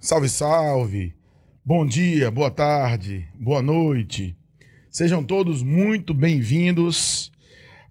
Salve, 0.00 0.28
salve. 0.28 1.14
Bom 1.64 1.84
dia, 1.84 2.30
boa 2.30 2.52
tarde, 2.52 3.26
boa 3.34 3.60
noite. 3.60 4.36
Sejam 4.88 5.24
todos 5.24 5.60
muito 5.60 6.14
bem-vindos 6.14 7.32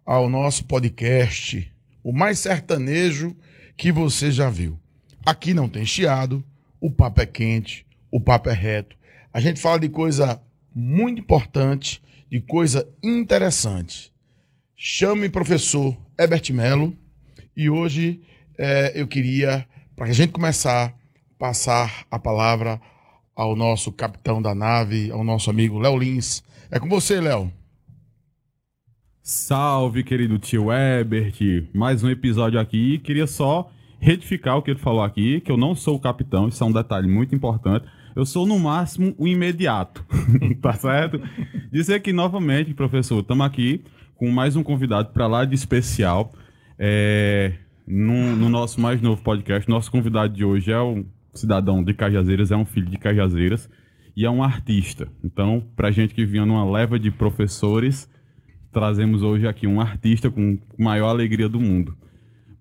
ao 0.06 0.30
nosso 0.30 0.64
podcast, 0.64 1.70
o 2.02 2.14
mais 2.14 2.40
sertanejo 2.40 3.36
que 3.76 3.92
você 3.92 4.32
já 4.32 4.50
viu. 4.50 4.80
Aqui 5.26 5.54
não 5.54 5.68
tem 5.68 5.86
chiado, 5.86 6.42
o 6.80 6.90
papo 6.90 7.22
é 7.22 7.26
quente, 7.26 7.86
o 8.10 8.22
papo 8.22 8.50
é 8.50 8.54
reto. 8.54 8.96
A 9.34 9.42
gente 9.42 9.60
fala 9.60 9.82
de 9.82 9.90
coisa 9.90 10.42
muito 10.74 11.20
importante, 11.20 12.02
de 12.32 12.40
coisa 12.40 12.88
interessante. 13.04 14.14
Chame 14.78 15.28
professor 15.28 15.98
Herbert 16.18 16.54
Melo 16.54 16.96
e 17.54 17.70
hoje 17.70 18.22
é, 18.58 18.94
eu 18.96 19.06
queria, 19.06 19.68
para 19.94 20.06
a 20.08 20.14
gente 20.14 20.32
começar, 20.32 20.98
passar 21.40 22.06
a 22.12 22.20
palavra 22.20 22.82
ao 23.34 23.56
nosso 23.56 23.94
capitão 23.94 24.42
da 24.42 24.54
nave, 24.54 25.10
ao 25.10 25.24
nosso 25.24 25.50
amigo 25.50 25.80
Léo 25.80 25.98
Lins. 25.98 26.44
É 26.70 26.78
com 26.78 26.90
você, 26.90 27.22
Léo. 27.22 27.50
Salve, 29.24 30.04
querido 30.04 30.38
tio 30.38 30.72
Ebert. 30.72 31.40
Mais 31.74 32.04
um 32.04 32.10
episódio 32.10 32.60
aqui. 32.60 33.00
Queria 33.00 33.26
só 33.26 33.72
retificar 34.00 34.58
o 34.58 34.62
que 34.62 34.72
ele 34.72 34.80
falou 34.80 35.02
aqui, 35.02 35.40
que 35.40 35.52
eu 35.52 35.58
não 35.58 35.74
sou 35.74 35.96
o 35.96 36.00
capitão, 36.00 36.48
isso 36.48 36.64
é 36.64 36.68
um 36.68 36.72
detalhe 36.72 37.08
muito 37.08 37.34
importante. 37.34 37.86
Eu 38.16 38.26
sou, 38.26 38.46
no 38.46 38.60
máximo, 38.60 39.14
o 39.18 39.28
imediato, 39.28 40.06
tá 40.62 40.74
certo? 40.74 41.22
Dizer 41.72 41.96
aqui 41.96 42.12
novamente, 42.12 42.74
professor, 42.74 43.20
estamos 43.20 43.46
aqui 43.46 43.84
com 44.16 44.30
mais 44.30 44.56
um 44.56 44.64
convidado 44.64 45.10
para 45.14 45.28
lá 45.28 45.46
de 45.46 45.56
especial. 45.56 46.34
É, 46.78 47.54
no, 47.86 48.36
no, 48.36 48.50
nosso 48.50 48.80
mais 48.80 49.02
novo 49.02 49.22
podcast, 49.22 49.70
nosso 49.70 49.92
convidado 49.92 50.34
de 50.34 50.44
hoje 50.44 50.72
é 50.72 50.82
um 50.82 51.06
cidadão 51.34 51.84
de 51.84 51.94
Cajazeiras, 51.94 52.52
é 52.52 52.58
um 52.58 52.66
filho 52.66 52.88
de 52.88 52.98
Cajazeiras 52.98 53.70
e 54.16 54.26
é 54.26 54.30
um 54.30 54.44
artista. 54.44 55.08
Então, 55.24 55.64
para 55.76 55.92
gente 55.92 56.14
que 56.14 56.26
vinha 56.26 56.46
numa 56.46 56.70
leva 56.70 57.00
de 57.00 57.12
professores, 57.12 58.10
trazemos 58.72 59.24
hoje 59.24 59.48
aqui 59.48 59.68
um 59.68 59.80
artista 59.80 60.30
com 60.30 60.58
maior 60.78 61.10
alegria 61.10 61.48
do 61.48 61.60
mundo. 61.60 61.96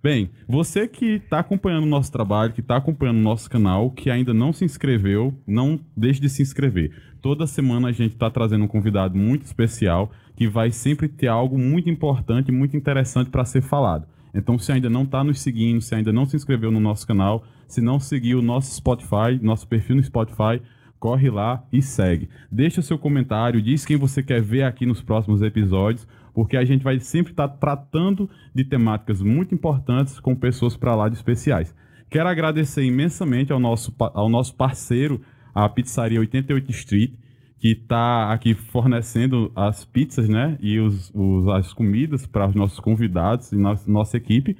Bem, 0.01 0.31
você 0.47 0.87
que 0.87 1.17
está 1.17 1.41
acompanhando 1.41 1.83
o 1.83 1.89
nosso 1.89 2.13
trabalho, 2.13 2.53
que 2.53 2.61
está 2.61 2.77
acompanhando 2.77 3.17
o 3.17 3.23
nosso 3.23 3.51
canal, 3.51 3.91
que 3.91 4.09
ainda 4.11 4.33
não 4.33 4.53
se 4.53 4.65
inscreveu, 4.65 5.35
não 5.45 5.81
deixe 5.97 6.21
de 6.21 6.29
se 6.29 6.41
inscrever. 6.41 6.93
Toda 7.21 7.49
semana 7.49 7.89
a 7.89 7.93
gente 7.93 8.13
está 8.13 8.31
trazendo 8.31 8.65
um 8.65 8.69
convidado 8.69 9.19
muito 9.19 9.45
especial 9.45 10.13
que 10.37 10.47
vai 10.47 10.71
sempre 10.71 11.09
ter 11.09 11.27
algo 11.27 11.59
muito 11.59 11.91
importante, 11.91 12.53
muito 12.53 12.77
interessante 12.77 13.29
para 13.29 13.45
ser 13.45 13.61
falado. 13.61 14.07
Então, 14.33 14.57
se 14.57 14.71
ainda 14.71 14.89
não 14.89 15.03
está 15.03 15.25
nos 15.25 15.41
seguindo, 15.41 15.81
se 15.81 15.97
ainda 15.97 16.13
não 16.13 16.27
se 16.27 16.37
inscreveu 16.37 16.71
no 16.71 16.79
nosso 16.79 17.05
canal, 17.05 17.45
se 17.69 17.81
não 17.83 18.01
seguiu 18.01 18.39
o 18.39 18.43
nosso 18.43 18.75
Spotify, 18.75 19.39
nosso 19.41 19.69
perfil 19.69 19.97
no 19.97 20.03
Spotify, 20.03 20.61
corre 20.99 21.31
lá 21.31 21.63
e 21.73 21.81
segue. 21.81 22.29
Deixa 22.51 22.83
seu 22.83 22.99
comentário, 22.99 23.63
diz 23.63 23.85
quem 23.85 23.97
você 23.97 24.23
quer 24.23 24.43
ver 24.43 24.65
aqui 24.65 24.87
nos 24.87 25.03
próximos 25.03 25.43
episódios, 25.43 26.09
porque 26.35 26.57
a 26.57 26.65
gente 26.65 26.83
vai 26.83 26.99
sempre 26.99 27.33
estar 27.33 27.47
tá 27.47 27.57
tratando 27.57 28.29
de 28.55 28.65
temáticas 28.65 29.21
muito 29.23 29.55
importantes 29.55 30.19
com 30.19 30.35
pessoas 30.35 30.77
para 30.77 30.97
lá 30.97 31.09
de 31.09 31.17
especiais. 31.17 31.75
Quero 32.11 32.29
agradecer 32.29 32.83
imensamente 32.83 33.53
ao 33.53 33.61
nosso, 33.61 33.95
ao 33.99 34.29
nosso 34.29 34.55
parceiro, 34.55 35.21
a 35.55 35.69
Pizzaria 35.69 36.21
88 36.21 36.71
Street, 36.71 37.13
que 37.59 37.73
está 37.73 38.33
aqui 38.33 38.55
fornecendo 38.55 39.53
as 39.55 39.85
pizzas 39.85 40.29
né, 40.29 40.57
e 40.61 40.79
os, 40.79 41.11
os 41.15 41.49
as 41.49 41.73
comidas 41.73 42.27
para 42.27 42.49
os 42.49 42.55
nossos 42.55 42.79
convidados 42.79 43.53
e 43.53 43.57
nossa, 43.57 43.91
nossa 43.91 44.17
equipe 44.17 44.57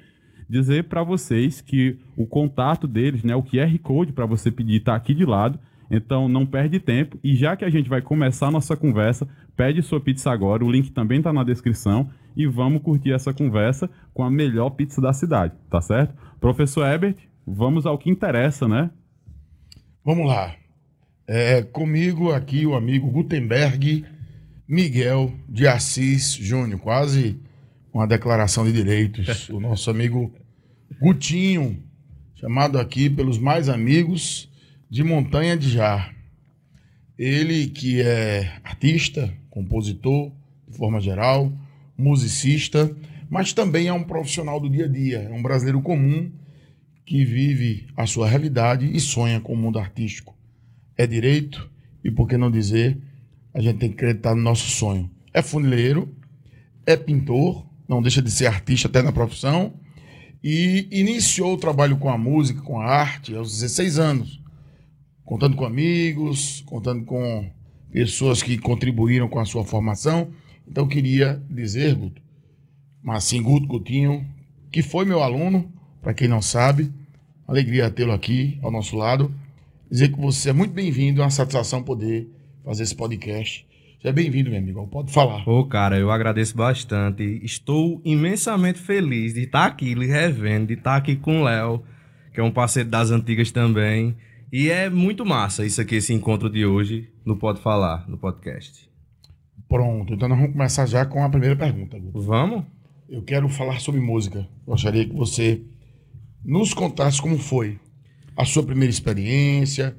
dizer 0.49 0.85
para 0.85 1.03
vocês 1.03 1.61
que 1.61 1.99
o 2.17 2.27
contato 2.27 2.87
deles, 2.87 3.23
né, 3.23 3.35
o 3.35 3.43
QR 3.43 3.77
Code 3.81 4.13
para 4.13 4.27
você 4.27 4.51
pedir 4.51 4.77
está 4.77 4.95
aqui 4.95 5.15
de 5.15 5.25
lado. 5.25 5.59
Então 5.91 6.29
não 6.29 6.45
perde 6.45 6.79
tempo 6.79 7.19
e 7.25 7.35
já 7.35 7.57
que 7.57 7.65
a 7.65 7.71
gente 7.71 7.89
vai 7.89 8.03
começar 8.03 8.49
a 8.49 8.51
nossa 8.51 8.77
conversa, 8.77 9.27
pede 9.57 9.83
sua 9.83 10.01
pizza 10.01 10.31
agora, 10.31 10.65
o 10.65 10.71
link 10.71 10.91
também 10.93 11.19
está 11.19 11.33
na 11.33 11.43
descrição 11.43 12.11
e 12.37 12.47
vamos 12.47 12.83
curtir 12.83 13.13
essa 13.13 13.33
conversa 13.33 13.89
com 14.13 14.23
a 14.23 14.31
melhor 14.31 14.71
pizza 14.71 15.01
da 15.01 15.13
cidade, 15.13 15.55
tá 15.71 15.81
certo? 15.81 16.15
Professor 16.39 16.87
Ebert, 16.87 17.17
vamos 17.47 17.87
ao 17.87 17.99
que 17.99 18.11
interessa, 18.11 18.69
né? 18.69 18.91
Vamos 20.05 20.27
lá. 20.29 20.55
É, 21.27 21.63
comigo 21.63 22.33
aqui 22.33 22.67
o 22.67 22.75
amigo 22.75 23.11
Gutenberg 23.11 24.05
Miguel 24.69 25.33
de 25.49 25.67
Assis 25.67 26.35
Júnior, 26.35 26.81
quase 26.81 27.41
uma 27.93 28.07
declaração 28.07 28.65
de 28.65 28.73
direitos. 28.73 29.49
o 29.51 29.61
nosso 29.61 29.91
amigo 29.91 30.33
Gutinho, 31.01 31.83
chamado 32.35 32.79
aqui 32.79 33.11
pelos 33.11 33.39
mais 33.39 33.69
amigos 33.69 34.51
de 34.89 35.05
Montanha 35.05 35.57
de 35.57 35.69
Jar. 35.69 36.15
Ele 37.19 37.67
que 37.67 38.01
é 38.01 38.61
artista, 38.63 39.33
compositor, 39.51 40.33
de 40.69 40.77
forma 40.77 41.01
geral, 41.01 41.53
musicista, 41.97 42.95
mas 43.29 43.53
também 43.53 43.89
é 43.89 43.93
um 43.93 44.05
profissional 44.05 44.61
do 44.61 44.71
dia 44.71 44.85
a 44.85 44.89
dia, 44.89 45.19
é 45.19 45.33
um 45.33 45.43
brasileiro 45.43 45.83
comum 45.83 46.31
que 47.05 47.25
vive 47.25 47.87
a 47.97 48.07
sua 48.07 48.29
realidade 48.29 48.91
e 48.95 49.01
sonha 49.01 49.41
com 49.41 49.53
o 49.53 49.57
mundo 49.57 49.79
artístico. 49.79 50.37
É 50.97 51.07
direito 51.07 51.71
e, 52.05 52.11
por 52.11 52.29
que 52.29 52.37
não 52.37 52.51
dizer, 52.51 52.99
a 53.53 53.61
gente 53.61 53.79
tem 53.79 53.89
que 53.89 53.97
acreditar 53.97 54.35
no 54.35 54.43
nosso 54.43 54.71
sonho. 54.71 55.11
É 55.33 55.43
funileiro, 55.43 56.15
é 56.87 56.97
pintor, 56.97 57.68
não 57.89 58.03
deixa 58.03 58.21
de 58.21 58.31
ser 58.31 58.47
artista 58.47 58.87
até 58.87 59.03
na 59.03 59.11
profissão, 59.11 59.73
e 60.45 60.87
iniciou 60.91 61.55
o 61.55 61.59
trabalho 61.59 61.97
com 61.97 62.11
a 62.11 62.19
música, 62.19 62.61
com 62.61 62.81
a 62.81 62.85
arte, 62.85 63.35
aos 63.35 63.53
16 63.53 63.99
anos, 63.99 64.41
contando 65.25 65.57
com 65.57 65.65
amigos, 65.65 66.63
contando 66.67 67.05
com 67.05 67.51
pessoas 67.91 68.43
que 68.43 68.59
contribuíram 68.59 69.29
com 69.29 69.41
a 69.41 69.45
sua 69.45 69.65
formação. 69.65 70.31
Então, 70.67 70.87
queria 70.87 71.43
dizer, 71.51 71.95
Guto, 71.95 72.23
mas 73.03 73.25
assim, 73.25 73.43
Guto 73.43 73.67
Gutinho, 73.67 74.27
que 74.71 74.83
foi 74.83 75.05
meu 75.05 75.23
aluno, 75.23 75.73
para 76.01 76.15
quem 76.15 76.29
não 76.29 76.43
sabe, 76.43 76.93
alegria 77.47 77.91
tê-lo 77.91 78.13
aqui 78.13 78.59
ao 78.63 78.71
nosso 78.71 78.97
lado. 78.97 79.35
Dizer 79.91 80.13
que 80.13 80.21
você 80.21 80.51
é 80.51 80.53
muito 80.53 80.73
bem-vindo, 80.73 81.21
é 81.21 81.25
uma 81.25 81.31
satisfação 81.31 81.83
poder 81.83 82.29
fazer 82.63 82.83
esse 82.83 82.95
podcast 82.95 83.67
Seja 84.01 84.13
bem-vindo, 84.13 84.49
meu 84.49 84.61
amigo. 84.61 84.87
Pode 84.87 85.13
falar. 85.13 85.43
Ô, 85.49 85.65
cara, 85.67 85.99
eu 85.99 86.09
agradeço 86.13 86.57
bastante. 86.57 87.41
Estou 87.43 88.01
imensamente 88.05 88.79
feliz 88.79 89.35
de 89.35 89.41
estar 89.41 89.67
aqui 89.67 89.93
lhe 89.93 90.07
revendo, 90.07 90.69
de 90.69 90.75
estar 90.75 90.95
aqui 90.95 91.17
com 91.17 91.41
o 91.41 91.45
Léo, 91.45 91.83
que 92.33 92.39
é 92.39 92.45
um 92.45 92.51
parceiro 92.53 92.89
das 92.89 93.11
antigas 93.11 93.51
também. 93.51 94.17
E 94.53 94.71
é 94.71 94.89
muito 94.89 95.27
massa 95.27 95.67
isso 95.67 95.81
aqui, 95.81 95.97
esse 95.97 96.15
encontro 96.15 96.49
de 96.49 96.65
hoje 96.65 97.09
no 97.25 97.37
Pode 97.37 97.61
Falar, 97.61 98.09
no 98.09 98.17
podcast. 98.17 98.89
Pronto, 99.69 100.15
então 100.15 100.29
nós 100.29 100.39
vamos 100.39 100.53
começar 100.53 100.87
já 100.87 101.05
com 101.05 101.25
a 101.25 101.29
primeira 101.29 101.57
pergunta. 101.57 102.01
Vamos? 102.15 102.65
Eu 103.09 103.23
quero 103.23 103.49
falar 103.49 103.81
sobre 103.81 104.01
música. 104.01 104.47
Gostaria 104.65 105.05
que 105.05 105.15
você 105.15 105.61
nos 106.45 106.73
contasse 106.73 107.21
como 107.21 107.37
foi 107.37 107.81
a 108.37 108.45
sua 108.45 108.63
primeira 108.63 108.91
experiência, 108.91 109.97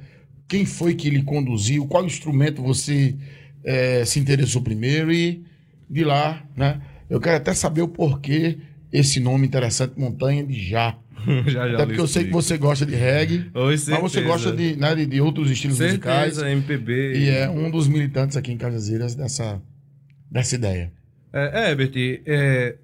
quem 0.47 0.65
foi 0.65 0.95
que 0.95 1.09
lhe 1.09 1.21
conduziu, 1.21 1.85
qual 1.85 2.05
instrumento 2.05 2.63
você 2.63 3.13
é, 3.63 4.05
se 4.05 4.19
interessou 4.19 4.61
primeiro 4.61 5.11
e 5.11 5.43
de 5.89 6.03
lá, 6.03 6.43
né? 6.55 6.81
Eu 7.09 7.19
quero 7.19 7.37
até 7.37 7.53
saber 7.53 7.81
o 7.81 7.87
porquê 7.87 8.57
esse 8.91 9.19
nome 9.19 9.47
interessante, 9.47 9.99
Montanha 9.99 10.43
de 10.43 10.53
Já. 10.53 10.97
já, 11.47 11.67
já 11.67 11.73
Até 11.75 11.85
porque 11.85 11.99
eu 11.99 12.07
sei 12.07 12.25
que 12.25 12.31
você 12.31 12.57
gosta 12.57 12.85
de 12.85 12.95
reggae, 12.95 13.49
Oi, 13.53 13.75
mas 13.89 13.99
você 13.99 14.21
gosta 14.21 14.53
de, 14.53 14.75
né, 14.77 14.95
de, 14.95 15.05
de 15.05 15.19
outros 15.19 15.51
estilos 15.51 15.77
certeza, 15.77 15.97
musicais. 15.97 16.37
MPB. 16.37 17.13
E 17.17 17.29
é 17.29 17.49
um 17.49 17.69
dos 17.69 17.87
militantes 17.87 18.37
aqui 18.37 18.51
em 18.51 18.57
Cajazeiras 18.57 19.15
dessa, 19.15 19.61
dessa 20.31 20.55
ideia. 20.55 20.93
É, 21.33 21.69
Herbert, 21.69 21.91
é, 22.25 22.75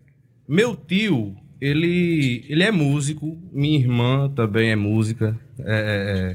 meu 0.47 0.75
tio, 0.75 1.35
ele, 1.61 2.45
ele 2.49 2.63
é 2.63 2.71
músico, 2.71 3.37
minha 3.51 3.79
irmã 3.79 4.29
também 4.29 4.69
é 4.69 4.75
música, 4.75 5.39
é, 5.59 5.63
é, 5.63 6.31
é 6.31 6.33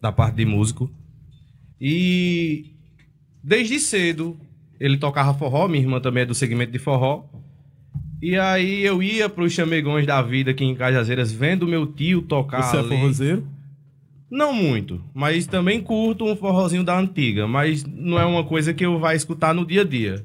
da 0.00 0.10
parte 0.10 0.36
de 0.36 0.46
músico. 0.46 0.90
E 1.80 2.73
Desde 3.44 3.78
cedo 3.78 4.38
ele 4.80 4.96
tocava 4.96 5.34
forró, 5.34 5.68
minha 5.68 5.82
irmã 5.82 6.00
também 6.00 6.22
é 6.22 6.26
do 6.26 6.34
segmento 6.34 6.72
de 6.72 6.78
forró. 6.78 7.24
E 8.22 8.38
aí 8.38 8.82
eu 8.82 9.02
ia 9.02 9.28
para 9.28 9.44
os 9.44 9.52
chamegões 9.52 10.06
da 10.06 10.22
vida 10.22 10.52
aqui 10.52 10.64
em 10.64 10.74
Cajazeiras, 10.74 11.30
vendo 11.30 11.68
meu 11.68 11.86
tio 11.86 12.22
tocar 12.22 12.62
Você 12.62 12.76
é 12.76 12.80
ali. 12.80 12.94
é 12.94 12.96
forrozeiro? 12.96 13.46
Não 14.30 14.54
muito, 14.54 14.98
mas 15.12 15.46
também 15.46 15.78
curto 15.82 16.24
um 16.24 16.34
forrozinho 16.34 16.82
da 16.82 16.98
antiga, 16.98 17.46
mas 17.46 17.84
não 17.84 18.18
é 18.18 18.24
uma 18.24 18.44
coisa 18.44 18.72
que 18.72 18.84
eu 18.84 18.98
vá 18.98 19.14
escutar 19.14 19.54
no 19.54 19.66
dia 19.66 19.82
a 19.82 19.84
dia. 19.84 20.24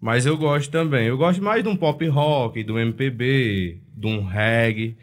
Mas 0.00 0.24
eu 0.24 0.36
gosto 0.38 0.70
também. 0.70 1.06
Eu 1.06 1.18
gosto 1.18 1.42
mais 1.42 1.62
de 1.62 1.68
um 1.68 1.76
pop 1.76 2.06
rock, 2.08 2.64
do 2.64 2.78
MPB, 2.78 3.78
de 3.94 4.06
um 4.06 4.24
reggae, 4.24 4.96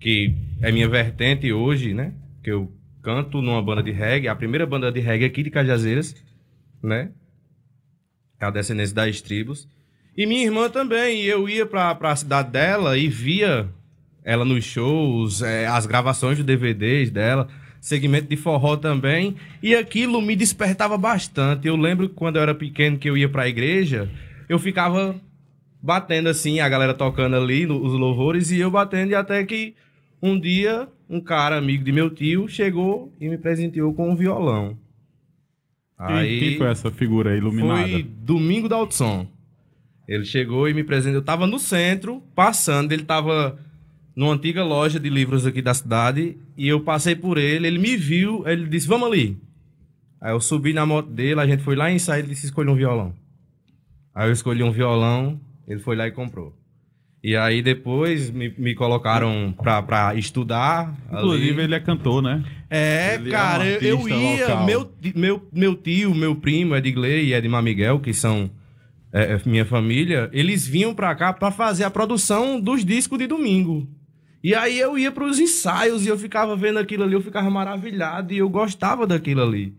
que 0.00 0.34
é 0.60 0.72
minha 0.72 0.88
vertente 0.88 1.52
hoje, 1.52 1.94
né? 1.94 2.12
Que 2.42 2.50
eu 2.50 2.72
canto 3.02 3.40
numa 3.40 3.62
banda 3.62 3.82
de 3.82 3.92
reggae, 3.92 4.26
a 4.26 4.34
primeira 4.34 4.66
banda 4.66 4.90
de 4.90 4.98
reggae 5.00 5.26
aqui 5.26 5.44
de 5.44 5.50
Cajazeiras 5.50 6.14
né? 6.82 7.10
É 8.40 8.46
a 8.46 8.50
descendência 8.50 8.94
das 8.94 9.20
tribos. 9.20 9.68
E 10.16 10.26
minha 10.26 10.44
irmã 10.44 10.68
também. 10.68 11.22
E 11.22 11.26
eu 11.26 11.48
ia 11.48 11.66
pra, 11.66 11.94
pra 11.94 12.16
cidade 12.16 12.50
dela 12.50 12.96
e 12.96 13.08
via 13.08 13.68
ela 14.24 14.44
nos 14.44 14.64
shows, 14.64 15.40
é, 15.40 15.66
as 15.66 15.86
gravações 15.86 16.36
de 16.36 16.42
DVDs 16.42 17.10
dela, 17.10 17.48
segmento 17.80 18.28
de 18.28 18.36
forró 18.36 18.76
também, 18.76 19.36
e 19.62 19.74
aquilo 19.74 20.20
me 20.20 20.36
despertava 20.36 20.98
bastante. 20.98 21.66
Eu 21.66 21.76
lembro 21.76 22.10
quando 22.10 22.36
eu 22.36 22.42
era 22.42 22.54
pequeno 22.54 22.98
que 22.98 23.08
eu 23.08 23.16
ia 23.16 23.28
pra 23.28 23.48
igreja, 23.48 24.10
eu 24.46 24.58
ficava 24.58 25.18
batendo 25.80 26.28
assim, 26.28 26.60
a 26.60 26.68
galera 26.68 26.92
tocando 26.92 27.36
ali 27.36 27.64
os 27.66 27.92
louvores 27.94 28.50
e 28.50 28.58
eu 28.58 28.70
batendo, 28.70 29.12
e 29.12 29.14
até 29.14 29.42
que 29.46 29.74
um 30.20 30.38
dia 30.38 30.88
um 31.08 31.20
cara 31.22 31.56
amigo 31.56 31.82
de 31.82 31.90
meu 31.90 32.10
tio 32.10 32.46
chegou 32.48 33.10
e 33.18 33.28
me 33.28 33.38
presenteou 33.38 33.94
com 33.94 34.10
um 34.10 34.16
violão. 34.16 34.76
Quem, 36.06 36.38
quem 36.38 36.56
foi 36.58 36.68
essa 36.68 36.90
figura 36.90 37.36
iluminada? 37.36 37.88
Foi 37.88 38.02
Domingo 38.02 38.68
da 38.68 38.76
Altson. 38.76 39.26
Ele 40.06 40.24
chegou 40.24 40.68
e 40.68 40.74
me 40.74 40.84
presenteou. 40.84 41.20
Eu 41.20 41.24
tava 41.24 41.46
no 41.46 41.58
centro, 41.58 42.22
passando. 42.34 42.92
Ele 42.92 43.02
tava 43.02 43.58
numa 44.14 44.32
antiga 44.32 44.64
loja 44.64 44.98
de 44.98 45.10
livros 45.10 45.44
aqui 45.44 45.60
da 45.60 45.74
cidade. 45.74 46.36
E 46.56 46.68
eu 46.68 46.80
passei 46.80 47.14
por 47.14 47.36
ele. 47.36 47.66
Ele 47.66 47.78
me 47.78 47.96
viu. 47.96 48.46
Ele 48.46 48.66
disse: 48.66 48.86
Vamos 48.86 49.08
ali. 49.08 49.36
Aí 50.20 50.32
eu 50.32 50.40
subi 50.40 50.72
na 50.72 50.86
moto 50.86 51.10
dele. 51.10 51.40
A 51.40 51.46
gente 51.46 51.62
foi 51.62 51.76
lá 51.76 51.90
em 51.90 51.96
ensaio. 51.96 52.20
Ele 52.20 52.28
disse: 52.28 52.46
Escolha 52.46 52.70
um 52.70 52.76
violão. 52.76 53.12
Aí 54.14 54.28
eu 54.28 54.32
escolhi 54.32 54.62
um 54.62 54.70
violão. 54.70 55.38
Ele 55.66 55.80
foi 55.80 55.96
lá 55.96 56.06
e 56.06 56.12
comprou. 56.12 56.56
E 57.22 57.36
aí 57.36 57.62
depois 57.62 58.30
me, 58.30 58.54
me 58.56 58.74
colocaram 58.74 59.52
pra, 59.60 59.82
pra 59.82 60.14
estudar. 60.14 60.94
Inclusive, 61.12 61.50
ali. 61.54 61.62
ele 61.62 61.74
é 61.74 61.80
cantor, 61.80 62.22
né? 62.22 62.44
É, 62.70 63.14
Ele 63.16 63.24
é 63.24 63.28
um 63.28 63.30
cara, 63.32 63.66
eu- 63.66 64.08
ia. 64.08 64.40
local. 64.48 64.64
Meu, 64.66 64.92
meu, 65.16 65.48
meu 65.52 65.74
tio, 65.74 66.14
meu 66.14 66.36
primo, 66.36 66.76
Edgley 66.76 67.26
e 67.26 67.34
Edmar 67.34 67.62
Miguel, 67.62 67.98
que 67.98 68.12
são 68.12 68.48
é, 69.12 69.32
é, 69.34 69.40
minha 69.46 69.64
família, 69.64 70.28
eles 70.32 70.66
vinham 70.66 70.94
pra 70.94 71.14
cá 71.14 71.32
pra 71.32 71.50
fazer 71.50 71.84
a 71.84 71.90
produção 71.90 72.60
dos 72.60 72.84
discos 72.84 73.18
de 73.18 73.26
domingo. 73.26 73.88
E 74.44 74.54
aí 74.54 74.78
eu 74.78 74.96
ia 74.96 75.10
pros 75.10 75.40
ensaios 75.40 76.06
e 76.06 76.08
eu 76.08 76.16
ficava 76.16 76.54
vendo 76.54 76.78
aquilo 76.78 77.02
ali, 77.02 77.14
eu 77.14 77.20
ficava 77.20 77.50
maravilhado 77.50 78.32
e 78.32 78.38
eu 78.38 78.48
gostava 78.48 79.06
daquilo 79.06 79.42
ali. 79.42 79.74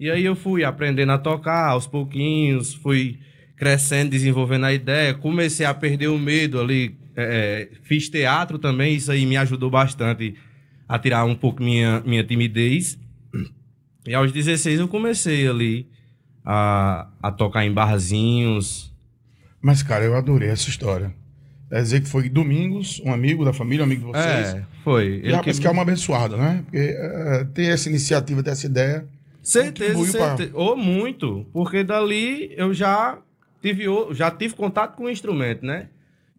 E 0.00 0.08
aí 0.10 0.24
eu 0.24 0.34
fui 0.34 0.64
aprendendo 0.64 1.12
a 1.12 1.18
tocar 1.18 1.70
aos 1.70 1.86
pouquinhos, 1.86 2.72
fui 2.72 3.18
crescendo, 3.58 4.10
desenvolvendo 4.10 4.64
a 4.66 4.72
ideia, 4.72 5.12
comecei 5.14 5.66
a 5.66 5.74
perder 5.74 6.08
o 6.08 6.18
medo 6.18 6.60
ali, 6.60 6.96
é, 7.16 7.68
é, 7.72 7.76
fiz 7.82 8.08
teatro 8.08 8.58
também, 8.58 8.94
isso 8.94 9.10
aí 9.10 9.26
me 9.26 9.36
ajudou 9.36 9.68
bastante 9.70 10.34
a 10.88 10.98
tirar 10.98 11.24
um 11.24 11.34
pouco 11.34 11.62
minha, 11.62 12.00
minha 12.06 12.22
timidez. 12.24 12.98
E 14.06 14.14
aos 14.14 14.32
16 14.32 14.80
eu 14.80 14.88
comecei 14.88 15.46
ali 15.46 15.86
a, 16.44 17.08
a 17.22 17.30
tocar 17.30 17.64
em 17.66 17.72
barzinhos. 17.72 18.94
Mas, 19.60 19.82
cara, 19.82 20.04
eu 20.04 20.16
adorei 20.16 20.48
essa 20.48 20.68
história. 20.70 21.12
Quer 21.68 21.82
dizer 21.82 22.00
que 22.00 22.08
foi 22.08 22.28
domingos, 22.30 23.02
um 23.04 23.12
amigo 23.12 23.44
da 23.44 23.52
família, 23.52 23.82
um 23.82 23.86
amigo 23.86 24.06
de 24.06 24.12
vocês. 24.12 24.54
É, 24.54 24.64
foi. 24.82 25.20
E 25.22 25.30
rapaz, 25.30 25.58
que 25.58 25.66
é 25.66 25.70
uma 25.70 25.82
abençoada, 25.82 26.36
né? 26.36 26.62
Porque 26.64 26.78
é, 26.78 27.44
ter 27.52 27.64
essa 27.66 27.90
iniciativa, 27.90 28.42
ter 28.42 28.50
essa 28.50 28.64
ideia. 28.66 29.06
Certeza, 29.42 29.92
contribuiu 29.92 30.12
pra- 30.12 30.36
certeza. 30.36 30.50
Ou 30.54 30.76
muito, 30.76 31.44
porque 31.52 31.84
dali 31.84 32.54
eu 32.56 32.72
já 32.72 33.18
tive, 33.74 34.14
já 34.14 34.30
tive 34.30 34.54
contato 34.54 34.96
com 34.96 35.04
o 35.04 35.10
instrumento, 35.10 35.64
né? 35.64 35.88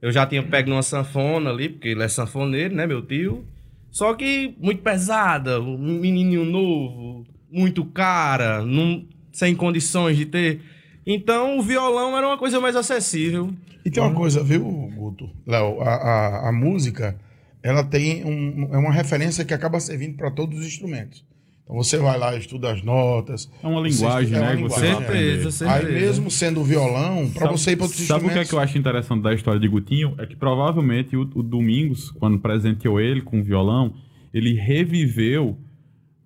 Eu 0.01 0.11
já 0.11 0.25
tinha 0.25 0.41
pego 0.41 0.69
numa 0.69 0.81
sanfona 0.81 1.49
ali, 1.49 1.69
porque 1.69 1.89
ele 1.89 2.03
é 2.03 2.07
sanfoneiro, 2.07 2.73
né, 2.73 2.87
meu 2.87 3.01
tio? 3.01 3.45
Só 3.91 4.13
que 4.13 4.55
muito 4.59 4.81
pesada, 4.81 5.59
um 5.59 5.99
menininho 5.99 6.45
novo, 6.45 7.25
muito 7.51 7.83
cara, 7.85 8.63
não, 8.63 9.03
sem 9.31 9.55
condições 9.55 10.17
de 10.17 10.25
ter. 10.25 10.61
Então 11.05 11.57
o 11.57 11.61
violão 11.61 12.17
era 12.17 12.27
uma 12.27 12.37
coisa 12.37 12.59
mais 12.59 12.75
acessível. 12.75 13.51
E 13.83 13.89
tem 13.89 14.01
uma 14.01 14.13
coisa, 14.13 14.43
viu, 14.43 14.63
Guto? 14.95 15.29
Léo, 15.45 15.81
a, 15.81 15.95
a, 15.95 16.49
a 16.49 16.51
música, 16.51 17.17
ela 17.63 17.83
tem 17.83 18.23
um, 18.23 18.69
é 18.71 18.77
uma 18.77 18.91
referência 18.91 19.43
que 19.43 19.53
acaba 19.53 19.79
servindo 19.79 20.15
para 20.15 20.31
todos 20.31 20.59
os 20.59 20.65
instrumentos. 20.65 21.25
Então 21.69 21.83
você 21.83 21.97
vai 21.97 22.17
lá, 22.17 22.35
estuda 22.35 22.71
as 22.71 22.81
notas. 22.81 23.47
É 23.61 23.67
uma 23.67 23.79
linguagem, 23.79 24.31
estuda- 24.31 24.37
é 24.37 24.55
né? 24.55 24.59
uma 24.61 24.69
você 24.69 24.85
linguagem. 24.87 25.07
Certeza, 25.07 25.51
certeza. 25.51 25.87
Aí 25.87 25.93
mesmo 25.93 26.31
sendo 26.31 26.61
o 26.61 26.63
violão, 26.63 27.29
para 27.29 27.51
você 27.51 27.71
ir 27.71 27.75
para 27.75 27.85
outros 27.85 28.07
Sabe 28.07 28.25
o 28.25 28.29
que 28.29 28.39
é 28.39 28.43
que 28.45 28.53
eu 28.53 28.59
acho 28.59 28.75
interessante 28.75 29.21
da 29.21 29.33
história 29.35 29.59
de 29.59 29.67
Gutinho? 29.67 30.15
É 30.17 30.25
que 30.25 30.35
provavelmente 30.35 31.15
o, 31.15 31.21
o 31.35 31.43
Domingos, 31.43 32.09
quando 32.09 32.39
presenteou 32.39 32.99
ele 32.99 33.21
com 33.21 33.39
o 33.39 33.43
violão, 33.43 33.93
ele 34.33 34.53
reviveu 34.55 35.59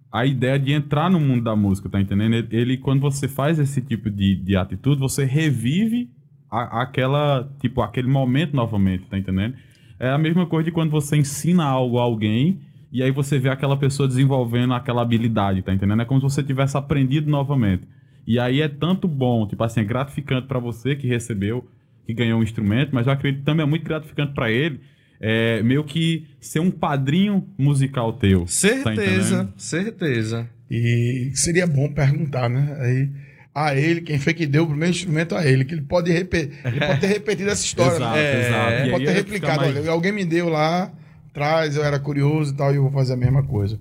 a 0.10 0.26
ideia 0.26 0.58
de 0.58 0.72
entrar 0.72 1.10
no 1.12 1.20
mundo 1.20 1.44
da 1.44 1.56
música, 1.58 1.90
tá 1.90 2.00
entendendo? 2.00 2.36
Ele, 2.36 2.48
ele, 2.52 2.78
quando 2.78 3.02
você 3.02 3.28
faz 3.28 3.60
esse 3.60 3.82
tipo 3.82 4.10
de, 4.10 4.36
de 4.36 4.56
atitude, 4.56 5.00
você 5.02 5.26
revive 5.26 6.10
a- 6.50 6.84
aquela, 6.84 7.52
tipo, 7.60 7.82
aquele 7.82 8.08
momento 8.08 8.56
novamente, 8.56 9.06
tá 9.10 9.18
entendendo? 9.18 9.56
É 10.00 10.10
a 10.10 10.18
mesma 10.18 10.46
coisa 10.46 10.66
de 10.66 10.72
quando 10.72 10.92
você 10.92 11.18
ensina 11.18 11.66
algo 11.66 11.98
a 12.00 12.04
alguém 12.04 12.60
e 12.94 13.02
aí 13.04 13.12
você 13.12 13.40
vê 13.40 13.50
aquela 13.50 13.76
pessoa 13.76 14.08
desenvolvendo 14.08 14.74
aquela 14.74 15.02
habilidade, 15.02 15.62
tá 15.62 15.74
entendendo? 15.74 16.02
É 16.02 16.06
como 16.06 16.20
se 16.22 16.24
você 16.36 16.44
tivesse 16.44 16.78
aprendido 16.78 17.30
novamente. 17.30 17.84
E 18.26 18.40
aí 18.40 18.62
é 18.62 18.70
tanto 18.70 19.08
bom, 19.08 19.46
tipo 19.48 19.62
assim, 19.64 19.82
é 19.82 19.84
gratificante 19.84 20.48
pra 20.48 20.60
você 20.60 20.96
que 20.96 21.08
recebeu, 21.08 21.68
que 22.06 22.14
ganhou 22.14 22.40
um 22.40 22.44
instrumento, 22.44 22.92
mas 22.94 23.08
eu 23.08 23.14
acredito 23.14 23.40
que 23.42 23.46
também 23.46 23.66
é 23.66 23.70
muito 23.70 23.84
gratificante 23.84 24.34
pra 24.34 24.50
ele, 24.52 24.80
é, 25.20 25.62
meio 25.64 25.84
que 25.84 26.26
ser 26.40 26.60
um 26.60 26.70
padrinho 26.72 27.46
musical 27.58 28.14
teu. 28.14 28.42
tá 28.42 28.48
Certeza, 28.48 28.92
entendendo? 28.94 29.54
certeza. 29.58 30.50
E 30.70 31.32
seria 31.34 31.68
bom 31.68 31.92
perguntar, 31.92 32.50
né? 32.50 32.78
Aí, 32.80 33.10
a 33.56 33.76
ele, 33.76 34.02
quem 34.02 34.18
foi 34.20 34.34
que 34.34 34.46
deu 34.46 34.64
o 34.64 34.68
primeiro 34.68 34.92
instrumento 34.94 35.36
a 35.36 35.46
ele, 35.46 35.64
que 35.66 35.74
ele 35.76 35.82
pode, 35.84 36.12
ele 36.12 36.26
pode 36.26 37.00
ter 37.02 37.08
repetido 37.14 37.50
essa 37.50 37.64
história. 37.64 37.96
Exato, 37.96 38.16
né? 38.16 38.48
exato. 38.48 38.72
Ele 38.74 38.92
pode 38.92 39.06
ter 39.06 39.12
replicado. 39.14 39.62
mais- 39.62 39.88
alguém 39.88 40.12
me 40.12 40.26
deu 40.26 40.50
lá, 40.50 40.92
traz, 41.34 41.76
eu 41.76 41.84
era 41.84 42.00
curioso 42.00 42.54
e 42.54 42.56
tal, 42.56 42.72
e 42.72 42.76
eu 42.76 42.84
vou 42.84 42.92
fazer 42.92 43.14
a 43.14 43.18
mesma 43.18 43.44
coisa. 43.44 43.80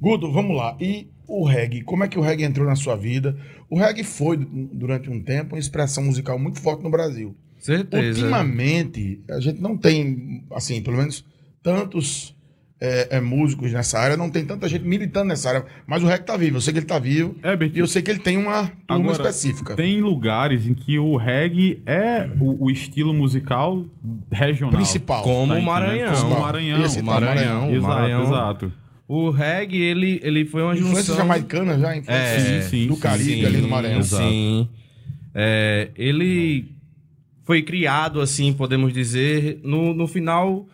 Guto, 0.00 0.30
vamos 0.32 0.56
lá. 0.56 0.76
E 0.80 1.08
o 1.26 1.44
reggae, 1.44 1.82
como 1.82 2.04
é 2.04 2.08
que 2.08 2.18
o 2.18 2.22
reggae 2.22 2.44
entrou 2.44 2.66
na 2.66 2.76
sua 2.76 2.96
vida? 2.96 3.36
O 3.68 3.78
reggae 3.78 4.04
foi, 4.04 4.36
durante 4.36 5.10
um 5.10 5.22
tempo, 5.22 5.54
uma 5.54 5.60
expressão 5.60 6.04
musical 6.04 6.38
muito 6.38 6.60
forte 6.60 6.82
no 6.82 6.90
Brasil. 6.90 7.36
Certeza. 7.58 8.20
Ultimamente, 8.20 9.22
a 9.30 9.40
gente 9.40 9.60
não 9.60 9.76
tem, 9.76 10.44
assim, 10.52 10.82
pelo 10.82 10.96
menos 10.96 11.24
tantos 11.62 12.36
é, 12.84 13.16
é, 13.18 13.20
músicos 13.20 13.70
nessa 13.72 13.96
área, 13.96 14.16
não 14.16 14.28
tem 14.28 14.44
tanta 14.44 14.66
gente 14.68 14.84
militando 14.84 15.26
nessa 15.28 15.50
área, 15.50 15.64
mas 15.86 16.02
o 16.02 16.06
reggae 16.06 16.24
tá 16.24 16.36
vivo, 16.36 16.56
eu 16.56 16.60
sei 16.60 16.72
que 16.72 16.80
ele 16.80 16.86
tá 16.86 16.98
vivo, 16.98 17.36
É, 17.40 17.54
Bertinho, 17.54 17.78
e 17.78 17.80
eu 17.80 17.86
sei 17.86 18.02
que 18.02 18.10
ele 18.10 18.18
tem 18.18 18.36
uma 18.36 18.64
turma 18.88 19.12
Agora, 19.12 19.12
específica. 19.28 19.76
Tem 19.76 20.00
lugares 20.00 20.66
em 20.66 20.74
que 20.74 20.98
o 20.98 21.16
reggae 21.16 21.80
é 21.86 22.28
o, 22.40 22.64
o 22.64 22.70
estilo 22.72 23.14
musical 23.14 23.84
regional. 24.30 24.74
Principal. 24.74 25.22
Como 25.22 25.52
Tá 25.54 25.60
o? 25.60 25.62
Maranhão. 25.62 26.14
Como 26.16 26.34
o 26.34 26.40
Maranhão. 26.40 26.82
Esse 26.84 26.98
O 27.00 27.04
tá, 27.04 27.10
Maranhão. 27.12 27.70
Exato, 27.70 27.86
Maranhão. 27.94 28.22
exato. 28.24 28.72
O 29.06 29.30
reggae, 29.30 29.80
ele, 29.80 30.20
ele 30.24 30.44
foi 30.44 30.62
uma 30.62 30.74
Influência 30.74 30.96
junção... 31.02 31.16
jamaicana 31.16 31.78
já, 31.78 31.96
influência 31.96 32.12
É, 32.24 32.62
sim, 32.62 32.68
sim, 32.68 32.86
do 32.88 32.96
Caribe 32.96 33.30
sim, 33.40 33.46
ali 33.46 33.58
no 33.58 33.68
Maranhão. 33.68 34.00
exato. 34.00 34.24
Sim. 34.24 34.68
É, 35.34 35.90
ele 35.96 36.72
foi 37.44 37.62
criado, 37.62 38.20
assim, 38.20 38.52
podemos 38.52 38.92
dizer, 38.92 39.60
no, 39.62 39.94
no 39.94 40.06
final 40.08 40.66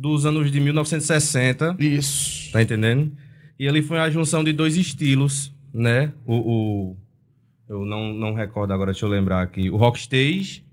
dos 0.00 0.24
anos 0.24 0.50
de 0.50 0.58
1960, 0.60 1.76
Isso. 1.78 2.50
tá 2.52 2.62
entendendo? 2.62 3.12
E 3.58 3.66
ele 3.66 3.82
foi 3.82 3.98
a 3.98 4.08
junção 4.08 4.42
de 4.42 4.52
dois 4.52 4.76
estilos, 4.76 5.54
né? 5.74 6.12
O, 6.24 6.34
o- 6.36 6.96
eu 7.68 7.84
não, 7.84 8.12
não 8.12 8.34
recordo 8.34 8.72
agora, 8.72 8.92
deixa 8.92 9.04
eu 9.04 9.10
lembrar 9.10 9.42
aqui. 9.42 9.68
O 9.70 9.76
Rockstage 9.76 10.64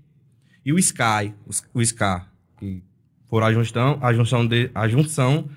e 0.64 0.72
o 0.72 0.78
Sky, 0.78 1.34
o, 1.46 1.78
o 1.78 1.82
Ska, 1.82 2.26
que 2.58 2.82
foram 3.28 3.46
a 3.46 3.52
junção, 3.52 3.98
a 4.00 4.12
junção, 4.14 4.46
de, 4.46 4.70
a 4.74 4.88
junção 4.88 5.48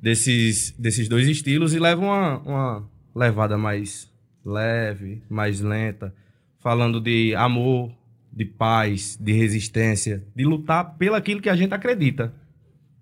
desses, 0.00 0.70
desses 0.78 1.08
dois 1.08 1.26
estilos 1.26 1.74
e 1.74 1.78
levam 1.80 2.06
uma, 2.06 2.38
uma 2.38 2.88
levada 3.14 3.58
mais 3.58 4.08
leve, 4.44 5.20
mais 5.28 5.60
lenta, 5.60 6.14
falando 6.60 7.00
de 7.00 7.34
amor, 7.34 7.92
de 8.32 8.44
paz, 8.44 9.18
de 9.20 9.32
resistência, 9.32 10.24
de 10.34 10.44
lutar 10.44 10.96
pelo 10.96 11.16
aquilo 11.16 11.40
que 11.40 11.48
a 11.50 11.56
gente 11.56 11.74
acredita. 11.74 12.32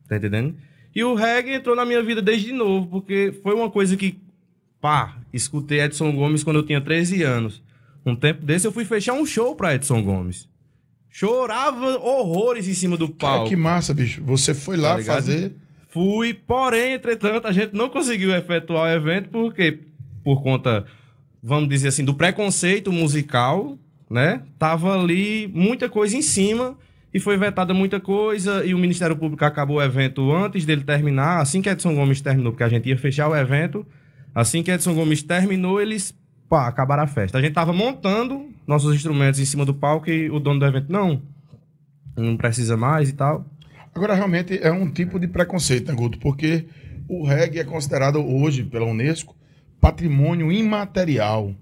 Tá 0.08 0.16
entendendo? 0.16 0.54
E 0.94 1.02
o 1.04 1.14
reggae 1.14 1.52
entrou 1.54 1.76
na 1.76 1.84
minha 1.84 2.02
vida 2.02 2.22
desde 2.22 2.52
novo, 2.52 2.86
porque 2.86 3.34
foi 3.42 3.54
uma 3.54 3.68
coisa 3.70 3.96
que, 3.96 4.18
pá, 4.80 5.16
escutei 5.32 5.80
Edson 5.80 6.12
Gomes 6.12 6.42
quando 6.42 6.56
eu 6.58 6.62
tinha 6.66 6.80
13 6.80 7.22
anos. 7.22 7.62
Um 8.04 8.14
tempo 8.16 8.44
desse 8.44 8.66
eu 8.66 8.72
fui 8.72 8.84
fechar 8.84 9.12
um 9.14 9.26
show 9.26 9.54
pra 9.56 9.74
Edson 9.74 10.02
Gomes. 10.02 10.48
Chorava 11.10 11.98
horrores 11.98 12.68
em 12.68 12.74
cima 12.74 12.96
do 12.96 13.08
Cara, 13.08 13.34
palco. 13.38 13.48
que 13.48 13.56
massa, 13.56 13.94
bicho. 13.94 14.22
Você 14.24 14.54
foi 14.54 14.76
lá 14.76 14.96
Tá 14.98 15.02
fazer. 15.02 15.54
Fui, 15.88 16.34
porém, 16.34 16.92
entretanto, 16.94 17.46
a 17.46 17.52
gente 17.52 17.74
não 17.74 17.88
conseguiu 17.88 18.34
efetuar 18.34 18.84
o 18.84 18.94
evento 18.96 19.30
porque, 19.30 19.78
por 20.22 20.42
conta, 20.42 20.84
vamos 21.42 21.68
dizer 21.70 21.88
assim, 21.88 22.04
do 22.04 22.12
preconceito 22.14 22.92
musical, 22.92 23.78
né? 24.10 24.42
Tava 24.58 24.94
ali 25.00 25.48
muita 25.54 25.88
coisa 25.88 26.14
em 26.16 26.22
cima 26.22 26.76
e 27.16 27.18
foi 27.18 27.38
vetada 27.38 27.72
muita 27.72 27.98
coisa 27.98 28.62
e 28.62 28.74
o 28.74 28.78
Ministério 28.78 29.16
Público 29.16 29.42
acabou 29.42 29.78
o 29.78 29.82
evento 29.82 30.30
antes 30.34 30.66
dele 30.66 30.84
terminar. 30.84 31.40
Assim 31.40 31.62
que 31.62 31.68
Edson 31.70 31.94
Gomes 31.94 32.20
terminou, 32.20 32.52
porque 32.52 32.62
a 32.62 32.68
gente 32.68 32.90
ia 32.90 32.98
fechar 32.98 33.26
o 33.26 33.34
evento, 33.34 33.86
assim 34.34 34.62
que 34.62 34.70
Edson 34.70 34.92
Gomes 34.92 35.22
terminou, 35.22 35.80
eles, 35.80 36.14
pá, 36.46 36.68
acabaram 36.68 37.04
a 37.04 37.06
festa. 37.06 37.38
A 37.38 37.40
gente 37.40 37.54
tava 37.54 37.72
montando 37.72 38.50
nossos 38.66 38.94
instrumentos 38.94 39.40
em 39.40 39.46
cima 39.46 39.64
do 39.64 39.72
palco 39.72 40.10
e 40.10 40.28
o 40.30 40.38
dono 40.38 40.60
do 40.60 40.66
evento, 40.66 40.92
não, 40.92 41.22
não 42.14 42.36
precisa 42.36 42.76
mais 42.76 43.08
e 43.08 43.14
tal. 43.14 43.46
Agora, 43.94 44.14
realmente, 44.14 44.58
é 44.62 44.70
um 44.70 44.90
tipo 44.90 45.18
de 45.18 45.26
preconceito, 45.26 45.88
né, 45.90 45.94
Guto? 45.94 46.18
Porque 46.18 46.66
o 47.08 47.26
reggae 47.26 47.60
é 47.60 47.64
considerado 47.64 48.18
hoje, 48.18 48.62
pela 48.62 48.84
Unesco, 48.84 49.34
patrimônio 49.80 50.52
imaterial 50.52 51.54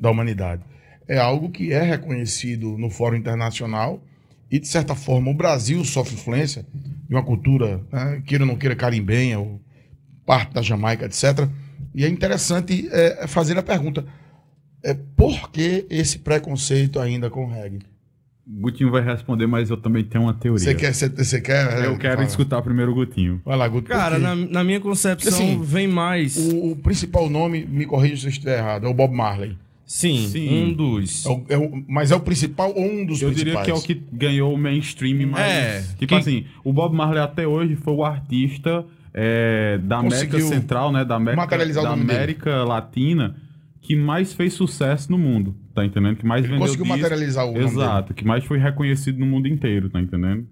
da 0.00 0.10
humanidade. 0.10 0.64
É 1.06 1.16
algo 1.16 1.48
que 1.48 1.72
é 1.72 1.80
reconhecido 1.80 2.76
no 2.76 2.90
Fórum 2.90 3.14
Internacional 3.14 4.02
e, 4.50 4.58
de 4.58 4.66
certa 4.66 4.94
forma, 4.94 5.30
o 5.30 5.34
Brasil 5.34 5.84
sofre 5.84 6.14
influência 6.14 6.66
de 7.08 7.14
uma 7.14 7.22
cultura, 7.22 7.80
né, 7.92 8.22
queira 8.26 8.44
ou 8.44 8.48
não 8.48 8.56
queira, 8.56 8.74
carimbenha, 8.74 9.38
ou 9.38 9.60
parte 10.26 10.52
da 10.52 10.62
Jamaica, 10.62 11.06
etc. 11.06 11.48
E 11.94 12.04
é 12.04 12.08
interessante 12.08 12.88
é, 12.90 13.26
fazer 13.26 13.56
a 13.58 13.62
pergunta, 13.62 14.04
é, 14.82 14.94
por 14.94 15.50
que 15.50 15.86
esse 15.90 16.18
preconceito 16.18 16.98
ainda 16.98 17.30
com 17.30 17.44
o 17.44 17.48
reggae? 17.48 17.80
Gutinho 18.46 18.90
vai 18.90 19.02
responder, 19.02 19.46
mas 19.46 19.70
eu 19.70 19.76
também 19.76 20.02
tenho 20.02 20.24
uma 20.24 20.34
teoria. 20.34 20.64
Você 20.64 20.74
quer? 20.74 20.92
Você, 20.92 21.40
quer 21.40 21.84
eu 21.84 21.96
quero 21.96 22.16
fala. 22.16 22.26
escutar 22.26 22.60
primeiro 22.62 22.90
o 22.90 22.94
Gutinho. 22.94 23.40
Vai 23.44 23.56
lá, 23.56 23.68
Guto. 23.68 23.88
Cara, 23.88 24.18
na, 24.18 24.34
na 24.34 24.64
minha 24.64 24.80
concepção, 24.80 25.32
Assim, 25.32 25.62
vem 25.62 25.86
mais. 25.86 26.36
o, 26.36 26.72
o 26.72 26.76
principal 26.76 27.30
nome, 27.30 27.64
me 27.64 27.86
corrija 27.86 28.16
se 28.16 28.26
eu 28.26 28.30
estiver 28.30 28.58
errado, 28.58 28.86
é 28.86 28.88
o 28.88 28.94
Bob 28.94 29.14
Marley. 29.14 29.56
Sim, 29.92 30.28
Sim. 30.28 30.48
um 30.66 30.72
dos. 30.72 31.26
É 31.26 31.28
o- 31.30 31.44
é 31.48 31.58
o- 31.58 31.84
mas 31.88 32.12
é 32.12 32.14
o 32.14 32.20
principal 32.20 32.72
ou 32.76 32.80
um 32.84 33.04
dos 33.04 33.20
Eu 33.20 33.30
principais? 33.30 33.34
diria 33.36 33.62
que 33.64 33.70
é 33.72 33.74
o 33.74 33.82
que 33.82 33.94
ganhou 34.16 34.54
o 34.54 34.56
mainstream 34.56 35.26
mais. 35.28 35.44
É, 35.52 35.80
tipo 35.98 36.06
que- 36.06 36.14
assim, 36.14 36.44
o 36.62 36.72
Bob 36.72 36.94
Marley 36.94 37.20
até 37.20 37.44
hoje 37.44 37.74
foi 37.74 37.92
o 37.94 38.04
artista 38.04 38.86
é, 39.12 39.78
da 39.82 39.98
América 39.98 40.38
Central, 40.40 40.92
né? 40.92 41.04
Da 41.04 41.16
América, 41.16 41.44
da 41.44 41.56
dele. 41.56 41.86
América 41.88 42.62
Latina, 42.62 43.34
que 43.80 43.96
mais 43.96 44.32
fez 44.32 44.52
sucesso 44.52 45.10
no 45.10 45.18
mundo, 45.18 45.56
tá 45.74 45.84
entendendo? 45.84 46.14
Que 46.18 46.24
mais 46.24 46.44
Ele 46.44 46.52
vendeu 46.52 46.66
conseguiu 46.68 46.84
disco. 46.84 46.96
materializar 46.96 47.44
o 47.46 47.52
nome 47.52 47.64
Exato, 47.64 48.14
que 48.14 48.24
mais 48.24 48.44
foi 48.44 48.58
reconhecido 48.58 49.18
no 49.18 49.26
mundo 49.26 49.48
inteiro, 49.48 49.90
tá 49.90 50.00
entendendo? 50.00 50.46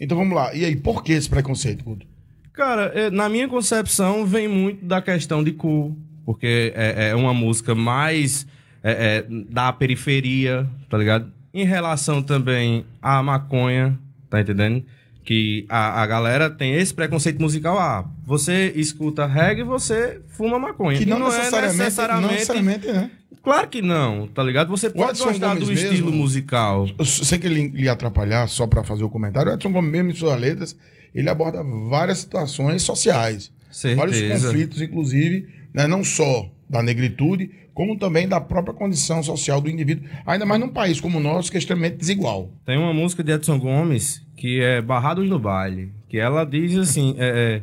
Então 0.00 0.16
vamos 0.16 0.34
lá. 0.34 0.54
E 0.54 0.64
aí, 0.64 0.74
por 0.74 1.04
que 1.04 1.12
esse 1.12 1.28
preconceito, 1.28 1.84
Guto? 1.84 2.06
Cara, 2.54 2.84
é, 2.94 3.10
na 3.10 3.28
minha 3.28 3.46
concepção, 3.46 4.24
vem 4.24 4.48
muito 4.48 4.84
da 4.86 5.02
questão 5.02 5.44
de 5.44 5.52
cool, 5.52 5.94
porque 6.24 6.72
é, 6.76 7.10
é 7.10 7.14
uma 7.14 7.32
música 7.34 7.74
mais 7.74 8.46
é, 8.82 9.24
é, 9.28 9.44
da 9.50 9.72
periferia, 9.72 10.66
tá 10.88 10.98
ligado? 10.98 11.30
Em 11.54 11.64
relação 11.64 12.22
também 12.22 12.84
à 13.00 13.22
maconha, 13.22 13.98
tá 14.30 14.40
entendendo? 14.40 14.82
Que 15.24 15.64
a, 15.68 16.02
a 16.02 16.06
galera 16.06 16.50
tem 16.50 16.74
esse 16.74 16.92
preconceito 16.92 17.40
musical. 17.40 17.78
Ah, 17.78 18.04
você 18.26 18.72
escuta 18.74 19.24
reggae, 19.26 19.62
você 19.62 20.20
fuma 20.28 20.58
maconha. 20.58 20.98
Que 20.98 21.04
E 21.04 21.06
não, 21.06 21.18
é 21.18 21.36
necessariamente, 21.36 21.96
não 22.22 22.28
necessariamente, 22.30 22.86
né? 22.88 23.10
Claro 23.42 23.68
que 23.68 23.82
não, 23.82 24.26
tá 24.28 24.42
ligado? 24.42 24.68
Você 24.70 24.88
pode 24.88 25.10
Edson 25.12 25.24
gostar 25.26 25.48
Gomes 25.54 25.64
do 25.64 25.74
mesmo- 25.74 25.88
estilo 25.92 26.12
musical. 26.12 26.88
Eu 26.98 27.04
sei 27.04 27.38
que 27.38 27.46
ele 27.46 27.68
lhe 27.68 27.88
atrapalhar 27.88 28.48
só 28.48 28.66
para 28.66 28.82
fazer 28.84 29.04
o 29.04 29.08
comentário. 29.10 29.50
O 29.50 29.54
Edson 29.54 29.72
Gomes, 29.72 29.90
mesmo 29.90 30.10
em 30.10 30.14
suas 30.14 30.40
letras, 30.40 30.76
ele 31.14 31.28
aborda 31.28 31.62
várias 31.62 32.18
situações 32.18 32.82
sociais. 32.82 33.52
Vários 33.96 34.16
Certeza. 34.16 34.46
conflitos, 34.48 34.80
inclusive, 34.82 35.48
né, 35.74 35.86
não 35.86 36.04
só 36.04 36.50
da 36.68 36.82
negritude, 36.82 37.50
como 37.74 37.98
também 37.98 38.28
da 38.28 38.40
própria 38.40 38.74
condição 38.74 39.22
social 39.22 39.60
do 39.60 39.70
indivíduo. 39.70 40.08
Ainda 40.26 40.46
mais 40.46 40.60
num 40.60 40.68
país 40.68 41.00
como 41.00 41.18
o 41.18 41.22
nosso, 41.22 41.50
que 41.50 41.56
é 41.56 41.60
extremamente 41.60 41.96
desigual. 41.96 42.50
Tem 42.64 42.78
uma 42.78 42.92
música 42.92 43.22
de 43.22 43.32
Edson 43.32 43.58
Gomes 43.58 44.22
que 44.36 44.60
é 44.60 44.82
Barrados 44.82 45.28
no 45.28 45.38
Baile, 45.38 45.92
que 46.08 46.18
ela 46.18 46.44
diz 46.44 46.76
assim: 46.76 47.14
é, 47.18 47.62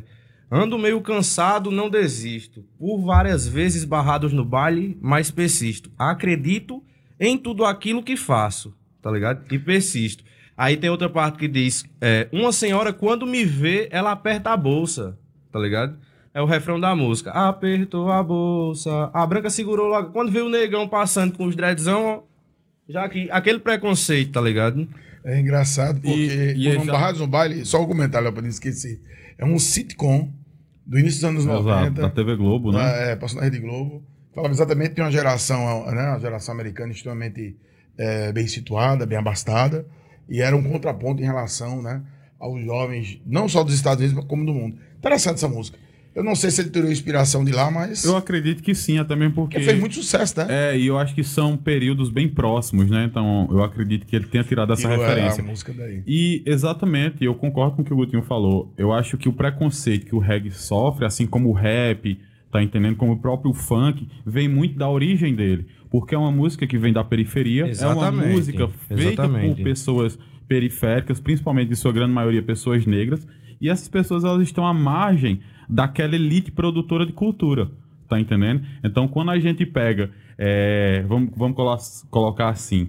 ando 0.50 0.78
meio 0.78 1.00
cansado, 1.00 1.70
não 1.70 1.90
desisto. 1.90 2.64
Por 2.78 3.02
várias 3.02 3.46
vezes 3.46 3.84
barrados 3.84 4.32
no 4.32 4.44
baile, 4.44 4.98
mas 5.00 5.30
persisto. 5.30 5.90
Acredito 5.98 6.82
em 7.18 7.36
tudo 7.36 7.64
aquilo 7.64 8.02
que 8.02 8.16
faço, 8.16 8.74
tá 9.02 9.10
ligado? 9.10 9.44
E 9.52 9.58
persisto. 9.58 10.24
Aí 10.56 10.76
tem 10.76 10.90
outra 10.90 11.08
parte 11.08 11.38
que 11.38 11.48
diz: 11.48 11.84
é, 12.00 12.28
uma 12.32 12.52
senhora, 12.52 12.92
quando 12.92 13.26
me 13.26 13.44
vê, 13.44 13.88
ela 13.92 14.12
aperta 14.12 14.50
a 14.50 14.56
bolsa, 14.56 15.18
tá 15.52 15.58
ligado? 15.58 15.98
É 16.32 16.40
o 16.40 16.44
refrão 16.46 16.78
da 16.78 16.94
música. 16.94 17.30
Apertou 17.32 18.10
a 18.10 18.22
bolsa. 18.22 19.10
A 19.12 19.26
branca 19.26 19.50
segurou 19.50 19.88
logo. 19.88 20.12
Quando 20.12 20.30
vê 20.30 20.40
o 20.40 20.48
negão 20.48 20.88
passando 20.88 21.36
com 21.36 21.44
os 21.44 21.56
dreadzão, 21.56 22.22
já 22.88 23.08
que 23.08 23.28
aquele 23.30 23.58
preconceito, 23.58 24.32
tá 24.32 24.40
ligado? 24.40 24.86
É 25.24 25.38
engraçado 25.40 26.00
porque 26.00 26.54
E- 26.56 26.68
e 26.68 26.76
o 26.76 26.84
já- 26.84 26.92
Barrados 26.92 27.20
no 27.20 27.26
Baile, 27.26 27.64
só 27.64 27.82
o 27.82 27.86
comentário 27.86 28.32
para 28.32 28.42
não 28.42 28.48
esquecer, 28.48 29.00
é 29.36 29.44
um 29.44 29.58
sitcom 29.58 30.32
do 30.86 30.98
início 30.98 31.20
dos 31.20 31.24
anos 31.24 31.42
Exato, 31.44 31.62
90. 31.64 32.02
da 32.02 32.10
TV 32.10 32.36
Globo, 32.36 32.72
né? 32.72 33.12
É, 33.12 33.16
passou 33.16 33.38
na 33.38 33.44
Rede 33.44 33.58
Globo. 33.58 34.02
Falava 34.34 34.54
exatamente 34.54 34.94
de 34.94 35.00
uma 35.00 35.10
geração, 35.10 35.84
né, 35.90 36.08
uma 36.10 36.20
geração 36.20 36.54
americana 36.54 36.92
extremamente 36.92 37.56
é, 37.98 38.32
bem 38.32 38.46
situada, 38.46 39.04
bem 39.04 39.18
abastada, 39.18 39.84
e 40.28 40.40
era 40.40 40.56
um 40.56 40.62
contraponto 40.62 41.20
em 41.20 41.26
relação 41.26 41.82
né, 41.82 42.00
aos 42.38 42.64
jovens, 42.64 43.20
não 43.26 43.46
só 43.48 43.62
dos 43.62 43.74
Estados 43.74 43.98
Unidos, 43.98 44.16
mas 44.16 44.24
como 44.26 44.46
do 44.46 44.54
mundo. 44.54 44.78
Interessante 44.96 45.34
essa 45.34 45.48
música. 45.48 45.76
Eu 46.20 46.24
não 46.24 46.34
sei 46.36 46.50
se 46.50 46.60
ele 46.60 46.68
tirou 46.68 46.90
inspiração 46.92 47.42
de 47.42 47.50
lá, 47.50 47.70
mas 47.70 48.04
Eu 48.04 48.14
acredito 48.14 48.62
que 48.62 48.74
sim, 48.74 48.98
até 48.98 49.16
mesmo 49.16 49.34
porque. 49.34 49.56
porque 49.56 49.66
fez 49.70 49.80
muito 49.80 49.94
sucesso, 49.94 50.38
né? 50.38 50.46
É, 50.72 50.78
e 50.78 50.86
eu 50.86 50.98
acho 50.98 51.14
que 51.14 51.24
são 51.24 51.56
períodos 51.56 52.10
bem 52.10 52.28
próximos, 52.28 52.90
né? 52.90 53.04
Então 53.04 53.48
eu 53.50 53.64
acredito 53.64 54.06
que 54.06 54.14
ele 54.14 54.26
tenha 54.26 54.44
tirado 54.44 54.70
essa 54.72 54.86
Tirou, 54.86 55.02
referência. 55.02 55.42
a 55.42 55.46
música 55.46 55.72
daí. 55.72 56.02
E 56.06 56.42
exatamente, 56.44 57.24
eu 57.24 57.34
concordo 57.34 57.76
com 57.76 57.80
o 57.82 57.84
que 57.86 57.92
o 57.94 57.96
Gutinho 57.96 58.22
falou. 58.22 58.70
Eu 58.76 58.92
acho 58.92 59.16
que 59.16 59.30
o 59.30 59.32
preconceito 59.32 60.04
que 60.04 60.14
o 60.14 60.18
reggae 60.18 60.50
sofre, 60.50 61.06
assim 61.06 61.26
como 61.26 61.48
o 61.48 61.52
rap, 61.52 62.18
tá 62.52 62.62
entendendo? 62.62 62.96
Como 62.96 63.12
o 63.12 63.18
próprio 63.18 63.54
funk, 63.54 64.06
vem 64.26 64.46
muito 64.46 64.76
da 64.78 64.90
origem 64.90 65.34
dele. 65.34 65.66
Porque 65.90 66.14
é 66.14 66.18
uma 66.18 66.30
música 66.30 66.66
que 66.66 66.76
vem 66.76 66.92
da 66.92 67.02
periferia, 67.02 67.62
é 67.62 67.64
uma 67.64 67.70
Exatamente, 67.70 68.28
música 68.28 68.68
feita 68.68 69.02
exatamente. 69.22 69.56
por 69.56 69.64
pessoas 69.64 70.18
periféricas, 70.46 71.18
principalmente, 71.18 71.72
em 71.72 71.76
sua 71.76 71.92
grande 71.92 72.12
maioria, 72.12 72.42
pessoas 72.42 72.84
negras. 72.84 73.26
E 73.60 73.68
essas 73.68 73.88
pessoas, 73.88 74.24
elas 74.24 74.42
estão 74.42 74.66
à 74.66 74.72
margem 74.72 75.40
daquela 75.68 76.14
elite 76.14 76.50
produtora 76.50 77.04
de 77.04 77.12
cultura, 77.12 77.70
tá 78.08 78.18
entendendo? 78.18 78.62
Então, 78.82 79.06
quando 79.06 79.30
a 79.30 79.38
gente 79.38 79.64
pega, 79.66 80.10
é, 80.38 81.04
vamos, 81.06 81.30
vamos 81.36 81.56
colo- 81.56 81.78
colocar 82.10 82.48
assim, 82.48 82.88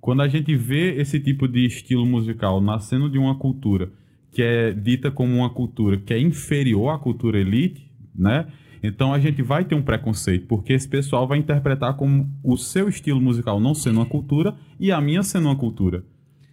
quando 0.00 0.22
a 0.22 0.28
gente 0.28 0.54
vê 0.56 0.94
esse 1.00 1.18
tipo 1.20 1.46
de 1.46 1.64
estilo 1.66 2.06
musical 2.06 2.60
nascendo 2.60 3.08
de 3.10 3.18
uma 3.18 3.34
cultura 3.34 3.90
que 4.30 4.42
é 4.42 4.72
dita 4.72 5.10
como 5.10 5.36
uma 5.36 5.50
cultura 5.50 5.98
que 5.98 6.14
é 6.14 6.18
inferior 6.18 6.88
à 6.94 6.98
cultura 6.98 7.38
elite, 7.38 7.90
né? 8.14 8.46
Então 8.82 9.12
a 9.12 9.18
gente 9.20 9.42
vai 9.42 9.64
ter 9.64 9.74
um 9.74 9.82
preconceito, 9.82 10.46
porque 10.46 10.72
esse 10.72 10.88
pessoal 10.88 11.28
vai 11.28 11.38
interpretar 11.38 11.94
como 11.94 12.28
o 12.42 12.56
seu 12.56 12.88
estilo 12.88 13.20
musical 13.20 13.60
não 13.60 13.74
sendo 13.74 14.00
uma 14.00 14.06
cultura 14.06 14.56
e 14.80 14.90
a 14.90 15.00
minha 15.00 15.22
sendo 15.22 15.48
uma 15.48 15.56
cultura. 15.56 16.02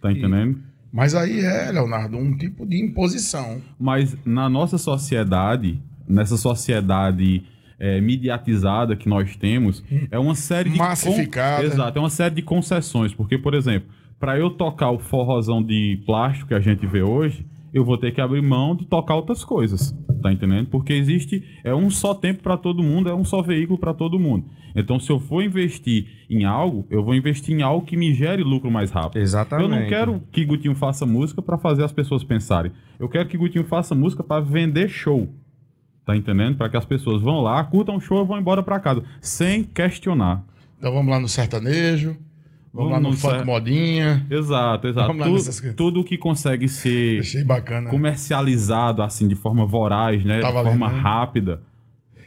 Tá 0.00 0.12
entendendo? 0.12 0.60
Mas 0.92 1.14
aí 1.14 1.40
é, 1.40 1.70
Leonardo, 1.70 2.16
um 2.16 2.36
tipo 2.36 2.66
de 2.66 2.82
imposição. 2.82 3.60
Mas 3.78 4.16
na 4.24 4.48
nossa 4.48 4.76
sociedade, 4.76 5.80
nessa 6.08 6.36
sociedade 6.36 7.42
é, 7.78 8.00
mediatizada 8.00 8.96
que 8.96 9.08
nós 9.08 9.36
temos, 9.36 9.82
é 10.10 10.18
uma 10.18 10.34
série 10.34 10.70
de. 10.70 10.78
con- 10.78 10.84
Massificada. 10.84 11.64
Exato, 11.64 11.98
é 11.98 12.00
uma 12.02 12.10
série 12.10 12.34
de 12.34 12.42
concessões. 12.42 13.14
Porque, 13.14 13.38
por 13.38 13.54
exemplo, 13.54 13.88
para 14.18 14.38
eu 14.38 14.50
tocar 14.50 14.90
o 14.90 14.98
forrozão 14.98 15.62
de 15.62 16.02
plástico 16.04 16.48
que 16.48 16.54
a 16.54 16.60
gente 16.60 16.86
vê 16.86 17.02
hoje, 17.02 17.46
eu 17.72 17.84
vou 17.84 17.96
ter 17.96 18.12
que 18.12 18.20
abrir 18.20 18.42
mão 18.42 18.74
de 18.74 18.84
tocar 18.84 19.14
outras 19.14 19.44
coisas. 19.44 19.94
Tá 20.22 20.32
entendendo? 20.32 20.68
Porque 20.68 20.92
existe. 20.92 21.42
É 21.64 21.74
um 21.74 21.90
só 21.90 22.14
tempo 22.14 22.42
para 22.42 22.56
todo 22.56 22.82
mundo, 22.82 23.08
é 23.08 23.14
um 23.14 23.24
só 23.24 23.40
veículo 23.42 23.78
para 23.78 23.94
todo 23.94 24.18
mundo. 24.18 24.44
Então, 24.74 25.00
se 25.00 25.10
eu 25.10 25.18
for 25.18 25.42
investir 25.42 26.06
em 26.28 26.44
algo, 26.44 26.86
eu 26.90 27.02
vou 27.02 27.14
investir 27.14 27.56
em 27.56 27.62
algo 27.62 27.84
que 27.84 27.96
me 27.96 28.12
gere 28.14 28.42
lucro 28.42 28.70
mais 28.70 28.90
rápido. 28.90 29.20
Exatamente. 29.20 29.70
Eu 29.70 29.80
não 29.80 29.88
quero 29.88 30.22
que 30.30 30.44
Gutinho 30.44 30.74
faça 30.74 31.04
música 31.04 31.42
para 31.42 31.58
fazer 31.58 31.84
as 31.84 31.92
pessoas 31.92 32.22
pensarem. 32.22 32.72
Eu 32.98 33.08
quero 33.08 33.28
que 33.28 33.36
Gutinho 33.36 33.64
faça 33.64 33.94
música 33.94 34.22
para 34.22 34.42
vender 34.42 34.88
show. 34.88 35.28
Tá 36.04 36.16
entendendo? 36.16 36.56
Para 36.56 36.68
que 36.68 36.76
as 36.76 36.84
pessoas 36.84 37.22
vão 37.22 37.40
lá, 37.40 37.62
curtam 37.64 37.96
o 37.96 38.00
show 38.00 38.22
e 38.22 38.26
vão 38.26 38.38
embora 38.38 38.62
para 38.62 38.80
casa, 38.80 39.02
sem 39.20 39.62
questionar. 39.62 40.44
Então 40.78 40.92
vamos 40.92 41.10
lá 41.10 41.20
no 41.20 41.28
sertanejo, 41.28 42.16
vamos, 42.72 42.90
Vamos 42.90 42.92
lá 42.92 43.00
no 43.00 43.16
funk 43.16 43.44
modinha. 43.46 44.26
Exato, 44.30 44.88
exato. 44.88 45.06
Vamos 45.08 45.20
lá 45.20 45.26
Tu- 45.26 45.32
nessas 45.34 45.60
coisas. 45.60 45.76
tudo 45.76 46.04
que 46.04 46.16
consegue 46.18 46.68
ser 46.68 47.22
bacana. 47.44 47.90
comercializado 47.90 49.02
assim 49.02 49.26
de 49.28 49.34
forma 49.34 49.66
voraz, 49.66 50.24
né, 50.24 50.40
Tá 50.40 50.48
de 50.48 50.52
forma 50.62 50.88
né? 50.92 50.98
rápida, 51.00 51.60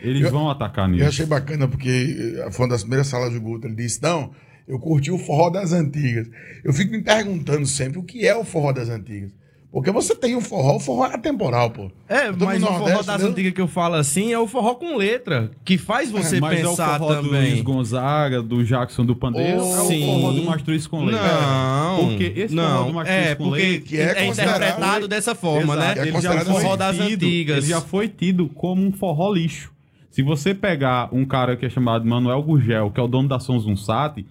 eles 0.02 0.22
Eu- 0.24 0.32
vão 0.32 0.50
atacar 0.50 0.86
Eu 0.88 0.92
nisso. 0.94 1.06
achei 1.08 1.26
bacana 1.26 1.68
porque 1.68 2.36
eh, 2.46 2.52
foi 2.52 2.66
uma 2.66 2.72
das 2.74 2.82
primeiras 2.82 3.08
salas 3.08 3.34
do 3.34 3.40
Guto. 3.42 3.68
Ele 3.68 3.76
disse: 3.76 4.02
Não, 4.04 4.32
eu 4.68 4.78
curti 4.80 5.12
o 5.12 5.18
forró 5.18 5.50
das 5.50 5.72
antigas. 5.74 6.28
Eu 6.64 6.74
fico 6.74 6.92
me 6.92 7.02
perguntando 7.02 7.66
sempre 7.66 8.00
o 8.00 8.04
que 8.04 8.26
é 8.28 8.36
o 8.36 8.44
forró 8.44 8.72
das 8.72 8.90
antigas. 8.90 9.32
Porque 9.74 9.90
você 9.90 10.14
tem 10.16 10.36
o 10.36 10.40
forró, 10.42 10.76
o 10.76 10.80
forró 10.80 11.08
é 11.08 11.16
atemporal, 11.16 11.72
pô. 11.72 11.90
É, 12.08 12.32
mas 12.32 12.62
no 12.62 12.70
o 12.70 12.74
forró 12.78 13.02
das 13.02 13.24
né? 13.24 13.28
antigas 13.28 13.54
que 13.54 13.60
eu 13.60 13.68
falo 13.68 13.96
assim 13.96 14.32
é 14.32 14.38
o 14.38 14.46
forró 14.46 14.76
com 14.76 14.96
letra, 14.96 15.50
que 15.66 15.80
faz 15.80 16.12
você 16.12 16.40
Mas 16.40 16.60
pensar 16.62 16.92
é 16.92 16.96
o 16.96 17.00
forró 17.00 17.16
do 17.16 17.28
Luiz 17.30 17.48
também. 17.50 17.64
Gonzaga, 17.64 18.44
do 18.44 18.64
Jackson 18.64 19.04
do 19.04 19.16
Pandeiro, 19.16 19.64
Oh, 19.64 19.76
é 19.76 19.82
o 19.82 19.86
sim. 19.88 20.06
forró 20.06 20.32
do 20.32 20.44
Mastruz 20.44 20.86
com 20.86 21.04
leite. 21.06 21.20
Não, 21.24 22.08
Porque 22.08 22.34
esse 22.36 22.56
forró 22.56 22.68
não, 22.68 22.88
do 22.88 22.94
Mastruz 22.94 23.20
é 23.26 23.36
com 23.36 23.44
porque 23.46 23.62
leite, 23.62 23.86
que 23.86 23.98
é 23.98 24.04
é, 24.20 24.28
interpretado 24.28 25.08
dessa 25.08 25.34
forma, 25.34 25.74
Exato, 25.74 25.80
né? 26.00 26.06
é 26.06 26.08
ele 26.08 26.22
já 26.22 26.32
foi 26.46 26.62
forró 26.62 26.76
das 26.76 26.96
tido- 26.96 27.26
antigas. 27.26 27.58
Ele 27.58 27.68
já 27.68 27.82
foi 27.82 28.08
tido 28.08 28.48
como 28.50 28.86
um 28.86 28.92
forró 28.92 29.34
lixo. 29.34 29.74
Se 30.12 30.22
você 30.22 30.54
pegar 30.54 31.10
um 31.12 31.26
cara 31.26 31.58
que 31.58 31.66
é 31.66 31.70
chamado 31.72 32.06
Manuel 32.06 32.44
Gugel, 32.44 32.92
que 32.92 33.00
é 33.00 33.04
o 33.04 33.08
dono 33.08 33.28
da 33.28 33.40
Sons 33.40 33.66
Unsat, 33.66 34.24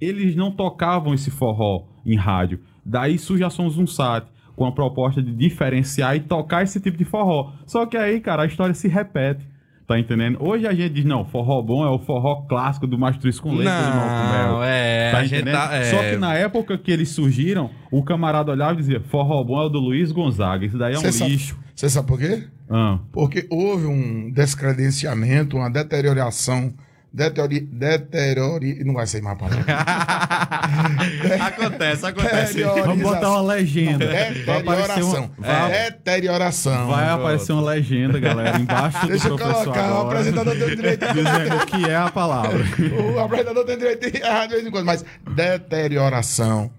eles 0.00 0.34
não 0.34 0.50
tocavam 0.50 1.14
esse 1.14 1.30
forró 1.30 1.84
em 2.04 2.16
rádio. 2.16 2.58
Daí 2.84 3.16
surge 3.18 3.44
a 3.44 3.50
Sons 3.50 3.78
Unsat. 3.78 4.26
Com 4.60 4.66
a 4.66 4.72
proposta 4.72 5.22
de 5.22 5.34
diferenciar 5.34 6.14
e 6.16 6.20
tocar 6.20 6.62
esse 6.62 6.78
tipo 6.78 6.98
de 6.98 7.04
forró. 7.06 7.50
Só 7.64 7.86
que 7.86 7.96
aí, 7.96 8.20
cara, 8.20 8.42
a 8.42 8.46
história 8.46 8.74
se 8.74 8.88
repete. 8.88 9.42
Tá 9.86 9.98
entendendo? 9.98 10.36
Hoje 10.38 10.66
a 10.66 10.74
gente 10.74 10.92
diz, 10.92 11.04
não, 11.06 11.24
forró 11.24 11.62
bom 11.62 11.82
é 11.82 11.88
o 11.88 11.98
forró 11.98 12.42
clássico 12.42 12.86
do 12.86 12.98
Mastruz 12.98 13.40
com 13.40 13.54
leite. 13.54 13.64
Não, 13.64 14.62
é, 14.62 15.12
Tá 15.12 15.18
a 15.18 15.22
gente 15.22 15.36
entendendo? 15.36 15.54
tá, 15.54 15.74
é, 15.74 15.84
Só 15.84 15.98
que 16.02 16.16
na 16.16 16.34
época 16.34 16.76
que 16.76 16.92
eles 16.92 17.08
surgiram, 17.08 17.70
o 17.90 18.02
camarada 18.02 18.52
olhava 18.52 18.74
e 18.74 18.76
dizia, 18.76 19.00
forró 19.00 19.42
bom 19.42 19.62
é 19.62 19.64
o 19.64 19.68
do 19.70 19.80
Luiz 19.80 20.12
Gonzaga. 20.12 20.66
Isso 20.66 20.76
daí 20.76 20.92
é 20.92 20.98
um 20.98 21.10
Cê 21.10 21.26
lixo. 21.26 21.58
Você 21.74 21.88
sabe 21.88 22.06
por 22.06 22.18
quê? 22.18 22.44
Ah. 22.68 22.98
Porque 23.12 23.46
houve 23.48 23.86
um 23.86 24.30
descredenciamento, 24.30 25.56
uma 25.56 25.70
deterioração. 25.70 26.74
Deteriori, 27.12 27.60
deteriori, 27.60 28.84
não 28.84 28.94
vai 28.94 29.04
ser 29.04 29.20
mais 29.20 29.34
a 29.34 29.38
palavra. 29.38 29.64
acontece, 31.44 32.06
acontece. 32.06 32.62
Vamos 32.62 33.02
botar 33.02 33.30
uma 33.30 33.42
legenda. 33.54 34.06
Vai 34.46 34.60
aparecer 34.60 35.02
uma, 35.02 35.20
Deterioração. 35.20 35.30
vai, 35.36 35.90
Deterioração. 35.90 36.86
vai 36.86 37.08
aparecer 37.08 37.52
uma 37.52 37.62
legenda, 37.62 38.20
galera, 38.20 38.60
embaixo 38.60 39.08
Deixa 39.08 39.28
do 39.28 39.34
eu 39.34 39.38
professor 39.38 39.64
colocar, 39.64 39.80
o 39.80 39.84
agora, 39.86 40.18
apresentador 40.20 40.54
tem 40.54 40.62
o 40.62 40.76
direito 40.76 41.06
de 41.06 41.12
dizendo 41.14 41.56
o 41.56 41.66
que 41.66 41.90
é 41.90 41.96
a 41.96 42.10
palavra. 42.10 42.60
O 43.12 43.18
apresentador 43.18 43.64
tem 43.64 43.76
direito 43.76 44.08
de 44.08 44.16
errar 44.18 44.46
de 44.46 44.54
vez 44.54 44.66
em 44.66 44.70
quando, 44.70 44.86
mas 44.86 45.04
deterioração 45.34 46.70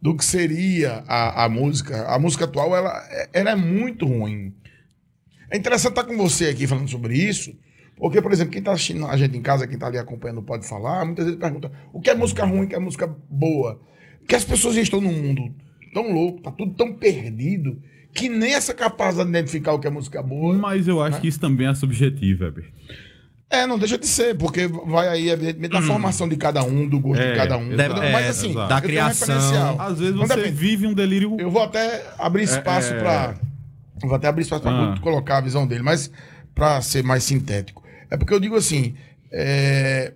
do 0.00 0.16
que 0.16 0.24
seria 0.24 1.04
a, 1.06 1.44
a 1.44 1.48
música. 1.48 2.06
A 2.06 2.18
música 2.18 2.46
atual, 2.46 2.74
ela, 2.74 3.02
ela 3.34 3.50
é 3.50 3.54
muito 3.54 4.06
ruim. 4.06 4.54
É 5.50 5.58
interessante 5.58 5.90
estar 5.90 6.04
com 6.04 6.16
você 6.16 6.46
aqui 6.46 6.66
falando 6.66 6.88
sobre 6.88 7.16
isso, 7.16 7.54
porque, 7.96 8.20
por 8.20 8.32
exemplo, 8.32 8.52
quem 8.52 8.58
está 8.60 8.72
assistindo 8.72 9.06
a 9.06 9.16
gente 9.16 9.36
em 9.36 9.42
casa, 9.42 9.66
quem 9.66 9.74
está 9.74 9.86
ali 9.86 9.98
acompanhando 9.98 10.42
pode 10.42 10.66
falar, 10.66 11.04
muitas 11.04 11.24
vezes 11.26 11.40
pergunta 11.40 11.70
o 11.92 12.00
que 12.00 12.10
é 12.10 12.14
música 12.14 12.44
ruim, 12.44 12.64
o 12.64 12.68
que 12.68 12.74
é 12.74 12.78
música 12.78 13.06
boa. 13.28 13.80
Porque 14.20 14.34
as 14.34 14.44
pessoas 14.44 14.74
já 14.74 14.80
estão 14.82 15.00
num 15.00 15.12
mundo 15.12 15.54
tão 15.92 16.12
louco, 16.12 16.40
tá 16.42 16.50
tudo 16.50 16.72
tão 16.74 16.92
perdido, 16.94 17.80
que 18.12 18.28
nem 18.28 18.54
essa 18.54 18.72
capacidade 18.74 19.30
de 19.30 19.36
identificar 19.38 19.72
o 19.72 19.78
que 19.78 19.86
é 19.86 19.90
música 19.90 20.22
boa. 20.22 20.54
Mas 20.54 20.88
eu 20.88 21.02
acho 21.02 21.20
que 21.20 21.28
isso 21.28 21.38
também 21.40 21.66
é 21.68 21.74
subjetivo, 21.74 22.44
Weber. 22.44 22.64
É, 23.50 23.66
não 23.66 23.78
deixa 23.78 23.96
de 23.96 24.06
ser, 24.06 24.36
porque 24.36 24.66
vai 24.66 25.06
aí, 25.06 25.28
evidentemente, 25.30 25.72
da 25.72 25.82
formação 25.82 26.28
de 26.28 26.36
cada 26.36 26.64
um, 26.64 26.88
do 26.88 26.98
gosto 26.98 27.20
É, 27.22 27.30
de 27.32 27.36
cada 27.36 27.56
um. 27.56 27.68
deve- 27.68 27.84
entendeu? 27.92 28.02
é, 28.02 28.12
Mas 28.12 28.28
assim, 28.30 28.50
exato. 28.50 28.68
Da 28.68 28.78
um 28.78 28.80
criação. 28.80 29.80
Às 29.80 29.98
vezes 30.00 30.14
você 30.16 30.34
depende. 30.36 30.54
vive 30.56 30.86
um 30.88 30.94
delírio. 30.94 31.36
Eu 31.38 31.50
vou 31.50 31.62
até 31.62 32.04
abrir 32.18 32.42
espaço 32.42 32.92
É, 32.94 32.96
é. 32.96 33.00
pra. 33.00 33.34
eu 34.02 34.08
Vou 34.08 34.16
até 34.16 34.26
abrir 34.26 34.42
espaço 34.42 34.62
pra 34.62 34.72
Ah. 34.94 35.00
colocar 35.00 35.38
a 35.38 35.40
visão 35.40 35.66
dele, 35.68 35.82
mas 35.84 36.10
pra 36.54 36.80
ser 36.80 37.04
mais 37.04 37.22
sintético. 37.22 37.83
É 38.14 38.16
porque 38.16 38.32
eu 38.32 38.38
digo 38.38 38.54
assim: 38.54 38.94
é, 39.32 40.14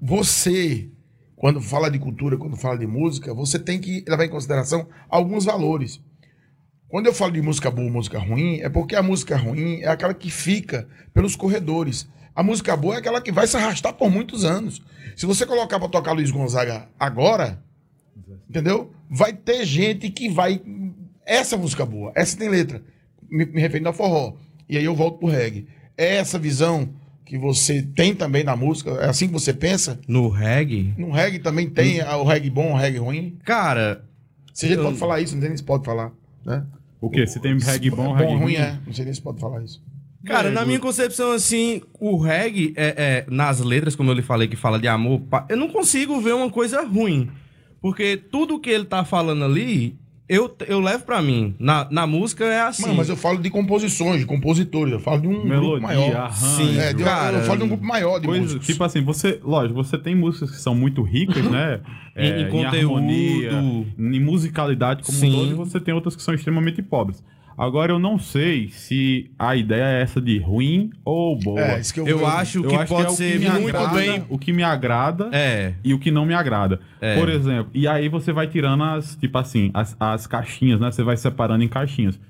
você, 0.00 0.88
quando 1.36 1.60
fala 1.60 1.90
de 1.90 1.98
cultura, 1.98 2.38
quando 2.38 2.56
fala 2.56 2.78
de 2.78 2.86
música, 2.86 3.34
você 3.34 3.58
tem 3.58 3.78
que 3.78 4.02
levar 4.08 4.24
em 4.24 4.30
consideração 4.30 4.88
alguns 5.06 5.44
valores. 5.44 6.00
Quando 6.88 7.06
eu 7.06 7.12
falo 7.12 7.32
de 7.32 7.42
música 7.42 7.70
boa, 7.70 7.90
música 7.90 8.18
ruim, 8.18 8.60
é 8.60 8.70
porque 8.70 8.96
a 8.96 9.02
música 9.02 9.36
ruim 9.36 9.82
é 9.82 9.88
aquela 9.88 10.14
que 10.14 10.30
fica 10.30 10.88
pelos 11.12 11.36
corredores. 11.36 12.08
A 12.34 12.42
música 12.42 12.74
boa 12.74 12.94
é 12.94 12.98
aquela 12.98 13.20
que 13.20 13.30
vai 13.30 13.46
se 13.46 13.56
arrastar 13.58 13.92
por 13.92 14.10
muitos 14.10 14.42
anos. 14.42 14.80
Se 15.14 15.26
você 15.26 15.44
colocar 15.44 15.78
pra 15.78 15.88
tocar 15.90 16.12
Luiz 16.12 16.30
Gonzaga 16.30 16.88
agora, 16.98 17.62
entendeu? 18.48 18.94
Vai 19.10 19.34
ter 19.34 19.62
gente 19.66 20.08
que 20.08 20.30
vai. 20.30 20.62
Essa 21.26 21.58
música 21.58 21.84
boa, 21.84 22.12
essa 22.14 22.38
tem 22.38 22.48
letra. 22.48 22.82
Me, 23.28 23.44
me 23.44 23.86
ao 23.86 23.92
forró. 23.92 24.36
E 24.66 24.78
aí 24.78 24.84
eu 24.86 24.94
volto 24.94 25.18
pro 25.18 25.28
reggae. 25.28 25.66
Essa 25.98 26.38
visão 26.38 26.94
que 27.26 27.36
você 27.36 27.82
tem 27.82 28.14
também 28.14 28.44
na 28.44 28.54
música? 28.56 28.90
É 28.92 29.08
assim 29.08 29.26
que 29.26 29.32
você 29.32 29.52
pensa? 29.52 29.98
No 30.08 30.28
reggae? 30.28 30.94
No 30.96 31.10
reggae 31.10 31.38
também 31.40 31.68
tem 31.68 32.00
o 32.02 32.24
reggae 32.24 32.48
bom, 32.48 32.72
o 32.72 32.76
reggae 32.76 32.98
ruim? 32.98 33.36
Cara, 33.44 34.04
Se 34.54 34.64
a 34.64 34.68
gente 34.70 34.78
Eu- 34.78 34.84
pode 34.84 34.96
falar 34.96 35.20
isso, 35.20 35.34
não 35.34 35.40
sei 35.40 35.48
nem 35.50 35.56
se 35.58 35.62
pode 35.64 35.84
falar. 35.84 36.10
Né? 36.44 36.64
O 37.00 37.10
quê? 37.10 37.26
Se 37.26 37.38
tem 37.40 37.58
reggae 37.58 37.90
bom, 37.90 38.04
bom 38.06 38.12
reggae 38.14 38.32
ruim 38.32 38.42
ruim. 38.42 38.54
é. 38.54 38.78
Não 38.86 38.92
sei 38.94 39.04
nem 39.04 39.12
se 39.12 39.20
pode 39.20 39.38
falar 39.38 39.62
isso. 39.62 39.82
Cara, 40.24 40.48
É, 40.48 40.50
na 40.50 40.64
minha 40.64 40.78
concepção, 40.80 41.32
assim, 41.32 41.82
o 42.00 42.16
reggae, 42.16 42.72
é, 42.74 42.94
é, 42.96 43.30
nas 43.30 43.60
letras, 43.60 43.94
como 43.94 44.10
eu 44.10 44.14
lhe 44.14 44.22
falei, 44.22 44.48
que 44.48 44.56
fala 44.56 44.78
de 44.78 44.88
amor, 44.88 45.20
eu 45.48 45.56
não 45.58 45.68
consigo 45.68 46.18
ver 46.20 46.34
uma 46.34 46.48
coisa 46.50 46.82
ruim. 46.86 47.28
Porque 47.82 48.16
tudo 48.16 48.58
que 48.58 48.70
ele 48.70 48.84
tá 48.86 49.04
falando 49.04 49.44
ali, 49.44 49.96
eu, 50.28 50.54
eu 50.66 50.80
levo 50.80 51.04
pra 51.04 51.22
mim. 51.22 51.54
Na, 51.58 51.86
na 51.90 52.06
música 52.06 52.44
é 52.44 52.60
assim. 52.60 52.82
Mano, 52.82 52.94
mas 52.96 53.08
eu 53.08 53.16
falo 53.16 53.38
de 53.38 53.48
composições, 53.50 54.20
de 54.20 54.26
compositores. 54.26 54.92
Eu 54.92 55.00
falo 55.00 55.20
de 55.20 55.28
um 55.28 55.32
grupo 55.34 55.48
Melodia, 55.48 55.80
maior. 55.80 56.16
arranjo. 56.16 56.56
Sim, 56.56 56.78
É, 56.78 56.92
de- 56.92 57.04
Cara, 57.04 57.38
eu 57.38 57.42
falo 57.44 57.58
de 57.58 57.64
um 57.64 57.68
grupo 57.68 57.84
maior 57.84 58.18
de 58.18 58.26
Coisa, 58.26 58.42
músicos. 58.42 58.66
tipo 58.66 58.82
assim, 58.84 59.02
você, 59.02 59.40
lógico, 59.42 59.74
você 59.74 59.96
tem 59.98 60.14
músicas 60.14 60.50
que 60.50 60.56
são 60.60 60.74
muito 60.74 61.02
ricas, 61.02 61.44
né? 61.44 61.80
Em- 62.16 62.42
em 62.42 62.48
conteúdo. 62.48 62.96
harmonia, 62.96 63.50
em 63.98 64.20
musicalidade 64.20 65.02
como 65.02 65.18
Sim. 65.18 65.28
um 65.30 65.34
todo, 65.38 65.50
e 65.50 65.54
você 65.54 65.78
tem 65.78 65.92
outras 65.92 66.16
que 66.16 66.22
são 66.22 66.32
extremamente 66.34 66.80
pobres. 66.82 67.22
Agora, 67.58 67.90
eu 67.92 67.98
não 67.98 68.18
sei 68.18 68.68
se 68.68 69.30
a 69.38 69.56
ideia 69.56 69.84
é 69.84 70.02
essa 70.02 70.20
de 70.20 70.38
ruim 70.38 70.90
ou 71.04 71.38
boa. 71.38 71.58
É, 71.60 71.80
isso 71.80 71.94
que 71.94 72.00
eu, 72.00 72.06
eu 72.06 72.26
acho 72.26 72.58
Eu 72.58 72.68
que 72.68 72.74
acho 72.76 72.92
pode 72.92 73.06
é 73.06 73.10
o 73.10 73.12
ser 73.12 73.40
me 73.40 73.48
muito 73.48 73.76
agrada, 73.76 73.94
bem. 73.98 74.24
O 74.28 74.38
que 74.38 74.52
me 74.52 74.62
agrada 74.62 75.30
É. 75.32 75.72
e 75.82 75.94
o 75.94 75.98
que 75.98 76.10
não 76.10 76.26
me 76.26 76.34
agrada. 76.34 76.80
É. 77.00 77.18
Por 77.18 77.30
exemplo, 77.30 77.70
e 77.72 77.88
aí 77.88 78.08
você 78.10 78.30
vai 78.30 78.46
tirando 78.46 78.84
as, 78.84 79.16
tipo 79.16 79.38
assim, 79.38 79.70
as, 79.72 79.96
as 79.98 80.26
caixinhas, 80.26 80.78
né? 80.80 80.90
Você 80.90 81.02
vai 81.02 81.16
separando 81.16 81.64
em 81.64 81.68
caixinhas. 81.68 82.20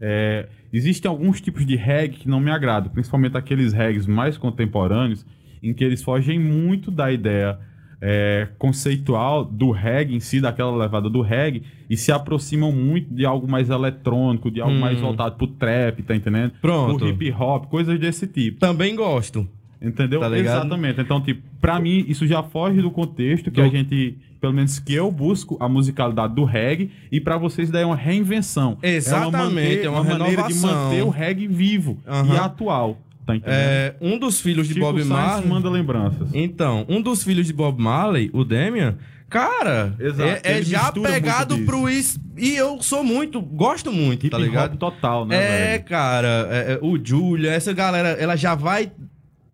É, 0.00 0.46
existem 0.72 1.08
alguns 1.08 1.40
tipos 1.40 1.66
de 1.66 1.74
reggae 1.74 2.18
que 2.18 2.28
não 2.28 2.38
me 2.38 2.50
agradam, 2.52 2.90
principalmente 2.92 3.36
aqueles 3.36 3.72
reggaes 3.72 4.06
mais 4.06 4.38
contemporâneos, 4.38 5.26
em 5.62 5.74
que 5.74 5.82
eles 5.82 6.02
fogem 6.02 6.38
muito 6.38 6.90
da 6.92 7.10
ideia 7.10 7.58
é, 8.00 8.48
conceitual 8.58 9.44
do 9.44 9.70
reggae 9.70 10.14
em 10.16 10.20
si, 10.20 10.40
daquela 10.40 10.74
levada 10.76 11.08
do 11.08 11.22
reggae, 11.22 11.62
e 11.88 11.96
se 11.96 12.12
aproximam 12.12 12.70
muito 12.72 13.12
de 13.14 13.24
algo 13.24 13.48
mais 13.48 13.70
eletrônico, 13.70 14.50
de 14.50 14.60
algo 14.60 14.74
Hum. 14.74 14.80
mais 14.80 15.00
voltado 15.00 15.36
pro 15.36 15.46
trap, 15.46 16.02
tá 16.02 16.14
entendendo? 16.14 16.52
Pronto. 16.60 16.98
Pro 16.98 17.08
hip 17.08 17.32
hop, 17.32 17.66
coisas 17.66 17.98
desse 17.98 18.26
tipo. 18.26 18.58
Também 18.60 18.94
gosto. 18.94 19.48
Entendeu? 19.80 20.20
Tá? 20.20 20.36
Exatamente. 20.38 21.00
Então, 21.00 21.20
tipo, 21.20 21.42
pra 21.60 21.78
mim, 21.78 22.04
isso 22.08 22.26
já 22.26 22.42
foge 22.42 22.80
do 22.80 22.90
contexto 22.90 23.50
que 23.50 23.60
Do- 23.60 23.66
a 23.66 23.68
gente, 23.68 24.16
pelo 24.40 24.52
menos 24.54 24.78
que 24.78 24.94
eu 24.94 25.10
busco 25.12 25.56
a 25.60 25.68
musicalidade 25.68 26.34
do 26.34 26.44
reggae, 26.44 26.90
e 27.12 27.20
pra 27.20 27.36
vocês 27.36 27.70
daí 27.70 27.82
é 27.82 27.86
uma 27.86 27.94
reinvenção. 27.94 28.78
Exatamente, 28.82 29.82
é 29.84 29.90
uma 29.90 30.02
maneira 30.02 30.44
de 30.48 30.54
manter 30.54 31.02
o 31.02 31.08
reggae 31.10 31.46
vivo 31.46 31.98
Aham. 32.06 32.34
e 32.34 32.38
atual. 32.38 32.98
Tá? 33.26 33.34
É, 33.44 33.94
um 34.00 34.18
dos 34.18 34.40
filhos 34.40 34.68
de 34.68 34.74
Chico 34.74 34.86
Bob 34.86 34.98
Sainz 34.98 35.08
Marley. 35.08 35.48
manda 35.48 35.68
lembranças. 35.68 36.28
Então, 36.32 36.86
um 36.88 37.02
dos 37.02 37.24
filhos 37.24 37.46
de 37.46 37.52
Bob 37.52 37.82
Marley, 37.82 38.30
o 38.32 38.44
Damian, 38.44 38.96
cara, 39.28 39.94
Exato, 39.98 40.40
é, 40.44 40.58
é 40.58 40.62
já 40.62 40.92
pegado 40.92 41.58
pro 41.64 41.88
is... 41.88 42.18
E 42.36 42.54
eu 42.54 42.80
sou 42.80 43.02
muito, 43.02 43.40
gosto 43.40 43.90
muito, 43.90 44.26
Hip 44.26 44.30
tá 44.30 44.38
ligado? 44.38 44.76
total, 44.76 45.26
né? 45.26 45.36
É, 45.36 45.68
velho? 45.72 45.84
cara, 45.84 46.48
é, 46.50 46.72
é, 46.74 46.78
o 46.80 46.96
Julia, 47.02 47.50
essa 47.50 47.72
galera, 47.72 48.10
ela 48.10 48.36
já 48.36 48.54
vai 48.54 48.92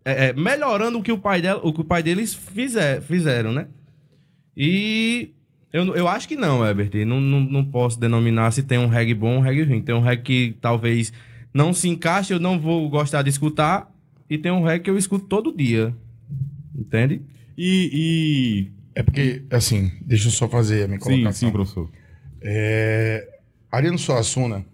é, 0.05 0.27
é, 0.27 0.33
melhorando 0.33 0.99
o 0.99 1.03
que 1.03 1.11
o 1.11 1.17
pai 1.17 1.41
dela, 1.41 1.61
o 1.63 1.73
que 1.73 1.81
o 1.81 1.85
pai 1.85 2.03
deles 2.03 2.33
fizer, 2.33 3.01
fizeram, 3.01 3.51
né? 3.51 3.67
E 4.55 5.31
eu, 5.71 5.95
eu 5.95 6.07
acho 6.07 6.27
que 6.27 6.35
não, 6.35 6.65
Herbert. 6.65 6.91
Não, 7.05 7.19
não, 7.19 7.39
não 7.39 7.65
posso 7.65 7.99
denominar 7.99 8.51
se 8.51 8.61
tem 8.61 8.77
um 8.77 8.87
reggae 8.87 9.13
bom 9.13 9.33
ou 9.33 9.37
um 9.37 9.41
reggae 9.41 9.63
ruim. 9.63 9.81
Tem 9.81 9.95
um 9.95 10.01
reggae 10.01 10.23
que 10.23 10.55
talvez 10.61 11.11
não 11.53 11.73
se 11.73 11.87
encaixe, 11.87 12.33
eu 12.33 12.39
não 12.39 12.59
vou 12.59 12.89
gostar 12.89 13.21
de 13.21 13.29
escutar. 13.29 13.91
E 14.29 14.37
tem 14.37 14.51
um 14.51 14.63
reggae 14.63 14.85
que 14.85 14.89
eu 14.89 14.97
escuto 14.97 15.25
todo 15.25 15.55
dia. 15.55 15.95
Entende? 16.75 17.21
E. 17.57 18.71
É 18.95 19.01
porque, 19.01 19.43
assim, 19.49 19.91
deixa 20.01 20.27
eu 20.27 20.31
só 20.31 20.47
fazer 20.47 20.83
a 20.83 20.87
minha 20.87 20.99
e... 20.99 21.03
Sim, 21.03 21.09
colocação. 21.09 21.49
sim, 21.49 21.51
professor. 21.51 21.89
É, 22.41 23.39
Ariano 23.71 23.97
Suassuna, 23.97 24.65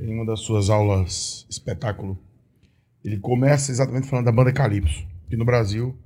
em 0.00 0.14
uma 0.14 0.24
das 0.24 0.40
suas 0.40 0.70
aulas 0.70 1.46
espetáculo, 1.50 2.18
ele 3.04 3.18
começa 3.18 3.72
exatamente 3.72 4.06
falando 4.06 4.26
da 4.26 4.32
banda 4.32 4.52
Calypso, 4.52 5.04
que 5.28 5.36
no 5.36 5.44
Brasil, 5.44 5.96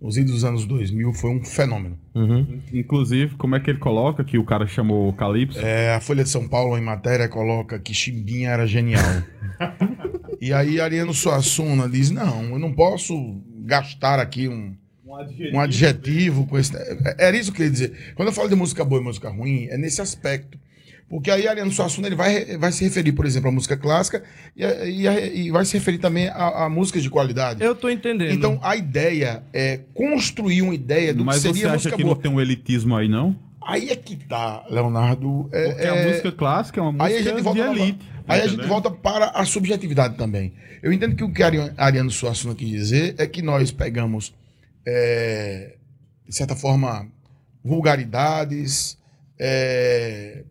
nos 0.00 0.16
idos 0.16 0.32
dos 0.32 0.44
anos 0.44 0.64
2000, 0.64 1.12
foi 1.12 1.30
um 1.30 1.44
fenômeno. 1.44 1.98
Uhum. 2.14 2.60
Inclusive, 2.72 3.34
como 3.36 3.56
é 3.56 3.60
que 3.60 3.70
ele 3.70 3.78
coloca 3.78 4.22
que 4.24 4.38
o 4.38 4.44
cara 4.44 4.66
chamou 4.66 5.12
Calypso? 5.12 5.58
É, 5.58 5.94
a 5.94 6.00
Folha 6.00 6.22
de 6.22 6.30
São 6.30 6.46
Paulo, 6.48 6.78
em 6.78 6.82
matéria, 6.82 7.28
coloca 7.28 7.78
que 7.78 7.92
Chimbinha 7.92 8.50
era 8.50 8.66
genial. 8.66 9.02
e 10.40 10.52
aí 10.52 10.80
Ariano 10.80 11.12
Suassuna 11.12 11.88
diz, 11.88 12.10
não, 12.10 12.44
eu 12.44 12.58
não 12.58 12.72
posso 12.72 13.40
gastar 13.64 14.20
aqui 14.20 14.48
um, 14.48 14.74
um 15.52 15.60
adjetivo 15.60 16.46
com 16.46 16.58
esse. 16.58 16.76
é- 16.76 17.16
Era 17.18 17.36
isso 17.36 17.50
que 17.52 17.62
eu 17.62 17.66
queria 17.66 17.72
dizer. 17.72 18.14
Quando 18.14 18.28
eu 18.28 18.34
falo 18.34 18.48
de 18.48 18.54
música 18.54 18.84
boa 18.84 19.00
e 19.00 19.04
música 19.04 19.28
ruim, 19.28 19.66
é 19.66 19.76
nesse 19.76 20.00
aspecto. 20.00 20.58
Porque 21.08 21.30
aí 21.30 21.48
Ariano 21.48 21.70
Suassuna 21.72 22.06
ele 22.06 22.14
vai, 22.16 22.58
vai 22.58 22.70
se 22.70 22.84
referir, 22.84 23.12
por 23.12 23.24
exemplo, 23.24 23.48
à 23.48 23.52
música 23.52 23.76
clássica 23.78 24.22
e, 24.54 24.62
e- 24.62 25.46
e 25.46 25.50
vai 25.50 25.64
se 25.64 25.72
referir 25.78 25.96
também 25.98 26.28
a, 26.28 26.64
a 26.64 26.68
músicas 26.68 27.02
de 27.02 27.08
qualidade. 27.08 27.62
Eu 27.64 27.74
tô 27.74 27.88
entendendo. 27.88 28.32
Então 28.32 28.58
a 28.62 28.76
ideia 28.76 29.42
é 29.52 29.80
construir 29.94 30.60
uma 30.60 30.74
ideia 30.74 31.14
do 31.14 31.24
Mas 31.24 31.36
que 31.36 31.42
você 31.42 31.48
seria 31.48 31.66
acha 31.68 31.74
música 31.74 31.96
que 31.96 32.02
boa. 32.02 32.14
não 32.14 32.20
tem 32.20 32.30
um 32.30 32.38
elitismo 32.40 32.94
aí, 32.94 33.08
não? 33.08 33.34
Aí 33.66 33.88
é 33.88 33.96
que 33.96 34.16
tá, 34.16 34.64
Leonardo. 34.70 35.48
É, 35.52 35.68
Porque 35.70 35.82
é- 35.84 35.88
a 35.88 36.08
música 36.08 36.32
clássica 36.32 36.78
é 36.80 36.82
uma 36.82 36.92
música 36.92 37.06
Aí 37.06 37.16
a 37.16 37.22
gente 37.22 37.42
volta, 37.42 37.62
de 37.74 37.80
elite. 37.80 37.98
aí 38.28 38.40
a 38.40 38.44
entendeu? 38.44 38.58
gente 38.64 38.68
volta 38.68 38.90
para 38.90 39.26
a 39.30 39.44
subjetividade 39.46 40.14
também. 40.16 40.52
Eu 40.82 40.92
entendo 40.92 41.16
que 41.16 41.24
o 41.24 41.32
que 41.32 41.42
Ari- 41.42 41.72
Ariano 41.76 42.10
Suassuna 42.10 42.54
quis 42.54 42.68
dizer 42.68 43.14
é 43.18 43.26
que 43.26 43.40
nós 43.42 43.70
pegamos, 43.72 44.34
é, 44.86 45.74
de 46.28 46.34
certa 46.36 46.54
forma, 46.54 47.06
vulgaridades, 47.64 48.98
é, 49.38 50.44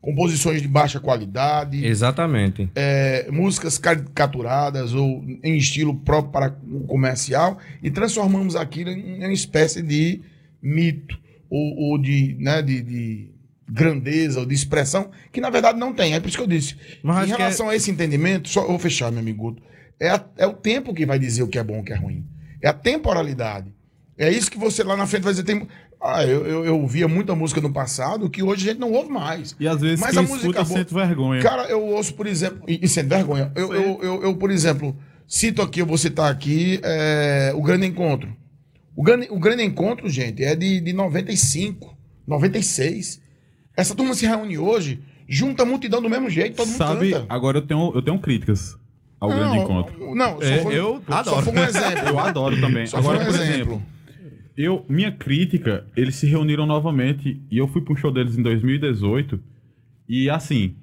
composições 0.00 0.62
de 0.62 0.68
baixa 0.68 1.00
qualidade, 1.00 1.84
Exatamente. 1.84 2.70
é, 2.74 3.28
músicas 3.30 3.78
caricaturadas 3.78 4.94
ou 4.94 5.24
em 5.42 5.56
estilo 5.56 5.94
próprio 5.94 6.32
para 6.32 6.56
o 6.70 6.80
comercial 6.86 7.58
e 7.82 7.90
transformamos 7.90 8.54
aquilo 8.56 8.90
em 8.90 9.18
uma 9.18 9.32
espécie 9.32 9.82
de 9.82 10.20
mito 10.62 11.18
ou, 11.50 11.76
ou 11.92 11.98
de, 11.98 12.36
né, 12.38 12.62
de, 12.62 12.80
de 12.82 13.30
grandeza 13.68 14.40
ou 14.40 14.46
de 14.46 14.54
expressão 14.54 15.10
que 15.32 15.40
na 15.40 15.50
verdade 15.50 15.78
não 15.78 15.92
tem. 15.92 16.14
É 16.14 16.20
por 16.20 16.28
isso 16.28 16.36
que 16.38 16.42
eu 16.44 16.48
disse. 16.48 16.76
Mas 17.02 17.28
em 17.28 17.32
que 17.32 17.38
relação 17.38 17.68
a 17.68 17.74
esse 17.76 17.90
entendimento, 17.90 18.48
só 18.48 18.66
vou 18.66 18.78
fechar, 18.78 19.10
meu 19.10 19.20
amigo 19.20 19.56
é, 20.00 20.10
a- 20.10 20.24
é 20.36 20.46
o 20.46 20.52
tempo 20.54 20.94
que 20.94 21.04
vai 21.04 21.18
dizer 21.18 21.42
o 21.42 21.48
que 21.48 21.58
é 21.58 21.64
bom 21.64 21.78
e 21.78 21.80
o 21.80 21.84
que 21.84 21.92
é 21.92 21.96
ruim. 21.96 22.24
É 22.62 22.68
a 22.68 22.72
temporalidade. 22.72 23.72
É 24.16 24.30
isso 24.32 24.50
que 24.50 24.58
você 24.58 24.82
lá 24.82 24.96
na 24.96 25.06
frente 25.06 25.22
vai 25.22 25.32
dizer. 25.32 25.44
Tem, 25.44 25.66
ah, 26.00 26.24
eu, 26.24 26.46
eu, 26.46 26.64
eu 26.64 26.80
ouvia 26.80 27.08
muita 27.08 27.34
música 27.34 27.60
no 27.60 27.72
passado 27.72 28.28
que 28.30 28.42
hoje 28.42 28.68
a 28.68 28.72
gente 28.72 28.80
não 28.80 28.92
ouve 28.92 29.10
mais. 29.10 29.56
E 29.58 29.66
às 29.66 29.80
vezes 29.80 30.00
Mas 30.00 30.16
a 30.16 30.22
música 30.22 30.52
boa- 30.62 30.64
sente 30.64 30.94
vergonha. 30.94 31.42
Cara, 31.42 31.64
eu 31.68 31.82
ouço, 31.84 32.14
por 32.14 32.26
exemplo, 32.26 32.62
e, 32.68 32.78
e 32.82 32.88
sem 32.88 33.04
vergonha, 33.04 33.50
eu, 33.56 33.72
eu, 33.74 33.98
eu, 34.02 34.22
eu, 34.22 34.36
por 34.36 34.50
exemplo, 34.50 34.96
cito 35.26 35.60
aqui, 35.60 35.80
eu 35.80 35.86
vou 35.86 35.98
citar 35.98 36.30
aqui, 36.30 36.80
é, 36.82 37.52
o 37.54 37.62
Grande 37.62 37.86
Encontro. 37.86 38.36
O 38.96 39.02
grande, 39.02 39.28
o 39.30 39.38
grande 39.38 39.62
Encontro, 39.62 40.08
gente, 40.08 40.42
é 40.42 40.56
de, 40.56 40.80
de 40.80 40.92
95, 40.92 41.96
96. 42.26 43.20
Essa 43.76 43.94
turma 43.94 44.14
se 44.14 44.26
reúne 44.26 44.58
hoje, 44.58 45.00
junta 45.28 45.62
a 45.62 45.66
multidão 45.66 46.02
do 46.02 46.08
mesmo 46.10 46.28
jeito, 46.28 46.56
todo 46.56 46.66
mundo 46.66 46.76
Sabe, 46.78 47.10
canta. 47.12 47.26
agora 47.28 47.58
eu 47.58 47.62
tenho, 47.62 47.92
eu 47.94 48.02
tenho 48.02 48.18
críticas 48.18 48.76
ao 49.20 49.28
grande 49.30 49.58
encontro. 49.58 50.14
Não, 50.14 50.38
só 50.40 50.42
É, 50.44 50.58
foi, 50.62 50.74
eu 50.78 51.02
só 51.08 51.14
adoro. 51.14 51.42
foi 51.42 51.52
um 51.54 51.62
exemplo. 51.64 52.08
Eu 52.08 52.18
adoro 52.18 52.60
também. 52.60 52.86
Só 52.86 52.98
Agora, 52.98 53.20
um 53.20 53.24
por 53.24 53.34
exemplo. 53.34 53.52
exemplo, 53.52 53.82
eu, 54.58 54.84
minha 54.88 55.12
crítica, 55.12 55.86
eles 55.96 56.16
se 56.16 56.26
reuniram 56.26 56.66
novamente 56.66 57.40
e 57.48 57.58
eu 57.58 57.68
fui 57.68 57.80
um 57.88 57.94
show 57.94 58.10
deles 58.10 58.36
em 58.36 58.42
2018 58.42 59.38
e 60.08 60.28
assim, 60.28 60.74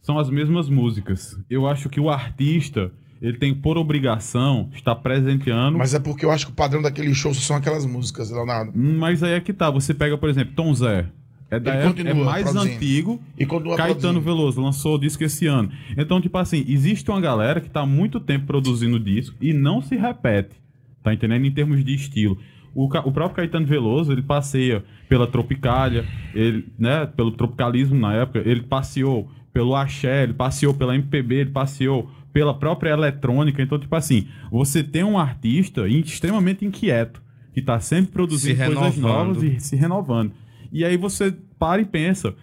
são 0.00 0.18
as 0.18 0.30
mesmas 0.30 0.70
músicas. 0.70 1.38
Eu 1.50 1.66
acho 1.66 1.90
que 1.90 2.00
o 2.00 2.08
artista, 2.08 2.90
ele 3.20 3.36
tem 3.36 3.54
por 3.54 3.76
obrigação 3.76 4.70
estar 4.72 4.94
presenteando 4.96 5.76
Mas 5.76 5.92
é 5.92 5.98
porque 5.98 6.24
eu 6.24 6.30
acho 6.30 6.46
que 6.46 6.52
o 6.52 6.54
padrão 6.54 6.80
daquele 6.80 7.14
show 7.14 7.34
são 7.34 7.56
aquelas 7.56 7.84
músicas, 7.84 8.30
Leonardo. 8.30 8.72
Mas 8.74 9.22
aí 9.22 9.34
é 9.34 9.40
que 9.40 9.52
tá, 9.52 9.70
você 9.70 9.92
pega, 9.92 10.16
por 10.16 10.30
exemplo, 10.30 10.54
Tom 10.54 10.74
Zé. 10.74 11.06
É, 11.50 11.60
da 11.60 11.74
época, 11.74 12.00
é 12.00 12.14
mais 12.14 12.44
produzindo. 12.44 12.74
antigo. 12.74 13.22
E 13.36 13.44
Caetano 13.44 13.76
produzindo. 13.76 14.20
Veloso 14.22 14.62
lançou 14.62 14.94
o 14.94 14.98
disco 14.98 15.22
esse 15.24 15.46
ano. 15.46 15.70
Então, 15.94 16.22
tipo 16.22 16.38
assim, 16.38 16.64
existe 16.66 17.10
uma 17.10 17.20
galera 17.20 17.60
que 17.60 17.68
tá 17.68 17.80
há 17.80 17.86
muito 17.86 18.18
tempo 18.18 18.46
produzindo 18.46 18.98
disco 18.98 19.36
e 19.40 19.52
não 19.52 19.82
se 19.82 19.94
repete. 19.94 20.56
Tá 21.02 21.12
entendendo? 21.12 21.44
Em 21.44 21.50
termos 21.50 21.84
de 21.84 21.94
estilo. 21.94 22.38
O, 22.74 22.84
o 22.84 23.12
próprio 23.12 23.36
Caetano 23.36 23.66
Veloso, 23.66 24.12
ele 24.12 24.22
passeia 24.22 24.84
pela 25.08 25.26
Tropicália, 25.26 26.04
ele, 26.34 26.66
né, 26.78 27.06
pelo 27.06 27.32
tropicalismo 27.32 27.98
na 27.98 28.14
época, 28.14 28.42
ele 28.44 28.62
passeou 28.62 29.28
pelo 29.52 29.74
axé, 29.74 30.22
ele 30.22 30.34
passeou 30.34 30.72
pela 30.72 30.94
MPB, 30.94 31.34
ele 31.34 31.50
passeou 31.50 32.08
pela 32.32 32.54
própria 32.54 32.90
eletrônica. 32.90 33.60
Então, 33.62 33.78
tipo 33.78 33.94
assim, 33.94 34.28
você 34.50 34.82
tem 34.82 35.02
um 35.02 35.18
artista 35.18 35.88
extremamente 35.88 36.64
inquieto, 36.64 37.20
que 37.52 37.60
tá 37.60 37.80
sempre 37.80 38.12
produzindo 38.12 38.56
Se 38.56 38.66
coisas 38.66 38.96
novas 38.96 39.42
e 39.42 39.58
se 39.58 39.76
renovando. 39.76 40.32
E 40.72 40.84
aí 40.84 40.96
você 40.96 41.34
para 41.58 41.82
e 41.82 41.84
pensa, 41.84 42.34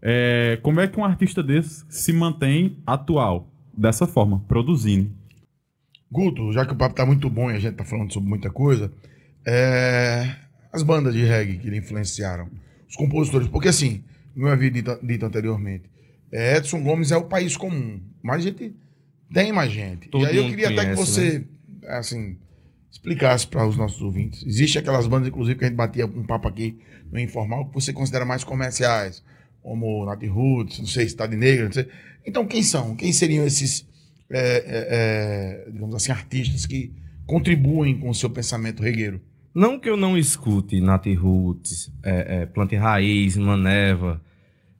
é, 0.00 0.58
como 0.62 0.80
é 0.80 0.86
que 0.86 0.98
um 0.98 1.04
artista 1.04 1.42
desse 1.42 1.84
se 1.88 2.12
mantém 2.12 2.78
atual? 2.86 3.48
Dessa 3.76 4.06
forma, 4.06 4.42
produzindo. 4.48 5.10
Guto, 6.10 6.50
já 6.52 6.64
que 6.64 6.72
o 6.72 6.76
papo 6.76 6.94
tá 6.94 7.04
muito 7.04 7.28
bom 7.28 7.50
e 7.50 7.56
a 7.56 7.58
gente 7.58 7.74
tá 7.74 7.84
falando 7.84 8.10
sobre 8.10 8.28
muita 8.28 8.48
coisa, 8.48 8.90
é, 9.46 10.34
as 10.72 10.82
bandas 10.82 11.14
de 11.14 11.24
reggae 11.24 11.58
que 11.58 11.70
lhe 11.70 11.78
influenciaram, 11.78 12.50
os 12.88 12.96
compositores, 12.96 13.48
porque 13.48 13.68
assim, 13.68 14.02
não 14.34 14.48
havia 14.48 14.70
dito, 14.70 14.98
dito 15.02 15.24
anteriormente, 15.24 15.84
é, 16.32 16.56
Edson 16.56 16.82
Gomes 16.82 17.12
é 17.12 17.16
o 17.16 17.24
país 17.24 17.56
comum, 17.56 18.00
mas 18.22 18.38
a 18.44 18.48
gente 18.48 18.74
tem 19.32 19.52
mais 19.52 19.72
gente. 19.72 20.08
Todo 20.08 20.24
e 20.24 20.26
aí 20.26 20.36
eu 20.36 20.48
queria 20.48 20.68
até 20.68 20.90
que 20.90 20.94
conhece, 20.94 21.12
você, 21.12 21.44
assim, 21.86 22.36
explicasse 22.90 23.46
para 23.46 23.66
os 23.66 23.76
nossos 23.76 24.02
ouvintes. 24.02 24.44
Existem 24.44 24.80
aquelas 24.80 25.06
bandas, 25.06 25.28
inclusive, 25.28 25.58
que 25.58 25.64
a 25.64 25.68
gente 25.68 25.76
batia 25.76 26.06
um 26.06 26.24
papo 26.24 26.48
aqui 26.48 26.78
no 27.10 27.20
informal, 27.20 27.66
que 27.66 27.74
você 27.74 27.92
considera 27.92 28.24
mais 28.24 28.42
comerciais, 28.42 29.22
como 29.62 30.04
Nat 30.04 30.22
Roots, 30.24 30.78
não 30.78 30.86
sei, 30.86 31.06
Estado 31.06 31.36
Negra, 31.36 31.66
não 31.66 31.72
sei. 31.72 31.88
Então, 32.26 32.46
quem 32.46 32.62
são? 32.62 32.96
Quem 32.96 33.12
seriam 33.12 33.46
esses, 33.46 33.86
é, 34.28 34.40
é, 34.40 35.66
é, 35.66 35.70
digamos 35.70 35.94
assim, 35.94 36.10
artistas 36.10 36.66
que 36.66 36.92
contribuem 37.24 37.98
com 37.98 38.10
o 38.10 38.14
seu 38.14 38.30
pensamento 38.30 38.82
regueiro? 38.82 39.20
Não 39.56 39.78
que 39.78 39.88
eu 39.88 39.96
não 39.96 40.18
escute 40.18 40.82
Nat 40.82 41.06
Roots, 41.14 41.90
é, 42.04 42.42
é, 42.42 42.46
Planta 42.46 42.74
e 42.74 42.78
Raiz, 42.78 43.38
Maneva, 43.38 44.20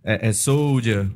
é, 0.05 0.29
é 0.29 0.33
Soldier. 0.35 1.09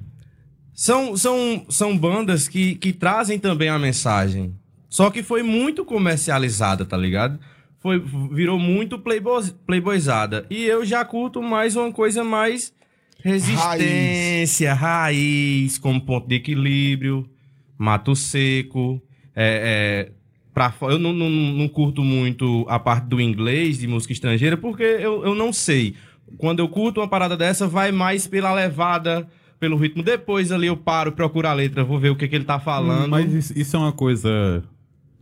São, 0.72 1.14
são, 1.14 1.66
são 1.68 1.98
bandas 1.98 2.48
que, 2.48 2.74
que 2.76 2.90
trazem 2.90 3.38
também 3.38 3.68
a 3.68 3.78
mensagem. 3.78 4.54
Só 4.88 5.10
que 5.10 5.22
foi 5.22 5.42
muito 5.42 5.84
comercializada, 5.84 6.86
tá 6.86 6.96
ligado? 6.96 7.38
Foi, 7.80 8.02
virou 8.32 8.58
muito 8.58 8.98
playboy, 8.98 9.52
playboyzada. 9.66 10.46
E 10.48 10.64
eu 10.64 10.82
já 10.82 11.04
curto 11.04 11.42
mais 11.42 11.76
uma 11.76 11.92
coisa 11.92 12.24
mais 12.24 12.72
resistência, 13.22 14.72
raiz, 14.72 15.76
como 15.76 16.00
ponto 16.00 16.26
de 16.26 16.36
equilíbrio, 16.36 17.28
mato 17.76 18.16
seco. 18.16 19.02
É, 19.36 20.08
é, 20.08 20.19
fo- 20.68 20.90
eu 20.90 20.98
não, 20.98 21.12
não, 21.12 21.30
não 21.30 21.68
curto 21.68 22.02
muito 22.02 22.66
a 22.68 22.78
parte 22.78 23.06
do 23.06 23.20
inglês 23.20 23.78
de 23.78 23.86
música 23.86 24.12
estrangeira, 24.12 24.56
porque 24.56 24.82
eu, 24.82 25.24
eu 25.24 25.34
não 25.34 25.52
sei. 25.52 25.94
Quando 26.36 26.58
eu 26.58 26.68
curto 26.68 27.00
uma 27.00 27.08
parada 27.08 27.36
dessa, 27.36 27.66
vai 27.68 27.92
mais 27.92 28.26
pela 28.26 28.52
levada, 28.52 29.26
pelo 29.58 29.76
ritmo. 29.76 30.02
Depois 30.02 30.52
ali 30.52 30.66
eu 30.66 30.76
paro, 30.76 31.12
procuro 31.12 31.48
a 31.48 31.52
letra, 31.52 31.84
vou 31.84 31.98
ver 31.98 32.10
o 32.10 32.16
que, 32.16 32.28
que 32.28 32.34
ele 32.34 32.44
tá 32.44 32.58
falando. 32.60 33.08
Mas 33.08 33.32
isso, 33.32 33.58
isso 33.58 33.76
é 33.76 33.78
uma 33.78 33.92
coisa 33.92 34.62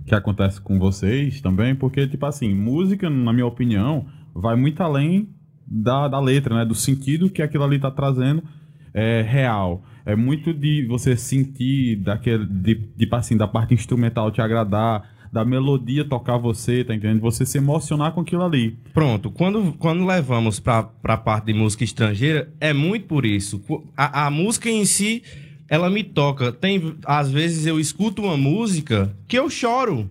que 0.07 0.15
acontece 0.15 0.61
com 0.61 0.79
vocês 0.79 1.41
também, 1.41 1.75
porque, 1.75 2.07
tipo 2.09 2.25
assim, 2.25 2.55
música, 2.55 3.11
na 3.11 3.33
minha 3.33 3.47
opinião, 3.47 4.07
vai 4.35 4.57
muito 4.57 4.83
além 4.83 5.29
da, 5.67 6.09
da 6.09 6.19
letra, 6.19 6.55
né? 6.55 6.65
Do 6.65 6.75
sentido 6.75 7.29
que 7.29 7.43
aquilo 7.43 7.65
ali 7.65 7.79
tá 7.79 7.91
trazendo 7.91 8.43
é 8.95 9.21
real. 9.23 9.85
É 10.07 10.17
muito 10.17 10.55
de 10.55 10.87
você 10.87 11.15
sentir 11.17 11.97
daquele, 11.97 12.47
de, 12.47 12.75
tipo 12.99 13.15
assim, 13.17 13.37
da 13.37 13.47
parte 13.47 13.75
instrumental 13.75 14.31
te 14.31 14.41
agradar, 14.41 15.05
da 15.33 15.45
melodia 15.45 16.05
tocar 16.05 16.37
você, 16.37 16.83
tá 16.85 16.95
entendendo? 16.95 17.21
Você 17.21 17.45
se 17.47 17.59
emocionar 17.59 18.13
com 18.13 18.21
aquilo 18.21 18.43
ali. 18.45 18.77
Pronto, 18.95 19.31
quando, 19.31 19.73
quando 19.79 20.07
levamos 20.07 20.59
pra, 20.61 20.83
pra 20.83 21.17
parte 21.17 21.47
de 21.47 21.55
música 21.55 21.85
estrangeira, 21.85 22.53
é 22.61 22.73
muito 22.73 23.07
por 23.07 23.25
isso. 23.27 23.63
A, 23.97 24.27
a 24.27 24.31
música 24.31 24.69
em 24.71 24.85
si, 24.85 25.23
ela 25.69 25.91
me 25.91 26.03
toca. 26.03 26.51
Tem, 26.53 26.95
às 27.05 27.31
vezes 27.31 27.67
eu 27.67 27.79
escuto 27.79 28.23
uma 28.23 28.37
música 28.37 29.15
que 29.27 29.39
eu 29.39 29.49
choro, 29.51 30.09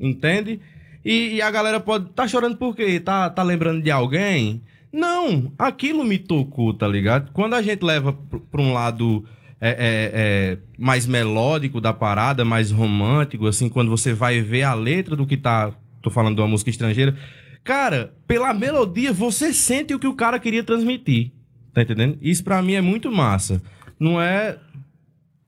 entende? 0.00 0.60
E, 1.04 1.36
e 1.36 1.42
a 1.42 1.50
galera 1.50 1.80
pode. 1.80 2.10
Tá 2.10 2.26
chorando 2.26 2.56
por 2.56 2.74
quê? 2.74 3.00
Tá, 3.00 3.30
tá 3.30 3.42
lembrando 3.42 3.82
de 3.82 3.90
alguém? 3.90 4.62
Não, 4.92 5.52
aquilo 5.58 6.02
me 6.04 6.18
tocou, 6.18 6.72
tá 6.72 6.88
ligado? 6.88 7.30
Quando 7.32 7.54
a 7.54 7.62
gente 7.62 7.82
leva 7.84 8.12
pr- 8.12 8.38
pra 8.50 8.60
um 8.62 8.72
lado 8.72 9.24
é, 9.60 9.70
é, 9.70 9.76
é, 10.14 10.58
mais 10.78 11.06
melódico 11.06 11.80
da 11.80 11.92
parada, 11.92 12.44
mais 12.44 12.70
romântico, 12.70 13.46
assim, 13.46 13.68
quando 13.68 13.90
você 13.90 14.12
vai 14.12 14.40
ver 14.40 14.62
a 14.62 14.74
letra 14.74 15.16
do 15.16 15.26
que 15.26 15.36
tá. 15.36 15.72
Tô 16.00 16.10
falando 16.10 16.36
de 16.36 16.40
uma 16.40 16.48
música 16.48 16.70
estrangeira. 16.70 17.16
Cara, 17.64 18.14
pela 18.26 18.54
melodia, 18.54 19.12
você 19.12 19.52
sente 19.52 19.92
o 19.92 19.98
que 19.98 20.06
o 20.06 20.14
cara 20.14 20.38
queria 20.38 20.62
transmitir. 20.62 21.32
Tá 21.74 21.82
entendendo? 21.82 22.16
Isso 22.22 22.42
pra 22.42 22.62
mim 22.62 22.74
é 22.74 22.80
muito 22.80 23.10
massa. 23.10 23.60
Não 23.98 24.20
é. 24.20 24.56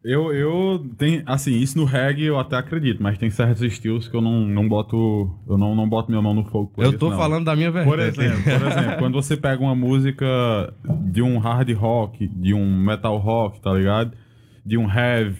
Eu, 0.03 0.33
eu 0.33 0.87
tenho, 0.97 1.23
assim, 1.27 1.59
isso 1.59 1.77
no 1.77 1.85
reggae 1.85 2.25
eu 2.25 2.39
até 2.39 2.57
acredito, 2.57 3.03
mas 3.03 3.19
tem 3.19 3.29
certos 3.29 3.61
estilos 3.63 4.09
que 4.09 4.17
eu 4.17 4.23
não, 4.23 4.47
não 4.47 4.67
boto, 4.67 5.31
eu 5.47 5.59
não, 5.59 5.75
não 5.75 5.87
boto 5.87 6.11
minha 6.11 6.23
mão 6.23 6.33
no 6.33 6.43
fogo 6.45 6.73
por 6.75 6.83
eu 6.83 6.89
isso, 6.91 6.99
tô 6.99 7.11
não. 7.11 7.19
falando 7.19 7.45
da 7.45 7.55
minha 7.55 7.71
verdade. 7.71 7.91
Por 7.91 8.01
exemplo, 8.01 8.43
por 8.43 8.67
exemplo, 8.67 8.97
quando 8.99 9.13
você 9.15 9.37
pega 9.37 9.63
uma 9.63 9.75
música 9.75 10.73
de 11.03 11.21
um 11.21 11.37
hard 11.39 11.71
rock, 11.75 12.27
de 12.29 12.55
um 12.55 12.83
metal 12.83 13.19
rock, 13.19 13.61
tá 13.61 13.75
ligado? 13.75 14.13
De 14.65 14.79
um 14.79 14.91
heavy, 14.91 15.37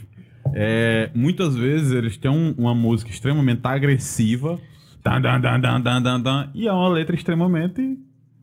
é, 0.53 1.09
muitas 1.15 1.57
vezes 1.57 1.93
eles 1.93 2.19
têm 2.19 2.31
um- 2.31 2.55
uma 2.59 2.75
música 2.75 3.11
extremamente 3.11 3.61
agressiva, 3.65 4.59
dan, 5.03 5.23
dan, 5.23 5.41
dan, 5.41 5.59
dan, 5.61 5.81
dan, 6.03 6.21
dan, 6.21 6.51
e 6.55 6.69
é 6.69 6.73
uma 6.73 6.89
letra 6.91 7.17
extremamente 7.17 7.99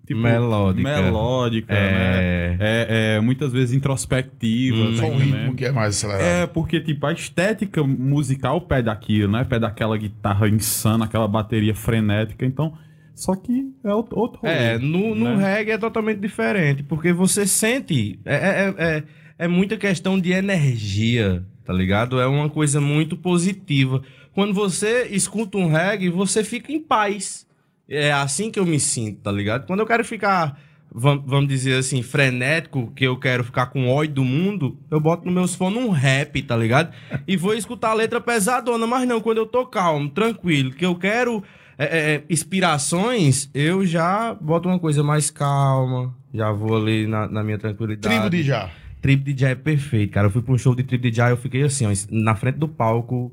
tipo, 0.07 0.21
Melódica. 0.21 0.89
melódica, 1.01 1.73
né? 1.73 1.79
É. 1.81 2.57
É, 2.59 2.87
é, 3.17 3.19
muitas 3.19 3.51
vezes 3.51 3.75
introspectiva, 3.75 4.77
Hum. 4.77 4.95
Só 4.97 5.03
um 5.05 5.15
entendendo? 5.15 5.35
ritmo 5.35 5.55
que 5.55 5.65
é 5.65 5.71
mais 5.71 5.95
acelerado. 5.95 6.23
É, 6.25 6.47
porque, 6.47 6.79
tipo, 6.79 7.05
a 7.05 7.11
estética 7.13 7.83
musical 7.83 8.61
pede 8.61 8.89
aquilo, 8.89 9.31
né? 9.33 9.43
Pede 9.43 9.65
aquela 9.65 9.97
guitarra 9.97 10.47
insana, 10.49 11.05
aquela 11.05 11.27
bateria 11.27 11.75
frenética, 11.75 12.45
então... 12.45 12.73
Só 13.13 13.35
que 13.35 13.71
é 13.83 13.93
outro 13.93 14.39
rolê, 14.39 14.53
É, 14.53 14.77
no, 14.77 15.15
no 15.15 15.35
né? 15.37 15.55
reggae 15.55 15.71
é 15.71 15.77
totalmente 15.79 16.19
diferente, 16.19 16.83
porque 16.83 17.11
você 17.11 17.47
sente. 17.47 18.19
É, 18.23 18.35
é, 18.35 18.75
é, 18.77 19.03
é 19.39 19.47
muita 19.47 19.75
questão 19.75 20.19
de 20.19 20.31
energia, 20.33 21.43
tá 21.65 21.73
ligado? 21.73 22.19
É 22.21 22.27
uma 22.27 22.47
coisa 22.47 22.79
muito 22.79 23.17
positiva. 23.17 24.03
Quando 24.35 24.53
você 24.53 25.07
escuta 25.09 25.57
um 25.57 25.67
reggae, 25.67 26.09
você 26.09 26.43
fica 26.43 26.71
em 26.71 26.79
paz. 26.79 27.46
É 27.89 28.11
assim 28.11 28.51
que 28.51 28.59
eu 28.59 28.65
me 28.65 28.79
sinto, 28.79 29.21
tá 29.21 29.31
ligado? 29.31 29.65
Quando 29.65 29.79
eu 29.79 29.85
quero 29.85 30.03
ficar 30.03 30.59
vam- 30.93 31.21
vamos 31.25 31.47
dizer 31.47 31.75
assim, 31.77 32.01
frenético, 32.01 32.91
que 32.95 33.03
eu 33.05 33.17
quero 33.17 33.43
ficar 33.43 33.67
com 33.67 33.89
ódio 33.89 34.15
do 34.15 34.23
mundo, 34.25 34.77
eu 34.91 34.99
boto 34.99 35.25
no 35.25 35.31
meus 35.31 35.53
fones 35.55 35.77
um 35.77 35.89
rap, 35.89 36.41
tá 36.41 36.55
ligado? 36.57 36.93
E 37.27 37.37
vou 37.37 37.53
escutar 37.53 37.89
a 37.91 37.93
letra 37.93 38.19
pesadona, 38.21 38.85
mas 38.87 39.07
não, 39.07 39.21
quando 39.21 39.37
eu 39.37 39.45
tô 39.45 39.65
calmo, 39.65 40.09
tranquilo, 40.09 40.71
que 40.71 40.85
eu 40.85 40.95
quero 40.95 41.43
é, 41.77 41.85
é, 41.85 42.13
é, 42.15 42.23
inspirações, 42.29 43.49
eu 43.53 43.85
já 43.85 44.33
boto 44.33 44.67
uma 44.67 44.79
coisa 44.79 45.03
mais 45.03 45.29
calma, 45.31 46.13
já 46.33 46.51
vou 46.51 46.75
ali 46.75 47.07
na, 47.07 47.27
na 47.27 47.43
minha 47.43 47.57
tranquilidade. 47.57 48.13
Tribo 48.13 48.29
de 48.29 48.43
já. 48.43 48.69
Trip 49.01 49.23
DJ 49.23 49.49
é 49.51 49.55
perfeito, 49.55 50.11
cara. 50.11 50.27
Eu 50.27 50.31
fui 50.31 50.41
pra 50.41 50.53
um 50.53 50.57
show 50.57 50.75
de 50.75 50.83
Trip 50.83 51.01
DJ, 51.09 51.31
eu 51.31 51.37
fiquei 51.37 51.61
assim, 51.63 51.85
ó, 51.85 51.91
na 52.09 52.35
frente 52.35 52.55
do 52.57 52.67
palco, 52.67 53.31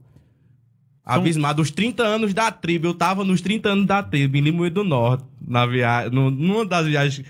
abismado. 1.04 1.60
Os 1.62 1.70
30 1.70 2.02
anos 2.02 2.32
da 2.34 2.50
tribo, 2.50 2.86
eu 2.86 2.94
tava 2.94 3.24
nos 3.24 3.40
30 3.40 3.68
anos 3.68 3.86
da 3.86 4.02
tribo, 4.02 4.36
em 4.36 4.40
Limoeiro 4.40 4.74
do 4.76 4.84
Norte, 4.84 5.24
na 5.46 5.66
viagem, 5.66 6.10
numa 6.12 6.64
das 6.64 6.86
viagens. 6.86 7.26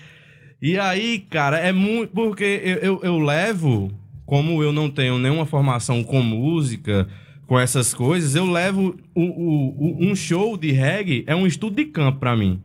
E 0.63 0.79
aí, 0.79 1.19
cara, 1.31 1.59
é 1.59 1.73
muito. 1.73 2.11
Porque 2.13 2.61
eu, 2.65 2.77
eu, 2.77 3.01
eu 3.03 3.19
levo, 3.19 3.91
como 4.25 4.63
eu 4.63 4.73
não 4.73 4.89
tenho 4.89 5.19
nenhuma 5.19 5.45
formação 5.47 6.03
com 6.03 6.23
música, 6.23 7.09
com 7.47 7.59
essas 7.61 7.93
coisas, 7.93 8.35
eu 8.35 8.47
levo 8.51 8.97
o, 9.15 9.23
o- 9.23 9.69
o- 9.79 10.07
um 10.11 10.17
show 10.17 10.57
de 10.57 10.73
reggae, 10.73 11.25
é 11.27 11.35
um 11.37 11.47
estudo 11.47 11.77
de 11.77 11.85
campo 11.87 12.19
pra 12.21 12.35
mim. 12.37 12.61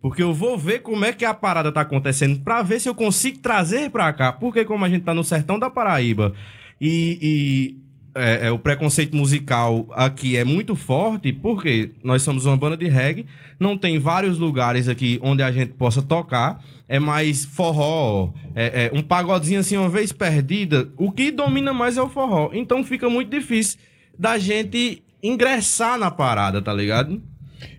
Porque 0.00 0.22
eu 0.22 0.32
vou 0.32 0.56
ver 0.58 0.80
como 0.80 1.04
é 1.04 1.12
que 1.12 1.24
a 1.24 1.34
parada 1.34 1.72
tá 1.72 1.80
acontecendo 1.80 2.38
pra 2.40 2.62
ver 2.62 2.80
se 2.80 2.88
eu 2.88 2.94
consigo 2.94 3.38
trazer 3.38 3.90
pra 3.90 4.12
cá. 4.12 4.32
Porque 4.32 4.64
como 4.64 4.84
a 4.84 4.88
gente 4.88 5.02
tá 5.04 5.12
no 5.14 5.24
sertão 5.24 5.58
da 5.58 5.68
Paraíba 5.70 6.34
e, 6.80 7.18
e, 7.20 7.76
é, 8.18 8.46
é, 8.46 8.50
o 8.50 8.58
preconceito 8.58 9.16
musical 9.16 9.86
aqui 9.92 10.36
é 10.36 10.44
muito 10.44 10.74
forte, 10.76 11.32
porque 11.32 11.90
nós 12.02 12.22
somos 12.22 12.44
uma 12.46 12.56
banda 12.56 12.76
de 12.76 12.88
reggae, 12.88 13.26
não 13.58 13.76
tem 13.78 13.98
vários 13.98 14.38
lugares 14.38 14.88
aqui 14.88 15.18
onde 15.22 15.42
a 15.42 15.50
gente 15.52 15.72
possa 15.74 16.02
tocar, 16.02 16.62
é 16.88 16.98
mais 16.98 17.44
forró, 17.44 18.32
é, 18.54 18.86
é 18.86 18.98
um 18.98 19.02
pagodinho 19.02 19.60
assim 19.60 19.76
uma 19.76 19.88
vez 19.88 20.12
perdida, 20.12 20.88
o 20.96 21.10
que 21.12 21.30
domina 21.30 21.72
mais 21.72 21.96
é 21.96 22.02
o 22.02 22.08
forró. 22.08 22.50
Então 22.52 22.82
fica 22.84 23.08
muito 23.08 23.30
difícil 23.30 23.78
da 24.18 24.36
gente 24.38 25.02
ingressar 25.22 25.98
na 25.98 26.10
parada, 26.10 26.60
tá 26.62 26.72
ligado? 26.72 27.22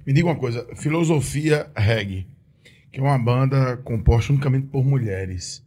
Me 0.06 0.14
diga 0.14 0.28
uma 0.28 0.36
coisa, 0.36 0.66
Filosofia 0.76 1.68
Reggae, 1.76 2.28
que 2.92 3.00
é 3.00 3.04
uma 3.04 3.18
banda 3.18 3.78
composta 3.78 4.32
unicamente 4.34 4.68
por 4.68 4.84
mulheres. 4.86 5.64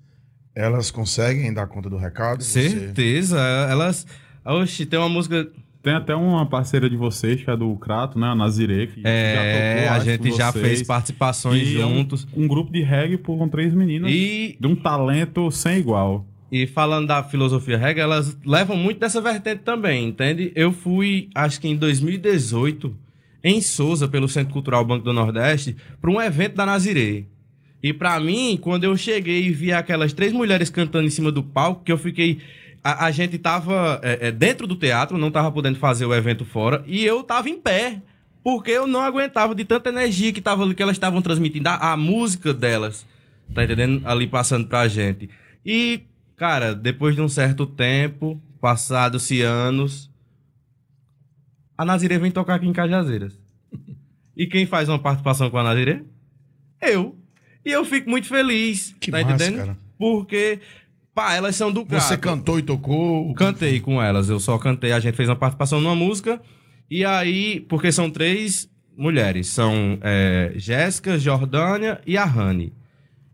Elas 0.54 0.90
conseguem 0.90 1.52
dar 1.52 1.66
conta 1.66 1.88
do 1.88 1.96
recado? 1.96 2.42
Você- 2.42 2.68
Certeza, 2.68 3.38
elas. 3.70 4.06
Oxi, 4.44 4.86
tem 4.86 4.98
uma 4.98 5.08
música. 5.08 5.48
Tem 5.82 5.94
até 5.94 6.14
uma 6.14 6.46
parceira 6.46 6.88
de 6.88 6.96
vocês, 6.96 7.42
que 7.42 7.50
é 7.50 7.56
do 7.56 7.74
Crato, 7.76 8.16
né? 8.16 8.28
A 8.28 8.34
Nazire, 8.36 8.86
que 8.86 9.00
É, 9.04 9.86
a 9.90 9.94
acho, 9.96 10.04
gente 10.04 10.30
com 10.30 10.36
já 10.36 10.52
vocês. 10.52 10.64
fez 10.66 10.82
participações 10.86 11.66
E 11.68 11.80
é 11.80 11.84
um- 11.86 11.96
juntos. 11.98 12.26
Um, 12.36 12.46
grupo 12.46 12.70
de 12.72 12.82
reggae 12.82 13.16
por 13.16 13.36
com 13.36 13.48
três 13.48 13.74
meninas 13.74 14.08
E, 14.12 14.56
de 14.60 14.66
um 14.68 14.76
talento 14.76 15.50
sem 15.50 15.78
igual. 15.78 16.24
e 16.52 16.68
falando 16.68 17.08
da 17.08 17.24
filosofia 17.24 17.76
reggae, 17.76 18.00
elas 18.00 18.38
levam 18.46 18.76
muito 18.76 19.00
dessa 19.00 19.20
vertente 19.20 19.62
também, 19.64 20.06
entende? 20.06 20.52
Eu 20.54 20.70
fui, 20.72 21.28
acho 21.34 21.60
que 21.60 21.66
em 21.66 21.74
2018, 21.76 22.94
em 23.42 23.60
Souza, 23.60 24.06
pelo 24.06 24.28
Centro 24.28 24.52
Cultural 24.52 24.84
Banco 24.84 25.04
do 25.04 25.12
Nordeste, 25.12 25.74
para 26.00 26.10
um 26.12 26.20
evento 26.22 26.54
da 26.54 26.64
Nazirê. 26.64 27.24
E 27.82 27.92
pra 27.92 28.20
mim, 28.20 28.56
quando 28.60 28.84
eu 28.84 28.96
cheguei 28.96 29.46
e 29.46 29.50
vi 29.50 29.72
aquelas 29.72 30.12
três 30.12 30.32
mulheres 30.32 30.70
cantando 30.70 31.08
em 31.08 31.10
cima 31.10 31.32
do 31.32 31.42
palco, 31.42 31.82
que 31.82 31.90
eu 31.90 31.98
fiquei. 31.98 32.38
A, 32.82 33.06
a 33.06 33.10
gente 33.10 33.38
tava 33.38 34.00
é, 34.02 34.28
é, 34.28 34.32
dentro 34.32 34.66
do 34.66 34.76
teatro, 34.76 35.18
não 35.18 35.30
tava 35.30 35.52
podendo 35.52 35.78
fazer 35.78 36.04
o 36.04 36.14
evento 36.14 36.44
fora, 36.44 36.82
e 36.86 37.04
eu 37.04 37.22
tava 37.22 37.48
em 37.48 37.58
pé. 37.58 38.00
Porque 38.42 38.72
eu 38.72 38.88
não 38.88 39.00
aguentava 39.00 39.54
de 39.54 39.64
tanta 39.64 39.88
energia 39.88 40.32
que, 40.32 40.40
tava, 40.40 40.74
que 40.74 40.82
elas 40.82 40.96
estavam 40.96 41.22
transmitindo, 41.22 41.68
a, 41.68 41.92
a 41.92 41.96
música 41.96 42.52
delas, 42.52 43.06
tá 43.54 43.62
entendendo? 43.62 44.04
Ali 44.04 44.26
passando 44.26 44.66
pra 44.66 44.88
gente. 44.88 45.30
E, 45.64 46.02
cara, 46.36 46.74
depois 46.74 47.14
de 47.14 47.22
um 47.22 47.28
certo 47.28 47.64
tempo, 47.64 48.42
passados-se 48.60 49.42
anos, 49.42 50.10
a 51.78 51.84
Nazirê 51.84 52.18
vem 52.18 52.30
tocar 52.30 52.56
aqui 52.56 52.66
em 52.66 52.72
Cajazeiras. 52.72 53.38
E 54.34 54.46
quem 54.46 54.64
faz 54.64 54.88
uma 54.88 54.98
participação 54.98 55.50
com 55.50 55.58
a 55.58 55.62
Nazirê? 55.62 56.00
Eu. 56.80 57.14
E 57.62 57.70
eu 57.70 57.84
fico 57.84 58.08
muito 58.08 58.26
feliz. 58.26 58.96
Que 58.98 59.10
tá 59.10 59.20
massa, 59.22 59.34
entendendo? 59.34 59.58
cara. 59.58 59.76
Porque, 59.98 60.58
pá, 61.14 61.34
elas 61.34 61.56
são 61.56 61.70
do 61.72 61.84
Você 61.84 62.16
Crato. 62.16 62.20
cantou 62.20 62.58
e 62.58 62.62
tocou? 62.62 63.32
Cantei 63.34 63.80
com 63.80 64.02
elas, 64.02 64.28
eu 64.28 64.38
só 64.40 64.58
cantei. 64.58 64.92
A 64.92 65.00
gente 65.00 65.14
fez 65.16 65.28
uma 65.28 65.36
participação 65.36 65.80
numa 65.80 65.94
música. 65.94 66.40
E 66.90 67.04
aí, 67.04 67.60
porque 67.68 67.90
são 67.92 68.10
três 68.10 68.68
mulheres: 68.96 69.48
são 69.48 69.98
é, 70.02 70.52
Jéssica, 70.56 71.18
Jordânia 71.18 72.00
e 72.06 72.16
a 72.18 72.24
Rani. 72.24 72.72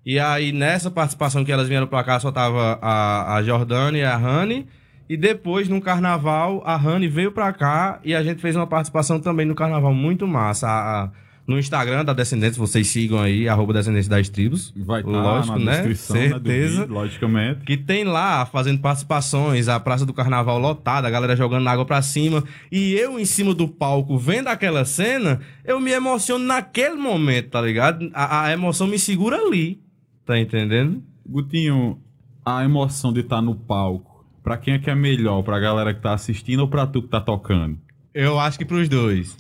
E 0.07 0.19
aí, 0.19 0.53
nessa 0.53 0.91
participação 0.91 1.45
que 1.45 1.53
elas 1.53 1.69
vieram 1.69 1.87
pra 1.87 2.03
cá, 2.05 2.19
só 2.19 2.31
tava 2.33 2.79
a, 2.81 3.35
a 3.37 3.43
Jordânia 3.43 4.01
e 4.01 4.05
a 4.05 4.17
Rani. 4.17 4.67
E 5.09 5.17
depois, 5.17 5.69
no 5.69 5.81
carnaval, 5.81 6.63
a 6.67 6.77
Rani 6.77 7.09
veio 7.09 7.33
pra 7.33 7.53
cá 7.53 7.99
e 8.05 8.15
a 8.15 8.23
gente 8.23 8.41
fez 8.43 8.55
uma 8.55 8.67
participação 8.67 9.19
também 9.19 9.47
no 9.47 9.55
carnaval 9.55 9.93
muito 9.95 10.27
massa. 10.27 10.69
A- 10.69 11.05
a- 11.05 11.11
no 11.49 11.59
Instagram 11.59 12.05
da 12.05 12.13
Descendentes, 12.13 12.59
vocês 12.59 12.87
sigam 12.89 13.19
aí, 13.19 13.49
arroba 13.49 13.73
Descendentes 13.73 14.07
das 14.07 14.29
Tribos. 14.29 14.71
Vai 14.77 15.01
estar 15.01 15.11
Lógico, 15.11 15.59
na 15.59 15.65
né? 15.65 15.73
descrição 15.79 16.17
né, 16.17 16.29
Certeza. 16.29 16.81
vídeo, 16.83 16.95
logicamente. 16.95 17.65
Que 17.65 17.79
tem 17.79 18.05
lá 18.05 18.45
fazendo 18.45 18.81
participações, 18.81 19.67
a 19.67 19.81
Praça 19.81 20.05
do 20.05 20.13
Carnaval 20.13 20.59
lotada, 20.59 21.09
a 21.09 21.11
galera 21.11 21.35
jogando 21.35 21.67
água 21.67 21.87
pra 21.87 22.03
cima. 22.03 22.45
E 22.71 22.93
eu 22.93 23.19
em 23.19 23.25
cima 23.25 23.55
do 23.55 23.67
palco 23.67 24.19
vendo 24.19 24.49
aquela 24.49 24.85
cena, 24.85 25.41
eu 25.65 25.81
me 25.81 25.91
emociono 25.91 26.45
naquele 26.45 26.97
momento, 26.97 27.49
tá 27.49 27.63
ligado? 27.63 28.11
A, 28.13 28.45
a 28.45 28.53
emoção 28.53 28.87
me 28.87 28.99
segura 28.99 29.39
ali. 29.39 29.81
Tá 30.27 30.39
entendendo? 30.39 31.03
Gutinho, 31.27 31.99
a 32.45 32.63
emoção 32.63 33.11
de 33.11 33.21
estar 33.21 33.41
no 33.41 33.55
palco, 33.55 34.23
pra 34.43 34.59
quem 34.59 34.75
é 34.75 34.79
que 34.79 34.91
é 34.91 34.95
melhor? 34.95 35.43
Pra 35.43 35.59
galera 35.59 35.95
que 35.95 36.03
tá 36.03 36.13
assistindo 36.13 36.61
ou 36.61 36.69
pra 36.69 36.87
tu 36.87 37.01
que 37.01 37.09
tá 37.09 37.23
tocando? 37.23 37.79
Eu 38.13 38.39
acho 38.39 38.59
que 38.59 38.67
pros 38.67 38.87
dois. 38.87 39.35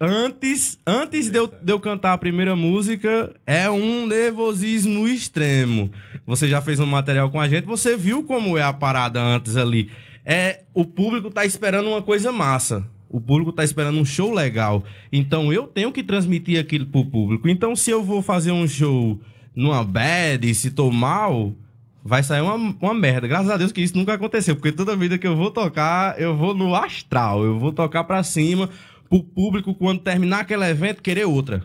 Antes, 0.00 0.78
antes 0.86 1.28
de, 1.28 1.38
eu, 1.38 1.48
de 1.48 1.72
eu 1.72 1.80
cantar 1.80 2.12
a 2.12 2.18
primeira 2.18 2.54
música, 2.54 3.34
é 3.44 3.68
um 3.68 4.06
nervosismo 4.06 5.08
extremo. 5.08 5.90
Você 6.24 6.46
já 6.46 6.60
fez 6.60 6.78
um 6.78 6.86
material 6.86 7.30
com 7.30 7.40
a 7.40 7.48
gente, 7.48 7.64
você 7.64 7.96
viu 7.96 8.22
como 8.22 8.56
é 8.56 8.62
a 8.62 8.72
parada 8.72 9.20
antes 9.20 9.56
ali. 9.56 9.90
É, 10.24 10.60
o 10.72 10.84
público 10.84 11.30
tá 11.30 11.44
esperando 11.44 11.88
uma 11.88 12.00
coisa 12.00 12.30
massa. 12.30 12.86
O 13.08 13.20
público 13.20 13.50
tá 13.50 13.64
esperando 13.64 13.98
um 13.98 14.04
show 14.04 14.32
legal. 14.32 14.84
Então 15.10 15.52
eu 15.52 15.66
tenho 15.66 15.90
que 15.90 16.04
transmitir 16.04 16.60
aquilo 16.60 16.86
pro 16.86 17.04
público. 17.04 17.48
Então 17.48 17.74
se 17.74 17.90
eu 17.90 18.04
vou 18.04 18.22
fazer 18.22 18.52
um 18.52 18.68
show 18.68 19.20
numa 19.52 19.82
bad, 19.82 20.54
se 20.54 20.70
tô 20.70 20.92
mal, 20.92 21.52
vai 22.04 22.22
sair 22.22 22.42
uma, 22.42 22.54
uma 22.54 22.94
merda. 22.94 23.26
Graças 23.26 23.50
a 23.50 23.56
Deus 23.56 23.72
que 23.72 23.80
isso 23.80 23.96
nunca 23.96 24.14
aconteceu, 24.14 24.54
porque 24.54 24.70
toda 24.70 24.94
vida 24.94 25.18
que 25.18 25.26
eu 25.26 25.34
vou 25.34 25.50
tocar, 25.50 26.20
eu 26.20 26.36
vou 26.36 26.54
no 26.54 26.74
astral, 26.74 27.44
eu 27.44 27.58
vou 27.58 27.72
tocar 27.72 28.04
pra 28.04 28.22
cima, 28.22 28.70
pro 29.08 29.22
público, 29.22 29.74
quando 29.74 30.00
terminar 30.00 30.40
aquele 30.40 30.64
evento, 30.64 31.02
querer 31.02 31.24
outra. 31.24 31.60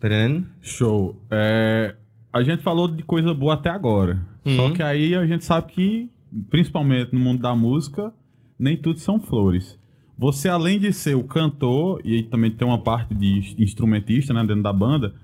Tá 0.00 0.08
entendendo? 0.08 0.46
Show. 0.60 1.20
É, 1.30 1.96
a 2.32 2.42
gente 2.42 2.62
falou 2.62 2.88
de 2.88 3.02
coisa 3.02 3.34
boa 3.34 3.54
até 3.54 3.70
agora. 3.70 4.24
Uhum. 4.44 4.56
Só 4.56 4.70
que 4.70 4.82
aí 4.82 5.14
a 5.14 5.26
gente 5.26 5.44
sabe 5.44 5.72
que, 5.72 6.10
principalmente 6.50 7.12
no 7.12 7.20
mundo 7.20 7.42
da 7.42 7.54
música, 7.54 8.12
nem 8.58 8.76
tudo 8.76 9.00
são 9.00 9.20
flores. 9.20 9.78
Você, 10.16 10.48
além 10.48 10.80
de 10.80 10.92
ser 10.92 11.14
o 11.14 11.22
cantor, 11.22 12.00
e 12.04 12.16
aí 12.16 12.22
também 12.24 12.50
tem 12.50 12.66
uma 12.66 12.82
parte 12.82 13.14
de 13.14 13.54
instrumentista 13.58 14.34
né, 14.34 14.40
dentro 14.44 14.62
da 14.62 14.72
banda, 14.72 15.14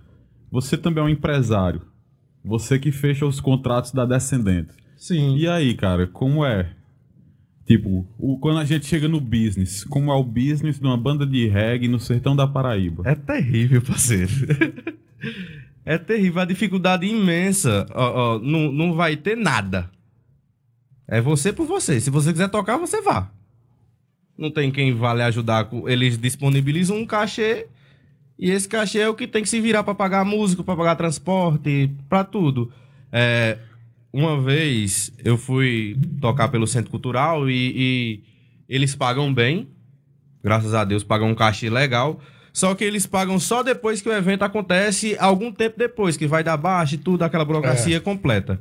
você 0.51 0.79
também 0.79 1.03
é 1.03 1.07
um 1.07 1.11
empresário. 1.11 1.83
Você 2.45 2.79
que 2.79 2.93
fecha 2.93 3.27
os 3.27 3.41
contratos 3.41 3.91
da 3.91 4.05
Descendentes. 4.05 4.77
Sim. 4.97 5.37
E 5.37 5.49
aí, 5.49 5.75
cara, 5.75 6.07
como 6.07 6.45
é? 6.45 6.74
Tipo, 7.67 8.07
o- 8.19 8.39
quando 8.39 8.59
a 8.59 8.65
gente 8.65 8.85
chega 8.87 9.09
no 9.09 9.21
business, 9.21 9.85
como 9.85 10.11
é 10.11 10.15
o 10.15 10.23
business 10.23 10.79
de 10.79 10.85
uma 10.87 10.97
banda 10.99 11.27
de 11.27 11.47
reggae 11.49 11.89
no 11.89 11.99
sertão 11.99 12.37
da 12.37 12.47
Paraíba? 12.47 13.03
É 13.07 13.15
terrível, 13.15 13.81
parceiro. 13.81 14.31
é 15.85 15.97
terrível, 15.99 16.43
a 16.43 16.45
dificuldade 16.45 17.07
imensa. 17.07 17.87
Ó, 17.95 18.35
ó, 18.37 18.39
não, 18.39 18.71
não 18.71 18.93
vai 18.95 19.17
ter 19.17 19.37
nada. 19.37 19.91
É 21.09 21.21
você 21.21 21.53
por 21.53 21.67
você. 21.67 22.01
Se 22.01 22.11
você 22.11 22.33
quiser 22.33 22.49
tocar, 22.49 22.77
você 22.77 23.01
vá. 23.01 23.31
Não 24.37 24.51
tem 24.51 24.71
quem 24.71 24.95
vale 24.95 25.23
ajudar. 25.23 25.65
com- 25.67 25.89
Eles 25.89 26.19
disponibilizam 26.19 26.97
um 26.99 27.07
cachê 27.07 27.67
e 28.39 28.51
esse 28.51 28.69
cachê 28.69 28.99
é 28.99 29.09
o 29.09 29.15
que 29.15 29.27
tem 29.27 29.43
que 29.43 29.49
se 29.49 29.61
virar 29.61 29.85
pra 29.85 29.95
pagar 29.95 30.25
músico, 30.25 30.65
pra 30.65 30.77
pagar 30.77 30.97
transporte, 30.97 31.91
pra 32.09 32.25
tudo. 32.25 32.71
É, 33.13 33.59
uma 34.15 34.41
vez 34.41 35.13
eu 35.25 35.37
fui 35.37 35.99
tocar 36.21 36.47
pelo 36.47 36.69
Centro 36.69 36.89
Cultural 36.89 37.51
e, 37.51 37.73
e 37.75 38.21
eles 38.69 38.95
pagam 38.95 39.35
bem, 39.35 39.69
graças 40.41 40.73
a 40.73 40.85
Deus, 40.85 41.03
pagam 41.03 41.31
um 41.31 41.35
cachê 41.35 41.69
legal. 41.69 42.21
Só 42.53 42.77
que 42.77 42.85
eles 42.85 43.07
pagam 43.07 43.41
só 43.41 43.65
depois 43.65 44.01
que 44.01 44.09
o 44.09 44.13
evento 44.13 44.45
acontece, 44.45 45.17
algum 45.19 45.51
tempo 45.51 45.77
depois, 45.77 46.17
que 46.17 46.29
vai 46.29 46.45
dar 46.45 46.57
baixa 46.57 46.95
e 46.95 46.99
tudo, 46.99 47.25
aquela 47.25 47.45
burocracia 47.45 48.01
completa. 48.01 48.61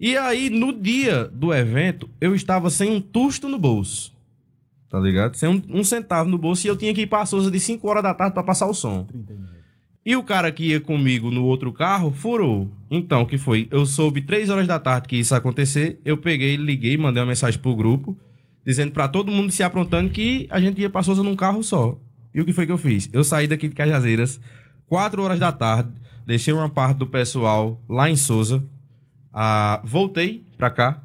E 0.00 0.16
aí, 0.16 0.50
no 0.50 0.72
dia 0.72 1.30
do 1.32 1.54
evento, 1.54 2.10
eu 2.20 2.34
estava 2.34 2.68
sem 2.68 2.90
um 2.90 3.00
tusto 3.00 3.48
no 3.48 3.60
bolso. 3.60 4.12
Tá 4.90 4.98
ligado? 4.98 5.36
Sem 5.36 5.48
um, 5.48 5.62
um 5.68 5.84
centavo 5.84 6.28
no 6.28 6.36
bolso 6.36 6.66
e 6.66 6.68
eu 6.68 6.76
tinha 6.76 6.92
que 6.92 7.02
ir 7.02 7.06
pra 7.06 7.24
Souza 7.24 7.52
de 7.52 7.60
5 7.60 7.88
horas 7.88 8.02
da 8.02 8.12
tarde 8.12 8.34
pra 8.34 8.42
passar 8.42 8.66
o 8.66 8.74
som. 8.74 9.06
E 10.04 10.16
o 10.16 10.22
cara 10.22 10.50
que 10.50 10.64
ia 10.64 10.80
comigo 10.80 11.30
no 11.30 11.44
outro 11.44 11.72
carro 11.72 12.10
furou. 12.10 12.68
Então, 12.90 13.22
o 13.22 13.26
que 13.26 13.38
foi? 13.38 13.68
Eu 13.70 13.86
soube 13.86 14.20
três 14.20 14.50
horas 14.50 14.66
da 14.66 14.78
tarde 14.78 15.06
que 15.06 15.16
isso 15.16 15.32
ia 15.32 15.38
acontecer. 15.38 16.00
Eu 16.04 16.16
peguei, 16.16 16.56
liguei, 16.56 16.96
mandei 16.96 17.22
uma 17.22 17.28
mensagem 17.28 17.60
pro 17.60 17.76
grupo, 17.76 18.16
dizendo 18.64 18.90
pra 18.90 19.06
todo 19.06 19.30
mundo 19.30 19.52
se 19.52 19.62
aprontando 19.62 20.10
que 20.10 20.46
a 20.50 20.60
gente 20.60 20.80
ia 20.80 20.90
pra 20.90 21.04
Souza 21.04 21.22
num 21.22 21.36
carro 21.36 21.62
só. 21.62 21.96
E 22.34 22.40
o 22.40 22.44
que 22.44 22.52
foi 22.52 22.66
que 22.66 22.72
eu 22.72 22.78
fiz? 22.78 23.08
Eu 23.12 23.22
saí 23.22 23.46
daqui 23.46 23.68
de 23.68 23.74
Cajazeiras, 23.74 24.40
quatro 24.86 25.22
horas 25.22 25.38
da 25.38 25.52
tarde, 25.52 25.92
deixei 26.26 26.52
uma 26.52 26.68
parte 26.68 26.98
do 26.98 27.06
pessoal 27.06 27.80
lá 27.88 28.08
em 28.08 28.16
Souza, 28.16 28.64
ah, 29.32 29.80
voltei 29.84 30.44
pra 30.56 30.70
cá, 30.70 31.04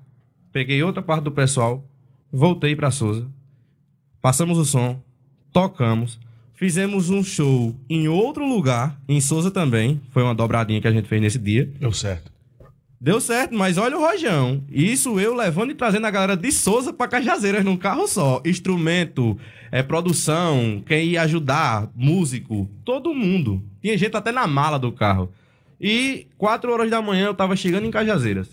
peguei 0.52 0.82
outra 0.82 1.02
parte 1.04 1.24
do 1.24 1.32
pessoal, 1.32 1.86
voltei 2.32 2.76
pra 2.76 2.92
Souza, 2.92 3.28
passamos 4.22 4.58
o 4.58 4.66
som, 4.66 5.02
tocamos, 5.52 6.20
fizemos 6.58 7.12
um 7.12 7.24
show 7.24 7.74
em 7.88 8.08
outro 8.08 8.46
lugar, 8.46 9.00
em 9.08 9.22
Souza 9.22 9.52
também, 9.52 10.02
foi 10.12 10.24
uma 10.24 10.36
dobradinha 10.36 10.82
que 10.82 10.88
a 10.88 10.92
gente 10.92 11.08
fez 11.08 11.22
nesse 11.22 11.38
dia. 11.38 11.72
Deu 11.80 11.94
certo. 11.94 12.32
Deu 13.00 13.22
certo, 13.22 13.56
mas 13.56 13.78
olha 13.78 13.96
o 13.96 14.02
rojão. 14.02 14.64
Isso 14.68 15.20
eu 15.20 15.36
levando 15.36 15.70
e 15.70 15.76
trazendo 15.76 16.08
a 16.08 16.12
galera 16.12 16.36
de 16.36 16.52
Souza 16.52 16.92
pra 16.92 17.08
Cajazeiras 17.08 17.64
num 17.64 17.78
carro 17.78 18.08
só. 18.08 18.42
Instrumento, 18.44 19.38
é, 19.72 19.84
produção, 19.84 20.82
quem 20.84 21.10
ia 21.10 21.22
ajudar, 21.22 21.92
músico, 21.96 22.68
todo 22.84 23.14
mundo. 23.14 23.64
Tinha 23.80 23.96
gente 23.96 24.18
até 24.18 24.32
na 24.32 24.48
mala 24.48 24.80
do 24.80 24.92
carro. 24.92 25.32
E 25.80 26.26
quatro 26.40 26.74
horas 26.74 26.90
da 26.90 27.00
manhã 27.04 27.28
eu 27.28 27.36
tava 27.36 27.56
chegando 27.56 27.86
em 27.86 27.92
Cajazeiras. 27.92 28.50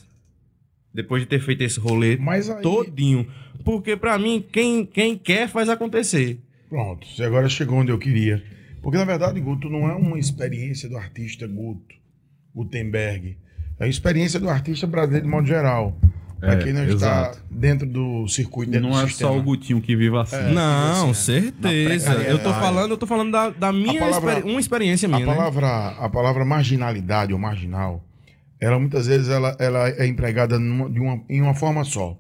Depois 0.93 1.23
de 1.23 1.27
ter 1.27 1.40
feito 1.40 1.62
esse 1.62 1.81
rolê 1.81 2.19
aí, 2.21 2.62
todinho. 2.62 3.27
Porque 3.64 3.97
pra 3.97 4.19
mim, 4.19 4.45
quem, 4.53 4.85
quem 4.85 5.17
quer 5.17 5.49
faz 5.49 5.71
acontecer. 5.71 6.38
Pronto, 6.75 7.07
você 7.07 7.23
agora 7.23 7.49
chegou 7.49 7.79
onde 7.79 7.93
eu 7.93 7.99
queria. 7.99 8.43
Porque, 8.83 8.99
na 8.99 9.05
verdade, 9.05 9.41
Guto, 9.41 9.71
não 9.71 9.89
é 9.89 9.95
uma 9.95 10.19
experiência 10.19 10.89
do 10.89 10.97
artista 10.97 11.47
Guto, 11.47 11.95
Gutenberg. 12.55 13.39
É 13.79 13.85
a 13.85 13.89
experiência 13.89 14.39
do 14.41 14.49
artista 14.49 14.87
brasileiro 14.87 15.25
de 15.27 15.31
modo 15.31 15.47
geral. 15.47 15.97
Para 16.41 16.55
É, 16.55 16.57
quem 16.65 16.73
não 16.73 16.83
exato. 16.85 17.39
está 17.39 17.45
dentro 17.51 17.87
do 17.87 18.27
circuito, 18.29 18.71
dentro 18.73 18.89
Não 18.89 18.97
do 18.99 19.03
é 19.03 19.07
sistema. 19.09 19.31
só 19.31 19.39
o 19.39 19.43
Gutinho 19.43 19.81
que 19.81 19.97
vive 19.97 20.15
assim. 20.19 20.37
É, 20.37 20.53
Não, 20.53 21.11
assim, 21.11 21.33
né? 21.33 21.53
certeza. 21.63 22.13
Eu 22.25 22.39
tô 22.43 22.53
falando, 22.53 22.91
eu 22.91 22.99
tô 22.99 23.07
falando 23.07 23.31
da, 23.33 23.51
da 23.51 23.73
minha 23.73 23.99
palavra- 23.99 24.33
experi- 24.33 24.51
uma 24.51 24.61
experiência 24.61 25.07
A 25.07 25.13
minha, 25.13 25.25
né? 25.27 25.35
palavra, 25.35 25.89
a 25.99 26.09
palavra 26.11 26.45
marginalidade 26.45 27.33
ou 27.33 27.39
marginal, 27.39 28.05
ela 28.61 28.79
muitas 28.79 29.07
vezes 29.07 29.29
ela, 29.31 29.57
ela 29.59 29.89
é 29.89 30.07
empregada 30.07 30.59
numa- 30.59 30.91
de 30.91 31.01
uma, 31.01 31.23
em 31.31 31.41
uma 31.41 31.55
forma 31.55 31.83
só. 31.85 32.19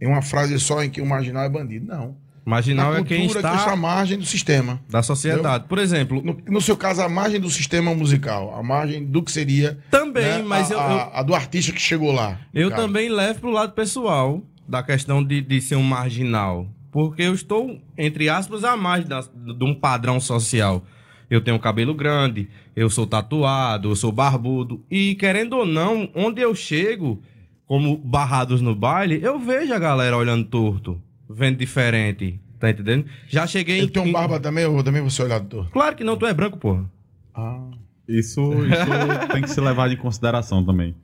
Em 0.00 0.06
uma 0.06 0.22
frase 0.22 0.58
só 0.58 0.82
em 0.82 0.88
que 0.88 1.02
o 1.02 1.06
marginal 1.06 1.44
é 1.44 1.48
bandido. 1.50 1.86
Não. 1.86 2.16
Marginal 2.50 2.92
Na 2.92 2.98
é 2.98 3.02
quem 3.04 3.20
cultura 3.20 3.40
que 3.40 3.46
está 3.46 3.52
à 3.52 3.64
está 3.64 3.76
margem 3.76 4.18
do 4.18 4.26
sistema. 4.26 4.80
da 4.88 5.02
sociedade. 5.02 5.64
Por 5.68 5.78
exemplo, 5.78 6.20
No, 6.22 6.36
no 6.48 6.60
seu 6.60 6.76
caso, 6.76 7.00
a 7.00 7.08
margem 7.08 7.40
do 7.40 7.48
sistema 7.48 7.94
musical, 7.94 8.54
a 8.54 8.62
margem 8.62 9.04
do 9.04 9.22
que 9.22 9.30
seria 9.32 9.78
também, 9.90 10.24
né, 10.24 10.42
mas 10.42 10.70
a, 10.70 10.74
eu, 10.74 10.80
eu, 10.80 11.10
a- 11.14 11.22
do 11.22 11.34
artista 11.34 11.72
que 11.72 11.80
chegou 11.80 12.12
lá. 12.12 12.38
Eu 12.52 12.70
caso. 12.70 12.82
também 12.82 13.08
levo 13.08 13.40
pro 13.40 13.50
lado 13.50 13.72
pessoal 13.72 14.42
da 14.68 14.82
questão 14.82 15.24
de, 15.24 15.40
de 15.40 15.60
ser 15.60 15.76
um 15.76 15.82
marginal. 15.82 16.66
Porque 16.92 17.22
eu 17.22 17.32
estou, 17.34 17.80
entre 17.96 18.28
aspas, 18.28 18.64
à 18.64 18.76
margem 18.76 19.06
da- 19.08 19.20
de 19.22 19.64
um 19.64 19.74
padrão 19.74 20.18
social. 20.20 20.84
Eu 21.30 21.40
tenho 21.40 21.58
cabelo 21.60 21.94
grande, 21.94 22.48
eu 22.74 22.90
sou 22.90 23.06
tatuado, 23.06 23.90
eu 23.90 23.94
sou 23.96 24.10
barbudo. 24.10 24.84
E 24.90 25.14
querendo 25.14 25.52
ou 25.58 25.64
não, 25.64 26.10
onde 26.14 26.40
eu 26.42 26.52
chego, 26.56 27.22
como 27.66 27.96
barrados 27.96 28.60
no 28.60 28.74
baile, 28.74 29.20
eu 29.22 29.38
vejo 29.38 29.72
a 29.72 29.78
galera 29.78 30.16
olhando 30.16 30.44
torto, 30.46 31.00
vendo 31.34 31.56
diferente. 31.58 32.40
Tá 32.58 32.68
entendendo? 32.70 33.06
Já 33.28 33.46
cheguei 33.46 33.78
Ele 33.78 33.88
tem 33.88 34.02
um 34.02 34.06
em- 34.06 34.12
barba 34.12 34.38
também, 34.38 34.66
ou 34.66 34.82
também 34.82 35.00
você 35.02 35.22
olhar 35.22 35.38
doutor? 35.38 35.70
Claro 35.70 35.96
que 35.96 36.04
não, 36.04 36.16
tu 36.16 36.26
é 36.26 36.34
branco, 36.34 36.58
porra. 36.58 36.84
Ah. 37.34 37.70
Isso, 38.06 38.40
isso 38.64 39.28
tem 39.32 39.42
que 39.42 39.48
ser 39.50 39.60
levado 39.60 39.92
em 39.92 39.96
consideração 39.96 40.64
também. 40.64 40.94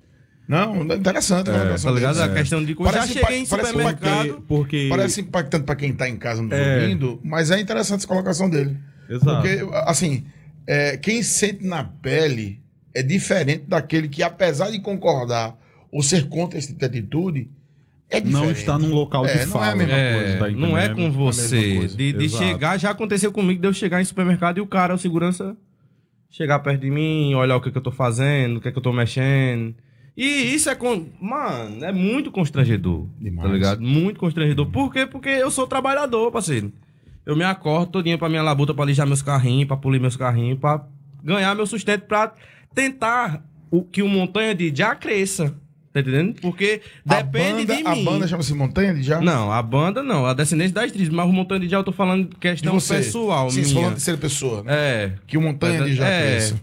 Não, 0.48 0.82
interessante. 0.84 1.50
a 1.50 1.52
colocação 1.54 1.90
Tá 1.90 1.94
ligado? 1.98 2.14
dele. 2.18 2.30
A 2.30 2.34
questão 2.34 2.64
de 2.64 2.74
coisa. 2.74 2.92
Já 2.92 2.98
Parece 3.00 3.12
cheguei 3.18 3.38
em 3.38 3.46
parece 3.46 3.68
supermercado. 3.70 4.26
Porque, 4.28 4.42
porque 4.46 4.86
Parece 4.90 5.20
impactante 5.22 5.64
para 5.64 5.76
quem 5.76 5.90
está 5.90 6.08
em 6.08 6.16
casa 6.16 6.42
nos 6.42 6.52
É. 6.52 6.82
ouvindo, 6.82 7.20
mas 7.24 7.50
é 7.50 7.58
interessante 7.58 7.98
essa 8.00 8.06
colocação 8.08 8.48
dele. 8.50 8.76
Exato. 9.08 9.40
Porque, 9.42 9.66
assim, 9.86 10.24
é, 10.66 10.96
quem 10.98 11.22
sente 11.22 11.64
na 11.64 11.84
pele 11.84 12.60
é 12.94 13.02
diferente 13.02 13.64
daquele 13.66 14.08
que, 14.08 14.22
apesar 14.22 14.70
de 14.70 14.78
concordar 14.80 15.56
ou 15.90 16.02
ser 16.02 16.28
contra 16.28 16.58
esse 16.58 16.68
tipo 16.68 16.80
de 16.80 16.84
atitude, 16.86 17.50
é 18.08 18.20
não 18.20 18.50
está 18.50 18.78
num 18.78 18.94
local 18.94 19.24
de 19.26 19.32
É, 19.32 19.34
não 19.34 19.40
é 19.40 19.44
a 19.44 19.48
fala. 19.66 19.76
mesma 19.76 19.94
É, 19.96 20.14
coisa, 20.14 20.38
tá 20.38 20.50
não 20.60 20.78
é 20.78 20.88
com 20.88 20.94
mesma 21.02 21.10
você. 21.10 21.86
De, 21.88 22.12
de 22.12 22.28
chegar, 22.28 22.78
já 22.78 22.90
aconteceu 22.90 23.32
comigo 23.32 23.60
de 23.60 23.66
eu 23.66 23.72
chegar 23.72 24.00
em 24.00 24.04
supermercado 24.04 24.58
e 24.58 24.60
o 24.60 24.66
cara, 24.66 24.94
o 24.94 24.98
segurança, 24.98 25.56
chegar 26.30 26.58
perto 26.60 26.80
de 26.82 26.90
mim, 26.90 27.34
olhar 27.34 27.56
o 27.56 27.60
que, 27.60 27.70
que 27.70 27.78
eu 27.78 27.82
tô 27.82 27.90
fazendo, 27.90 28.58
o 28.58 28.60
que, 28.60 28.70
que 28.70 28.78
eu 28.78 28.82
tô 28.82 28.92
mexendo. 28.92 29.74
E 30.16 30.24
isso 30.54 30.70
é. 30.70 30.74
Con... 30.74 31.06
Mano, 31.20 31.84
é 31.84 31.92
muito 31.92 32.30
constrangedor. 32.30 33.06
Demais. 33.20 33.48
Tá 33.48 33.52
ligado? 33.54 33.82
Muito 33.82 34.18
constrangedor. 34.18 34.66
Por 34.70 34.90
quê? 34.92 35.04
Porque 35.04 35.28
eu 35.28 35.50
sou 35.50 35.66
trabalhador, 35.66 36.30
parceiro. 36.32 36.72
Eu 37.26 37.36
me 37.36 37.44
acordo 37.44 37.90
todinho 37.92 38.18
pra 38.18 38.28
minha 38.28 38.40
labuta, 38.42 38.72
pra 38.72 38.84
lijar 38.84 39.04
meus 39.06 39.20
carrinhos, 39.20 39.66
pra 39.66 39.76
polir 39.76 40.00
meus 40.00 40.16
carrinhos, 40.16 40.58
pra 40.58 40.86
ganhar 41.22 41.54
meu 41.54 41.66
sustento, 41.66 42.02
pra 42.06 42.32
tentar 42.74 43.44
o, 43.70 43.82
que 43.82 44.00
o 44.00 44.08
Montanha 44.08 44.54
de 44.54 44.72
já 44.74 44.94
cresça. 44.94 45.54
Tá 45.96 46.00
entendendo? 46.00 46.38
Porque 46.42 46.82
A 47.09 47.22
depende 47.22 47.64
banda- 47.64 47.74
de 47.76 47.82
mim. 47.82 47.88
A 47.88 48.11
banda 48.11 48.28
chama-se 48.28 48.52
Montanha 48.52 48.92
de 48.92 49.02
Já? 49.02 49.18
Não, 49.18 49.50
a 49.50 49.62
banda 49.62 50.02
não, 50.02 50.26
a 50.26 50.35
descendência 50.35 50.74
das 50.74 50.92
tribos, 50.92 51.09
mas 51.09 51.26
o 51.26 51.32
Montanha 51.32 51.61
de 51.62 51.68
Já 51.70 51.78
eu 51.78 51.85
tô 51.85 51.90
falando 51.92 52.24
de 52.24 52.28
de 52.30 52.37
questão 52.37 52.74
você. 52.78 52.96
pessoal, 52.96 53.48
Sim, 53.50 53.62
minha. 53.62 53.72
falando 53.74 53.88
de 53.88 53.94
terceira 53.94 54.20
pessoa. 54.20 54.62
né? 54.62 54.74
É, 54.74 55.12
Que 55.26 55.38
o 55.38 55.40
Montanha 55.40 55.82
de 55.85 55.94
Já 55.94 56.06
É. 56.06 56.20
cresça. 56.32 56.61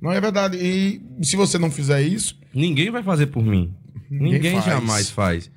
Não 0.00 0.10
é 0.10 0.18
verdade. 0.18 0.56
E 0.56 1.02
se 1.22 1.36
você 1.36 1.58
não 1.58 1.70
fizer 1.70 2.00
isso, 2.00 2.34
ninguém 2.54 2.90
vai 2.90 3.02
fazer 3.02 3.26
por 3.26 3.44
mim. 3.44 3.74
Ninguém 4.10 4.32
Ninguém, 4.32 4.52
faz. 4.54 4.64
jamais 4.64 5.10
faz. 5.10 5.50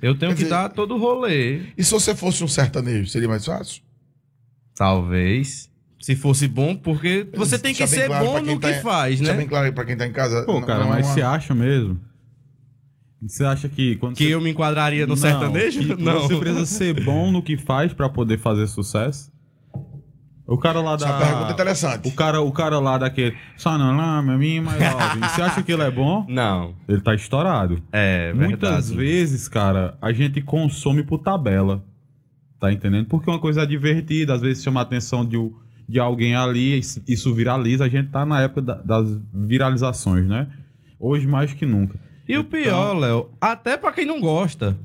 Eu 0.00 0.14
tenho 0.14 0.30
Quer 0.32 0.36
que 0.38 0.42
dizer- 0.44 0.48
dar 0.50 0.70
todo 0.70 0.94
o 0.94 0.98
rolê. 0.98 1.60
e 1.76 1.84
se 1.84 1.90
você 1.90 2.14
fosse 2.14 2.42
um 2.42 2.48
sertanejo, 2.48 3.06
seria 3.10 3.28
mais 3.28 3.44
fácil? 3.44 3.82
Talvez. 4.74 5.70
Se 6.00 6.14
fosse 6.16 6.46
bom, 6.48 6.74
porque 6.76 7.26
você 7.34 7.58
tem 7.58 7.72
que 7.72 7.78
Deixa 7.78 7.94
ser 8.02 8.06
claro 8.06 8.24
bom 8.26 8.40
no 8.40 8.58
tá- 8.60 8.72
que 8.72 8.80
faz, 8.80 9.16
Deixa 9.18 9.32
né? 9.32 9.38
bem 9.38 9.46
claro 9.46 9.66
aí 9.66 9.72
pra 9.72 9.84
quem 9.86 9.96
tá 9.96 10.06
em 10.06 10.12
casa. 10.12 10.42
Pô, 10.44 10.54
não- 10.60 10.62
cara, 10.66 10.80
não 10.80 10.86
é 10.92 10.96
mas 10.96 11.06
uma- 11.06 11.14
você 11.14 11.22
acha 11.22 11.54
mesmo? 11.54 11.98
Você 13.26 13.44
acha 13.44 13.68
que 13.68 13.96
quando 13.96 14.16
Que 14.16 14.24
você... 14.24 14.34
eu 14.34 14.40
me 14.40 14.50
enquadraria 14.50 15.06
no 15.06 15.10
Não, 15.10 15.16
sertanejo? 15.16 15.80
que 15.80 16.02
Não. 16.02 16.20
Você 16.22 16.36
precisa 16.36 16.66
ser 16.66 17.04
bom 17.04 17.30
no 17.30 17.42
que 17.42 17.56
faz 17.56 17.92
pra 17.92 18.08
poder 18.08 18.38
fazer 18.38 18.66
sucesso? 18.66 19.32
O 20.46 20.58
cara 20.58 20.80
lá 20.82 20.92
Essa 20.94 21.06
da... 21.06 21.18
pergunta 21.18 21.48
é 21.48 21.52
interessante. 21.52 22.06
O 22.08 22.12
cara, 22.12 22.40
o 22.42 22.52
cara 22.52 22.78
lá 22.78 22.98
daquele... 22.98 23.34
Sanalama, 23.56 24.36
minha 24.36 24.60
my 24.60 24.68
love. 24.68 25.20
Você 25.34 25.40
acha 25.40 25.62
que 25.62 25.72
ele 25.72 25.82
é 25.82 25.90
bom? 25.90 26.26
Não. 26.28 26.74
Ele 26.86 27.00
tá 27.00 27.14
estourado. 27.14 27.82
É, 27.90 28.30
Muitas 28.34 28.90
verdade. 28.90 28.94
vezes, 28.94 29.48
cara, 29.48 29.96
a 30.02 30.12
gente 30.12 30.42
consome 30.42 31.02
por 31.02 31.18
tabela. 31.20 31.82
Tá 32.60 32.70
entendendo? 32.70 33.06
Porque 33.06 33.30
uma 33.30 33.38
coisa 33.38 33.62
é 33.62 33.66
divertida, 33.66 34.34
às 34.34 34.42
vezes 34.42 34.62
chama 34.62 34.80
a 34.80 34.82
atenção 34.82 35.24
de, 35.24 35.38
de 35.88 35.98
alguém 35.98 36.34
ali, 36.36 36.78
isso- 36.78 37.02
isso 37.08 37.34
viraliza. 37.34 37.84
A 37.86 37.88
gente 37.88 38.10
tá 38.10 38.26
na 38.26 38.42
época 38.42 38.60
da- 38.60 38.82
das 38.82 39.18
viralizações, 39.32 40.26
né? 40.26 40.46
Hoje 41.00 41.26
mais 41.26 41.54
que 41.54 41.64
nunca. 41.64 41.98
E 42.28 42.38
o 42.38 42.44
pior, 42.44 42.96
Léo, 42.96 43.28
até 43.40 43.76
pra 43.76 43.92
quem 43.92 44.06
não 44.06 44.20
gosta, 44.20 44.76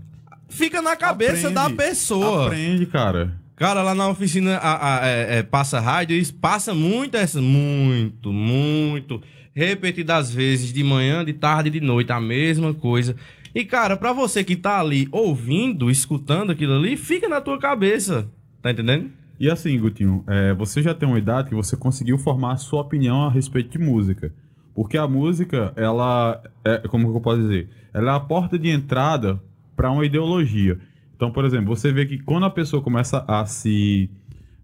fica 0.49 0.81
na 0.81 0.95
cabeça 0.95 1.47
Aprende. 1.49 1.53
da 1.55 1.69
pessoa. 1.69 2.47
Aprende, 2.47 2.85
cara. 2.85 3.33
Cara, 3.55 3.81
lá 3.83 3.93
na 3.93 4.07
oficina 4.07 4.55
a, 4.57 4.97
a- 5.03 5.07
é, 5.07 5.37
é, 5.39 5.43
passa 5.43 5.79
rádio, 5.79 6.15
eles 6.15 6.31
passam 6.31 6.75
muito 6.75 7.15
essa. 7.15 7.41
Muito, 7.41 8.31
muito. 8.31 9.21
Repetidas 9.53 10.31
vezes, 10.33 10.71
de 10.71 10.83
manhã, 10.83 11.23
de 11.25 11.33
tarde, 11.33 11.69
de 11.69 11.81
noite, 11.81 12.11
a 12.11 12.19
mesma 12.21 12.73
coisa. 12.73 13.15
E, 13.53 13.65
cara, 13.65 13.97
pra 13.97 14.13
você 14.13 14.43
que 14.43 14.55
tá 14.55 14.79
ali 14.79 15.07
ouvindo, 15.11 15.89
escutando 15.91 16.51
aquilo 16.51 16.75
ali, 16.75 16.95
fica 16.95 17.27
na 17.27 17.41
tua 17.41 17.57
cabeça. 17.59 18.27
Tá 18.61 18.71
entendendo? 18.71 19.09
E 19.39 19.49
assim, 19.49 19.77
Gutinho, 19.79 20.23
é, 20.27 20.53
você 20.53 20.81
já 20.81 20.93
tem 20.93 21.07
uma 21.07 21.17
idade 21.17 21.49
que 21.49 21.55
você 21.55 21.75
conseguiu 21.75 22.17
formar 22.17 22.53
a 22.53 22.57
sua 22.57 22.81
opinião 22.81 23.23
a 23.25 23.29
respeito 23.31 23.69
de 23.71 23.79
música. 23.83 24.31
Porque 24.79 24.97
a 24.97 25.05
música, 25.05 25.73
ela 25.75 26.41
é, 26.63 26.77
como 26.87 27.13
eu 27.13 27.19
posso 27.19 27.41
dizer? 27.41 27.69
Ela 27.93 28.13
é 28.13 28.15
a 28.15 28.19
porta 28.21 28.57
de 28.57 28.69
entrada 28.69 29.37
para 29.75 29.91
uma 29.91 30.05
ideologia. 30.05 30.79
Então, 31.13 31.33
por 31.33 31.43
exemplo, 31.43 31.75
você 31.75 31.91
vê 31.91 32.05
que 32.05 32.17
quando 32.17 32.45
a 32.45 32.49
pessoa 32.49 32.81
começa 32.81 33.25
a 33.27 33.45
se, 33.45 34.09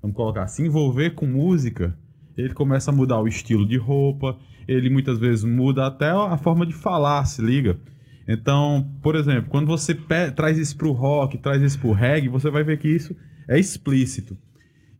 vamos 0.01 0.15
colocar, 0.15 0.47
se 0.47 0.63
envolver 0.63 1.15
com 1.15 1.25
música, 1.25 1.97
ele 2.37 2.53
começa 2.53 2.91
a 2.91 2.93
mudar 2.93 3.19
o 3.19 3.27
estilo 3.27 3.67
de 3.67 3.75
roupa, 3.75 4.37
ele 4.65 4.89
muitas 4.89 5.19
vezes 5.19 5.43
muda 5.43 5.85
até 5.85 6.11
a 6.11 6.37
forma 6.37 6.65
de 6.65 6.71
falar, 6.71 7.25
se 7.25 7.41
liga? 7.41 7.77
Então, 8.25 8.89
por 9.01 9.17
exemplo, 9.17 9.49
quando 9.49 9.67
você 9.67 9.93
traz 10.33 10.57
isso 10.57 10.77
pro 10.77 10.93
rock, 10.93 11.37
traz 11.39 11.61
isso 11.61 11.77
pro 11.77 11.91
reggae, 11.91 12.29
você 12.29 12.49
vai 12.49 12.63
ver 12.63 12.79
que 12.79 12.87
isso 12.87 13.13
é 13.49 13.59
explícito. 13.59 14.37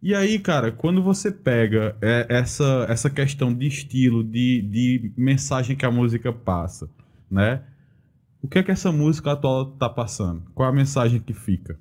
E 0.05 0.13
aí, 0.13 0.37
cara, 0.37 0.71
quando 0.71 1.01
você 1.01 1.31
pega 1.31 1.97
é, 1.99 2.27
essa, 2.29 2.85
essa 2.87 3.09
questão 3.09 3.51
de 3.51 3.65
estilo, 3.65 4.23
de, 4.23 4.61
de 4.61 5.11
mensagem 5.17 5.75
que 5.75 5.83
a 5.83 5.89
música 5.89 6.31
passa, 6.31 6.87
né? 7.27 7.63
O 8.39 8.47
que 8.47 8.59
é 8.59 8.63
que 8.63 8.69
essa 8.69 8.91
música 8.91 9.31
atual 9.31 9.71
tá 9.71 9.89
passando? 9.89 10.43
Qual 10.53 10.69
a 10.69 10.71
mensagem 10.71 11.19
que 11.19 11.33
fica? 11.33 11.79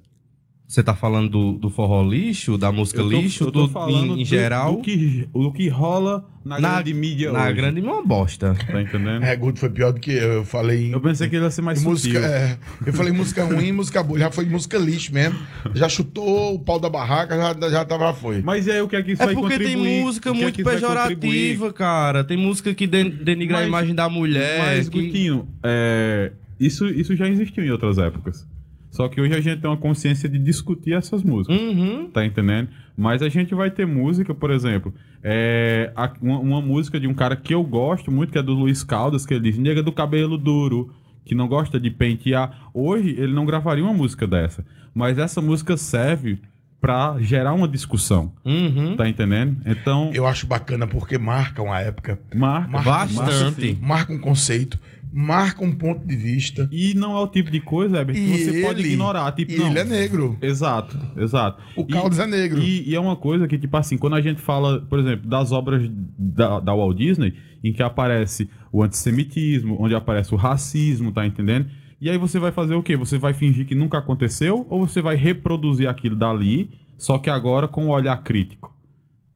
Você 0.66 0.82
tá 0.82 0.94
falando 0.94 1.28
do, 1.28 1.52
do 1.58 1.70
forró 1.70 2.02
lixo, 2.02 2.56
da 2.56 2.72
música 2.72 3.00
Eu 3.00 3.10
tô- 3.10 3.16
lixo, 3.20 3.44
eu 3.44 3.52
tô 3.52 3.66
do, 3.66 3.90
em, 3.90 4.04
em 4.12 4.16
do- 4.16 4.24
geral? 4.24 4.76
Do 4.76 4.82
que, 4.82 5.28
do 5.32 5.52
que 5.52 5.68
rola 5.68 6.24
na, 6.42 6.58
Na- 6.58 6.72
grande 6.76 6.94
mídia 6.94 7.30
na 7.30 7.44
hoje. 7.44 7.52
grande 7.52 7.80
é 7.80 7.82
uma 7.82 8.02
bosta. 8.02 8.56
Tá 8.66 8.80
entendendo? 8.82 9.22
É, 9.22 9.36
Guto 9.36 9.58
foi 9.60 9.68
pior 9.68 9.92
do 9.92 10.00
que 10.00 10.10
eu. 10.12 10.32
Eu 10.32 10.44
falei 10.44 10.86
em 10.88 10.92
Eu 10.92 11.00
pensei 11.02 11.28
que 11.28 11.36
ele 11.36 11.44
ia 11.44 11.50
ser 11.50 11.60
mais 11.60 11.82
música. 11.84 12.18
é, 12.18 12.58
eu 12.86 12.92
falei 12.94 13.12
música 13.12 13.44
ruim, 13.44 13.70
música 13.72 14.02
boa. 14.02 14.18
Já 14.18 14.30
foi 14.30 14.46
música 14.46 14.78
lixo 14.78 15.12
mesmo. 15.12 15.38
Já 15.74 15.86
chutou 15.88 16.54
o 16.54 16.58
pau 16.58 16.80
da 16.80 16.88
barraca, 16.88 17.36
já, 17.36 17.70
já 17.70 17.84
tava, 17.84 18.14
foi. 18.14 18.40
Mas 18.40 18.66
e 18.66 18.70
aí 18.72 18.80
o 18.80 18.88
que 18.88 18.96
é 18.96 19.02
que 19.02 19.12
isso 19.12 19.22
É 19.22 19.26
vai 19.26 19.34
porque 19.34 19.58
tem 19.58 19.76
música 19.76 20.32
que 20.32 20.38
é 20.38 20.42
muito 20.42 20.56
que 20.56 20.64
pejorativa, 20.64 21.72
cara. 21.74 22.24
Tem 22.24 22.38
música 22.38 22.72
que 22.74 22.86
den- 22.86 23.10
denigra 23.10 23.58
a 23.58 23.60
Mas- 23.60 23.68
imagem 23.68 23.94
da 23.94 24.08
mulher. 24.08 24.60
Mas, 24.60 24.88
que- 24.88 25.02
Gutinho, 25.08 25.46
é, 25.62 26.32
isso, 26.58 26.86
isso 26.86 27.14
já 27.14 27.28
existiu 27.28 27.62
em 27.64 27.70
outras 27.70 27.98
épocas. 27.98 28.46
Só 28.95 29.09
que 29.09 29.20
hoje 29.20 29.34
a 29.34 29.40
gente 29.40 29.61
tem 29.61 29.68
uma 29.68 29.76
consciência 29.76 30.28
de 30.28 30.38
discutir 30.38 30.92
essas 30.92 31.22
músicas. 31.24 31.61
Uhum. 31.61 32.09
Tá 32.12 32.24
entendendo? 32.24 32.68
Mas 32.97 33.22
a 33.22 33.28
gente 33.28 33.53
vai 33.55 33.68
ter 33.70 33.84
música, 33.86 34.32
por 34.32 34.53
exemplo, 34.53 34.95
é, 35.22 35.90
a- 35.97 36.12
uma, 36.22 36.38
uma 36.38 36.61
música 36.62 37.01
de 37.01 37.09
um 37.09 37.14
cara 37.14 37.34
que 37.34 37.53
eu 37.53 37.64
gosto 37.64 38.12
muito, 38.12 38.30
que 38.32 38.38
é 38.38 38.42
do 38.42 38.53
Luiz 38.55 38.84
Caldas, 38.84 39.26
que 39.26 39.34
ele 39.34 39.51
diz, 39.51 39.59
nega 39.59 39.82
do 39.82 39.90
cabelo 39.90 40.38
duro, 40.38 40.92
que 41.24 41.34
não 41.34 41.49
gosta 41.49 41.80
de 41.80 41.90
pentear. 41.90 42.68
Hoje 42.72 43.16
ele 43.18 43.32
não 43.32 43.45
gravaria 43.45 43.82
uma 43.82 43.92
música 43.92 44.26
dessa. 44.28 44.64
Mas 44.95 45.18
essa 45.18 45.40
música 45.40 45.76
serve 45.76 46.38
pra 46.80 47.16
gerar 47.18 47.55
uma 47.55 47.66
discussão. 47.66 48.32
Uhum. 48.45 48.95
Tá 48.95 49.09
entendendo? 49.09 49.57
Então, 49.66 50.11
Eu 50.14 50.26
acho 50.26 50.47
bacana 50.47 50.86
porque 50.86 51.16
marca 51.18 51.62
uma 51.62 51.80
época, 51.80 52.20
marca. 52.34 52.68
marca, 52.70 52.90
Bastante. 52.90 53.66
marca, 53.72 53.86
marca 53.86 54.12
um 54.12 54.18
conceito, 54.20 54.78
marca 55.16 55.64
um 55.64 55.70
ponto 55.72 56.04
de 56.04 56.16
vista. 56.16 56.68
E 56.72 56.92
não 56.94 57.16
é 57.16 57.20
o 57.20 57.28
tipo 57.28 57.48
de 57.50 57.60
coisa, 57.60 57.98
Herbert, 57.98 58.16
que 58.16 58.26
você 58.44 58.62
pode 58.62 58.80
ele- 58.80 58.88
ignorar. 58.88 59.30
Tipo, 59.32 59.52
E 59.52 59.56
não. 59.58 59.68
ele 59.70 59.78
é 59.78 59.84
negro. 59.84 60.36
Exato, 60.42 60.98
exato. 61.16 61.62
O 61.76 61.86
Caldas 61.86 62.18
é 62.18 62.26
negro. 62.26 62.60
E, 62.60 62.88
e 62.90 62.94
é 62.96 63.00
uma 63.00 63.14
coisa 63.14 63.46
que, 63.46 63.56
tipo 63.56 63.76
assim, 63.76 63.96
quando 63.96 64.14
a 64.16 64.20
gente 64.20 64.40
fala, 64.40 64.80
por 64.80 64.98
exemplo, 64.98 65.28
das 65.28 65.52
obras 65.52 65.88
da, 66.18 66.58
da 66.58 66.74
Walt 66.74 66.96
Disney, 66.96 67.32
em 67.62 67.72
que 67.72 67.82
aparece 67.82 68.50
o 68.72 68.82
antissemitismo, 68.82 69.76
onde 69.80 69.94
aparece 69.94 70.34
o 70.34 70.36
racismo, 70.36 71.12
tá 71.12 71.24
entendendo? 71.24 71.66
E 72.00 72.10
aí 72.10 72.18
você 72.18 72.38
vai 72.40 72.50
fazer 72.50 72.74
o 72.74 72.82
quê? 72.82 72.96
Você 72.96 73.16
vai 73.16 73.32
fingir 73.32 73.66
que 73.66 73.74
nunca 73.74 73.98
aconteceu 73.98 74.66
ou 74.68 74.86
você 74.86 75.00
vai 75.00 75.14
reproduzir 75.16 75.88
aquilo 75.88 76.16
dali, 76.16 76.70
só 76.98 77.18
que 77.18 77.30
agora 77.30 77.68
com 77.68 77.84
um 77.86 77.90
olhar 77.90 78.16
crítico? 78.22 78.74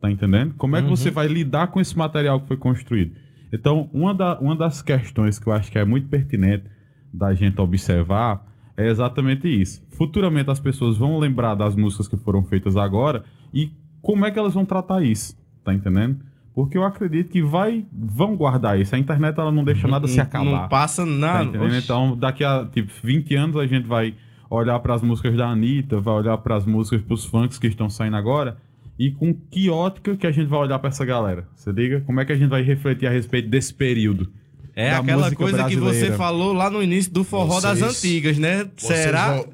Tá 0.00 0.10
entendendo? 0.10 0.54
Como 0.58 0.76
é 0.76 0.82
que 0.82 0.88
você 0.88 1.10
vai 1.10 1.26
lidar 1.28 1.68
com 1.68 1.80
esse 1.80 1.96
material 1.96 2.40
que 2.40 2.48
foi 2.48 2.56
construído? 2.56 3.12
Então, 3.52 3.88
uma, 3.92 4.14
da- 4.14 4.38
uma 4.38 4.54
das 4.56 4.82
questões 4.82 5.38
que 5.38 5.46
eu 5.46 5.52
acho 5.52 5.70
que 5.70 5.78
é 5.78 5.84
muito 5.84 6.08
pertinente 6.08 6.64
da 7.12 7.32
gente 7.34 7.60
observar 7.60 8.46
é 8.76 8.86
exatamente 8.88 9.48
isso. 9.48 9.82
Futuramente 9.90 10.50
as 10.50 10.60
pessoas 10.60 10.96
vão 10.96 11.18
lembrar 11.18 11.54
das 11.54 11.74
músicas 11.74 12.06
que 12.08 12.16
foram 12.16 12.42
feitas 12.44 12.76
agora 12.76 13.24
e 13.52 13.72
como 14.02 14.24
é 14.26 14.30
que 14.30 14.38
elas 14.38 14.54
vão 14.54 14.64
tratar 14.64 15.02
isso, 15.02 15.36
tá 15.64 15.72
entendendo? 15.74 16.18
Porque 16.54 16.76
eu 16.76 16.84
acredito 16.84 17.30
que 17.30 17.42
vai, 17.42 17.86
vão 17.92 18.36
guardar 18.36 18.78
isso. 18.80 18.94
A 18.94 18.98
internet 18.98 19.38
ela 19.38 19.50
não 19.52 19.64
deixa 19.64 19.86
nada 19.88 20.06
se 20.08 20.20
acabar. 20.20 20.44
Não 20.44 20.68
passa 20.68 21.04
Tá 21.04 21.10
nada. 21.10 21.62
Oxi. 21.62 21.78
Então, 21.84 22.16
daqui 22.16 22.44
a 22.44 22.66
tipo, 22.66 22.90
20 23.02 23.34
anos 23.36 23.56
a 23.56 23.66
gente 23.66 23.86
vai 23.86 24.14
olhar 24.50 24.78
para 24.80 24.94
as 24.94 25.02
músicas 25.02 25.36
da 25.36 25.48
Anitta, 25.48 26.00
vai 26.00 26.14
olhar 26.14 26.36
para 26.38 26.56
as 26.56 26.64
músicas, 26.66 27.02
para 27.02 27.14
os 27.14 27.24
funks 27.24 27.58
que 27.58 27.66
estão 27.68 27.88
saindo 27.88 28.16
agora, 28.16 28.56
e 28.98 29.10
com 29.12 29.32
que 29.34 29.70
ótica 29.70 30.16
que 30.16 30.26
a 30.26 30.30
gente 30.32 30.48
vai 30.48 30.58
olhar 30.60 30.78
para 30.78 30.88
essa 30.90 31.04
galera? 31.04 31.46
Você 31.54 31.70
liga? 31.70 32.00
Como 32.02 32.20
é 32.20 32.24
que 32.24 32.32
a 32.32 32.36
gente 32.36 32.48
vai 32.48 32.62
refletir 32.62 33.06
a 33.06 33.10
respeito 33.10 33.48
desse 33.48 33.72
período? 33.72 34.32
É 34.74 34.90
da 34.90 34.98
aquela 34.98 35.22
música 35.24 35.36
coisa 35.36 35.64
que 35.64 35.76
você 35.76 35.80
brasileira? 35.80 36.16
falou 36.16 36.52
lá 36.52 36.70
no 36.70 36.82
início 36.82 37.12
do 37.12 37.24
forró 37.24 37.60
das 37.60 37.78
Vocês- 37.80 37.96
antigas, 38.04 38.38
né? 38.38 38.68
Vocês 38.76 38.98
Será? 39.00 39.34
vol- 39.34 39.48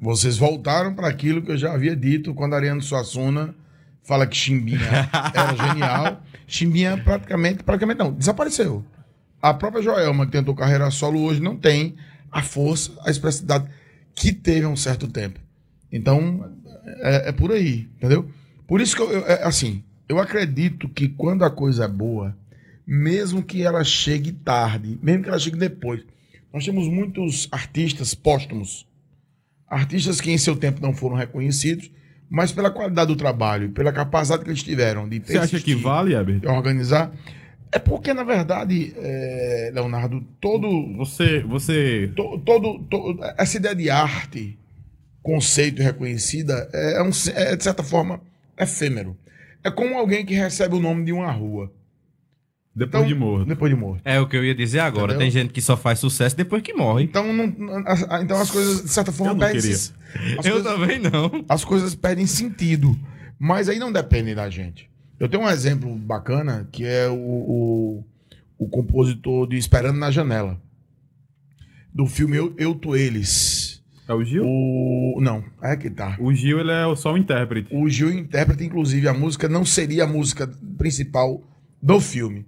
Vocês 0.00 0.36
voltaram 0.36 0.94
para 0.94 1.08
aquilo 1.08 1.42
que 1.42 1.52
eu 1.52 1.56
já 1.56 1.72
havia 1.72 1.94
dito 1.96 2.34
quando 2.34 2.54
Ariano 2.54 2.82
Suassuna 2.82 3.54
fala 4.02 4.26
que 4.26 4.36
Chimbinha 4.36 4.78
era 5.34 5.54
genial. 5.68 6.22
Chimbinha 6.46 6.96
praticamente, 6.98 7.62
praticamente 7.62 7.98
não, 7.98 8.12
desapareceu. 8.12 8.84
A 9.40 9.54
própria 9.54 9.82
Joelma, 9.82 10.26
que 10.26 10.32
tentou 10.32 10.54
carreira 10.54 10.90
solo, 10.90 11.20
hoje 11.22 11.40
não 11.40 11.56
tem 11.56 11.94
a 12.30 12.42
força, 12.42 12.92
a 13.04 13.10
expressividade 13.10 13.66
que 14.14 14.32
teve 14.32 14.66
há 14.66 14.68
um 14.68 14.76
certo 14.76 15.06
tempo. 15.08 15.38
Então, 15.90 16.50
é, 17.00 17.28
é 17.28 17.32
por 17.32 17.52
aí, 17.52 17.88
entendeu? 17.96 18.28
Por 18.74 18.80
isso 18.80 18.96
que 18.96 19.02
eu, 19.02 19.24
é, 19.24 19.44
assim, 19.44 19.84
eu 20.08 20.18
acredito 20.18 20.88
que 20.88 21.06
quando 21.06 21.44
a 21.44 21.48
coisa 21.50 21.84
é 21.84 21.88
boa, 21.88 22.36
mesmo 22.84 23.40
que 23.40 23.62
ela 23.62 23.84
chegue 23.84 24.32
tarde, 24.32 24.98
mesmo 25.00 25.22
que 25.22 25.28
ela 25.28 25.38
chegue 25.38 25.56
depois, 25.56 26.00
nós 26.52 26.64
temos 26.64 26.88
muitos 26.88 27.46
artistas 27.52 28.16
póstumos, 28.16 28.84
artistas 29.68 30.20
que 30.20 30.28
em 30.32 30.36
seu 30.38 30.56
tempo 30.56 30.82
não 30.82 30.92
foram 30.92 31.14
reconhecidos, 31.14 31.88
mas 32.28 32.50
pela 32.50 32.68
qualidade 32.68 33.12
do 33.12 33.16
trabalho, 33.16 33.70
pela 33.70 33.92
capacidade 33.92 34.42
que 34.42 34.50
eles 34.50 34.64
tiveram 34.64 35.08
de 35.08 35.20
Você 35.20 35.38
acha 35.38 35.60
que 35.60 35.76
vale, 35.76 36.12
Herbert? 36.12 36.40
de 36.40 36.48
organizar. 36.48 37.12
É 37.70 37.78
porque, 37.78 38.12
na 38.12 38.24
verdade, 38.24 38.92
é, 38.96 39.70
Leonardo, 39.72 40.20
todo, 40.40 40.96
Você, 40.96 41.42
você 41.44 42.10
to- 42.16 42.40
todo, 42.44 42.80
to- 42.90 43.20
essa 43.38 43.56
ideia 43.56 43.76
de 43.76 43.88
arte, 43.88 44.58
conceito 45.22 45.80
reconhecida, 45.80 46.68
é, 46.72 47.00
um, 47.00 47.10
é, 47.36 47.54
de 47.54 47.62
certa 47.62 47.84
forma 47.84 48.20
efêmero. 48.58 49.16
É 49.62 49.70
como 49.70 49.96
alguém 49.96 50.24
que 50.26 50.34
recebe 50.34 50.76
o 50.76 50.80
nome 50.80 51.04
de 51.04 51.12
uma 51.12 51.30
rua. 51.30 51.72
depois 52.74 53.04
Então, 53.04 53.06
de 53.06 53.14
morto. 53.14 53.46
Depois 53.46 53.72
de 53.72 53.78
morto. 53.80 54.02
É 54.04 54.20
o 54.20 54.28
que 54.28 54.36
eu 54.36 54.44
ia 54.44 54.54
dizer 54.54 54.80
agora. 54.80 55.12
Entendeu? 55.12 55.18
Tem 55.20 55.30
gente 55.30 55.52
que 55.52 55.62
só 55.62 55.76
faz 55.76 55.98
sucesso 55.98 56.36
depois 56.36 56.62
que 56.62 56.74
morre. 56.74 57.04
Então, 57.04 57.32
não, 57.32 57.46
então 58.20 58.40
as 58.40 58.50
coisas, 58.50 58.82
de 58.82 58.90
certa 58.90 59.10
forma, 59.10 59.32
Eu 59.32 59.36
não 59.36 59.46
perdem. 59.46 59.72
As, 59.72 59.92
eu 60.44 60.52
coisas, 60.52 60.62
também 60.64 60.98
não. 60.98 61.44
as 61.48 61.64
coisas 61.64 61.94
perdem 61.94 62.26
sentido. 62.26 62.98
Mas 63.38 63.68
aí 63.68 63.78
não 63.78 63.90
depende 63.92 64.34
da 64.34 64.50
gente. 64.50 64.90
Eu 65.18 65.28
tenho 65.28 65.44
um 65.44 65.48
exemplo 65.48 65.94
bacana 65.94 66.68
que 66.70 66.84
é 66.84 67.08
o, 67.08 67.14
o, 67.14 68.04
o 68.58 68.68
compositor 68.68 69.48
de 69.48 69.56
Esperando 69.56 69.98
na 69.98 70.10
Janela. 70.10 70.60
Do 71.92 72.06
filme 72.06 72.36
Eu, 72.36 72.52
Eu 72.58 72.74
Tô 72.74 72.94
Eles. 72.96 73.63
É 74.06 74.12
o 74.12 74.22
Gil? 74.22 74.44
O, 74.44 75.18
não, 75.20 75.42
é 75.62 75.76
que 75.76 75.88
tá. 75.88 76.16
O 76.20 76.32
Gil, 76.32 76.60
ele 76.60 76.70
é 76.70 76.94
só 76.96 77.12
o 77.14 77.16
intérprete. 77.18 77.74
O 77.74 77.88
Gil 77.88 78.12
interpreta, 78.12 78.62
inclusive, 78.62 79.08
a 79.08 79.14
música 79.14 79.48
não 79.48 79.64
seria 79.64 80.04
a 80.04 80.06
música 80.06 80.46
principal 80.76 81.42
do 81.82 81.98
filme. 82.00 82.46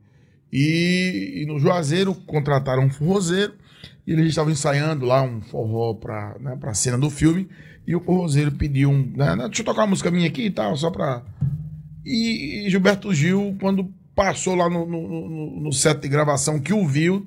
E, 0.52 1.42
e 1.42 1.46
no 1.46 1.58
Juazeiro 1.58 2.14
contrataram 2.14 2.84
um 2.84 2.90
forrozeiro 2.90 3.54
e 4.06 4.12
eles 4.12 4.28
estavam 4.28 4.52
ensaiando 4.52 5.04
lá 5.06 5.22
um 5.22 5.40
forró 5.40 5.94
para 5.94 6.36
né, 6.38 6.58
a 6.62 6.74
cena 6.74 6.98
do 6.98 7.08
filme. 7.10 7.48
E 7.86 7.94
o 7.96 8.00
forrozeiro 8.00 8.52
pediu 8.52 8.90
um. 8.90 9.12
Né, 9.16 9.34
deixa 9.46 9.62
eu 9.62 9.64
tocar 9.66 9.82
uma 9.82 9.88
música 9.88 10.10
minha 10.10 10.28
aqui 10.28 10.46
e 10.46 10.50
tal, 10.50 10.76
só 10.76 10.90
pra. 10.90 11.22
E, 12.04 12.66
e 12.66 12.70
Gilberto 12.70 13.12
Gil, 13.14 13.56
quando 13.60 13.90
passou 14.14 14.54
lá 14.54 14.68
no, 14.68 14.86
no, 14.86 15.08
no- 15.28 15.60
no 15.62 15.72
set 15.72 16.00
de 16.00 16.08
gravação, 16.08 16.58
que 16.60 16.72
o 16.72 16.86
viu, 16.86 17.26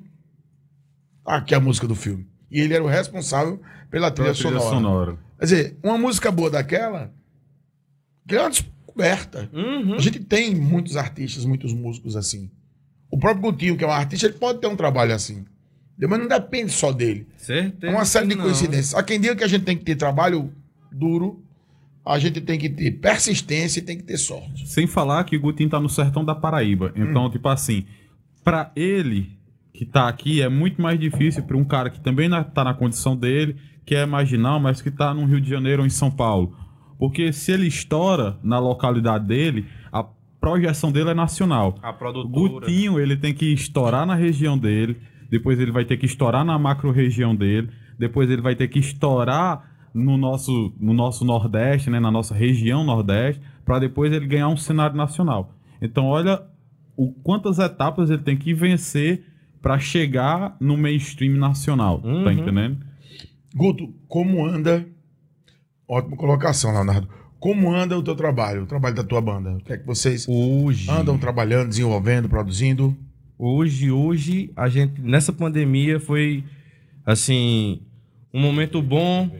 aqui 1.26 1.54
a 1.54 1.60
música 1.60 1.86
do 1.86 1.94
filme. 1.94 2.26
E 2.50 2.60
ele 2.60 2.74
era 2.74 2.82
o 2.82 2.88
responsável 2.88 3.60
pela 3.90 4.10
trilha, 4.10 4.32
Pela 4.32 4.34
trilha 4.34 4.60
sonora. 4.60 4.74
sonora. 4.74 5.18
Quer 5.38 5.44
dizer, 5.44 5.76
uma 5.82 5.98
música 5.98 6.30
boa 6.30 6.50
daquela, 6.50 7.12
que 8.26 8.36
é 8.36 8.40
uma 8.40 8.50
descoberta. 8.50 9.50
Uhum. 9.52 9.94
A 9.94 9.98
gente 9.98 10.20
tem 10.20 10.54
muitos 10.54 10.96
artistas, 10.96 11.44
muitos 11.44 11.72
músicos 11.72 12.16
assim. 12.16 12.50
O 13.10 13.18
próprio 13.18 13.50
Gutinho, 13.50 13.76
que 13.76 13.82
é 13.84 13.86
um 13.86 13.90
artista, 13.90 14.26
ele 14.26 14.34
pode 14.36 14.60
ter 14.60 14.66
um 14.68 14.76
trabalho 14.76 15.12
assim. 15.14 15.44
Mas 15.98 16.18
não 16.18 16.28
depende 16.28 16.72
só 16.72 16.92
dele. 16.92 17.26
Certeza. 17.36 17.92
É 17.92 17.94
uma 17.94 18.04
série 18.04 18.28
de 18.28 18.34
não. 18.34 18.44
coincidências. 18.44 18.94
Há 18.94 19.02
quem 19.02 19.20
diga 19.20 19.36
que 19.36 19.44
a 19.44 19.48
gente 19.48 19.64
tem 19.64 19.76
que 19.76 19.84
ter 19.84 19.96
trabalho 19.96 20.50
duro, 20.90 21.42
a 22.06 22.18
gente 22.18 22.40
tem 22.40 22.58
que 22.58 22.70
ter 22.70 22.92
persistência 22.92 23.80
e 23.80 23.82
tem 23.82 23.96
que 23.98 24.04
ter 24.04 24.16
sorte. 24.16 24.66
Sem 24.66 24.86
falar 24.86 25.24
que 25.24 25.36
o 25.36 25.40
Gutinho 25.40 25.68
tá 25.68 25.78
no 25.78 25.88
sertão 25.88 26.24
da 26.24 26.34
Paraíba. 26.34 26.92
Então, 26.96 27.28
tipo 27.30 27.46
assim, 27.48 27.84
pra 28.42 28.72
ele 28.74 29.38
que 29.72 29.84
tá 29.84 30.08
aqui 30.08 30.42
é 30.42 30.48
muito 30.48 30.80
mais 30.80 30.98
difícil 30.98 31.42
pra 31.44 31.56
um 31.56 31.64
cara 31.64 31.90
que 31.90 32.00
também 32.00 32.28
na- 32.28 32.44
tá 32.44 32.64
na 32.64 32.74
condição 32.74 33.16
dele, 33.16 33.56
que 33.86 33.94
é 33.94 34.04
marginal, 34.06 34.60
mas 34.60 34.82
que 34.82 34.90
tá 34.90 35.12
no 35.14 35.24
Rio 35.24 35.40
de 35.40 35.48
Janeiro 35.48 35.82
ou 35.82 35.86
em 35.86 35.90
São 35.90 36.10
Paulo. 36.10 36.54
Porque 36.98 37.32
se 37.32 37.52
ele 37.52 37.66
estoura 37.66 38.38
na 38.42 38.58
localidade 38.58 39.26
dele, 39.26 39.66
a 39.92 40.04
projeção 40.40 40.92
dele 40.92 41.10
é 41.10 41.14
nacional. 41.14 41.78
A 41.82 41.90
O 41.90 41.94
produtora. 41.94 42.66
Gutinho, 42.66 42.98
ele 43.00 43.16
tem 43.16 43.32
que 43.34 43.46
estourar 43.52 44.04
na 44.06 44.14
região 44.14 44.58
dele, 44.58 44.96
depois 45.30 45.58
ele 45.58 45.70
vai 45.70 45.84
ter 45.84 45.96
que 45.96 46.06
estourar 46.06 46.44
na 46.44 46.58
macro-região 46.58 47.34
dele, 47.34 47.70
depois 47.98 48.28
ele 48.30 48.42
vai 48.42 48.54
ter 48.54 48.68
que 48.68 48.78
estourar 48.78 49.68
no 49.94 50.16
nosso, 50.16 50.72
no 50.78 50.92
nosso 50.92 51.24
Nordeste, 51.24 51.90
né, 51.90 51.98
na 51.98 52.10
nossa 52.10 52.34
região 52.34 52.84
Nordeste, 52.84 53.40
para 53.64 53.78
depois 53.78 54.12
ele 54.12 54.26
ganhar 54.26 54.48
um 54.48 54.56
cenário 54.56 54.96
nacional. 54.96 55.54
Então, 55.82 56.06
olha 56.06 56.42
o 56.96 57.12
quantas 57.12 57.58
etapas 57.58 58.10
ele 58.10 58.22
tem 58.22 58.36
que 58.36 58.52
vencer 58.52 59.24
para 59.62 59.78
chegar 59.78 60.56
no 60.60 60.76
mainstream 60.76 61.34
nacional, 61.34 62.00
Uhum. 62.04 62.24
tá 62.24 62.32
entendendo? 62.32 62.78
Guto, 63.54 63.92
como 64.08 64.44
anda? 64.46 64.86
Ótima 65.88 66.16
colocação, 66.16 66.72
Leonardo. 66.72 67.08
Como 67.38 67.72
anda 67.74 67.98
o 67.98 68.02
teu 68.02 68.14
trabalho, 68.14 68.62
o 68.62 68.66
trabalho 68.66 68.94
da 68.94 69.02
tua 69.04 69.20
banda? 69.20 69.52
O 69.54 69.60
que 69.60 69.72
é 69.72 69.76
que 69.78 69.86
vocês 69.86 70.26
Hoje. 70.28 70.90
andam 70.90 71.18
trabalhando, 71.18 71.68
desenvolvendo, 71.70 72.28
produzindo? 72.28 72.96
Hoje, 73.38 73.90
hoje, 73.90 74.52
a 74.54 74.68
gente, 74.68 75.00
nessa 75.00 75.32
pandemia, 75.32 75.98
foi, 75.98 76.44
assim, 77.04 77.80
um 78.32 78.40
momento 78.40 78.80
bom 78.82 79.30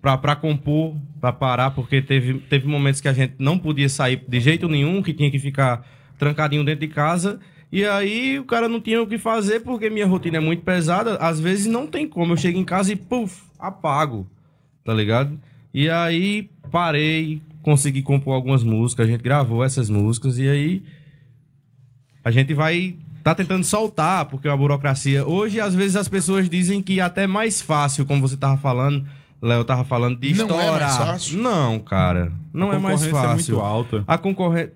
pra, 0.00 0.16
pra 0.16 0.36
compor 0.36 0.96
pra 1.20 1.32
parar, 1.32 1.72
porque 1.72 2.00
teve, 2.00 2.34
teve 2.48 2.68
momentos 2.68 3.00
que 3.00 3.08
a 3.08 3.12
gente 3.12 3.34
não 3.38 3.58
podia 3.58 3.88
sair 3.88 4.22
de 4.28 4.38
jeito 4.40 4.68
nenhum, 4.68 5.02
que 5.02 5.12
tinha 5.12 5.30
que 5.30 5.38
ficar 5.40 5.84
trancadinho 6.16 6.64
dentro 6.64 6.86
de 6.86 6.94
casa. 6.94 7.40
E 7.70 7.84
aí 7.84 8.38
o 8.38 8.44
cara 8.44 8.68
não 8.68 8.80
tinha 8.80 9.02
o 9.02 9.06
que 9.06 9.18
fazer, 9.18 9.60
porque 9.60 9.90
minha 9.90 10.06
rotina 10.06 10.38
é 10.38 10.40
muito 10.40 10.62
pesada. 10.62 11.16
Às 11.16 11.38
vezes 11.38 11.66
não 11.66 11.86
tem 11.86 12.08
como. 12.08 12.32
Eu 12.32 12.36
chego 12.36 12.58
em 12.58 12.64
casa 12.64 12.92
e, 12.92 12.96
puf, 12.96 13.42
apago. 13.58 14.26
Tá 14.84 14.94
ligado? 14.94 15.38
E 15.72 15.88
aí 15.90 16.48
parei, 16.70 17.42
consegui 17.62 18.02
compor 18.02 18.34
algumas 18.34 18.62
músicas, 18.62 19.06
a 19.06 19.10
gente 19.10 19.22
gravou 19.22 19.62
essas 19.62 19.90
músicas 19.90 20.38
e 20.38 20.48
aí 20.48 20.82
a 22.24 22.30
gente 22.30 22.54
vai 22.54 22.96
tá 23.22 23.34
tentando 23.34 23.64
soltar, 23.64 24.24
porque 24.26 24.48
a 24.48 24.56
burocracia. 24.56 25.26
Hoje, 25.26 25.60
às 25.60 25.74
vezes, 25.74 25.96
as 25.96 26.08
pessoas 26.08 26.48
dizem 26.48 26.82
que 26.82 27.00
é 27.00 27.02
até 27.02 27.26
mais 27.26 27.60
fácil, 27.60 28.06
como 28.06 28.26
você 28.26 28.36
tava 28.36 28.56
falando, 28.56 29.06
Léo 29.42 29.64
tava 29.64 29.84
falando 29.84 30.18
de 30.18 30.32
Não 30.34 30.44
é 30.44 30.48
estourar. 30.48 30.80
mais 30.80 30.96
fácil? 30.96 31.38
Não, 31.42 31.78
cara. 31.78 32.32
Não 32.58 32.70
A 32.72 32.74
é 32.74 32.78
mais 32.78 33.04
fácil. 33.06 33.54
É 33.54 33.56
muito 33.56 33.60
alta. 33.60 34.04
A 34.06 34.18
concorrência. 34.18 34.72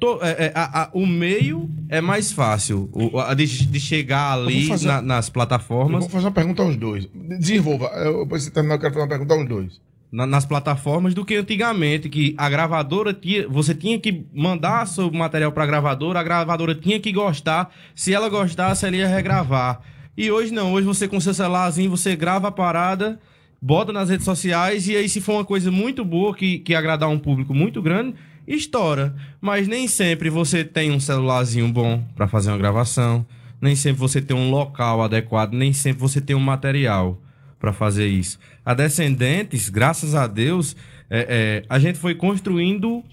o 0.93 1.07
meio 1.07 1.69
é 1.89 2.01
mais 2.01 2.33
fácil. 2.33 2.89
O, 2.93 3.19
a 3.19 3.35
de, 3.35 3.47
de 3.67 3.81
chegar 3.81 4.33
ali 4.35 4.67
fazer- 4.69 4.87
na- 4.89 5.03
nas 5.03 5.27
Eu 5.29 5.33
plataformas. 5.33 6.01
vou 6.01 6.09
fazer 6.11 6.27
uma 6.27 6.33
pergunta 6.33 6.63
aos 6.63 6.77
dois. 6.77 7.09
Desenvolva. 7.15 7.87
Eu, 7.97 8.23
depois 8.25 8.43
você 8.45 8.51
terminar, 8.51 8.77
eu 8.77 8.81
quero 8.81 8.93
fazer 8.95 9.03
uma 9.05 9.09
pergunta 9.09 9.35
aos 9.35 9.49
dois. 9.49 9.81
na- 10.11 10.27
nas 10.27 10.45
plataformas 10.45 11.15
do 11.15 11.25
que 11.25 11.35
antigamente, 11.37 12.09
que 12.11 12.35
a 12.37 12.49
gravadora 12.51 13.15
tinha, 13.15 13.49
você 13.49 13.75
tinha 13.75 13.99
que 13.99 14.27
mandar 14.35 14.87
seu 14.87 15.11
material 15.11 15.51
pra 15.53 15.65
gravadora, 15.65 16.21
a 16.21 16.23
gravadora 16.23 16.75
tinha 16.75 17.01
que 17.01 17.11
gostar, 17.11 17.71
se 17.95 18.13
ela 18.13 18.29
gostasse, 18.29 18.85
ela 18.87 18.95
ia 18.97 19.09
regravar. 19.09 19.81
E 20.15 20.31
hoje 20.31 20.53
não, 20.53 20.75
hoje 20.75 20.87
você 20.87 21.09
com 21.09 21.19
seu 21.19 21.33
celularzinho, 21.33 21.89
você 21.91 22.15
grava 22.15 22.49
a 22.49 22.53
parada, 22.53 23.19
bota 23.63 23.93
nas 23.93 24.11
redes 24.11 24.25
sociais, 24.25 24.89
e 24.89 24.97
aí 24.97 25.09
se 25.09 25.21
for 25.21 25.35
uma 25.35 25.45
coisa 25.45 25.71
muito 25.71 26.05
boa, 26.05 26.35
que, 26.35 26.59
que 26.59 26.75
agradar 26.75 27.09
um 27.09 27.19
público 27.19 27.55
muito 27.55 27.81
grande, 27.81 28.17
estoura. 28.45 29.15
Mas 29.41 29.69
nem 29.69 29.87
sempre 29.87 30.29
você 30.29 30.65
tem 30.65 30.91
um 30.91 30.99
celularzinho 30.99 31.69
bom 31.69 32.05
pra 32.17 32.27
fazer 32.27 32.51
uma 32.51 32.59
gravação, 32.59 33.25
nem 33.61 33.77
sempre 33.77 34.01
você 34.01 34.21
tem 34.21 34.37
um 34.37 34.51
local 34.51 35.01
adequado, 35.01 35.53
nem 35.53 35.73
sempre 35.73 36.01
você 36.01 36.21
tem 36.21 36.35
um 36.35 36.41
material 36.41 37.23
para 37.61 37.73
fazer 37.73 38.09
isso. 38.09 38.41
A 38.65 38.75
Descendentes, 38.75 39.69
graças 39.69 40.17
a 40.17 40.27
Deus, 40.27 40.75
é, 41.09 41.27
é, 41.29 41.65
a 41.69 41.79
gente 41.79 41.97
foi 41.97 42.17
construindo 42.17 43.05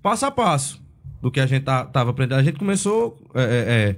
passo 0.00 0.24
a 0.24 0.30
passo 0.30 0.80
do 1.20 1.32
que 1.32 1.40
a 1.40 1.46
gente 1.46 1.64
tá, 1.64 1.84
tava 1.84 2.10
aprendendo. 2.10 2.38
A 2.38 2.44
gente 2.44 2.60
começou 2.60 3.20
é, 3.34 3.96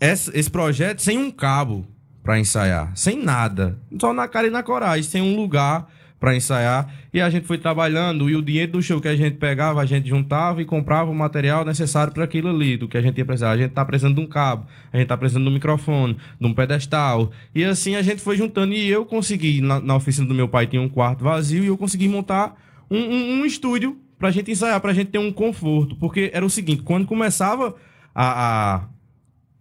é, 0.00 0.06
é, 0.08 0.10
esse 0.10 0.50
projeto 0.50 1.02
sem 1.02 1.18
um 1.18 1.30
cabo 1.30 1.86
para 2.22 2.38
ensaiar, 2.38 2.92
sem 2.94 3.22
nada, 3.22 3.78
só 4.00 4.12
na 4.12 4.28
cara 4.28 4.46
e 4.46 4.50
na 4.50 4.62
coragem, 4.62 5.02
sem 5.02 5.20
um 5.22 5.34
lugar 5.36 5.88
para 6.20 6.36
ensaiar. 6.36 6.88
E 7.12 7.20
a 7.20 7.28
gente 7.28 7.48
foi 7.48 7.58
trabalhando 7.58 8.30
e 8.30 8.36
o 8.36 8.40
dinheiro 8.42 8.70
do 8.72 8.82
show 8.82 9.00
que 9.00 9.08
a 9.08 9.16
gente 9.16 9.38
pegava, 9.38 9.80
a 9.80 9.84
gente 9.84 10.08
juntava 10.08 10.62
e 10.62 10.64
comprava 10.64 11.10
o 11.10 11.14
material 11.14 11.64
necessário 11.64 12.12
para 12.12 12.22
aquilo 12.22 12.48
ali, 12.48 12.76
do 12.76 12.86
que 12.86 12.96
a 12.96 13.02
gente 13.02 13.18
ia 13.18 13.24
precisar. 13.24 13.50
A 13.50 13.56
gente 13.56 13.72
tá 13.72 13.84
precisando 13.84 14.14
de 14.14 14.20
um 14.20 14.26
cabo, 14.28 14.64
a 14.92 14.96
gente 14.98 15.08
tá 15.08 15.16
precisando 15.16 15.42
de 15.42 15.50
um 15.50 15.52
microfone, 15.54 16.16
de 16.40 16.46
um 16.46 16.54
pedestal. 16.54 17.32
E 17.52 17.64
assim 17.64 17.96
a 17.96 18.02
gente 18.02 18.22
foi 18.22 18.36
juntando 18.36 18.72
e 18.72 18.88
eu 18.88 19.04
consegui, 19.04 19.60
na, 19.60 19.80
na 19.80 19.96
oficina 19.96 20.26
do 20.28 20.32
meu 20.34 20.46
pai 20.48 20.68
tinha 20.68 20.80
um 20.80 20.88
quarto 20.88 21.24
vazio 21.24 21.64
e 21.64 21.66
eu 21.66 21.76
consegui 21.76 22.06
montar 22.08 22.54
um, 22.88 22.98
um, 22.98 23.40
um 23.40 23.44
estúdio 23.44 23.98
pra 24.16 24.30
gente 24.30 24.48
ensaiar, 24.52 24.80
pra 24.80 24.92
gente 24.92 25.10
ter 25.10 25.18
um 25.18 25.32
conforto. 25.32 25.96
Porque 25.96 26.30
era 26.32 26.46
o 26.46 26.50
seguinte, 26.50 26.82
quando 26.84 27.04
começava 27.04 27.74
a- 28.14 28.76
a, 28.76 28.84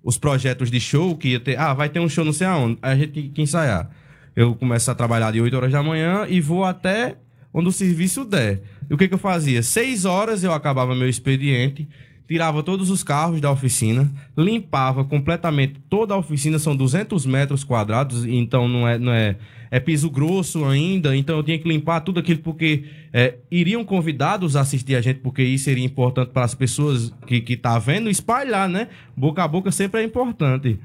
os 0.04 0.18
projetos 0.18 0.72
de 0.72 0.80
show 0.80 1.16
que 1.16 1.30
ia 1.30 1.40
ter. 1.40 1.58
Ah, 1.58 1.74
vai 1.74 1.90
ter 1.90 2.00
um 2.00 2.10
show 2.10 2.26
não 2.26 2.34
sei 2.34 2.48
aonde. 2.48 2.78
Aí 2.82 2.94
a 2.94 2.96
gente 2.96 3.14
tinha 3.14 3.30
que 3.30 3.42
ensaiar. 3.42 3.90
Eu 4.36 4.56
começo 4.56 4.90
a 4.90 4.96
trabalhar 4.96 5.32
de 5.32 5.42
8 5.42 5.56
horas 5.56 5.72
da 5.72 5.84
manhã 5.84 6.26
e 6.28 6.40
vou 6.40 6.64
até 6.64 7.18
onde 7.54 7.68
o 7.68 7.72
serviço 7.72 8.24
der. 8.24 8.62
E 8.90 8.94
o 8.94 8.98
que, 8.98 9.08
que 9.08 9.14
eu 9.14 9.18
fazia? 9.18 9.62
6 9.62 10.06
horas 10.06 10.44
eu 10.44 10.54
acabava 10.54 10.96
meu 10.96 11.08
expediente, 11.08 11.88
tirava 12.32 12.64
todos 12.64 12.90
os 12.90 13.04
carros 13.04 13.42
da 13.42 13.52
oficina, 13.52 14.10
limpava 14.38 15.04
completamente 15.04 15.82
toda 15.90 16.14
a 16.14 16.18
oficina, 16.18 16.58
são 16.58 16.74
200 16.74 17.26
metros 17.26 17.62
quadrados, 17.62 18.24
então 18.24 18.70
não 18.70 18.88
é, 18.88 18.98
não 18.98 19.12
é, 19.12 19.36
é 19.70 19.82
piso 19.82 20.10
grosso 20.10 20.64
ainda, 20.64 21.14
então 21.14 21.36
eu 21.36 21.44
tinha 21.44 21.60
que 21.60 21.68
limpar 21.68 22.00
tudo 22.00 22.22
aquilo 22.22 22.40
porque 22.40 22.86
é, 23.12 23.36
iriam 23.52 23.84
convidados 23.84 24.56
a 24.56 24.62
assistir 24.62 24.96
a 24.96 25.02
gente, 25.02 25.20
porque 25.20 25.44
isso 25.44 25.66
seria 25.66 25.84
importante 25.84 26.30
para 26.30 26.46
as 26.46 26.56
pessoas 26.56 27.14
que, 27.28 27.42
que 27.42 27.58
tá 27.58 27.78
vendo, 27.78 28.10
espalhar, 28.10 28.70
né? 28.70 28.88
Boca 29.14 29.44
a 29.44 29.48
boca 29.48 29.70
sempre 29.70 30.00
é 30.00 30.06
importante. 30.06 30.80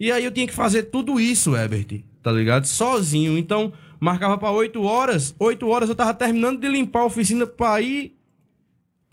E 0.00 0.10
aí 0.10 0.24
eu 0.24 0.32
tinha 0.32 0.46
que 0.46 0.54
fazer 0.54 0.84
tudo 0.84 1.20
isso, 1.20 1.54
Herbert, 1.54 2.04
tá 2.22 2.32
ligado? 2.32 2.64
Sozinho. 2.64 3.36
Então, 3.36 3.70
marcava 4.00 4.38
pra 4.38 4.50
8 4.50 4.82
horas. 4.82 5.34
8 5.38 5.68
horas 5.68 5.90
eu 5.90 5.94
tava 5.94 6.14
terminando 6.14 6.58
de 6.58 6.68
limpar 6.68 7.00
a 7.00 7.06
oficina 7.06 7.46
pra 7.46 7.82
ir 7.82 8.15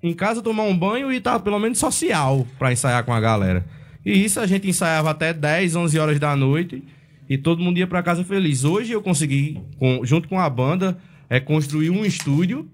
em 0.04 0.14
casa 0.14 0.42
tomar 0.42 0.64
um 0.64 0.78
banho 0.78 1.12
e 1.12 1.20
tava 1.22 1.40
pelo 1.40 1.58
menos 1.58 1.80
social 1.80 2.46
pra 2.60 2.72
ensaiar 2.74 3.04
com 3.06 3.14
a 3.14 3.20
galera. 3.22 3.66
E 4.06 4.12
isso 4.24 4.40
a 4.40 4.46
gente 4.46 4.68
ensaiava 4.68 5.10
até 5.10 5.34
10, 5.34 5.76
11 5.78 5.98
horas 5.98 6.20
da 6.20 6.36
noite 6.36 6.84
e 7.30 7.38
todo 7.38 7.64
mundo 7.64 7.78
ia 7.80 7.88
pra 7.88 8.04
casa 8.04 8.24
feliz. 8.24 8.66
Hoje 8.66 8.92
eu 8.92 9.02
consegui, 9.02 9.62
com- 9.80 10.02
junto 10.06 10.28
com 10.28 10.38
a 10.40 10.50
banda, 10.50 10.98
é, 11.30 11.40
construir 11.40 11.90
um 11.90 12.04
estúdio 12.04 12.70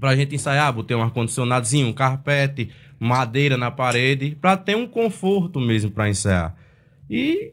pra 0.00 0.16
gente 0.16 0.34
ensaiar, 0.34 0.72
botei 0.72 0.96
um 0.96 1.02
ar-condicionadozinho, 1.02 1.86
um 1.86 1.92
carpete, 1.92 2.70
madeira 2.98 3.56
na 3.56 3.70
parede, 3.70 4.36
pra 4.40 4.56
ter 4.56 4.76
um 4.76 4.86
conforto 4.86 5.60
mesmo 5.60 5.92
pra 5.92 6.08
ensaiar. 6.10 6.56
E 7.08 7.52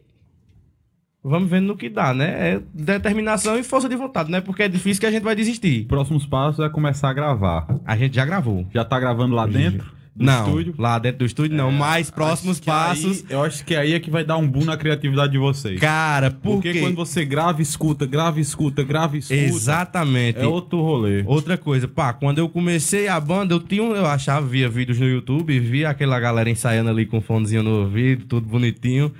vamos 1.22 1.48
vendo 1.50 1.66
no 1.66 1.76
que 1.76 1.88
dá, 1.88 2.12
né? 2.14 2.54
É 2.54 2.60
determinação 2.72 3.58
e 3.58 3.62
força 3.62 3.88
de 3.88 3.96
vontade, 3.96 4.30
né? 4.30 4.40
Porque 4.40 4.62
é 4.62 4.68
difícil 4.68 5.00
que 5.00 5.06
a 5.06 5.10
gente 5.10 5.22
vai 5.22 5.34
desistir. 5.34 5.84
Próximos 5.86 6.26
passos 6.26 6.64
é 6.64 6.68
começar 6.68 7.10
a 7.10 7.12
gravar. 7.12 7.66
A 7.84 7.96
gente 7.96 8.14
já 8.16 8.24
gravou. 8.24 8.66
Já 8.74 8.84
tá 8.84 8.98
gravando 8.98 9.34
lá 9.34 9.46
dentro? 9.46 10.00
Do 10.12 10.24
não, 10.26 10.44
estúdio? 10.48 10.74
lá 10.76 10.98
dentro 10.98 11.20
do 11.20 11.24
estúdio 11.24 11.56
não, 11.56 11.70
mas 11.70 12.10
próximos 12.10 12.58
passos. 12.58 13.18
aí- 13.20 13.32
eu 13.32 13.44
acho 13.44 13.64
que 13.64 13.76
aí 13.76 13.94
é 13.94 14.00
que 14.00 14.10
vai 14.10 14.24
dar 14.24 14.36
um 14.36 14.46
boom 14.46 14.64
na 14.64 14.76
criatividade 14.76 15.30
de 15.32 15.38
vocês. 15.38 15.78
Cara, 15.80 16.30
por 16.32 16.54
Porque 16.54 16.72
quê? 16.72 16.80
quando 16.80 16.96
você 16.96 17.24
grava, 17.24 17.62
escuta, 17.62 18.04
grava, 18.06 18.40
escuta, 18.40 18.82
grava, 18.82 19.16
escuta. 19.16 19.40
Exatamente. 19.40 20.40
É 20.40 20.46
outro 20.46 20.82
rolê. 20.82 21.22
Outra 21.26 21.56
coisa, 21.56 21.86
pá, 21.86 22.12
quando 22.12 22.38
eu 22.38 22.48
comecei 22.48 23.06
a 23.06 23.20
banda, 23.20 23.54
eu 23.54 23.60
tinha, 23.60 23.82
eu 23.82 24.04
achava, 24.04 24.44
via 24.44 24.68
vídeos 24.68 24.98
no 24.98 25.06
YouTube, 25.08 25.58
via 25.60 25.88
aquela 25.90 26.18
galera 26.18 26.50
ensaiando 26.50 26.90
ali 26.90 27.06
com 27.06 27.20
fonezinho 27.20 27.62
no 27.62 27.82
ouvido, 27.82 28.26
tudo 28.26 28.46
bonitinho. 28.48 29.12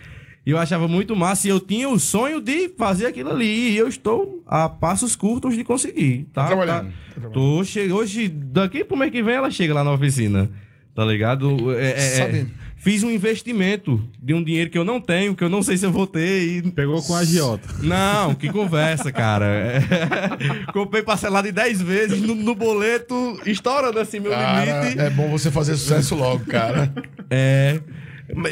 E 0.51 0.53
eu 0.53 0.59
achava 0.59 0.88
muito 0.88 1.14
massa 1.14 1.46
e 1.46 1.51
eu 1.51 1.61
tinha 1.61 1.88
o 1.88 1.96
sonho 1.96 2.40
de 2.40 2.70
fazer 2.76 3.07
aquilo 3.07 3.30
ali. 3.30 3.70
E 3.70 3.76
eu 3.76 3.86
estou 3.86 4.42
a 4.44 4.68
passos 4.68 5.14
curtos 5.14 5.55
de 5.55 5.62
conseguir, 5.62 6.26
tá? 6.32 6.42
Tá 6.42 6.46
trabalhando, 6.48 6.86
Tá- 6.86 6.90
tá 6.90 7.20
trabalhando. 7.20 7.32
Tô, 7.59 7.62
che... 7.64 7.92
Hoje, 7.92 8.28
daqui 8.28 8.82
pro 8.82 8.96
mês 8.96 9.12
que 9.12 9.22
vem, 9.22 9.36
ela 9.36 9.48
chega 9.48 9.72
lá 9.72 9.84
na 9.84 9.92
oficina. 9.92 10.51
Tá 10.92 11.05
ligado? 11.05 11.72
É, 11.72 11.84
é, 11.90 12.18
é, 12.40 12.46
fiz 12.76 13.05
um 13.05 13.11
investimento 13.12 14.03
de 14.20 14.34
um 14.34 14.42
dinheiro 14.42 14.68
que 14.70 14.76
eu 14.76 14.84
não 14.84 15.01
tenho, 15.01 15.36
que 15.36 15.44
eu 15.44 15.48
não 15.48 15.62
sei 15.62 15.76
se 15.78 15.86
eu 15.86 15.92
vou 15.92 16.05
ter. 16.05 16.42
E 16.42 16.62
Pegou 16.72 17.01
com 17.01 17.14
a 17.14 17.20
agiota. 17.20 17.68
não, 17.80 18.34
que 18.34 18.51
conversa, 18.51 19.12
cara. 19.12 19.46
É. 19.46 19.80
Comprei 20.74 21.01
parcelado 21.05 21.46
em 21.46 21.53
10 21.53 21.80
vezes 21.80 22.20
no, 22.20 22.34
no 22.34 22.57
boleto, 22.57 23.40
estourando 23.46 24.01
assim 24.01 24.18
meu 24.18 24.32
Cara, 24.32 24.80
limite. 24.82 25.01
é 25.01 25.11
bom 25.11 25.30
você 25.30 25.48
fazer 25.48 25.76
sucesso 25.76 26.16
logo, 26.16 26.44
cara. 26.46 26.92
É. 27.30 27.78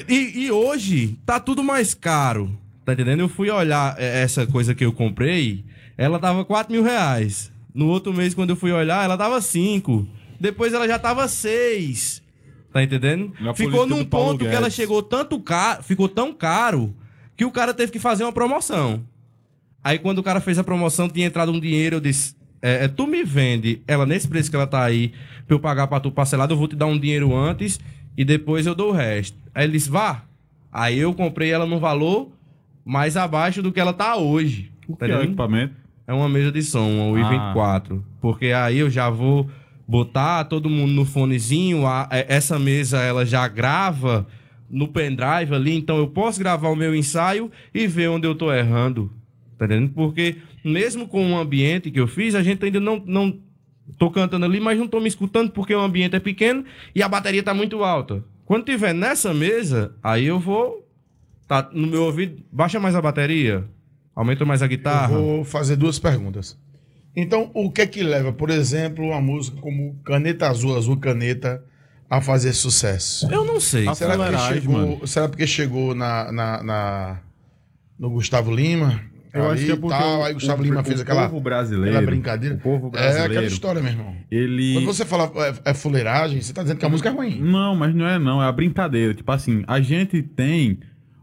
E, 0.08 0.46
e 0.46 0.50
hoje 0.50 1.18
tá 1.24 1.38
tudo 1.38 1.62
mais 1.62 1.94
caro. 1.94 2.56
Tá 2.84 2.92
entendendo? 2.92 3.20
Eu 3.20 3.28
fui 3.28 3.50
olhar 3.50 3.94
é, 3.98 4.22
essa 4.22 4.46
coisa 4.46 4.74
que 4.74 4.84
eu 4.84 4.92
comprei, 4.92 5.64
ela 5.96 6.18
tava 6.18 6.44
4 6.44 6.72
mil 6.72 6.82
reais. 6.82 7.52
No 7.74 7.86
outro 7.86 8.12
mês, 8.12 8.34
quando 8.34 8.50
eu 8.50 8.56
fui 8.56 8.72
olhar, 8.72 9.04
ela 9.04 9.16
tava 9.16 9.40
5. 9.40 10.06
Depois 10.40 10.72
ela 10.72 10.86
já 10.88 10.98
tava 10.98 11.28
6. 11.28 12.22
Tá 12.72 12.82
entendendo? 12.82 13.32
Na 13.40 13.54
Ficou 13.54 13.86
num 13.86 14.04
ponto 14.04 14.38
que 14.40 14.46
ela 14.46 14.62
Guedes. 14.62 14.74
chegou 14.74 15.02
tanto 15.02 15.38
caro, 15.40 15.82
ficou 15.82 16.08
tão 16.08 16.32
caro 16.32 16.94
que 17.36 17.44
o 17.44 17.50
cara 17.50 17.72
teve 17.72 17.92
que 17.92 17.98
fazer 17.98 18.24
uma 18.24 18.32
promoção. 18.32 19.04
Aí 19.82 19.98
quando 19.98 20.18
o 20.18 20.22
cara 20.22 20.40
fez 20.40 20.58
a 20.58 20.64
promoção, 20.64 21.08
tinha 21.08 21.26
entrado 21.26 21.52
um 21.52 21.60
dinheiro, 21.60 21.96
eu 21.96 22.00
disse: 22.00 22.34
é, 22.60 22.84
é, 22.84 22.88
tu 22.88 23.06
me 23.06 23.22
vende 23.22 23.82
ela 23.86 24.04
nesse 24.04 24.28
preço 24.28 24.50
que 24.50 24.56
ela 24.56 24.66
tá 24.66 24.82
aí, 24.82 25.12
pra 25.46 25.54
eu 25.54 25.60
pagar 25.60 25.86
pra 25.86 26.00
tu 26.00 26.10
parcelado, 26.10 26.52
eu 26.54 26.58
vou 26.58 26.68
te 26.68 26.76
dar 26.76 26.86
um 26.86 26.98
dinheiro 26.98 27.34
antes 27.34 27.78
e 28.18 28.24
depois 28.24 28.66
eu 28.66 28.74
dou 28.74 28.90
o 28.90 28.92
resto. 28.92 29.38
Aí 29.54 29.64
ele 29.64 29.72
disse: 29.74 29.88
vá. 29.88 30.24
Aí 30.70 30.98
eu 30.98 31.14
comprei 31.14 31.50
ela 31.50 31.64
no 31.64 31.78
valor 31.78 32.30
mais 32.84 33.16
abaixo 33.16 33.62
do 33.62 33.72
que 33.72 33.80
ela 33.80 33.92
tá 33.94 34.16
hoje. 34.16 34.70
O 34.86 34.94
Tá 34.96 35.06
que 35.06 35.12
é 35.12 35.16
o 35.18 35.22
equipamento? 35.22 35.74
É 36.06 36.12
uma 36.12 36.28
mesa 36.28 36.50
de 36.52 36.62
som, 36.62 36.88
uma 37.10 37.18
i24. 37.18 38.02
Porque 38.20 38.46
aí 38.46 38.78
eu 38.78 38.90
já 38.90 39.08
vou 39.08 39.48
botar 39.86 40.44
todo 40.44 40.68
mundo 40.68 40.92
no 40.92 41.04
fonezinho. 41.04 41.86
a- 41.86 42.08
é- 42.10 42.26
essa 42.28 42.58
mesa 42.58 42.98
ela 43.00 43.24
já 43.24 43.46
grava 43.48 44.26
no 44.70 44.88
pendrive 44.88 45.54
ali, 45.54 45.76
então 45.76 45.96
eu 45.96 46.08
posso 46.08 46.38
gravar 46.38 46.68
o 46.68 46.76
meu 46.76 46.94
ensaio 46.94 47.50
e 47.72 47.86
ver 47.86 48.08
onde 48.08 48.26
eu 48.26 48.34
tô 48.34 48.52
errando. 48.52 49.10
Tá 49.56 49.64
entendendo? 49.64 49.90
Porque 49.94 50.36
mesmo 50.64 51.08
com 51.08 51.32
o 51.32 51.38
ambiente 51.38 51.90
que 51.90 51.98
eu 52.00 52.06
fiz, 52.06 52.34
a 52.34 52.42
gente 52.42 52.64
ainda 52.64 52.78
não. 52.80 53.02
não 53.06 53.36
tô 53.96 54.10
cantando 54.10 54.44
ali, 54.44 54.58
mas 54.60 54.78
não 54.78 54.88
tô 54.88 55.00
me 55.00 55.08
escutando 55.08 55.50
porque 55.50 55.74
o 55.74 55.80
ambiente 55.80 56.16
é 56.16 56.20
pequeno 56.20 56.64
e 56.94 57.02
a 57.02 57.08
bateria 57.08 57.42
tá 57.42 57.54
muito 57.54 57.82
alta. 57.84 58.22
Quando 58.44 58.64
tiver 58.64 58.92
nessa 58.94 59.32
mesa, 59.32 59.94
aí 60.02 60.26
eu 60.26 60.38
vou. 60.38 60.84
Tá 61.46 61.68
no 61.72 61.86
meu 61.86 62.02
ouvido, 62.04 62.42
baixa 62.52 62.78
mais 62.78 62.94
a 62.94 63.00
bateria, 63.00 63.64
aumenta 64.14 64.44
mais 64.44 64.60
a 64.62 64.66
Eu 64.66 64.68
guitarra. 64.68 65.08
vou 65.16 65.44
fazer 65.44 65.76
duas 65.76 65.98
perguntas. 65.98 66.58
Então, 67.16 67.50
o 67.54 67.70
que 67.72 67.80
é 67.80 67.86
que 67.86 68.02
leva, 68.02 68.32
por 68.32 68.50
exemplo, 68.50 69.06
uma 69.06 69.20
música 69.20 69.58
como 69.60 69.98
Caneta 70.04 70.48
Azul, 70.48 70.76
Azul 70.76 70.98
Caneta, 70.98 71.64
a 72.08 72.20
fazer 72.20 72.52
sucesso? 72.52 73.26
Eu 73.32 73.44
não 73.46 73.58
sei. 73.58 73.92
Será 73.94 74.12
fuleiragem, 74.12 74.60
chegou, 74.60 74.74
mano. 74.76 75.06
será 75.06 75.28
porque 75.28 75.46
chegou 75.46 75.94
na, 75.94 76.30
na, 76.30 76.62
na- 76.62 77.20
no 77.98 78.10
Gustavo 78.10 78.54
Lima? 78.54 79.02
Eu 79.32 79.44
ali 79.44 79.52
acho 79.54 79.64
que 79.66 79.72
é 79.72 79.76
porque 79.76 79.98
tal, 79.98 80.20
o, 80.20 80.24
aí 80.24 80.34
Gustavo 80.34 80.60
o- 80.62 80.64
Lima 80.64 80.80
o 80.80 80.84
fez 80.84 81.00
aquela, 81.00 81.28
povo 81.28 81.40
brasileiro, 81.40 81.96
aquela 81.96 82.06
brincadeira. 82.10 82.54
O 82.56 82.58
povo 82.60 82.86
É 82.86 82.88
aquela 82.98 83.12
brasileiro, 83.12 83.46
história, 83.46 83.82
meu 83.82 83.90
irmão. 83.92 84.14
ele 84.30 84.74
Quando 84.74 84.86
você 84.86 85.04
fala 85.04 85.30
é, 85.64 85.70
é 85.70 85.74
fuleiragem, 85.74 86.40
você 86.40 86.52
tá 86.52 86.62
dizendo 86.62 86.78
que 86.78 86.84
a 86.86 86.88
música 86.88 87.08
é 87.08 87.12
ruim. 87.12 87.40
Não, 87.40 87.74
mas 87.76 87.94
não 87.94 88.06
é 88.06 88.18
não, 88.18 88.42
é 88.42 88.46
a 88.46 88.52
brincadeira. 88.52 89.14
Tipo 89.14 89.30
assim, 89.32 89.64
a 89.66 89.80
gente 89.80 90.22
tem 90.22 90.78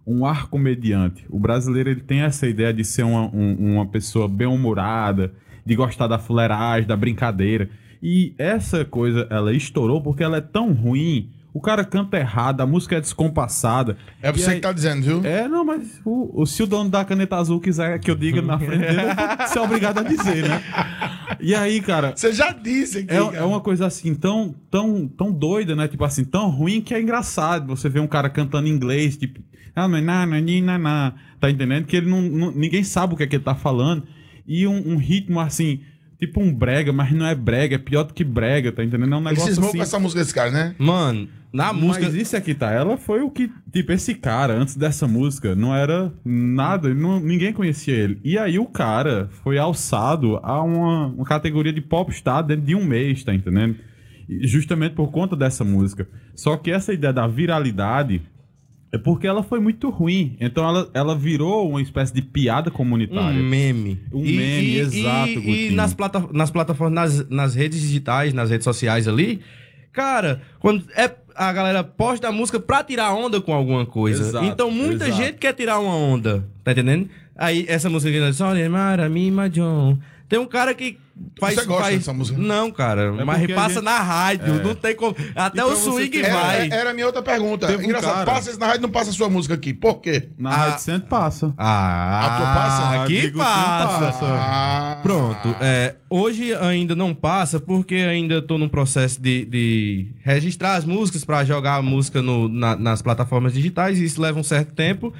um 0.08 0.26
ar 0.26 0.47
comediante. 0.49 1.26
O 1.30 1.39
brasileiro 1.39 1.89
ele 1.89 2.01
tem 2.01 2.22
essa 2.22 2.47
ideia 2.47 2.72
de 2.74 2.84
ser 2.84 3.03
uma, 3.03 3.24
um- 3.36 3.74
uma 3.76 3.86
pessoa 3.88 4.28
bem-humorada, 4.28 5.34
de 5.66 5.76
gostar 5.76 6.08
da 6.08 6.20
fuleiragem, 6.20 6.88
da 6.88 6.95
brincadeira. 6.95 7.70
E 8.03 8.36
essa 8.38 8.86
coisa, 8.86 9.28
ela 9.32 9.51
estourou 9.51 10.01
porque 10.01 10.24
ela 10.24 10.38
é 10.38 10.41
tão 10.41 10.74
ruim. 10.74 11.32
O 11.56 11.62
cara 11.62 11.86
canta 11.86 12.18
errado, 12.18 12.60
a 12.60 12.66
música 12.66 12.97
é 12.97 12.99
descompassada. 13.01 13.95
É 14.22 14.30
você 14.30 14.49
aí- 14.49 14.56
que 14.58 14.62
tá 14.62 14.74
dizendo, 14.74 15.01
viu? 15.03 15.22
É, 15.26 15.47
não, 15.47 15.64
mas 15.64 16.01
o, 16.03 16.41
o- 16.41 16.45
se 16.45 16.62
o 16.62 16.68
dono 16.68 16.89
da 16.89 17.06
caneta 17.06 17.38
azul 17.38 17.62
quiser 17.62 17.97
que 17.99 18.12
eu 18.12 18.16
diga 18.16 18.41
na 18.41 18.60
frente 18.60 18.82
dele, 18.82 19.14
vou 19.38 19.47
ser 19.47 19.60
obrigado 19.60 19.99
a 19.99 20.03
dizer, 20.03 20.47
né? 20.47 20.62
E 21.39 21.56
aí, 21.56 21.80
cara, 21.82 22.12
Você 22.14 22.34
já 22.34 22.51
disse 22.51 22.97
aqui. 22.99 23.14
é, 23.14 23.38
é 23.38 23.43
uma 23.43 23.62
coisa 23.62 23.86
assim 23.88 24.14
tão, 24.14 24.53
tão, 24.70 25.08
tão 25.08 25.32
doida, 25.32 25.76
né? 25.78 25.88
Tipo 25.88 26.03
assim, 26.03 26.26
tão 26.26 26.49
ruim 26.49 26.82
que 26.82 26.93
é 26.93 27.01
engraçado. 27.01 27.68
Você 27.68 27.88
vê 27.88 28.01
um 28.01 28.08
cara 28.08 28.30
cantando 28.30 28.68
em 28.68 28.72
inglês, 28.72 29.16
tipo, 29.16 29.39
ah, 29.74 29.88
na, 29.88 30.26
ni, 30.26 30.62
na, 30.62 30.78
na. 30.78 31.14
tá 31.39 31.49
entendendo? 31.49 31.86
Que 31.86 31.95
ele 31.95 32.10
não, 32.10 32.22
não- 32.22 32.51
ninguém 32.51 32.84
sabe 32.84 33.14
o 33.14 33.18
que 33.18 33.24
é 33.24 33.28
que 33.28 33.38
ele 33.38 33.43
tá 33.43 33.56
falando. 33.56 34.03
E 34.45 34.68
um, 34.68 34.91
um 34.93 34.97
ritmo 34.97 35.39
assim, 35.39 35.80
tipo 36.20 36.41
um 36.41 36.53
brega, 36.53 36.91
mas 36.93 37.11
não 37.11 37.26
é 37.26 37.36
brega, 37.36 37.76
é 37.76 37.78
pior 37.78 38.03
do 38.03 38.13
que 38.13 38.24
brega, 38.24 38.72
tá 38.72 38.84
entendendo? 38.84 39.13
É 39.13 39.16
um 39.18 39.20
Ele 39.20 39.30
negócio 39.30 39.47
cismou 39.49 39.70
assim. 39.70 39.78
com 39.78 39.84
essa 39.84 39.99
música 39.99 40.22
desse 40.22 40.34
cara, 40.34 40.51
né? 40.51 40.76
Mano, 40.78 41.28
na 41.53 41.72
música. 41.74 42.05
Mas 42.05 42.16
isso 42.16 42.36
aqui 42.36 42.53
tá, 42.53 42.72
ela 42.72 42.97
foi 42.97 43.22
o 43.22 43.30
que, 43.30 43.49
tipo, 43.72 43.91
esse 43.91 44.13
cara, 44.16 44.53
antes 44.53 44.76
dessa 44.76 45.07
música, 45.07 45.55
não 45.55 45.74
era 45.76 46.11
nada, 46.24 46.93
não- 46.93 47.20
ninguém 47.20 47.53
conhecia 47.53 47.93
ele. 47.93 48.20
E 48.24 48.38
aí 48.38 48.57
o 48.59 48.66
cara 48.66 49.30
foi 49.43 49.57
alçado 49.57 50.38
a 50.43 50.61
uma, 50.61 51.07
uma 51.07 51.26
categoria 51.26 51.72
de 51.74 51.82
popstar 51.82 52.43
dentro 52.43 52.66
de 52.66 52.76
um 52.76 52.84
mês, 52.86 53.24
tá 53.24 53.34
entendendo? 53.34 53.76
Justamente 54.41 54.95
por 54.95 55.11
conta 55.11 55.36
dessa 55.36 55.63
música. 55.63 56.07
Só 56.36 56.57
que 56.57 56.72
essa 56.72 56.91
ideia 56.93 57.13
da 57.13 57.28
viralidade 57.28 58.22
é 58.96 58.98
porque 58.98 59.28
ela 59.28 59.43
foi 59.43 59.60
muito 59.60 59.89
ruim. 59.89 60.36
Então 60.39 60.68
ela, 60.68 60.89
ela 60.93 61.16
virou 61.16 61.70
uma 61.70 61.82
espécie 61.82 62.14
de 62.14 62.22
piada 62.22 62.72
comunitária. 62.72 63.39
Um 63.39 63.43
meme. 63.43 64.00
Um 64.12 64.22
meme, 64.22 64.78
exato, 64.78 65.30
E, 65.30 65.68
e 65.68 65.72
nas, 65.72 65.93
plata 65.93 66.24
nas 66.32 66.50
plataformas, 66.50 66.93
nas, 66.93 67.30
nas 67.30 67.56
redes 67.56 67.82
digitais, 67.82 68.34
nas 68.34 68.50
redes 68.50 68.64
sociais 68.64 69.08
ali, 69.08 69.41
cara, 69.91 70.41
quando 70.60 70.84
é, 70.96 71.12
a 71.36 71.52
galera 71.52 71.84
posta 71.84 72.30
a 72.30 72.32
música 72.32 72.60
pra 72.60 72.84
tirar 72.84 73.14
onda 73.14 73.41
com 73.41 73.54
alguma 73.54 73.86
coisa. 73.86 74.24
Exato, 74.24 74.46
então 74.46 74.72
muita 74.72 75.08
exato. 75.08 75.22
gente 75.22 75.38
quer 75.38 75.54
tirar 75.54 75.80
uma 75.80 75.96
onda, 75.96 76.48
tá 76.64 76.72
entendendo? 76.72 77.10
Aí 77.36 77.66
essa 77.68 77.89
música 77.89 78.18
aqui, 78.18 78.34
Sorry, 78.34 78.68
Mara, 78.70 79.10
Mima 79.10 79.50
John. 79.50 79.98
Tem 80.28 80.39
um 80.39 80.45
cara 80.47 80.73
que 80.73 80.97
faz. 81.39 81.53
Você 81.55 81.65
gosta 81.65 81.84
faz... 81.84 81.97
dessa 81.97 82.11
música? 82.13 82.38
Não, 82.38 82.71
cara. 82.71 83.13
É 83.19 83.23
mas 83.23 83.45
passa 83.53 83.76
gente- 83.76 83.84
na 83.84 83.99
rádio, 83.99 84.55
É. 84.55 84.63
não 84.63 84.73
tem 84.73 84.95
como. 84.95 85.15
Até 85.36 85.59
E 85.59 85.63
o 85.63 85.67
pra 85.67 85.76
você 85.76 85.84
swing 85.84 86.09
ter- 86.09 86.26
Era, 86.26 86.34
vai. 86.41 86.69
era 86.71 86.89
a 86.89 86.93
minha 86.93 87.05
outra 87.05 87.21
pergunta. 87.21 87.67
Teve 87.67 87.84
um 87.84 87.86
Engraçado, 87.86 88.13
cara- 88.13 88.26
passa 88.26 88.49
isso 88.49 88.59
na 88.59 88.65
rádio 88.65 88.82
não 88.82 88.89
passa 88.89 89.11
a 89.11 89.13
sua 89.13 89.30
música 89.30 89.53
aqui. 89.53 89.73
Por 89.73 90.01
quê? 90.01 90.30
Na 90.38 90.49
Ah. 90.49 90.55
Rádio 90.55 90.82
Centro 90.84 91.07
passa. 91.07 91.53
Ah, 91.57 92.26
A 92.26 92.38
tua 92.38 92.45
passa? 92.53 93.03
Aqui 93.03 93.21
Digo, 93.21 93.38
sim, 93.38 93.43
passa. 93.45 93.99
passa. 94.05 94.26
Ah, 94.26 94.99
Pronto. 95.03 95.55
É, 95.61 95.95
hoje 96.09 96.53
ainda 96.55 96.95
não 96.95 97.13
passa 97.13 97.59
porque 97.59 97.95
ainda 97.95 98.41
tô 98.41 98.57
num 98.57 98.67
processo 98.67 99.21
de, 99.21 99.45
de 99.45 100.07
registrar 100.23 100.76
as 100.76 100.86
músicas 100.86 101.23
para 101.23 101.43
jogar 101.45 101.76
a 101.76 101.82
música 101.84 102.21
no- 102.21 102.49
na- 102.49 102.76
nas 102.76 103.01
plataformas 103.03 103.53
digitais. 103.53 103.99
E 103.99 104.05
isso 104.05 104.19
leva 104.19 104.39
um 104.39 104.43
certo 104.43 104.73
tempo. 104.73 105.13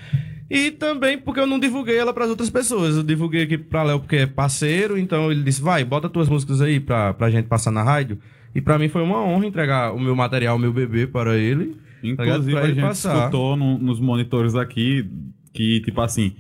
E 0.50 0.70
também 0.72 1.18
porque 1.18 1.40
eu 1.40 1.48
não 1.48 1.60
divulguei 1.60 1.98
ela 1.98 2.14
para 2.14 2.26
outras 2.28 2.50
pessoas. 2.50 2.96
Eu 2.98 3.04
divulguei 3.04 3.44
aqui 3.44 3.58
para 3.58 3.84
Léo 3.84 4.00
porque 4.00 4.18
é 4.18 4.26
parceiro. 4.28 4.98
Então 4.98 5.32
ele 5.32 5.44
disse: 5.44 5.62
vai, 5.62 5.84
bota 5.84 6.08
tuas 6.10 6.30
músicas 6.30 6.62
aí 6.62 6.80
pra, 6.80 7.14
pra 7.14 7.30
gente 7.32 7.48
passar 7.48 7.72
na 7.72 7.82
rádio. 7.84 8.20
E 8.54 8.62
para 8.62 8.78
mim 8.78 8.88
foi 8.88 9.02
uma 9.02 9.20
honra 9.22 9.46
entregar 9.48 9.94
o 9.94 10.00
meu 10.00 10.16
material, 10.16 10.56
o 10.56 10.60
meu 10.60 10.72
bebê 10.72 11.08
para 11.08 11.36
ele. 11.36 11.76
Inclusive, 12.04 12.52
Pra 12.52 12.62
a 12.62 12.64
ele 12.66 12.74
gente 12.76 12.84
passar. 12.84 13.18
escutou 13.18 13.56
no- 13.58 13.80
nos 13.80 14.00
monitores 14.00 14.54
aqui 14.56 15.10
que, 15.52 15.82
tipo 15.82 16.00
assim, 16.02 16.36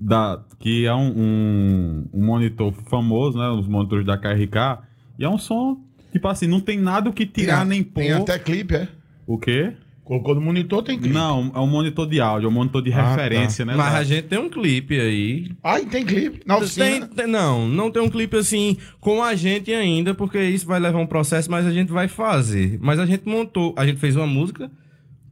da, 0.00 0.42
que 0.58 0.86
é 0.86 0.94
um, 0.94 1.12
um, 1.14 2.08
um 2.14 2.24
monitor 2.24 2.72
famoso, 2.88 3.36
né? 3.38 3.48
Os 3.50 3.68
monitores 3.68 4.06
da 4.06 4.16
KRK. 4.16 4.78
E 5.18 5.24
é 5.24 5.28
um 5.28 5.36
som, 5.36 5.78
tipo 6.10 6.26
assim, 6.26 6.46
não 6.46 6.60
tem 6.60 6.78
nada 6.78 7.10
o 7.10 7.12
que 7.12 7.26
tirar 7.26 7.60
tem, 7.60 7.68
nem 7.68 7.82
pôr. 7.82 8.00
Tem 8.00 8.12
até 8.12 8.38
clipe, 8.38 8.74
é? 8.74 8.88
O 9.26 9.36
quê? 9.38 9.74
Colocou 10.04 10.34
no 10.34 10.40
monitor, 10.40 10.82
tem 10.82 10.98
clipe. 10.98 11.14
Não, 11.14 11.52
é 11.54 11.60
um 11.60 11.66
monitor 11.66 12.08
de 12.08 12.20
áudio, 12.20 12.46
é 12.46 12.50
um 12.50 12.52
monitor 12.52 12.82
de 12.82 12.92
Ah, 12.92 13.10
referência, 13.10 13.64
né? 13.64 13.74
Mas 13.76 13.94
a 13.94 14.02
gente 14.02 14.24
tem 14.26 14.38
um 14.38 14.48
clipe 14.50 14.98
aí 15.00 15.50
Ah, 15.62 15.80
e 15.80 15.86
tem 15.86 16.04
clipe. 16.04 16.40
Na 16.44 16.56
oficina. 16.58 16.86
Tem- 16.86 17.06
tem- 17.08 17.26
não, 17.28 17.68
não 17.68 17.88
tem 17.90 18.02
um 18.02 18.10
clipe 18.10 18.36
assim 18.36 18.76
com 19.00 19.22
a 19.22 19.34
gente 19.36 19.72
ainda, 19.72 20.12
porque 20.12 20.40
isso 20.42 20.66
vai 20.66 20.80
levar 20.80 20.98
um 20.98 21.06
processo, 21.06 21.48
mas 21.50 21.64
a 21.66 21.70
gente 21.72 21.92
vai 21.92 22.08
fazer. 22.08 22.78
Mas 22.82 22.98
a 22.98 23.06
gente 23.06 23.26
montou, 23.28 23.72
a 23.78 23.86
gente 23.86 24.00
fez 24.00 24.16
uma 24.16 24.26
música 24.26 24.68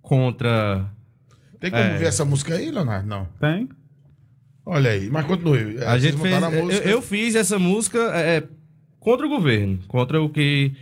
contra. 0.01 0.87
Tem 1.61 1.71
como 1.71 1.83
É. 1.83 1.97
ver 1.99 2.07
essa 2.07 2.25
música 2.25 2.55
aí, 2.55 2.71
Leonardo? 2.71 3.09
Não. 3.09 3.27
Tem? 3.41 3.69
Olha 4.65 4.91
aí, 4.93 5.11
mas 5.11 5.27
continue. 5.27 5.79
É, 5.79 5.85
A 5.87 5.91
vocês 5.99 6.03
gente 6.03 6.17
fez. 6.23 6.43
a 6.43 6.51
Eu, 6.53 6.65
música. 6.65 6.89
eu 6.89 7.03
fiz 7.03 7.35
essa 7.35 7.59
música 7.59 7.99
é, 8.15 8.45
contra 8.99 9.27
o 9.27 9.29
governo, 9.29 9.79
contra 9.89 10.23
o 10.23 10.29
que. 10.29 10.73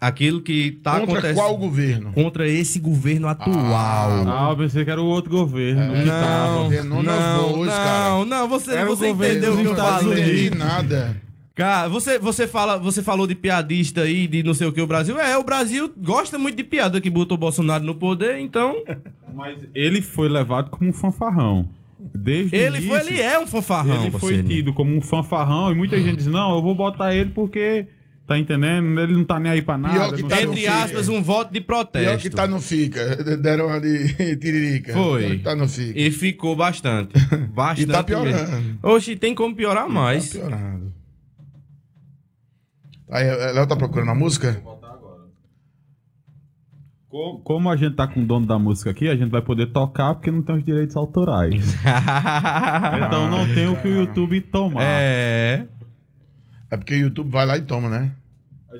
Aquilo 0.00 0.40
que 0.40 0.70
tá 0.82 0.92
Contra 1.00 1.12
acontecendo. 1.14 1.34
qual 1.36 1.56
governo? 1.56 2.12
Contra 2.12 2.46
esse 2.48 2.78
governo 2.78 3.26
atual. 3.26 3.56
Ah, 4.28 4.48
eu 4.50 4.56
pensei 4.56 4.84
que 4.84 4.90
era 4.90 5.02
o 5.02 5.06
outro 5.06 5.28
governo. 5.30 5.82
É, 5.82 6.04
não, 6.04 7.02
não, 7.02 7.48
Boas, 7.48 7.66
não, 7.68 7.74
cara. 7.74 8.24
não, 8.24 8.48
você, 8.48 8.72
Era 8.72 8.92
o 8.92 8.94
você 8.96 9.08
entendeu 9.08 9.54
o 9.54 9.56
que 9.56 9.64
eu 9.66 9.70
Estados 9.72 10.02
não 10.06 10.10
falei. 10.12 10.24
entendi 10.46 10.50
nada. 10.56 11.16
Cara, 11.52 11.88
você, 11.88 12.16
você, 12.20 12.46
fala, 12.46 12.78
você 12.78 13.02
falou 13.02 13.26
de 13.26 13.34
piadista 13.34 14.02
aí, 14.02 14.28
de 14.28 14.44
não 14.44 14.54
sei 14.54 14.68
o 14.68 14.72
que 14.72 14.80
o 14.80 14.86
Brasil. 14.86 15.18
É, 15.18 15.36
o 15.36 15.42
Brasil 15.42 15.92
gosta 15.96 16.38
muito 16.38 16.54
de 16.56 16.62
piada 16.62 17.00
que 17.00 17.10
botou 17.10 17.34
o 17.36 17.40
Bolsonaro 17.40 17.82
no 17.82 17.96
poder, 17.96 18.38
então. 18.38 18.76
Mas 19.34 19.58
ele 19.74 20.00
foi 20.00 20.28
levado 20.28 20.70
como 20.70 20.90
um 20.90 20.92
fanfarrão. 20.92 21.68
Desde 22.14 22.54
Ele, 22.54 22.80
foi, 22.82 22.96
início, 22.98 23.12
ele 23.14 23.20
é 23.20 23.40
um 23.40 23.46
fanfarrão, 23.48 24.02
Ele 24.02 24.10
foi 24.12 24.20
parceiro. 24.20 24.46
tido 24.48 24.72
como 24.72 24.96
um 24.96 25.00
fanfarrão 25.00 25.72
e 25.72 25.74
muita 25.74 26.00
gente 26.00 26.18
diz: 26.18 26.26
não, 26.28 26.54
eu 26.54 26.62
vou 26.62 26.72
botar 26.76 27.12
ele 27.12 27.30
porque. 27.30 27.86
Tá 28.28 28.38
entendendo? 28.38 29.00
Ele 29.00 29.14
não 29.14 29.24
tá 29.24 29.40
nem 29.40 29.50
aí 29.50 29.62
pra 29.62 29.78
nada. 29.78 29.94
Pior 29.94 30.14
que 30.14 30.20
não 30.22 30.28
tá 30.28 30.42
Entre 30.42 30.66
aspas, 30.66 31.08
um 31.08 31.22
voto 31.22 31.50
de 31.50 31.62
protesto. 31.62 32.06
Pior 32.08 32.18
que 32.20 32.28
tá 32.28 32.46
no 32.46 32.60
Fica. 32.60 33.16
Deram 33.38 33.68
uma 33.68 33.80
de 33.80 34.36
tiririca. 34.36 34.92
Foi. 34.92 35.22
Pior 35.22 35.36
que 35.38 35.42
Tá 35.42 35.56
no 35.56 35.66
Fica. 35.66 35.98
E 35.98 36.10
ficou 36.10 36.54
bastante. 36.54 37.14
Bastante. 37.54 37.88
E 37.88 37.92
tá 37.92 38.04
piorando. 38.04 38.36
mesmo. 38.52 38.78
Oxe, 38.82 39.16
tem 39.16 39.34
como 39.34 39.56
piorar 39.56 39.88
mais. 39.88 40.28
Tá 40.30 40.40
piorando. 40.40 40.92
Aí, 43.10 43.24
Léo 43.54 43.66
tá 43.66 43.74
procurando 43.74 44.10
a 44.10 44.14
música? 44.14 44.62
Co- 47.08 47.38
Como 47.42 47.70
a 47.70 47.76
gente 47.76 47.96
tá 47.96 48.06
com 48.06 48.20
o 48.22 48.26
dono 48.26 48.44
da 48.46 48.58
música 48.58 48.90
aqui, 48.90 49.08
a 49.08 49.16
gente 49.16 49.30
vai 49.30 49.40
poder 49.40 49.72
tocar 49.72 50.14
porque 50.14 50.30
não 50.30 50.42
tem 50.42 50.54
os 50.56 50.62
direitos 50.64 50.94
autorais. 50.96 51.54
então 53.06 53.30
não 53.30 53.46
tem 53.54 53.66
o 53.68 53.76
que 53.80 53.88
o 53.88 54.00
YouTube 54.00 54.38
tomar. 54.42 54.82
é. 54.84 55.66
É 56.70 56.76
porque 56.76 56.94
o 56.96 56.98
YouTube 56.98 57.30
vai 57.30 57.46
lá 57.46 57.56
e 57.56 57.62
toma, 57.62 57.88
né? 57.88 58.12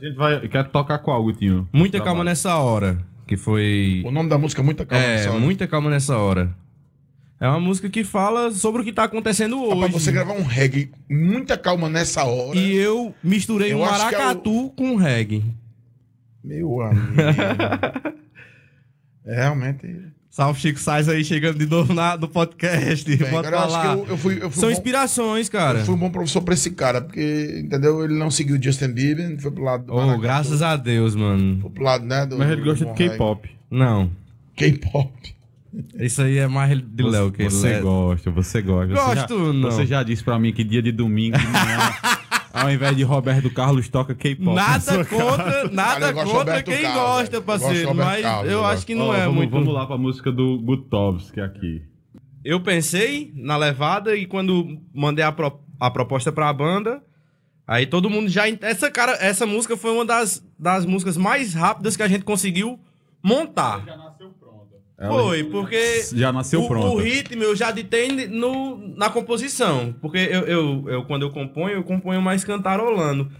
A 0.00 0.04
gente 0.04 0.16
vai. 0.16 0.48
Quer 0.48 0.68
tocar 0.68 0.98
qual, 0.98 1.22
Gutinho? 1.22 1.68
Muita 1.72 1.98
Trabalho. 1.98 2.04
calma 2.16 2.24
nessa 2.24 2.56
hora. 2.56 2.98
Que 3.26 3.36
foi. 3.36 4.02
O 4.06 4.10
nome 4.10 4.28
da 4.30 4.38
música 4.38 4.62
é 4.62 4.64
Muita 4.64 4.86
Calma 4.86 5.04
é, 5.04 5.16
nessa 5.16 5.30
hora. 5.30 5.40
muita 5.40 5.66
calma 5.66 5.90
nessa 5.90 6.16
hora. 6.16 6.54
É 7.40 7.46
uma 7.48 7.60
música 7.60 7.88
que 7.88 8.02
fala 8.02 8.50
sobre 8.50 8.82
o 8.82 8.84
que 8.84 8.92
tá 8.92 9.04
acontecendo 9.04 9.56
Ah, 9.64 9.68
pra 9.68 9.76
hoje. 9.86 9.92
você 9.92 10.10
gravar 10.10 10.32
um 10.32 10.42
reggae, 10.42 10.90
muita 11.08 11.56
calma 11.56 11.88
nessa 11.88 12.24
hora. 12.24 12.58
E 12.58 12.74
eu 12.76 13.14
misturei 13.22 13.72
Eu 13.72 13.78
um 13.78 13.82
que 13.82 13.86
é 13.86 13.88
o- 13.88 13.92
maracatu 13.98 14.70
com 14.76 14.96
reggae. 14.96 15.44
Meu 16.42 16.80
amigo. 16.80 17.12
é 19.26 19.34
realmente. 19.42 19.86
Salve 20.30 20.60
Chico 20.60 20.78
Sainz 20.78 21.08
aí 21.08 21.24
chegando 21.24 21.58
de 21.58 21.66
novo 21.66 21.92
na, 21.94 22.16
no 22.16 22.28
podcast. 22.28 23.04
Bem, 23.16 23.18
cara, 23.42 23.48
eu 23.48 23.58
acho 23.58 23.70
falar. 23.72 23.96
que 23.96 24.02
eu, 24.02 24.06
eu 24.08 24.16
fui, 24.16 24.34
eu 24.36 24.50
fui 24.50 24.60
São 24.60 24.68
bom, 24.68 24.72
inspirações, 24.72 25.48
cara. 25.48 25.80
eu 25.80 25.84
fui 25.84 25.94
um 25.94 25.98
bom 25.98 26.10
professor 26.10 26.42
pra 26.42 26.54
esse 26.54 26.70
cara, 26.70 27.00
porque, 27.00 27.62
entendeu? 27.64 28.04
Ele 28.04 28.14
não 28.14 28.30
seguiu 28.30 28.56
o 28.56 28.62
Justin 28.62 28.88
Bieber, 28.92 29.40
foi 29.40 29.50
pro 29.50 29.64
lado 29.64 29.86
do 29.86 29.92
Oh, 29.92 29.96
maracatu, 29.96 30.20
graças 30.20 30.62
a 30.62 30.76
Deus, 30.76 31.16
mano. 31.16 31.60
Foi 31.62 31.70
pro 31.70 31.82
lado, 31.82 32.04
né? 32.04 32.24
Do, 32.26 32.38
Mas 32.38 32.50
ele 32.50 32.62
gosta 32.62 32.84
de. 32.84 32.92
K-pop. 32.94 33.48
Não. 33.70 34.10
K-pop. 34.54 35.12
Isso 35.98 36.22
aí 36.22 36.38
é 36.38 36.46
mais 36.46 36.70
de 36.80 37.02
Léo 37.02 37.30
que 37.30 37.44
Você 37.44 37.68
é. 37.68 37.80
gosta, 37.80 38.30
você 38.30 38.62
gosta. 38.62 38.94
Você 38.94 39.14
já- 39.14 39.26
Gosto, 39.26 39.52
não. 39.52 39.70
Você 39.70 39.86
já 39.86 40.02
disse 40.02 40.24
pra 40.24 40.38
mim 40.38 40.52
que 40.52 40.64
dia 40.64 40.80
de 40.82 40.90
domingo 40.92 41.36
de 41.38 41.46
manhã, 41.46 41.78
ao 42.52 42.70
invés 42.70 42.96
de 42.96 43.02
Roberto 43.02 43.50
Carlos, 43.50 43.88
toca 43.88 44.14
K-pop. 44.14 44.54
Nada 44.54 45.04
contra, 45.04 45.36
Cara, 45.44 45.70
nada 45.70 46.12
de 46.12 46.24
contra 46.24 46.62
quem 46.62 46.82
Carlos, 46.82 47.00
gosta. 47.02 47.36
Eu 47.36 47.42
parceiro. 47.42 47.94
Mas 47.94 48.22
Carlos, 48.22 48.52
eu 48.52 48.64
acho 48.64 48.86
que 48.86 48.94
não 48.94 49.08
Ó, 49.08 49.14
é 49.14 49.20
vamos, 49.20 49.34
muito. 49.34 49.50
Vamos 49.50 49.72
lá 49.74 49.86
pra 49.86 49.96
música 49.98 50.30
do 50.32 50.58
Gutovski 50.58 51.40
aqui. 51.40 51.82
Eu 52.44 52.60
pensei 52.60 53.32
na 53.34 53.56
levada 53.56 54.16
e 54.16 54.24
quando 54.26 54.80
mandei 54.94 55.24
a, 55.24 55.32
pro- 55.32 55.60
a 55.80 55.90
proposta 55.90 56.30
pra 56.32 56.52
banda, 56.52 57.02
Aí 57.70 57.84
todo 57.84 58.08
mundo 58.08 58.30
já. 58.30 58.44
Essa, 58.62 58.90
cara, 58.90 59.12
essa 59.20 59.44
música 59.44 59.76
foi 59.76 59.90
uma 59.90 60.02
das, 60.06 60.42
das 60.58 60.86
músicas 60.86 61.18
mais 61.18 61.52
rápidas 61.52 61.98
que 61.98 62.02
a 62.02 62.08
gente 62.08 62.24
conseguiu 62.24 62.80
montar. 63.22 63.84
Já 63.84 63.94
nasceu 63.94 64.30
pronta. 65.06 65.22
Foi, 65.22 65.44
porque. 65.44 66.02
Já 66.14 66.32
nasceu 66.32 66.62
o, 66.62 66.68
pronta. 66.68 66.88
o 66.88 66.98
ritmo 66.98 67.42
eu 67.42 67.54
já 67.54 67.70
ditei 67.70 68.26
no, 68.28 68.94
na 68.96 69.08
composição. 69.10 69.94
Porque 70.00 70.18
eu, 70.18 70.40
eu, 70.42 70.84
eu, 70.88 71.04
quando 71.04 71.22
eu 71.22 71.30
componho, 71.30 71.76
eu 71.76 71.84
componho 71.84 72.20
mais 72.20 72.44
cantarolando. 72.44 73.30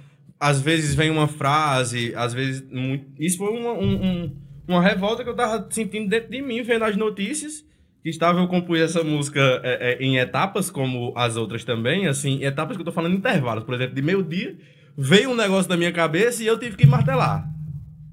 Às 0.41 0.61
vezes 0.61 0.95
vem 0.95 1.11
uma 1.11 1.27
frase, 1.27 2.15
às 2.15 2.33
vezes. 2.33 2.65
muito- 2.71 3.07
Isso 3.19 3.39
foi 3.39 3.49
uma, 3.51 3.73
um- 3.73 4.05
um- 4.25 4.37
uma 4.69 4.83
revolta 4.83 5.25
que 5.25 5.31
eu 5.31 5.35
tava 5.35 5.67
sentindo 5.71 6.09
dentro 6.09 6.31
de 6.31 6.41
mim, 6.41 6.63
vendo 6.63 6.85
as 6.85 6.97
notícias. 6.97 7.65
Que 8.01 8.11
estava, 8.11 8.39
eu 8.39 8.47
compus 8.47 8.79
essa 8.79 9.03
música 9.03 9.41
é, 9.65 9.95
é, 9.95 10.03
em 10.05 10.19
etapas, 10.19 10.71
como 10.71 11.13
as 11.17 11.37
outras 11.37 11.65
também, 11.65 12.07
assim, 12.07 12.45
etapas 12.45 12.77
que 12.77 12.81
eu 12.83 12.85
tô 12.85 12.93
falando 12.93 13.15
em 13.15 13.19
intervalos. 13.19 13.65
Por 13.65 13.75
exemplo, 13.75 13.97
de 13.97 14.01
meio-dia, 14.03 14.57
veio 14.97 15.31
um 15.31 15.35
negócio 15.35 15.69
na 15.69 15.77
minha 15.77 15.91
cabeça 15.91 16.41
e 16.43 16.47
eu 16.47 16.57
tive 16.57 16.77
que 16.77 16.87
martelar. 16.87 17.45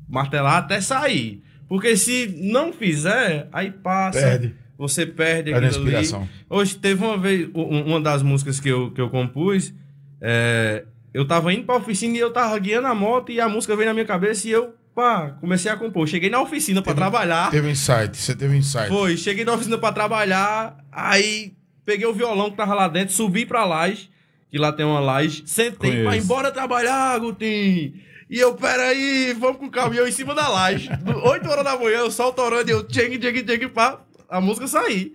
Martelar 0.09 0.57
até 0.57 0.81
sair. 0.81 1.43
Porque 1.67 1.95
se 1.97 2.27
não 2.41 2.71
fizer, 2.73 3.47
aí 3.51 3.71
passa. 3.71 4.19
Perde. 4.19 4.55
Você 4.77 5.05
perde 5.05 5.51
Perde 5.51 5.65
a 5.65 5.69
aquilo 5.69 5.83
ali. 5.87 5.95
inspiração. 5.95 6.29
Hoje 6.49 6.75
teve 6.75 7.03
uma 7.03 7.17
vez, 7.17 7.49
uma 7.53 7.99
das 8.01 8.21
músicas 8.21 8.59
que 8.59 8.67
eu, 8.69 8.91
que 8.91 8.99
eu 8.99 9.09
compus, 9.09 9.73
é, 10.19 10.83
eu 11.13 11.25
tava 11.25 11.53
indo 11.53 11.63
pra 11.65 11.77
oficina 11.77 12.15
e 12.17 12.19
eu 12.19 12.31
tava 12.31 12.57
guiando 12.59 12.87
a 12.87 12.93
moto 12.93 13.31
e 13.31 13.39
a 13.39 13.47
música 13.47 13.75
veio 13.75 13.87
na 13.87 13.93
minha 13.93 14.05
cabeça 14.05 14.47
e 14.47 14.51
eu, 14.51 14.75
pá, 14.93 15.29
comecei 15.39 15.71
a 15.71 15.77
compor. 15.77 16.05
Cheguei 16.07 16.29
na 16.29 16.41
oficina 16.41 16.81
pra 16.81 16.93
trabalhar. 16.93 17.49
Teve 17.51 17.69
insight, 17.71 18.17
você 18.17 18.35
teve 18.35 18.57
insight. 18.57 18.89
Foi, 18.89 19.15
cheguei 19.15 19.45
na 19.45 19.53
oficina 19.53 19.77
pra 19.77 19.93
trabalhar, 19.93 20.77
aí 20.91 21.53
peguei 21.85 22.05
o 22.05 22.13
violão 22.13 22.51
que 22.51 22.57
tava 22.57 22.73
lá 22.73 22.87
dentro, 22.89 23.13
subi 23.13 23.45
pra 23.45 23.63
laje, 23.63 24.09
que 24.51 24.57
lá 24.57 24.73
tem 24.73 24.85
uma 24.85 24.99
laje, 24.99 25.43
sentei 25.45 25.73
pra 25.77 25.87
ir 25.89 26.03
Conheço. 26.03 26.25
embora 26.25 26.51
trabalhar, 26.51 27.17
Gutim. 27.19 27.93
E 28.29 28.39
eu, 28.39 28.55
peraí, 28.55 29.33
vamos 29.39 29.57
com 29.57 29.65
o 29.67 29.71
caminhão 29.71 30.07
em 30.07 30.11
cima 30.11 30.33
da 30.33 30.47
laje. 30.47 30.89
8 31.23 31.47
horas 31.49 31.63
da 31.63 31.77
manhã, 31.77 32.03
o 32.03 32.11
sol 32.11 32.33
torando 32.33 32.69
e 32.69 32.73
eu, 32.73 32.83
tcheng, 32.83 33.17
tcheng, 33.19 33.43
tcheng, 33.43 33.67
pra 33.69 33.99
a 34.29 34.41
música 34.41 34.67
sair. 34.67 35.13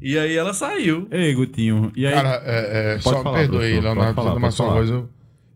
E 0.00 0.18
aí 0.18 0.36
ela 0.36 0.54
saiu. 0.54 1.08
Ei, 1.10 1.34
Gutinho. 1.34 1.92
E 1.96 2.06
aí? 2.06 2.12
Cara, 2.14 2.40
é, 2.44 2.94
é, 2.94 2.98
só 3.00 3.22
falar, 3.22 3.32
me 3.32 3.48
perdoe, 3.48 3.58
professor, 3.58 3.82
Leonardo, 3.82 4.14
falar, 4.14 4.38
mas 4.38 4.54
só 4.54 4.72
coisa. 4.72 4.94
Eu, 4.94 5.08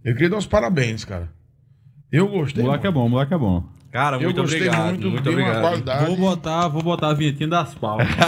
eu 0.05 0.12
queria 0.14 0.30
dar 0.30 0.36
uns 0.36 0.46
parabéns, 0.46 1.05
cara. 1.05 1.30
Eu 2.11 2.26
gostei. 2.28 2.62
moleque 2.64 2.86
é 2.86 2.90
muito. 2.90 3.01
bom, 3.03 3.09
moleque 3.09 3.34
é 3.34 3.38
bom. 3.38 3.64
Cara, 3.92 4.16
Eu 4.16 4.22
muito 4.24 4.42
gostei 4.42 4.61
obrigado. 4.61 4.86
muito, 4.86 5.11
Muito, 5.11 5.30
obrigado. 5.30 6.07
Vou 6.07 6.16
botar, 6.16 6.68
vou 6.68 6.82
botar 6.82 7.09
a 7.09 7.14
vinhetinha 7.14 7.49
das 7.49 7.74
palmas. 7.74 8.07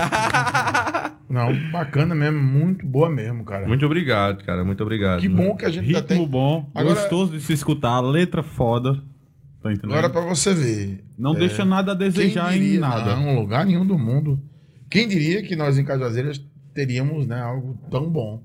Não, 1.31 1.71
bacana 1.71 2.15
mesmo, 2.15 2.43
muito 2.43 2.85
boa 2.85 3.09
mesmo, 3.09 3.45
cara. 3.45 3.67
Muito 3.69 3.87
obrigado, 3.87 4.45
cara. 4.45 4.65
Muito 4.65 4.83
obrigado. 4.83 5.21
Que 5.21 5.29
bom 5.29 5.57
que 5.57 5.65
a 5.65 5.71
gente 5.71 5.91
já 5.91 6.01
Ritmo 6.01 6.09
tem. 6.19 6.27
bom, 6.29 6.69
Agora- 6.75 6.95
gostoso 6.97 7.33
de 7.33 7.41
se 7.41 7.53
escutar, 7.53 8.01
letra 8.01 8.43
foda. 8.43 9.01
Tá 9.63 9.71
entendendo? 9.73 9.93
Agora 9.93 10.11
pra 10.11 10.23
você 10.23 10.53
ver. 10.55 11.05
Não 11.17 11.35
deixa 11.35 11.65
nada 11.65 11.93
a 11.93 11.95
desejar 11.95 12.53
diria, 12.53 12.77
em 12.77 12.79
nada. 12.79 13.15
Não, 13.15 13.39
lugar 13.39 13.65
nenhum 13.65 13.87
do 13.87 13.99
mundo. 13.99 14.41
Quem 14.91 15.07
diria 15.07 15.43
que 15.43 15.55
nós 15.55 15.79
em 15.79 15.85
Cajazeiras 15.85 16.45
teríamos 16.75 17.27
né, 17.27 17.41
algo 17.41 17.79
tão 17.91 18.11
bom? 18.11 18.43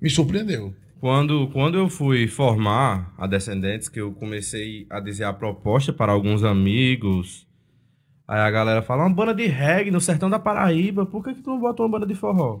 Me 0.00 0.08
surpreendeu. 0.08 0.72
Quando, 1.00 1.48
quando 1.48 1.76
eu 1.76 1.88
fui 1.88 2.28
formar 2.28 3.12
a 3.18 3.26
Descendentes, 3.26 3.88
que 3.88 4.00
eu 4.00 4.12
comecei 4.12 4.86
a 4.88 5.00
dizer 5.00 5.24
a 5.24 5.32
proposta 5.32 5.92
para 5.92 6.12
alguns 6.12 6.44
amigos, 6.44 7.44
aí 8.26 8.40
a 8.40 8.50
galera 8.50 8.82
fala, 8.82 9.04
uma 9.04 9.14
banda 9.14 9.34
de 9.34 9.46
reggae 9.46 9.90
no 9.90 10.00
sertão 10.00 10.30
da 10.30 10.38
Paraíba, 10.38 11.04
por 11.06 11.22
que, 11.22 11.34
que 11.34 11.42
tu 11.42 11.50
não 11.50 11.60
bota 11.60 11.82
uma 11.82 11.88
banda 11.88 12.06
de 12.06 12.14
forró? 12.14 12.60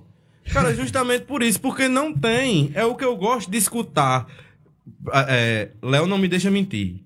Cara, 0.52 0.74
justamente 0.74 1.24
por 1.24 1.42
isso, 1.42 1.60
porque 1.60 1.88
não 1.88 2.12
tem. 2.12 2.70
É 2.74 2.84
o 2.84 2.94
que 2.94 3.04
eu 3.04 3.16
gosto 3.16 3.50
de 3.50 3.58
escutar. 3.58 4.26
É, 5.28 5.70
Léo 5.82 6.06
não 6.06 6.18
me 6.18 6.28
deixa 6.28 6.50
mentir. 6.50 7.00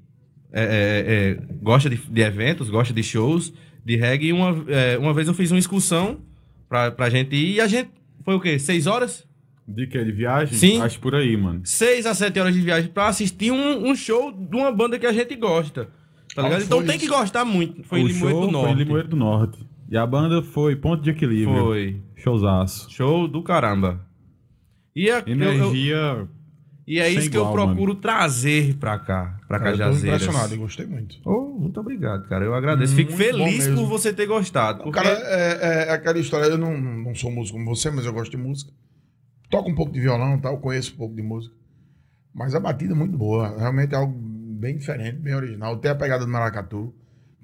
É, 0.53 0.63
é, 0.63 1.13
é, 1.13 1.55
gosta 1.61 1.91
de, 1.91 1.97
de 1.97 2.23
eventos, 2.23 2.71
gosta 2.71 2.95
de 2.95 3.03
shows, 3.03 3.53
de 3.85 3.97
reggae. 3.97 4.33
Uma, 4.33 4.65
é, 4.69 4.97
uma 4.97 5.13
vez 5.13 5.29
eu 5.29 5.35
fiz 5.35 5.51
uma 5.51 5.59
excursão 5.59 6.21
pra, 6.69 6.91
pra 6.91 7.11
gente 7.11 7.37
ir 7.37 7.57
e 7.57 7.61
a 7.61 7.67
gente. 7.67 7.91
Foi 8.25 8.35
o 8.35 8.41
quê? 8.41 8.59
Seis 8.59 8.87
horas? 8.87 9.27
De 9.69 9.87
que? 9.87 10.03
De 10.03 10.13
viagem? 10.13 10.57
Sim. 10.57 10.81
Acho 10.81 11.01
por 11.01 11.15
aí, 11.15 11.37
mano. 11.37 11.61
6 11.65 12.07
a 12.07 12.15
7 12.15 12.39
horas 12.39 12.55
de 12.55 12.61
viagem 12.61 12.89
pra 12.91 13.09
assistir 13.09 13.51
um, 13.51 13.91
um 13.91 13.97
show 13.97 14.33
de 14.33 14.57
uma 14.57 14.71
banda 14.71 14.99
que 14.99 15.07
a 15.07 15.13
gente 15.13 15.35
gosta. 15.35 15.89
Tá 16.37 16.43
ligado? 16.43 16.63
Então 16.63 16.79
foi 16.79 16.87
tem 16.87 16.99
que 16.99 17.09
gostar 17.09 17.45
muito. 17.45 17.83
Foi 17.83 18.01
o 18.01 18.03
em 18.03 18.13
Limoeiro 18.13 18.37
show 18.39 18.47
do 18.47 18.53
Norte. 18.53 18.65
Foi 18.67 18.73
em 18.75 18.85
Limoeiro 18.85 19.09
do 19.09 19.17
Norte. 19.17 19.67
E 19.91 19.97
a 19.97 20.07
banda 20.07 20.43
foi 20.43 20.77
Ponto 20.77 21.03
de 21.03 21.11
Equilíbrio. 21.11 21.59
Foi. 21.65 22.03
Showzaço. 22.17 22.91
Show 22.93 23.27
do 23.27 23.43
caramba. 23.43 24.05
E, 24.95 25.09
é, 25.11 25.19
eu- 25.19 25.23
eu- 25.27 25.33
Energia. 25.35 26.29
e 26.87 26.99
é 26.99 27.05
sem 27.11 27.19
isso 27.19 27.31
que 27.31 27.37
eu 27.37 27.43
igual, 27.43 27.53
procuro 27.55 27.95
trazer 27.95 28.75
pra 28.77 28.99
cá, 28.99 29.39
pra 29.47 29.59
Cara, 29.59 29.71
eu 29.71 29.77
tô 29.77 29.79
Cajazeiras. 29.85 30.23
impressionado 30.23 30.55
e 30.55 30.59
gostei 30.59 30.87
muito. 30.87 31.17
Oh, 31.25 31.57
muito 31.59 31.79
obrigado, 31.81 32.27
cara. 32.29 32.45
Eu 32.45 32.55
agradeço. 32.55 32.95
Fico 32.95 33.13
Muito 33.13 33.33
bom 33.39 33.45
feliz 33.45 33.69
por 33.69 33.87
você 33.87 34.13
ter 34.13 34.27
gostado. 34.27 34.83
Porque... 34.83 34.99
Cara, 34.99 35.11
é, 35.11 35.89
é 35.89 35.93
aquela 35.93 36.19
história. 36.19 36.47
Eu 36.47 36.59
não, 36.59 36.77
não 36.81 37.15
sou 37.15 37.31
músico 37.31 37.59
como 37.59 37.75
você, 37.75 37.91
mas 37.91 38.07
eu 38.07 38.13
gosto 38.13 38.31
de 38.31 38.37
música. 38.39 38.73
Toco 39.51 39.71
um 39.71 39.75
pouco 39.75 39.93
de 39.93 40.01
violão, 40.01 40.39
tal, 40.41 40.59
conheço 40.59 40.95
um 40.95 40.97
pouco 40.97 41.15
de 41.15 41.23
música. 41.23 41.55
Mas 42.35 42.55
a 42.55 42.61
batida 42.61 42.93
é 42.93 42.97
muito 42.97 43.17
boa. 43.17 43.57
Realmente 43.59 43.95
é 43.95 43.97
algo 43.97 44.13
bem 44.57 44.77
diferente, 44.77 45.19
bem 45.19 45.35
original. 45.35 45.77
Tem 45.79 45.91
a 45.91 45.95
pegada 45.95 46.25
do 46.25 46.31
maracatu, 46.31 46.95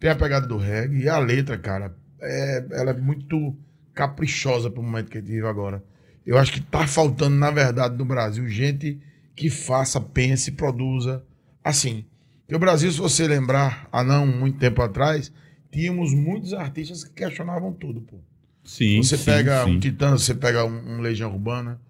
tem 0.00 0.10
a 0.10 0.16
pegada 0.16 0.46
do 0.46 0.56
reggae 0.56 1.02
e 1.02 1.08
a 1.08 1.18
letra, 1.18 1.56
cara, 1.58 1.94
é, 2.20 2.66
ela 2.72 2.90
é 2.90 2.94
muito 2.94 3.56
caprichosa 3.94 4.70
pro 4.70 4.82
momento 4.82 5.10
que 5.10 5.18
a 5.18 5.20
gente 5.20 5.30
vive 5.30 5.46
agora. 5.46 5.82
Eu 6.26 6.38
acho 6.38 6.52
que 6.52 6.60
tá 6.60 6.86
faltando, 6.86 7.36
na 7.36 7.50
verdade, 7.50 7.96
no 7.96 8.04
Brasil, 8.04 8.48
gente 8.48 9.00
que 9.34 9.50
faça, 9.50 10.00
pense, 10.00 10.52
produza 10.52 11.22
assim. 11.62 12.04
Porque 12.40 12.54
o 12.54 12.58
Brasil, 12.58 12.90
se 12.90 12.98
você 12.98 13.26
lembrar, 13.26 13.88
há 13.90 14.04
não 14.04 14.26
muito 14.26 14.58
tempo 14.58 14.82
atrás, 14.82 15.32
tínhamos 15.70 16.12
muitos 16.12 16.52
artistas 16.52 17.04
que 17.04 17.12
questionavam 17.12 17.72
tudo, 17.72 18.00
pô. 18.00 18.18
Sim. 18.64 19.02
Você 19.02 19.16
sim, 19.16 19.24
pega 19.24 19.64
sim. 19.64 19.70
um 19.70 19.80
Titã, 19.80 20.12
você 20.12 20.34
pega 20.34 20.64
um, 20.64 20.96
um 20.96 21.00
Legião 21.00 21.32
Urbana, 21.32 21.80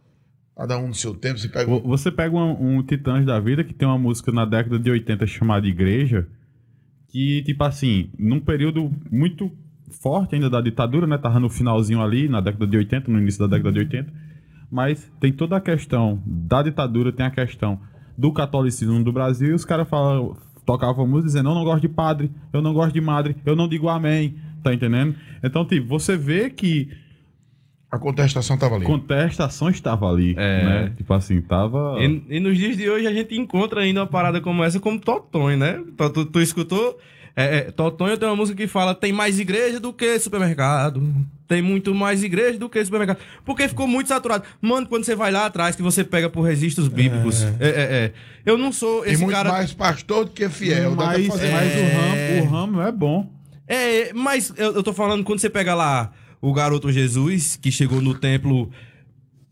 cada 0.63 0.79
um 0.79 0.89
no 0.89 0.95
seu 0.95 1.15
tempo, 1.15 1.39
você 1.39 1.49
pega. 1.49 1.67
Vo- 1.71 1.83
Você 1.89 2.11
pega 2.11 2.37
um, 2.37 2.77
um 2.79 2.83
Titãs 2.83 3.25
da 3.27 3.39
Vida 3.41 3.65
que 3.65 3.75
tem 3.75 3.87
uma 3.87 3.99
música 3.99 4.31
na 4.33 4.45
década 4.45 4.79
de 4.79 4.91
80 4.91 5.27
chamada 5.27 5.67
Igreja, 5.67 6.27
que, 7.09 7.43
tipo 7.43 7.63
assim, 7.65 8.11
num 8.19 8.41
período 8.41 8.91
muito 9.11 9.51
forte 10.01 10.35
ainda 10.35 10.49
da 10.49 10.61
ditadura, 10.61 11.07
né? 11.07 11.19
Tava 11.19 11.39
no 11.41 11.49
finalzinho 11.51 12.01
ali, 12.01 12.29
na 12.29 12.41
década 12.41 12.67
de 12.67 12.77
80, 12.77 13.11
no 13.11 13.19
início 13.19 13.41
da 13.47 13.57
década 13.57 13.73
de 13.73 13.79
80. 13.81 14.13
Mas 14.71 15.11
tem 15.21 15.33
toda 15.33 15.57
a 15.57 15.61
questão 15.61 16.23
da 16.27 16.63
ditadura, 16.63 17.13
tem 17.13 17.27
a 17.27 17.31
questão 17.31 17.79
do 18.17 18.33
catolicismo 18.33 19.03
do 19.03 19.13
Brasil, 19.13 19.49
e 19.51 19.53
os 19.55 19.65
caras 19.65 19.89
falam, 19.89 20.37
tocavam 20.65 21.07
música 21.07 21.27
dizendo, 21.27 21.51
eu 21.51 21.55
não 21.55 21.65
gosto 21.65 21.83
de 21.83 21.89
padre, 21.89 22.31
eu 22.53 22.63
não 22.63 22.73
gosto 22.73 22.95
de 22.95 23.01
madre, 23.01 23.37
eu 23.45 23.55
não 23.57 23.69
digo 23.69 23.89
amém, 23.89 24.37
tá 24.63 24.73
entendendo? 24.73 25.15
Então, 25.43 25.67
tipo, 25.67 25.87
você 25.89 26.17
vê 26.17 26.49
que 26.49 26.89
A 27.93 27.99
contestação 27.99 28.57
tava 28.57 28.77
ali. 28.77 28.87
contestação 28.87 29.69
estava 29.69 30.09
ali, 30.11 30.35
É. 30.39 30.65
né? 30.65 30.93
Tipo 30.97 31.13
assim, 31.13 31.43
tava... 31.43 31.97
E, 32.01 32.23
e 32.37 32.41
nos 32.41 32.57
dias 32.57 32.75
de 32.75 32.89
hoje 32.89 33.07
a 33.07 33.13
gente 33.13 33.37
encontra 33.37 33.83
ainda 33.83 34.01
uma 34.01 34.07
parada 34.07 34.41
como 34.41 34.65
essa 34.65 34.81
como 34.81 34.99
Totonho, 34.99 35.59
né? 35.59 35.79
Tu, 35.99 36.11
tu- 36.11 36.25
tu 36.25 36.41
escutou? 36.41 36.99
É, 37.37 37.59
é, 37.59 37.61
Totonho 37.71 38.17
tem 38.17 38.27
uma 38.27 38.35
música 38.37 38.57
que 38.57 38.67
fala 38.67 38.95
tem 38.95 39.13
mais 39.13 39.39
igreja 39.39 39.79
do 39.79 39.93
que 39.93 40.19
supermercado. 40.19 41.03
Tem 41.47 41.61
muito 41.61 41.95
mais 41.95 42.23
igreja 42.25 42.59
do 42.59 42.67
que 42.67 42.83
supermercado. 42.83 43.19
Porque 43.45 43.69
ficou 43.69 43.87
muito 43.87 44.09
saturado. 44.09 44.45
Mano, 44.61 44.87
quando 44.87 45.05
você 45.05 45.15
vai 45.15 45.31
lá 45.31 45.45
atrás, 45.45 45.77
que 45.77 45.83
você 45.83 46.03
pega 46.03 46.31
por 46.31 46.41
registros 46.43 46.89
bíblicos. 46.89 47.43
É, 47.43 47.49
é, 47.61 47.71
é. 47.71 48.13
Eu 48.47 48.57
não 48.57 48.73
sou 48.73 49.03
Tem 49.03 49.13
esse 49.13 49.23
muito 49.23 49.35
cara... 49.37 49.51
mais 49.53 49.73
pastor 49.75 50.25
do 50.25 50.31
que 50.31 50.49
fiel. 50.49 50.95
mas, 50.95 51.27
fazer 51.27 51.51
mas 51.51 51.75
mais. 51.75 51.75
o, 51.77 51.99
ramo, 51.99 52.43
o 52.43 52.51
ramo 52.51 52.81
é 52.81 52.91
bom. 52.91 53.31
É, 53.69 54.13
mas 54.15 54.51
eu, 54.57 54.73
eu 54.77 54.83
tô 54.83 54.95
falando 54.95 55.23
quando 55.25 55.39
você 55.41 55.51
pega 55.51 55.75
lá 55.75 56.11
o 56.43 56.53
garoto 56.53 56.91
Jesus, 56.93 57.57
que 57.57 57.71
chegou 57.71 58.03
no 58.03 58.15
templo 58.15 58.69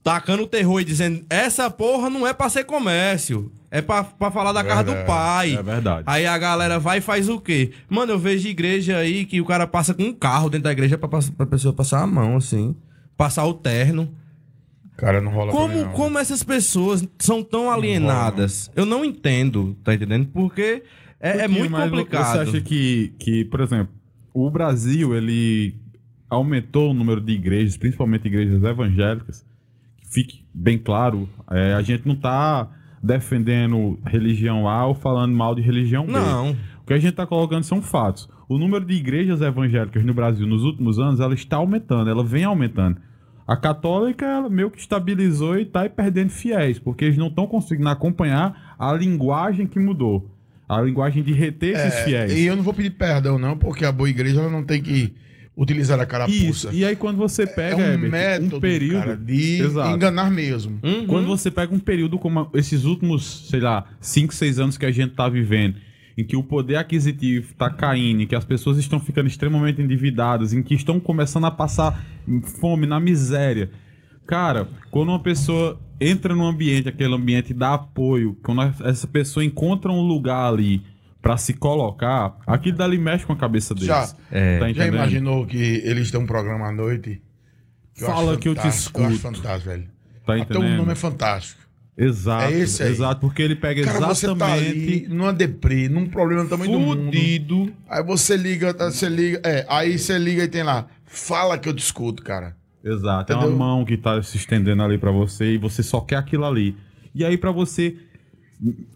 tacando 0.03 0.47
terror 0.47 0.81
e 0.81 0.85
dizendo: 0.85 1.25
essa 1.31 1.71
porra 1.71 2.11
não 2.11 2.27
é 2.27 2.35
pra 2.35 2.49
ser 2.49 2.65
comércio, 2.65 3.51
é 3.71 3.81
pra, 3.81 4.03
pra 4.03 4.31
falar 4.31 4.53
da 4.53 4.65
casa 4.65 4.83
do 4.83 5.07
pai. 5.07 5.55
É 5.55 5.63
verdade. 5.63 6.03
Aí 6.07 6.27
a 6.27 6.37
galera 6.37 6.79
vai 6.81 6.99
e 6.99 7.01
faz 7.01 7.29
o 7.29 7.41
quê? 7.41 7.71
Mano, 7.89 8.13
eu 8.13 8.19
vejo 8.19 8.49
igreja 8.49 8.99
aí 8.99 9.25
que 9.25 9.41
o 9.41 9.45
cara 9.47 9.67
passa 9.67 9.95
com 9.95 10.03
um 10.03 10.13
carro 10.13 10.51
dentro 10.51 10.65
da 10.65 10.73
igreja 10.73 10.99
pra, 10.99 11.09
pra 11.09 11.47
pessoa 11.47 11.73
passar 11.73 12.03
a 12.03 12.07
mão, 12.07 12.37
assim. 12.37 12.75
Passar 13.17 13.47
o 13.47 13.55
terno. 13.55 14.13
Cara, 14.97 15.19
não 15.21 15.33
rola 15.33 15.51
Como, 15.51 15.75
não. 15.75 15.93
como 15.93 16.19
essas 16.19 16.43
pessoas 16.43 17.03
são 17.19 17.43
tão 17.43 17.71
alienadas? 17.71 18.71
Eu 18.77 18.85
não 18.85 19.03
entendo, 19.03 19.75
tá 19.83 19.95
entendendo? 19.95 20.27
Porque 20.27 20.83
é, 21.19 21.31
é 21.31 21.33
Pouquinho, 21.39 21.59
muito 21.59 21.73
mas 21.73 21.91
complicado. 21.91 22.33
Você 22.33 22.39
acha 22.51 22.61
que, 22.61 23.15
que, 23.19 23.45
por 23.47 23.61
exemplo, 23.61 23.95
o 24.35 24.51
Brasil, 24.51 25.15
ele 25.17 25.80
aumentou 26.31 26.91
o 26.93 26.95
número 26.95 27.21
de 27.21 27.33
igrejas, 27.33 27.77
principalmente 27.77 28.27
igrejas 28.27 28.63
evangélicas. 28.63 29.45
Fique 30.11 30.45
bem 30.55 30.79
claro, 30.79 31.29
é, 31.51 31.75
a 31.75 31.83
gente 31.83 32.07
não 32.07 32.15
tá 32.17 32.69
defendendo 33.03 33.99
religião 34.07 34.69
A 34.69 34.87
ou 34.87 34.95
falando 34.95 35.35
mal 35.35 35.55
de 35.55 35.63
religião 35.63 36.07
B. 36.07 36.13
Não. 36.13 36.53
O 36.83 36.87
que 36.87 36.93
a 36.93 36.99
gente 36.99 37.11
está 37.11 37.27
colocando 37.27 37.65
são 37.65 37.81
fatos. 37.83 38.29
O 38.49 38.59
número 38.59 38.85
de 38.85 38.95
igrejas 38.95 39.41
evangélicas 39.41 40.05
no 40.05 40.13
Brasil 40.15 40.47
nos 40.47 40.65
últimos 40.65 40.99
anos, 40.99 41.21
ela 41.21 41.35
está 41.35 41.57
aumentando, 41.57 42.11
ela 42.11 42.25
vem 42.25 42.45
aumentando. 42.45 42.99
A 43.47 43.57
católica 43.57 44.25
ela 44.27 44.49
meio 44.49 44.71
que 44.71 44.79
estabilizou 44.79 45.59
e 45.59 45.65
tá 45.65 45.81
aí 45.83 45.89
perdendo 45.89 46.31
fiéis, 46.31 46.79
porque 46.79 47.05
eles 47.05 47.17
não 47.19 47.27
estão 47.29 47.47
conseguindo 47.47 47.89
acompanhar 47.89 48.75
a 48.79 48.93
linguagem 48.93 49.67
que 49.67 49.79
mudou. 49.79 50.31
A 50.69 50.81
linguagem 50.83 51.23
de 51.23 51.33
reter 51.33 51.75
esses 51.75 51.95
É, 52.01 52.05
fiéis. 52.05 52.33
e 52.33 52.45
eu 52.45 52.55
não 52.55 52.63
vou 52.63 52.73
pedir 52.75 52.91
perdão, 52.91 53.39
não, 53.39 53.57
porque 53.57 53.85
a 53.85 53.91
boa 53.91 54.09
igreja 54.09 54.41
ela 54.41 54.51
não 54.51 54.63
tem 54.65 54.81
que 54.81 55.13
utilizar 55.61 56.01
a 56.01 56.07
carapuça. 56.07 56.69
Isso. 56.69 56.71
E 56.73 56.87
aí 56.87 56.97
quando 56.97 57.19
você 57.19 57.43
é 57.43 57.47
pega, 57.47 57.77
um 57.77 57.81
Herbert, 57.81 58.11
método 58.11 58.57
um 58.57 58.61
período 58.61 59.05
cara, 59.05 59.17
de 59.17 59.61
Exato. 59.61 59.95
enganar 59.95 60.31
mesmo. 60.31 60.81
Uhum. 60.83 61.07
Quando 61.07 61.27
você 61.27 61.51
pega 61.51 61.75
um 61.75 61.79
período 61.79 62.19
como 62.19 62.49
esses 62.55 62.85
últimos, 62.85 63.47
sei 63.51 63.61
lá, 63.61 63.85
5, 64.01 64.35
6 64.35 64.59
anos 64.59 64.79
que 64.79 64.87
a 64.87 64.91
gente 64.91 65.13
tá 65.13 65.29
vivendo, 65.29 65.77
em 66.17 66.25
que 66.25 66.35
o 66.35 66.43
poder 66.43 66.77
aquisitivo 66.77 67.55
tá 67.55 67.69
caindo, 67.69 68.23
em 68.23 68.27
que 68.27 68.35
as 68.35 68.45
pessoas 68.45 68.79
estão 68.79 68.99
ficando 68.99 69.27
extremamente 69.27 69.83
endividadas, 69.83 70.55
em 70.55 70.63
que 70.63 70.75
estão 70.75 70.99
começando 70.99 71.45
a 71.45 71.51
passar 71.51 72.03
fome, 72.59 72.87
na 72.87 72.99
miséria. 72.99 73.71
Cara, 74.27 74.67
quando 74.91 75.11
uma 75.11 75.21
pessoa 75.21 75.79
entra 76.01 76.35
num 76.35 76.47
ambiente, 76.47 76.89
aquele 76.89 77.15
ambiente 77.15 77.53
dá 77.53 77.75
apoio, 77.75 78.35
quando 78.43 78.63
essa 78.83 79.07
pessoa 79.07 79.45
encontra 79.45 79.93
um 79.93 80.01
lugar 80.01 80.51
ali 80.51 80.83
pra 81.23 81.37
se 81.37 81.55
colocar, 81.55 82.37
aquilo 82.47 82.77
dali 82.79 82.99
mexe 82.99 83.27
com 83.27 83.33
a 83.33 83.37
cabeça 83.37 83.75
deles. 83.75 83.89
Já, 83.89 84.09
É. 84.31 84.59
Tá 84.59 84.73
já 84.73 84.87
imaginou 84.87 85.47
que 85.47 85.57
eles 85.85 86.11
têm 86.11 86.21
um 86.21 86.27
programa 86.27 86.69
à 86.69 86.73
noite? 86.73 87.21
eu 88.01 88.07
Fala 88.07 88.33
acho 88.33 88.41
que 88.41 88.49
eu 88.49 88.55
te 88.55 88.61
fantástico, 88.63 89.01
Eu 89.01 89.05
acho 89.07 89.15
escuto. 89.17 89.37
fantástico, 89.37 89.71
velho. 89.71 89.89
Tá 90.27 90.37
Até 90.37 90.59
o 90.59 90.77
nome 90.77 90.93
é 90.93 90.95
fantástico. 90.95 91.61
Exato. 91.99 92.45
É 92.45 92.53
esse 92.61 92.83
aí. 92.83 92.91
Exato, 92.93 93.21
porque 93.21 93.43
ele 93.43 93.55
pega 93.57 93.85
Cara, 93.85 94.07
você 94.07 94.27
tá 94.35 94.53
ali 94.53 94.67
exatamente 94.69 95.09
numa 95.09 95.33
deprê, 95.35 95.89
num 95.89 96.07
problema 96.07 96.45
do 96.45 96.49
tamanho 96.49 96.73
do 96.73 96.81
mundo. 96.81 97.05
Fudido. 97.05 97.73
Aí 97.89 98.03
você 98.03 98.37
liga, 98.39 98.73
tá, 98.73 98.91
você 98.91 99.07
liga, 99.09 99.41
é, 99.45 99.67
aí 99.69 99.99
você 99.99 100.17
liga 100.19 100.45
e 100.45 100.49
tem 100.49 100.63
lá, 100.63 100.87
fala 101.05 101.59
que 101.59 101.69
eu 101.69 101.75
te 101.75 101.83
escuto, 101.83 102.23
cara. 102.23 102.57
Exato, 102.83 103.33
é 103.33 103.37
Entendeu? 103.37 103.55
uma 103.55 103.67
mão 103.67 103.85
que 103.85 103.99
tá 103.99 104.23
se 104.23 104.39
estendendo 104.39 104.83
ali 104.83 104.97
pra 104.97 105.11
você 105.11 105.53
e 105.53 105.59
você 105.59 105.83
só 105.83 106.01
quer 106.01 106.17
aquilo 106.17 106.47
ali. 106.47 106.75
E 107.15 107.23
aí 107.23 107.37
pra 107.37 107.51
você 107.53 107.95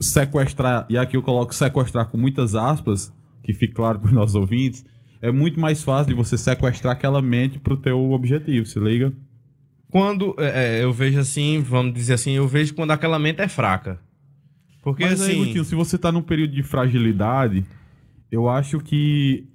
sequestrar, 0.01 0.87
e 0.89 0.99
aqui 0.99 1.17
eu 1.17 1.23
coloco 1.23 1.55
sequestrar 1.55 2.09
com 2.09 2.19
muitas 2.19 2.55
aspas, 2.55 3.13
que 3.43 3.53
fique 3.53 3.75
claro 3.75 3.99
pros 3.99 4.13
nossos 4.13 4.35
ouvintes, 4.35 4.85
é 5.21 5.33
muito 5.33 5.59
mais 5.59 5.83
fácil 5.83 6.13
de 6.13 6.15
você 6.15 6.37
sequestrar 6.37 6.93
aquela 6.93 7.23
mente 7.23 7.59
pro 7.59 7.77
teu 7.77 8.13
objetivo, 8.13 8.67
se 8.67 8.79
liga? 8.79 9.13
Quando 9.89 10.35
é, 10.39 10.81
é, 10.81 10.85
eu 10.85 10.93
vejo 10.93 11.19
assim, 11.19 11.61
vamos 11.61 11.95
dizer 11.95 12.15
assim, 12.15 12.33
eu 12.33 12.47
vejo 12.49 12.75
quando 12.75 12.91
aquela 12.91 13.19
mente 13.19 13.41
é 13.41 13.49
fraca. 13.49 14.01
Porque 14.83 15.05
Mas 15.05 15.23
aí, 15.23 15.31
assim. 15.31 15.39
Gutinho, 15.39 15.65
se 15.65 15.75
você 15.75 15.97
tá 15.97 16.13
num 16.13 16.21
período 16.21 16.53
de 16.53 16.63
fragilidade, 16.63 17.65
eu 18.31 18.49
acho 18.49 18.81
que 18.81 19.49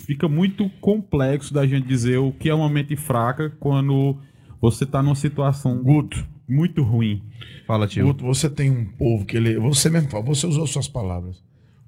fica 0.00 0.28
muito 0.28 0.68
complexo 0.80 1.52
da 1.52 1.66
gente 1.66 1.86
dizer 1.86 2.16
o 2.16 2.32
que 2.32 2.48
é 2.48 2.54
uma 2.54 2.70
mente 2.70 2.96
fraca 2.96 3.50
quando 3.60 4.16
você 4.60 4.86
tá 4.86 5.02
numa 5.02 5.14
situação 5.14 5.82
Guto, 5.82 6.26
muito 6.52 6.82
ruim. 6.82 7.22
Fala, 7.66 7.86
tio. 7.86 8.12
Você 8.20 8.50
tem 8.50 8.70
um 8.70 8.84
povo 8.84 9.24
que 9.24 9.36
ele, 9.36 9.58
você 9.58 9.88
mesmo 9.88 10.10
fala, 10.10 10.24
você 10.24 10.46
usou 10.46 10.66
suas 10.66 10.88
palavras. 10.88 11.42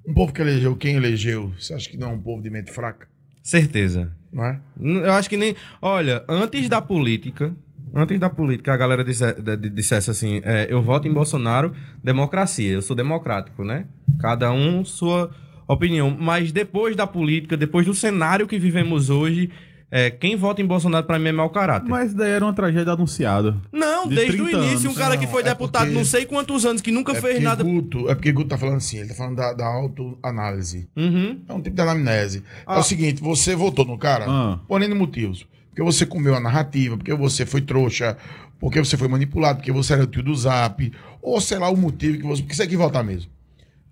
Um 0.07 0.13
povo 0.13 0.33
que 0.33 0.41
elegeu 0.41 0.75
quem 0.75 0.95
elegeu, 0.95 1.51
você 1.59 1.73
acha 1.73 1.89
que 1.89 1.97
não 1.97 2.11
é 2.11 2.13
um 2.13 2.21
povo 2.21 2.41
de 2.41 2.49
mente 2.49 2.71
fraca, 2.71 3.07
Certeza. 3.41 4.11
não 4.31 4.43
é? 4.45 4.59
Eu 4.79 5.13
acho 5.13 5.29
que 5.29 5.37
nem. 5.37 5.55
Olha, 5.81 6.23
antes 6.27 6.67
da 6.67 6.81
política. 6.81 7.55
Antes 7.93 8.19
da 8.19 8.29
política, 8.29 8.73
a 8.73 8.77
galera 8.77 9.03
disse, 9.05 9.23
dissesse 9.71 10.11
assim: 10.11 10.41
é, 10.43 10.67
eu 10.69 10.81
voto 10.81 11.07
em 11.07 11.13
Bolsonaro, 11.13 11.73
democracia. 12.03 12.71
Eu 12.71 12.81
sou 12.81 12.95
democrático, 12.95 13.63
né? 13.63 13.85
Cada 14.19 14.51
um 14.51 14.83
sua 14.83 15.31
opinião. 15.67 16.15
Mas 16.19 16.51
depois 16.51 16.95
da 16.95 17.07
política, 17.07 17.55
depois 17.55 17.85
do 17.85 17.93
cenário 17.93 18.47
que 18.47 18.59
vivemos 18.59 19.09
hoje, 19.09 19.49
é, 19.91 20.09
quem 20.09 20.35
vota 20.35 20.61
em 20.61 20.65
Bolsonaro 20.65 21.05
pra 21.05 21.17
mim 21.19 21.29
é 21.29 21.31
mau 21.31 21.49
caráter. 21.49 21.87
Mas 21.89 22.13
daí 22.13 22.31
era 22.31 22.43
uma 22.45 22.53
tragédia 22.53 22.93
anunciada. 22.93 23.55
Não, 23.71 24.07
de 24.07 24.15
desde 24.15 24.41
o 24.41 24.45
30 24.45 24.57
início, 24.65 24.87
um 24.89 24.91
anos. 24.91 24.97
cara 24.97 25.17
que 25.17 25.25
Não, 25.25 25.31
foi 25.31 25.41
é 25.41 25.45
deputado 25.45 25.81
porque- 25.83 25.97
não 25.97 26.05
sei 26.05 26.25
quantos 26.25 26.65
anos, 26.65 26.81
que 26.81 26.91
nunca 26.91 27.13
É 27.13 27.21
fez 27.21 27.41
nada. 27.41 27.63
Guto, 27.63 28.09
é 28.09 28.15
porque 28.15 28.31
Guto 28.31 28.49
tá 28.49 28.57
falando 28.57 28.77
assim, 28.77 28.97
ele 28.99 29.09
tá 29.09 29.15
falando 29.15 29.35
da, 29.35 29.53
da 29.53 29.65
autoanálise. 29.65 30.87
Uhum. 30.95 31.39
É 31.47 31.53
um 31.53 31.61
tipo 31.61 31.75
de 31.75 31.81
anamnese. 31.81 32.39
É 32.39 32.41
Ah. 32.65 32.79
o 32.79 32.83
seguinte, 32.83 33.21
você 33.21 33.55
votou 33.55 33.85
no 33.85 33.97
cara 33.97 34.25
Ah. 34.27 34.59
por 34.67 34.81
N 34.81 34.93
motivos. 34.95 35.45
Porque 35.69 35.83
você 35.83 36.05
comeu 36.05 36.33
a 36.35 36.39
narrativa, 36.39 36.95
porque 36.95 37.13
você 37.13 37.45
foi 37.45 37.61
trouxa, 37.61 38.17
porque 38.59 38.79
você 38.79 38.95
foi 38.95 39.07
manipulado, 39.09 39.57
porque 39.57 39.71
você 39.71 39.93
era 39.93 40.03
o 40.03 40.07
tio 40.07 40.23
do 40.23 40.33
zap, 40.33 40.91
ou 41.21 41.41
sei 41.41 41.57
lá 41.57 41.69
o 41.69 41.75
motivo 41.75 42.17
que 42.17 42.23
você. 42.23 42.41
Porque 42.41 42.55
você 42.55 42.65
quer 42.65 42.77
votar 42.77 43.03
mesmo. 43.03 43.29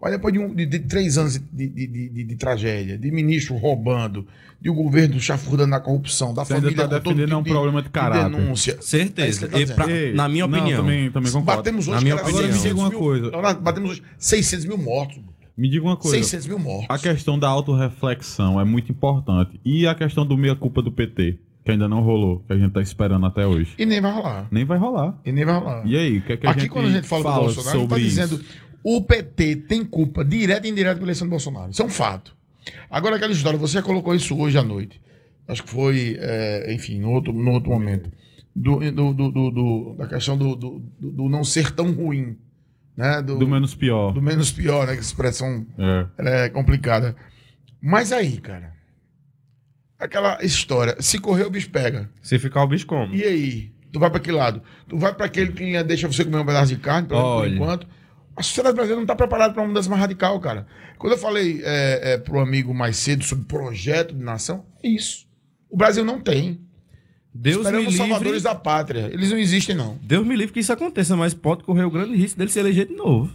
Mas 0.03 0.11
depois 0.11 0.33
de, 0.33 0.39
um- 0.39 0.53
de- 0.53 0.65
de 0.65 0.79
três 0.79 1.17
anos 1.17 1.33
de, 1.37 1.67
de- 1.67 1.87
de- 1.87 2.09
de- 2.09 2.23
de 2.25 2.35
tragédia, 2.35 2.97
de 2.97 3.09
ministro 3.09 3.55
roubando, 3.55 4.27
de 4.61 4.69
um 4.69 4.75
governo 4.75 5.19
chafurdando 5.19 5.69
na 5.69 5.79
corrupção, 5.79 6.33
da 6.33 6.43
Você 6.43 6.55
família 6.55 6.75
tá 6.75 6.99
todo 6.99 7.15
defendendo 7.15 7.37
tipo 7.37 7.39
um 7.39 7.43
problema 7.53 7.81
de 7.81 7.89
caráter. 7.89 8.35
denúncia. 8.37 8.73
É 8.77 8.81
Certeza. 8.81 9.47
que 9.47 9.55
ele 9.55 9.63
E 9.63 9.67
tá 9.67 9.73
pra- 9.75 9.87
na 10.13 10.27
minha 10.29 10.45
não, 10.45 10.57
opinião. 10.57 10.81
também, 10.83 11.09
também 11.11 11.31
concordo. 11.31 11.57
Batemos 11.57 11.87
Na 11.87 11.95
hoje, 11.95 12.03
minha 12.03 12.15
cara, 12.17 12.27
opinião. 12.27 12.45
Agora 12.45 12.57
me 12.57 12.63
diga 12.69 12.79
uma 12.79 12.89
mil, 12.89 12.99
coisa. 12.99 13.31
Batemos 13.61 13.89
hoje 13.91 14.03
600 14.17 14.65
mil 14.65 14.77
mortos. 14.77 15.19
Me 15.57 15.69
diga 15.69 15.85
uma 15.85 15.95
coisa. 15.95 16.17
600 16.17 16.47
mil 16.47 16.59
mortos. 16.59 16.87
A 16.89 16.97
questão 16.99 17.37
da 17.39 17.47
autorreflexão 17.47 18.59
é 18.59 18.65
muito 18.65 18.91
importante. 18.91 19.59
E 19.63 19.85
a 19.87 19.93
questão 19.95 20.25
do 20.25 20.37
meia-culpa 20.37 20.81
do 20.81 20.91
PT, 20.91 21.37
que 21.63 21.71
ainda 21.71 21.87
não 21.87 22.01
rolou, 22.01 22.39
que 22.47 22.53
a 22.53 22.57
gente 22.57 22.71
tá 22.71 22.81
esperando 22.81 23.25
até 23.25 23.45
hoje. 23.45 23.73
E 23.77 23.85
nem 23.85 24.01
vai 24.01 24.11
rolar. 24.11 24.47
Nem 24.51 24.65
vai 24.65 24.77
rolar. 24.77 25.17
E 25.25 25.31
nem 25.31 25.45
vai 25.45 25.59
rolar. 25.59 25.83
E 25.85 25.95
aí, 25.95 26.17
o 26.17 26.21
que 26.23 26.33
é 26.33 26.37
que 26.37 26.47
a 26.47 26.51
Aqui, 26.51 26.61
gente 26.61 26.69
quando 26.71 26.87
a 26.87 26.91
gente 26.91 27.07
fala, 27.07 27.23
do 27.23 27.29
Bolsonaro, 27.29 27.49
a 27.49 27.71
gente 27.73 27.81
sobre 27.81 27.87
tá 27.87 27.99
isso? 27.99 28.09
dizendo 28.09 28.43
o 28.83 29.01
PT 29.01 29.55
tem 29.67 29.83
culpa 29.85 30.23
direta 30.25 30.67
e 30.67 30.71
indireta 30.71 30.95
pela 30.95 31.05
eleição 31.05 31.27
do 31.27 31.31
Bolsonaro. 31.31 31.71
Isso 31.71 31.81
é 31.81 31.85
um 31.85 31.89
fato. 31.89 32.35
Agora, 32.89 33.15
aquela 33.15 33.31
história, 33.31 33.57
você 33.57 33.81
colocou 33.81 34.13
isso 34.15 34.37
hoje 34.37 34.57
à 34.57 34.63
noite. 34.63 35.01
Acho 35.47 35.63
que 35.63 35.69
foi, 35.69 36.17
é, 36.19 36.73
enfim, 36.73 36.99
no 36.99 37.11
outro, 37.11 37.33
no 37.33 37.51
outro 37.51 37.69
momento. 37.71 38.11
Do, 38.55 38.79
do, 38.91 39.13
do- 39.13 39.31
do- 39.51 39.95
da 39.97 40.07
questão 40.07 40.37
do, 40.37 40.55
não 41.27 41.43
ser 41.43 41.71
tão 41.71 41.91
ruim. 41.91 42.37
Né? 42.95 43.21
Do, 43.23 43.47
menos 43.47 43.73
pior. 43.73 44.13
do 44.13 44.21
menos 44.21 44.51
pior, 44.51 44.85
né? 44.85 44.95
Que 44.95 45.01
expressão 45.01 45.65
É. 46.19 46.45
é 46.45 46.49
complicada. 46.49 47.15
Mas 47.81 48.11
aí, 48.11 48.37
cara, 48.37 48.71
aquela 49.99 50.43
história, 50.43 50.95
se 50.99 51.17
correr 51.19 51.43
o 51.45 51.49
bicho 51.49 51.69
pega. 51.69 52.09
Se 52.21 52.37
ficar 52.37 52.63
o 52.63 52.67
bicho 52.67 52.85
como? 52.85 53.13
E 53.13 53.23
aí? 53.23 53.71
Tu 53.91 53.99
vai 53.99 54.09
pra 54.09 54.19
que 54.19 54.31
lado? 54.31 54.61
Tu 54.87 54.97
vai 54.97 55.13
pra 55.13 55.25
aquele 55.25 55.51
que 55.51 55.83
deixa 55.83 56.07
você 56.07 56.23
comer 56.23 56.37
um 56.37 56.45
pedaço 56.45 56.73
de 56.73 56.79
carne, 56.81 57.07
pelo 57.07 57.39
por 57.41 57.47
enquanto? 57.47 57.87
A 58.35 58.41
sociedade 58.41 58.75
brasileira 58.75 58.99
não 58.99 59.07
tá 59.07 59.15
preparada 59.15 59.53
pra 59.53 59.61
uma 59.61 59.67
mudança 59.67 59.89
mais 59.89 60.01
radical, 60.01 60.39
cara. 60.39 60.65
Quando 60.97 61.13
eu 61.13 61.17
falei 61.19 61.61
é, 61.63 62.13
é, 62.13 62.17
pro 62.17 62.39
amigo 62.39 62.73
mais 62.73 62.97
cedo 62.97 63.23
sobre 63.23 63.45
projeto 63.45 64.15
de 64.15 64.23
nação, 64.23 64.65
é 64.81 64.87
isso. 64.87 65.27
O 65.69 65.77
Brasil 65.77 66.03
não 66.03 66.19
tem. 66.19 66.61
Deus 67.33 67.57
me 67.57 67.63
Esperamos 67.63 67.93
livre. 67.93 68.07
salvadores 68.07 68.43
da 68.43 68.55
pátria. 68.55 69.09
Eles 69.11 69.31
não 69.31 69.37
existem, 69.37 69.75
não. 69.75 69.97
Deus 70.01 70.25
me 70.25 70.35
livre 70.35 70.53
que 70.53 70.59
isso 70.59 70.71
aconteça, 70.71 71.15
mas 71.15 71.33
pode 71.33 71.63
correr 71.63 71.83
o 71.83 71.89
grande 71.91 72.15
risco 72.15 72.37
dele 72.37 72.51
se 72.51 72.59
eleger 72.59 72.87
de 72.87 72.95
novo. 72.95 73.31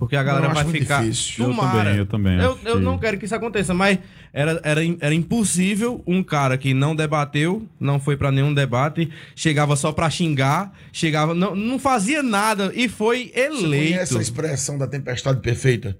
Porque 0.00 0.16
a 0.16 0.22
galera 0.22 0.48
vai 0.48 0.64
ficar. 0.64 1.02
difícil. 1.02 1.44
Eu 1.44 1.54
também, 1.54 1.96
eu 1.96 2.06
também 2.06 2.36
Eu, 2.40 2.58
eu 2.64 2.76
que- 2.78 2.82
não 2.82 2.98
quero 2.98 3.18
que 3.18 3.26
isso 3.26 3.34
aconteça, 3.34 3.74
mas 3.74 3.98
era, 4.32 4.58
era, 4.64 4.80
era 4.98 5.14
impossível 5.14 6.02
um 6.06 6.22
cara 6.22 6.56
que 6.56 6.72
não 6.72 6.96
debateu, 6.96 7.68
não 7.78 8.00
foi 8.00 8.16
pra 8.16 8.32
nenhum 8.32 8.52
debate, 8.54 9.10
chegava 9.36 9.76
só 9.76 9.92
pra 9.92 10.08
xingar, 10.08 10.72
chegava, 10.90 11.34
não, 11.34 11.54
não 11.54 11.78
fazia 11.78 12.22
nada 12.22 12.72
e 12.74 12.88
foi 12.88 13.30
Você 13.34 13.40
eleito. 13.64 14.16
a 14.18 14.22
expressão 14.22 14.78
da 14.78 14.86
tempestade 14.86 15.38
perfeita? 15.40 15.96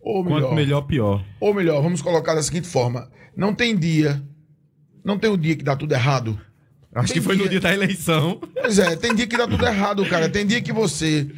Ou 0.00 0.24
melhor, 0.24 0.40
Quanto 0.40 0.54
melhor, 0.54 0.80
pior. 0.82 1.24
ou 1.38 1.52
melhor, 1.52 1.82
vamos 1.82 2.00
colocar 2.00 2.34
da 2.34 2.42
seguinte 2.42 2.66
forma: 2.66 3.10
não 3.36 3.52
tem 3.54 3.76
dia, 3.76 4.22
não 5.04 5.18
tem 5.18 5.28
o 5.30 5.36
dia 5.36 5.54
que 5.54 5.62
dá 5.64 5.76
tudo 5.76 5.92
errado. 5.92 6.40
Acho 6.94 7.08
que 7.12 7.20
Tem 7.20 7.22
foi 7.22 7.34
no 7.36 7.42
dia- 7.42 7.50
dia 7.50 7.60
da 7.60 7.74
eleição. 7.74 8.40
Pois 8.54 8.78
é, 8.78 8.96
tem 8.96 9.14
dia 9.14 9.26
que 9.26 9.36
dá 9.36 9.46
tudo 9.46 9.66
errado, 9.66 10.04
cara. 10.06 10.30
Tem 10.30 10.46
dia 10.46 10.62
que 10.62 10.72
você. 10.72 11.28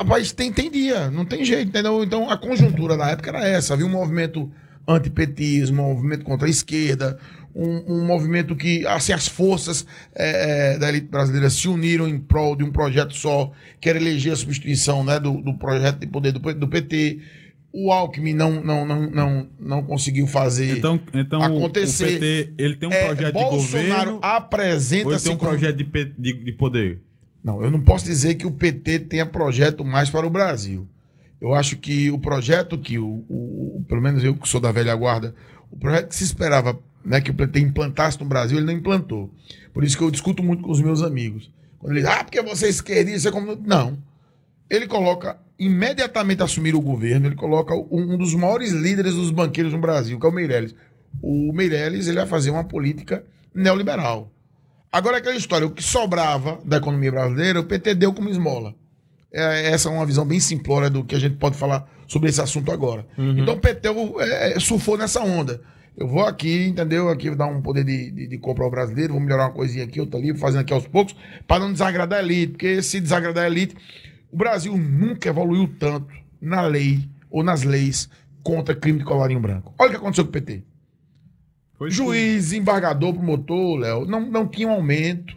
Rapaz, 0.00 0.32
tem, 0.32 0.50
tem 0.50 0.70
dia, 0.70 1.10
não 1.10 1.26
tem 1.26 1.44
jeito, 1.44 1.68
entendeu? 1.68 2.02
Então 2.02 2.30
a 2.30 2.38
conjuntura 2.38 2.96
da 2.96 3.10
época 3.10 3.28
era 3.28 3.46
essa. 3.46 3.74
Havia 3.74 3.84
um 3.84 3.90
movimento 3.90 4.50
antipetismo, 4.88 5.82
um 5.82 5.94
movimento 5.94 6.24
contra 6.24 6.46
a 6.46 6.50
esquerda, 6.50 7.18
um, 7.54 7.96
um 7.96 8.06
movimento 8.06 8.56
que, 8.56 8.86
assim, 8.86 9.12
as 9.12 9.28
forças 9.28 9.86
é, 10.14 10.72
é, 10.74 10.78
da 10.78 10.88
elite 10.88 11.08
brasileira 11.08 11.50
se 11.50 11.68
uniram 11.68 12.08
em 12.08 12.18
prol 12.18 12.56
de 12.56 12.64
um 12.64 12.72
projeto 12.72 13.14
só, 13.14 13.52
que 13.78 13.90
era 13.90 13.98
eleger 13.98 14.32
a 14.32 14.36
substituição 14.36 15.04
né, 15.04 15.20
do, 15.20 15.42
do 15.42 15.52
projeto 15.58 15.98
de 15.98 16.06
poder 16.06 16.32
do, 16.32 16.38
do 16.54 16.66
PT. 16.66 17.20
O 17.70 17.92
Alckmin 17.92 18.32
não, 18.32 18.64
não, 18.64 18.86
não, 18.86 19.10
não, 19.10 19.48
não 19.60 19.82
conseguiu 19.82 20.26
fazer. 20.26 20.78
Então, 20.78 20.98
então 21.12 21.42
Acontecer. 21.42 22.04
o 22.04 22.08
PT, 22.08 22.54
ele 22.56 22.76
tem 22.76 22.88
um 22.88 22.92
É, 22.92 23.04
projeto 23.04 23.26
de 23.26 23.32
Bolsonaro 23.32 23.58
governo 23.58 24.10
ele 24.12 24.20
apresenta-se 24.22 25.24
tem 25.26 25.34
um 25.34 25.38
projeto 25.38 25.76
de, 25.76 26.32
de 26.32 26.52
poder? 26.52 27.02
Não, 27.42 27.62
eu 27.62 27.70
não 27.70 27.80
posso 27.80 28.04
dizer 28.04 28.34
que 28.34 28.46
o 28.46 28.50
PT 28.50 29.00
tenha 29.00 29.24
projeto 29.26 29.84
mais 29.84 30.10
para 30.10 30.26
o 30.26 30.30
Brasil. 30.30 30.86
Eu 31.40 31.54
acho 31.54 31.76
que 31.78 32.10
o 32.10 32.18
projeto 32.18 32.76
que 32.76 32.98
o, 32.98 33.24
o- 33.28 33.84
pelo 33.88 34.02
menos 34.02 34.22
eu 34.22 34.34
que 34.34 34.48
sou 34.48 34.60
da 34.60 34.70
velha 34.70 34.94
guarda, 34.94 35.34
o 35.70 35.76
projeto 35.76 36.08
que 36.08 36.14
se 36.16 36.24
esperava, 36.24 36.78
né, 37.04 37.20
que 37.20 37.30
o 37.30 37.34
PT 37.34 37.60
implantasse 37.60 38.20
no 38.20 38.26
Brasil, 38.26 38.58
ele 38.58 38.66
não 38.66 38.74
implantou. 38.74 39.30
Por 39.72 39.82
isso 39.84 39.96
que 39.96 40.04
eu 40.04 40.10
discuto 40.10 40.42
muito 40.42 40.62
com 40.62 40.70
os 40.70 40.80
meus 40.82 41.00
amigos. 41.02 41.50
Quando 41.78 41.92
eles, 41.92 42.04
ah, 42.04 42.22
porque 42.22 42.42
você 42.42 42.66
é 42.66 42.68
esquerdista, 42.68 43.30
é 43.30 43.32
como 43.32 43.56
não. 43.64 43.96
Ele 44.68 44.86
coloca 44.86 45.38
imediatamente 45.58 46.42
assumir 46.42 46.74
o 46.74 46.80
governo, 46.80 47.26
ele 47.26 47.34
coloca 47.36 47.74
um, 47.74 47.86
um 48.14 48.18
dos 48.18 48.34
maiores 48.34 48.72
líderes 48.72 49.14
dos 49.14 49.30
banqueiros 49.30 49.72
no 49.72 49.78
Brasil, 49.80 50.20
que 50.20 50.26
é 50.26 50.28
o 50.28 50.32
Meirelles. 50.32 50.74
O 51.22 51.52
Meirelles, 51.54 52.06
ele 52.06 52.18
vai 52.18 52.26
fazer 52.26 52.50
uma 52.50 52.64
política 52.64 53.24
neoliberal. 53.54 54.30
Agora, 54.92 55.18
aquela 55.18 55.36
história, 55.36 55.66
o 55.66 55.70
que 55.70 55.82
sobrava 55.82 56.60
da 56.64 56.78
economia 56.78 57.12
brasileira, 57.12 57.60
o 57.60 57.64
PT 57.64 57.94
deu 57.94 58.12
como 58.12 58.28
esmola. 58.28 58.74
É, 59.32 59.70
essa 59.70 59.88
é 59.88 59.92
uma 59.92 60.04
visão 60.04 60.26
bem 60.26 60.40
simplória 60.40 60.90
do 60.90 61.04
que 61.04 61.14
a 61.14 61.18
gente 61.18 61.36
pode 61.36 61.56
falar 61.56 61.88
sobre 62.08 62.28
esse 62.28 62.40
assunto 62.40 62.72
agora. 62.72 63.06
Então, 63.38 63.54
o 63.54 63.60
PT 63.60 63.88
é, 64.20 64.58
surfou 64.58 64.98
nessa 64.98 65.20
onda. 65.20 65.60
Eu 65.96 66.08
vou 66.08 66.24
aqui, 66.24 66.66
entendeu? 66.66 67.08
Aqui 67.08 67.32
dar 67.34 67.46
um 67.46 67.62
poder 67.62 67.84
de, 67.84 68.10
de, 68.10 68.26
de 68.26 68.38
compra 68.38 68.64
ao 68.64 68.70
brasileiro, 68.70 69.12
vou 69.12 69.22
melhorar 69.22 69.44
uma 69.44 69.52
coisinha 69.52 69.84
aqui, 69.84 70.00
outra 70.00 70.18
ali, 70.18 70.36
fazendo 70.36 70.62
aqui 70.62 70.72
aos 70.72 70.86
poucos, 70.88 71.14
para 71.46 71.60
não 71.60 71.72
desagradar 71.72 72.18
a 72.18 72.22
elite. 72.22 72.52
Porque 72.52 72.82
se 72.82 73.00
desagradar 73.00 73.44
a 73.44 73.46
elite, 73.46 73.76
o 74.32 74.36
Brasil 74.36 74.76
nunca 74.76 75.28
evoluiu 75.28 75.68
tanto 75.78 76.12
na 76.40 76.62
lei 76.62 77.08
ou 77.30 77.44
nas 77.44 77.62
leis 77.62 78.08
contra 78.42 78.74
crime 78.74 78.98
de 78.98 79.04
colarinho 79.04 79.40
branco. 79.40 79.72
Olha 79.78 79.88
o 79.88 79.90
que 79.92 79.96
aconteceu 79.98 80.24
com 80.24 80.30
o 80.30 80.32
PT. 80.32 80.64
Foi 81.80 81.90
Juiz, 81.90 82.52
embargador, 82.52 83.14
promotor, 83.14 83.78
Léo, 83.78 84.04
não, 84.04 84.20
não 84.20 84.46
tinha 84.46 84.68
um 84.68 84.72
aumento, 84.72 85.34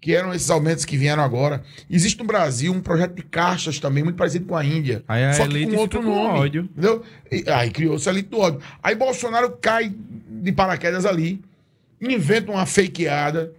que 0.00 0.14
eram 0.14 0.32
esses 0.32 0.48
aumentos 0.48 0.86
que 0.86 0.96
vieram 0.96 1.22
agora. 1.22 1.62
Existe 1.90 2.18
no 2.18 2.24
Brasil 2.24 2.72
um 2.72 2.80
projeto 2.80 3.14
de 3.14 3.22
caixas 3.22 3.78
também, 3.78 4.02
muito 4.02 4.16
parecido 4.16 4.46
com 4.46 4.56
a 4.56 4.64
Índia. 4.64 5.04
Aí 5.06 5.34
só 5.34 5.46
que 5.46 5.66
com 5.66 5.76
outro 5.76 6.02
nome. 6.02 6.38
ódio. 6.38 6.62
Entendeu? 6.72 7.02
E- 7.30 7.44
aí 7.50 7.70
criou-se 7.70 8.08
a 8.08 8.12
elite 8.12 8.30
do 8.30 8.38
ódio. 8.38 8.60
Aí 8.82 8.94
Bolsonaro 8.94 9.50
cai 9.60 9.94
de 9.94 10.52
paraquedas 10.52 11.04
ali, 11.04 11.42
inventa 12.00 12.50
uma 12.50 12.64
fakeada, 12.64 13.52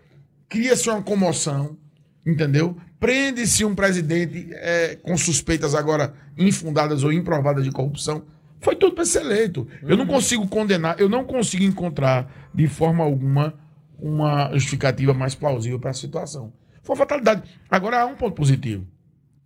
cria-se 0.49 0.89
uma 0.89 1.03
comoção, 1.03 1.77
entendeu? 2.25 2.75
Prende-se 2.99 3.63
um 3.63 3.75
presidente 3.75 4.47
é, 4.53 4.97
com 5.03 5.15
suspeitas 5.15 5.75
agora 5.75 6.11
infundadas 6.35 7.03
ou 7.03 7.13
improvadas 7.13 7.63
de 7.63 7.69
corrupção. 7.71 8.23
Foi 8.65 8.75
tudo 8.75 8.95
para 8.95 9.05
ser 9.05 9.21
eleito. 9.21 9.67
Eu 9.83 9.95
não 9.95 10.07
consigo 10.07 10.47
condenar, 10.47 10.99
eu 10.99 11.07
não 11.07 11.23
consigo 11.23 11.63
encontrar 11.63 12.49
de 12.51 12.67
forma 12.67 13.03
alguma 13.03 13.53
uma 13.99 14.49
justificativa 14.53 15.13
mais 15.13 15.35
plausível 15.35 15.79
para 15.79 15.91
a 15.91 15.93
situação. 15.93 16.51
Foi 16.81 16.95
uma 16.95 16.97
fatalidade. 16.97 17.43
Agora 17.69 18.01
há 18.01 18.07
um 18.07 18.15
ponto 18.15 18.33
positivo. 18.33 18.83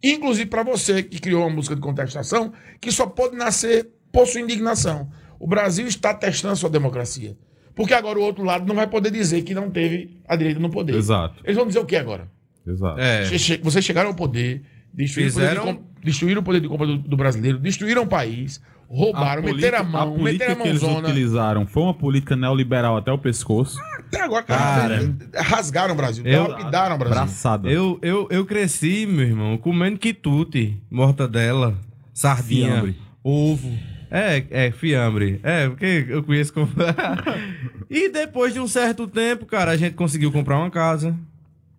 Inclusive 0.02 0.50
para 0.50 0.64
você 0.64 1.04
que 1.04 1.20
criou 1.20 1.42
uma 1.46 1.54
música 1.54 1.76
de 1.76 1.82
contestação, 1.82 2.54
que 2.80 2.94
só 2.94 3.06
pode 3.08 3.36
nascer 3.36 3.90
por 4.10 4.26
sua 4.26 4.40
indignação. 4.40 5.10
O 5.38 5.46
Brasil 5.46 5.86
está 5.86 6.14
testando 6.14 6.54
a 6.54 6.56
sua 6.56 6.70
democracia. 6.70 7.36
Porque 7.76 7.94
agora 7.94 8.18
o 8.18 8.22
outro 8.22 8.46
lado 8.46 8.66
não 8.66 8.76
vai 8.76 8.88
poder 8.88 9.12
dizer 9.12 9.42
que 9.42 9.54
não 9.54 9.70
teve 9.70 10.18
a 10.30 10.38
direita 10.38 10.62
no 10.62 10.70
poder. 10.70 10.96
Exato, 10.96 11.42
Eles 11.44 11.58
vão 11.58 11.68
dizer 11.68 11.80
o 11.80 11.86
que 11.86 11.98
agora? 11.98 12.32
exato. 12.66 12.98
É. 13.02 13.26
Vocês 13.62 13.84
chegaram 13.84 14.12
ao 14.12 14.16
poder, 14.16 14.64
destruíram, 14.94 15.34
Fizeram- 15.34 15.64
o, 15.64 15.66
poder 15.66 15.80
de 16.00 16.06
destruíram 16.06 16.42
o 16.42 16.44
poder 16.46 16.62
de 16.62 16.70
compra 16.70 16.88
do, 16.88 16.98
do 16.98 17.18
brasileiro, 17.18 17.60
destruíram 17.60 18.04
o 18.04 18.08
país, 18.08 18.62
roubaram, 18.90 19.44
meteram 19.44 19.80
a 19.80 19.84
mão, 19.84 20.14
política 20.18 20.46
meteram 20.48 20.54
a 20.60 20.64
que 20.64 20.70
eles 20.70 20.84
utilizaram 20.84 21.68
foi 21.68 21.84
uma 21.84 21.94
política 21.94 22.36
neoliberal 22.36 22.98
até 22.98 23.12
o 23.12 23.18
pescoço. 23.18 23.78
Até 24.00 24.22
agora, 24.22 24.44
Cara. 24.44 24.98
cara, 25.32 25.44
rasgaram 25.44 25.94
o 25.94 25.98
Brasil, 25.98 26.26
Eu- 26.26 26.48
lapidaram 26.48 26.96
o 26.96 26.98
Brasil. 26.98 27.16
Braçada. 27.16 27.70
Eu, 27.70 28.00
eu, 28.02 28.28
eu 28.32 28.46
cresci, 28.46 29.06
meu 29.06 29.26
irmão, 29.28 29.58
comendo 29.58 30.00
quitute, 30.00 30.82
mortadela, 30.90 31.78
sardinha, 32.14 32.72
Fiambre. 32.72 32.98
ovo. 33.24 33.72
É, 34.12 34.44
é, 34.50 34.72
fiambre. 34.72 35.40
É, 35.44 35.70
porque 35.70 36.08
eu 36.10 36.24
conheço 36.24 36.52
como. 36.52 36.68
e 37.88 38.10
depois 38.10 38.52
de 38.54 38.60
um 38.60 38.68
certo 38.68 39.06
tempo, 39.08 39.46
cara, 39.46 39.70
a 39.72 39.78
gente 39.78 39.94
conseguiu 39.94 40.32
comprar 40.32 40.58
uma 40.58 40.72
casa. 40.72 41.16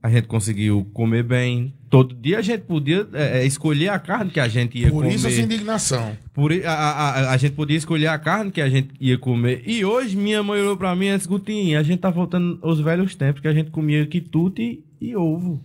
A 0.02 0.08
gente 0.08 0.26
conseguiu 0.28 0.86
comer 0.94 1.22
bem. 1.22 1.74
Todo 1.90 2.14
dia 2.14 2.38
a 2.38 2.42
gente 2.42 2.62
podia 2.62 3.06
é, 3.12 3.40
é, 3.40 3.46
escolher 3.46 3.88
a 3.88 3.98
carne 3.98 4.30
que 4.30 4.40
a 4.40 4.48
gente 4.48 4.78
ia 4.78 4.88
Por 4.90 5.02
comer. 5.02 5.14
isso 5.14 5.26
essa 5.26 5.40
indignação. 5.40 6.16
Por, 6.32 6.52
a, 6.64 6.72
a, 6.72 7.32
a, 7.32 7.36
gente 7.36 7.52
podia 7.52 7.76
escolher 7.76 8.06
a 8.06 8.18
carne 8.18 8.50
que 8.50 8.62
a 8.62 8.68
gente 8.70 8.88
ia 8.98 9.18
comer. 9.18 9.62
E 9.66 9.84
hoje 9.84 10.16
minha 10.16 10.42
mãe 10.42 10.60
olhou 10.60 10.76
pra 10.76 10.96
mim 10.96 11.08
e 11.08 11.16
disse, 11.16 11.28
Gutinho, 11.28 11.78
a 11.78 11.82
gente 11.82 11.98
tá 11.98 12.08
voltando 12.08 12.58
aos 12.62 12.80
velhos 12.80 13.14
tempos 13.14 13.42
que 13.42 13.48
a 13.48 13.52
gente 13.52 13.70
comia 13.70 14.06
quitute 14.06 14.82
e 14.98 15.14
ovo. 15.14 15.60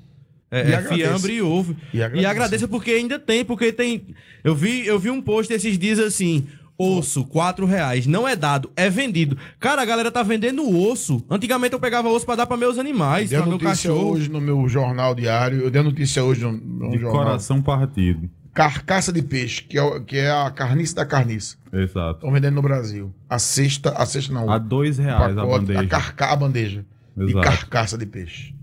É, 0.51 0.69
E 0.69 0.73
é, 0.73 0.81
fiambre 0.81 1.33
e 1.33 1.41
ovo. 1.41 1.75
E 1.93 1.97
E 1.97 2.03
agradeço. 2.03 2.27
agradeça 2.27 2.67
porque 2.67 2.91
ainda 2.91 3.17
tem, 3.17 3.45
porque 3.45 3.71
tem. 3.71 4.01
Eu 4.43 4.53
vi, 4.53 4.85
eu 4.85 4.99
vi 4.99 5.09
um 5.09 5.21
post 5.21 5.53
esses 5.53 5.77
dias 5.77 5.97
assim. 5.99 6.45
Osso, 6.77 7.23
quatro 7.25 7.65
reais. 7.65 8.05
Não 8.05 8.27
é 8.27 8.35
dado, 8.35 8.69
é 8.75 8.89
vendido. 8.89 9.37
Cara, 9.59 9.81
a 9.81 9.85
galera 9.85 10.11
tá 10.11 10.21
vendendo 10.23 10.67
osso. 10.77 11.23
Antigamente 11.29 11.73
eu 11.73 11.79
pegava 11.79 12.09
osso 12.09 12.25
pra 12.25 12.35
dar 12.35 12.45
pra 12.45 12.57
meus 12.57 12.77
animais, 12.77 13.29
Deu 13.29 13.39
pra 13.41 13.49
meu 13.49 13.57
notícia 13.59 13.89
cachorro. 13.89 14.11
hoje 14.11 14.29
no 14.29 14.41
meu 14.41 14.67
jornal 14.67 15.15
diário, 15.15 15.61
eu 15.61 15.71
dei 15.71 15.81
notícia 15.81 16.23
hoje 16.23 16.41
no, 16.41 16.51
no 16.51 16.91
De 16.91 16.97
jornal. 16.99 17.23
coração 17.23 17.61
partido. 17.61 18.29
Carcaça 18.53 19.11
de 19.11 19.21
peixe, 19.21 19.63
que 19.63 19.77
é, 19.79 19.99
que 20.01 20.17
é 20.17 20.31
a 20.31 20.49
carniça 20.51 20.95
da 20.95 21.05
carniça. 21.05 21.57
Exato. 21.73 22.15
Estão 22.19 22.31
vendendo 22.31 22.55
no 22.55 22.61
Brasil. 22.61 23.13
A 23.29 23.37
cesta, 23.39 23.89
a 23.91 24.05
cesta 24.05 24.33
não. 24.33 24.49
A 24.49 24.57
dois 24.57 24.97
reais 24.97 25.37
a 25.37 25.41
pacote, 25.41 25.59
bandeja. 25.65 25.79
a, 25.81 25.87
carca, 25.87 26.25
a 26.27 26.35
bandeja 26.35 26.85
de 27.17 27.23
Exato. 27.31 27.41
carcaça 27.45 27.97
de 27.97 28.05
peixe. 28.05 28.53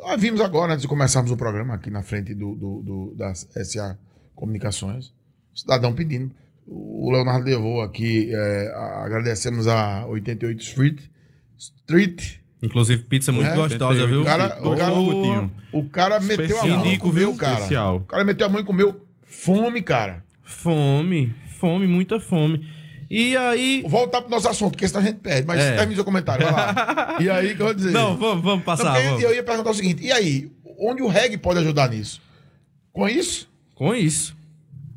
Nós 0.00 0.20
vimos 0.20 0.40
agora, 0.40 0.72
antes 0.72 0.82
de 0.82 0.88
começarmos 0.88 1.30
o 1.30 1.36
programa, 1.36 1.74
aqui 1.74 1.90
na 1.90 2.02
frente 2.02 2.34
do, 2.34 2.54
do, 2.56 2.82
do- 2.82 3.14
da 3.16 3.32
SA 3.34 3.96
Comunicações, 4.34 5.06
o 5.54 5.58
cidadão 5.58 5.92
pedindo. 5.92 6.32
O 6.74 7.10
Leonardo 7.12 7.44
levou 7.44 7.82
aqui, 7.82 8.30
é, 8.32 8.72
agradecemos 9.04 9.66
a 9.68 10.06
88 10.06 10.60
Street. 10.62 11.00
Street. 11.58 12.34
Inclusive, 12.62 13.02
pizza 13.04 13.32
muito 13.32 13.50
É, 13.50 13.54
gostosa, 13.56 14.06
viu? 14.06 14.22
O 14.22 14.24
cara, 14.24 14.58
o 14.62 14.76
cara, 14.76 14.94
Gutinho. 14.94 15.52
o 15.72 15.84
cara 15.88 16.20
meteu 16.20 16.60
a 16.60 16.66
mão 16.66 16.86
e 16.86 16.98
comeu, 16.98 17.34
cara. 17.34 17.54
Especial. 17.54 17.96
O 17.96 18.00
cara 18.04 18.24
meteu 18.24 18.46
a 18.46 18.50
mão 18.50 18.60
e 18.60 18.64
comeu 18.64 19.04
fome, 19.24 19.82
cara. 19.82 20.24
Fome, 20.44 21.34
fome, 21.58 21.86
muita 21.88 22.20
fome. 22.20 22.64
E 23.10 23.36
aí. 23.36 23.84
Voltar 23.86 24.22
pro 24.22 24.30
nosso 24.30 24.48
assunto, 24.48 24.72
porque 24.72 24.86
senão 24.86 25.00
a 25.02 25.04
gente 25.04 25.18
perde. 25.18 25.46
Mas 25.46 25.60
É. 25.60 25.72
termina 25.76 25.96
seu 25.96 26.04
comentário, 26.04 26.44
vai 26.46 26.52
lá. 26.52 27.16
E 27.20 27.28
aí, 27.28 27.54
que 27.54 27.60
eu 27.60 27.66
vou 27.66 27.74
dizer? 27.74 27.90
Não, 27.90 28.16
vamos, 28.16 28.42
vamos 28.44 28.64
passar. 28.64 28.92
porque 28.92 29.06
vamos. 29.08 29.22
eu 29.22 29.34
ia 29.34 29.42
perguntar 29.42 29.70
o 29.70 29.74
seguinte: 29.74 30.02
e 30.04 30.12
aí, 30.12 30.50
onde 30.78 31.02
o 31.02 31.08
reggae 31.08 31.36
pode 31.36 31.58
ajudar 31.58 31.90
nisso? 31.90 32.22
Com 32.92 33.08
isso? 33.08 33.50
Com 33.74 33.94
isso. 33.94 34.36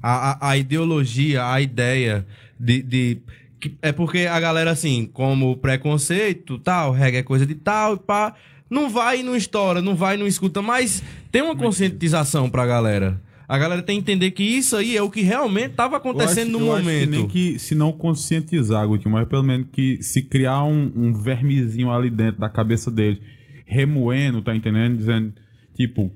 A, 0.08 0.32
a, 0.48 0.50
a 0.52 0.58
ideologia, 0.58 1.46
a 1.52 1.60
ideia 1.60 2.26
de. 2.60 2.82
de 2.84 3.18
que- 3.60 3.74
é 3.82 3.92
porque 3.92 4.20
a 4.20 4.40
galera, 4.40 4.70
assim, 4.72 5.10
como 5.12 5.58
preconceito, 5.58 6.60
tal, 6.60 6.92
reggae 6.92 7.18
é 7.18 7.24
coisa 7.24 7.46
de 7.46 7.56
tal, 7.56 7.98
pá. 7.98 8.36
Não 8.70 8.90
vai 8.90 9.22
e 9.22 9.24
não 9.24 9.36
estoura, 9.36 9.82
não 9.82 9.96
vai 9.96 10.16
e 10.16 10.20
não 10.20 10.28
escuta, 10.28 10.62
mas 10.62 11.02
tem 11.32 11.42
uma 11.42 11.56
conscientização 11.56 12.50
pra 12.50 12.66
galera. 12.66 13.20
A 13.48 13.58
galera 13.60 13.82
tem 13.84 13.96
que 13.98 14.02
entender 14.12 14.32
que 14.32 14.44
isso 14.44 14.76
aí 14.76 14.98
é 14.98 15.02
o 15.04 15.10
que 15.10 15.22
realmente 15.22 15.76
tava 15.76 15.98
acontecendo 15.98 16.50
acho- 16.58 16.60
no 16.60 16.66
eu 16.68 16.74
acho 16.74 16.84
momento. 16.84 17.04
que 17.12 17.18
nem 17.18 17.28
que 17.28 17.60
se 17.60 17.76
não 17.76 17.92
conscientizar, 17.92 18.88
Gutinho, 18.88 19.12
mas 19.14 19.28
pelo 19.28 19.44
menos 19.44 19.68
que 19.72 20.02
se 20.02 20.22
criar 20.24 20.64
um, 20.64 20.92
um 20.96 21.14
vermezinho 21.14 21.92
ali 21.92 22.10
dentro 22.10 22.42
da 22.42 22.50
cabeça 22.50 22.90
dele, 22.92 23.22
remoendo, 23.66 24.42
tá 24.42 24.56
entendendo? 24.56 24.98
Dizendo, 24.98 25.34
tipo, 25.76 26.12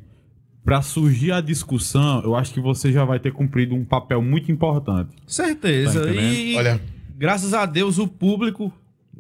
pra 0.70 0.84
surgir 0.84 1.32
a 1.32 1.42
discussão, 1.42 2.22
eu 2.22 2.36
acho 2.36 2.54
que 2.54 2.60
você 2.60 2.92
já 2.92 3.04
vai 3.04 3.20
ter 3.20 3.32
cumprido 3.32 3.74
um 3.74 3.84
papel 3.84 4.22
muito 4.22 4.52
importante. 4.52 5.16
Certeza. 5.26 6.06
Tá 6.06 6.12
e 6.12 6.56
Olha, 6.56 6.80
graças 7.18 7.56
a 7.56 7.66
Deus 7.66 7.98
o 7.98 8.08
público 8.08 8.72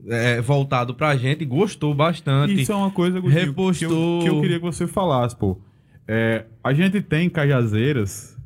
é, 0.07 0.39
voltado 0.41 0.93
pra 0.93 1.17
gente 1.17 1.43
gostou 1.45 1.91
bastante. 1.95 2.53
Isso 2.53 2.71
é 2.71 2.75
uma 2.75 2.91
coisa, 2.91 3.19
Gutinho, 3.19 3.33
que, 3.33 3.39
eu, 3.39 3.47
Repostou. 3.47 4.21
que 4.21 4.29
eu 4.29 4.41
queria 4.41 4.59
que 4.59 4.63
você 4.63 4.85
falasse, 4.85 5.35
pô. 5.35 5.59
É, 6.07 6.45
a 6.63 6.71
gente 6.71 7.01
tem 7.01 7.27
Cajazeiras. 7.27 8.37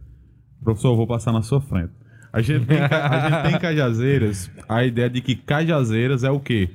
Professor, 0.63 0.93
eu 0.93 0.95
vou 0.95 1.05
passar 1.05 1.33
na 1.33 1.41
sua 1.41 1.59
frente. 1.59 1.91
A 2.31 2.41
gente, 2.41 2.65
tem, 2.65 2.77
a 2.79 3.29
gente 3.29 3.51
tem 3.51 3.59
Cajazeiras, 3.59 4.49
a 4.69 4.85
ideia 4.85 5.09
de 5.09 5.19
que 5.19 5.35
Cajazeiras 5.35 6.23
é 6.23 6.31
o 6.31 6.39
quê? 6.39 6.69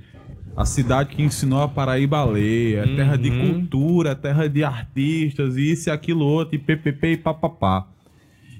A 0.59 0.65
cidade 0.65 1.15
que 1.15 1.23
ensinou 1.23 1.63
a 1.63 1.69
Paraíba 1.69 2.19
a 2.19 2.25
ler, 2.25 2.79
é 2.79 2.97
terra 2.97 3.17
de 3.17 3.31
Uhum. 3.31 3.53
cultura, 3.61 4.11
é 4.11 4.15
terra 4.17 4.49
de 4.49 4.65
artistas, 4.65 5.57
isso 5.57 5.89
e 5.89 5.93
aquilo 5.93 6.25
outro, 6.25 6.57
e 6.57 6.59
ppp 6.59 7.13
e 7.13 7.17
papapá. 7.17 7.87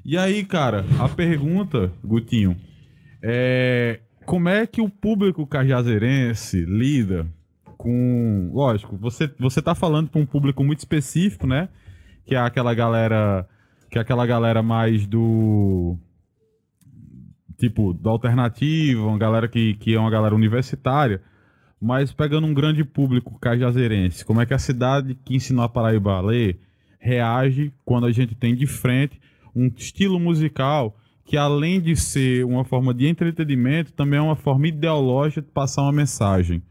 E 0.05 0.17
aí, 0.17 0.45
cara, 0.45 0.85
a 1.01 1.09
pergunta, 1.09 1.91
Gutinho, 2.05 2.57
é 3.21 3.99
como 4.25 4.49
é 4.49 4.65
que 4.65 4.81
o 4.81 4.89
público 4.89 5.45
cajazeirense 5.45 6.65
lida 6.65 7.27
com. 7.77 8.49
Lógico, 8.55 8.97
você, 8.97 9.29
você 9.37 9.61
tá 9.61 9.75
falando 9.75 10.09
para 10.09 10.21
um 10.21 10.27
público 10.27 10.63
muito 10.63 10.79
específico, 10.79 11.49
né? 11.49 11.69
Que 12.25 12.37
é 12.37 12.39
aquela 12.39 12.75
galera. 12.75 13.45
Que 13.91 13.99
é 13.99 14.01
aquela 14.01 14.25
galera 14.25 14.63
mais 14.63 15.05
do. 15.05 15.97
Tipo, 17.59 17.93
do 17.93 18.09
alternativo, 18.09 19.09
uma 19.09 19.19
galera 19.19 19.49
que, 19.49 19.75
que 19.75 19.95
é 19.95 19.99
uma 19.99 20.11
galera 20.11 20.33
universitária. 20.33 21.21
Mas 21.81 22.13
pegando 22.13 22.47
um 22.47 22.55
grande 22.55 22.85
público 22.85 23.39
cajazeirense, 23.39 24.25
como 24.25 24.41
é 24.41 24.47
que 24.47 24.55
a 24.55 24.59
cidade 24.59 25.17
que 25.25 25.37
ensinou 25.37 25.65
a 25.65 25.69
Paraíba 25.69 26.15
a 26.15 26.21
ler 26.21 26.59
reage 26.99 27.73
quando 27.85 28.07
a 28.07 28.13
gente 28.13 28.35
tem 28.35 28.55
de 28.55 28.67
frente 28.67 29.21
um 29.55 29.71
estilo 29.77 30.19
musical 30.19 30.97
que 31.25 31.37
além 31.37 31.79
de 31.79 31.95
ser 31.95 32.45
uma 32.47 32.65
forma 32.65 32.95
de 32.95 33.07
entretenimento, 33.07 33.93
também 33.93 34.19
é 34.19 34.23
uma 34.23 34.35
forma 34.35 34.67
ideológica 34.67 35.43
de 35.43 35.49
passar 35.49 35.83
uma 35.83 35.93
mensagem. 35.93 36.63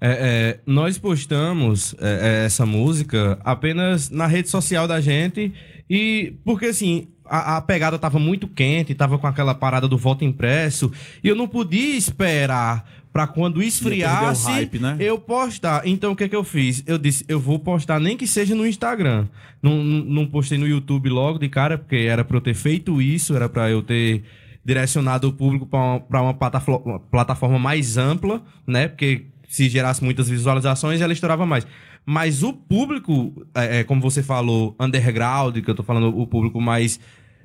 É, 0.00 0.10
é, 0.10 0.60
nós 0.66 0.98
postamos 0.98 1.94
é, 2.00 2.42
é, 2.42 2.44
essa 2.46 2.64
música 2.64 3.38
apenas 3.44 4.08
na 4.10 4.26
rede 4.26 4.48
social 4.48 4.88
da 4.88 5.00
gente 5.00 5.52
e 5.88 6.34
porque 6.44 6.66
assim 6.66 7.08
a, 7.24 7.56
a 7.56 7.60
pegada 7.60 7.98
tava 7.98 8.18
muito 8.18 8.46
quente, 8.46 8.94
tava 8.94 9.18
com 9.18 9.26
aquela 9.26 9.54
parada 9.54 9.88
do 9.88 9.96
voto 9.96 10.24
impresso 10.24 10.92
e 11.22 11.28
eu 11.28 11.34
não 11.34 11.48
podia 11.48 11.96
esperar 11.96 12.88
pra 13.12 13.28
quando 13.28 13.62
esfriasse, 13.62 14.50
hype, 14.50 14.80
né? 14.80 14.96
eu 14.98 15.18
postar. 15.18 15.86
Então 15.86 16.12
o 16.12 16.16
que 16.16 16.28
que 16.28 16.34
eu 16.34 16.42
fiz? 16.42 16.82
Eu 16.84 16.98
disse, 16.98 17.24
eu 17.28 17.38
vou 17.38 17.60
postar 17.60 18.00
nem 18.00 18.16
que 18.16 18.26
seja 18.26 18.56
no 18.56 18.66
Instagram. 18.66 19.28
Não, 19.62 19.82
não, 19.84 20.26
postei 20.26 20.58
no 20.58 20.66
YouTube 20.66 21.08
logo 21.08 21.38
de 21.38 21.48
cara, 21.48 21.78
porque 21.78 21.96
era 21.96 22.24
pra 22.24 22.36
eu 22.36 22.40
ter 22.40 22.54
feito 22.54 23.00
isso, 23.00 23.36
era 23.36 23.48
pra 23.48 23.70
eu 23.70 23.82
ter 23.82 24.24
direcionado 24.64 25.28
o 25.28 25.32
público 25.32 25.64
pra 25.64 25.78
uma, 25.78 26.02
uma 26.10 26.78
uma 26.84 26.98
plataforma 26.98 27.58
mais 27.58 27.96
ampla, 27.96 28.42
né? 28.66 28.88
Porque 28.88 29.26
se 29.48 29.68
gerasse 29.68 30.02
muitas 30.02 30.28
visualizações, 30.28 31.00
ela 31.00 31.12
estourava 31.12 31.46
mais. 31.46 31.64
Mas 32.06 32.42
o 32.42 32.52
público, 32.52 33.46
é, 33.54 33.80
é, 33.80 33.84
como 33.84 34.00
você 34.00 34.22
falou, 34.22 34.76
underground, 34.78 35.56
que 35.58 35.70
eu 35.70 35.74
tô 35.74 35.82
falando, 35.82 36.08
o 36.18 36.26
público 36.26 36.60
mais 36.60 37.00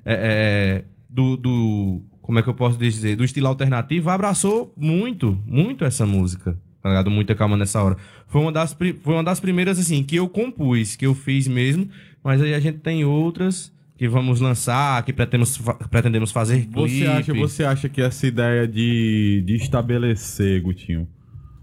é, 0.06 0.84
é, 0.84 0.86
do, 1.10 1.38
do- 1.38 2.02
Como 2.22 2.38
é 2.40 2.44
que 2.44 2.50
eu 2.50 2.54
posso 2.54 2.78
dizer? 2.78 3.16
Do 3.16 3.24
estilo 3.24 3.48
alternativo, 3.48 4.10
abraçou 4.10 4.74
muito, 4.78 5.42
muito 5.46 5.86
essa 5.86 6.06
música. 6.06 6.58
Tá 6.82 6.90
ligado? 6.90 7.10
Muita 7.12 7.36
calma 7.36 7.58
nessa 7.58 7.84
hora. 7.84 7.98
Foi 8.28 8.42
uma, 8.42 8.52
das, 8.54 8.74
foi 8.74 9.14
uma 9.14 9.24
das 9.24 9.40
primeiras, 9.40 9.78
assim, 9.80 10.02
que 10.04 10.16
eu 10.16 10.30
compus, 10.30 10.96
que 10.96 11.06
eu 11.06 11.14
fiz 11.14 11.48
mesmo. 11.48 11.90
Mas 12.24 12.42
aí 12.42 12.54
a 12.54 12.60
gente 12.60 12.78
tem 12.80 13.04
outras 13.04 13.74
que 13.98 14.08
vamos 14.08 14.40
lançar, 14.40 15.04
que 15.04 15.12
pretendemos, 15.12 15.58
pretendemos 15.92 16.32
fazer 16.32 16.66
Você 16.72 17.06
acha, 17.06 17.34
você 17.42 17.64
acha 17.66 17.90
que 17.90 18.02
essa 18.02 18.26
ideia 18.28 18.66
de, 18.66 19.44
de 19.46 19.56
estabelecer, 19.56 20.62
Gutinho, 20.62 21.06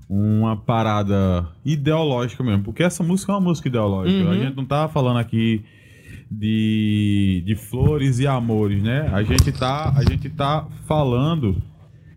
uma 0.08 0.56
parada 0.56 1.48
ideológica 1.64 2.42
mesmo? 2.42 2.64
Porque 2.64 2.82
essa 2.82 3.02
música 3.02 3.32
é 3.32 3.34
uma 3.34 3.40
música 3.40 3.68
ideológica. 3.68 4.24
Uhum. 4.24 4.30
A 4.30 4.38
gente 4.38 4.56
não 4.56 4.64
tá 4.64 4.88
falando 4.88 5.18
aqui 5.18 5.64
de, 6.30 7.42
de 7.46 7.54
flores 7.54 8.18
e 8.18 8.26
amores, 8.26 8.82
né? 8.82 9.08
A 9.12 9.22
gente 9.22 9.52
tá, 9.52 9.92
a 9.96 10.02
gente 10.08 10.28
tá 10.30 10.66
falando 10.86 11.60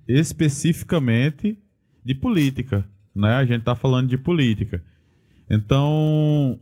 especificamente 0.07 1.57
de 2.03 2.15
política, 2.15 2.85
né? 3.15 3.35
A 3.35 3.45
gente 3.45 3.63
tá 3.63 3.75
falando 3.75 4.07
de 4.07 4.17
política. 4.17 4.83
Então, 5.49 6.59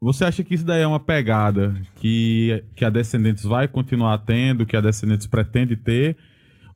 você 0.00 0.24
acha 0.24 0.42
que 0.42 0.54
isso 0.54 0.64
daí 0.64 0.82
é 0.82 0.86
uma 0.86 1.00
pegada 1.00 1.74
que, 1.96 2.62
que 2.74 2.84
a 2.84 2.90
Descendentes 2.90 3.44
vai 3.44 3.68
continuar 3.68 4.18
tendo, 4.18 4.66
que 4.66 4.76
a 4.76 4.80
Descendentes 4.80 5.26
pretende 5.26 5.76
ter? 5.76 6.16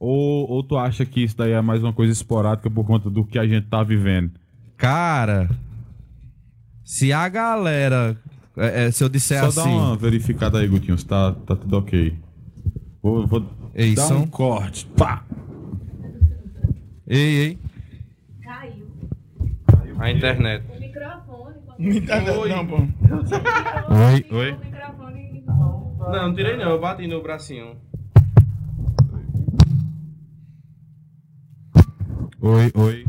Ou, 0.01 0.49
ou 0.49 0.63
tu 0.63 0.77
acha 0.77 1.05
que 1.05 1.25
isso 1.25 1.37
daí 1.37 1.53
é 1.53 1.61
mais 1.61 1.83
uma 1.83 1.93
coisa 1.93 2.13
esporádica 2.13 2.71
por 2.71 2.85
conta 2.87 3.11
do 3.11 3.25
que 3.25 3.39
a 3.39 3.47
gente 3.47 3.67
tá 3.67 3.83
vivendo? 3.83 4.31
Cara, 4.77 5.51
se 6.85 7.13
a 7.13 7.29
galera. 7.29 8.17
é, 8.57 8.87
é, 8.87 8.91
se 8.93 9.03
eu 9.03 9.09
disser 9.09 9.41
Só 9.41 9.47
assim. 9.49 9.71
dá 9.71 9.77
uma 9.77 9.97
verificada 9.97 10.59
aí, 10.61 10.69
Gutinho, 10.69 10.97
se 10.97 11.05
tá, 11.07 11.33
tá 11.33 11.57
tudo 11.57 11.79
ok. 11.79 12.15
Vou, 13.03 13.27
vou 13.27 13.45
Ei, 13.75 13.95
dar 13.95 14.03
som. 14.03 14.19
um 14.19 14.27
corte. 14.27 14.87
Pá! 14.97 15.25
Ei, 17.07 17.19
ei. 17.39 17.59
Caiu. 18.43 18.87
A 19.99 20.11
internet. 20.13 20.65
O 20.69 20.81
microfone. 20.81 21.97
internet, 21.99 22.39
Oi. 22.39 22.49
não, 22.51 22.67
pô. 22.67 22.77
Oi, 22.79 24.27
oi. 24.31 24.53
O 24.53 24.59
microfone. 24.61 25.45
Não, 25.47 26.29
não 26.29 26.35
tirei 26.35 26.57
não, 26.57 26.71
eu 26.71 26.81
bati 26.81 27.07
no 27.07 27.23
bracinho. 27.23 27.77
Oi, 32.41 32.71
oi. 32.75 33.05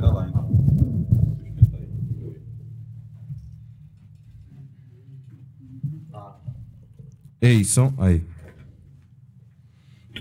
Tá 0.00 0.10
lá, 0.10 0.28
então. 0.28 0.48
Ei, 7.40 7.64
som. 7.64 7.92
Aí. 7.98 8.22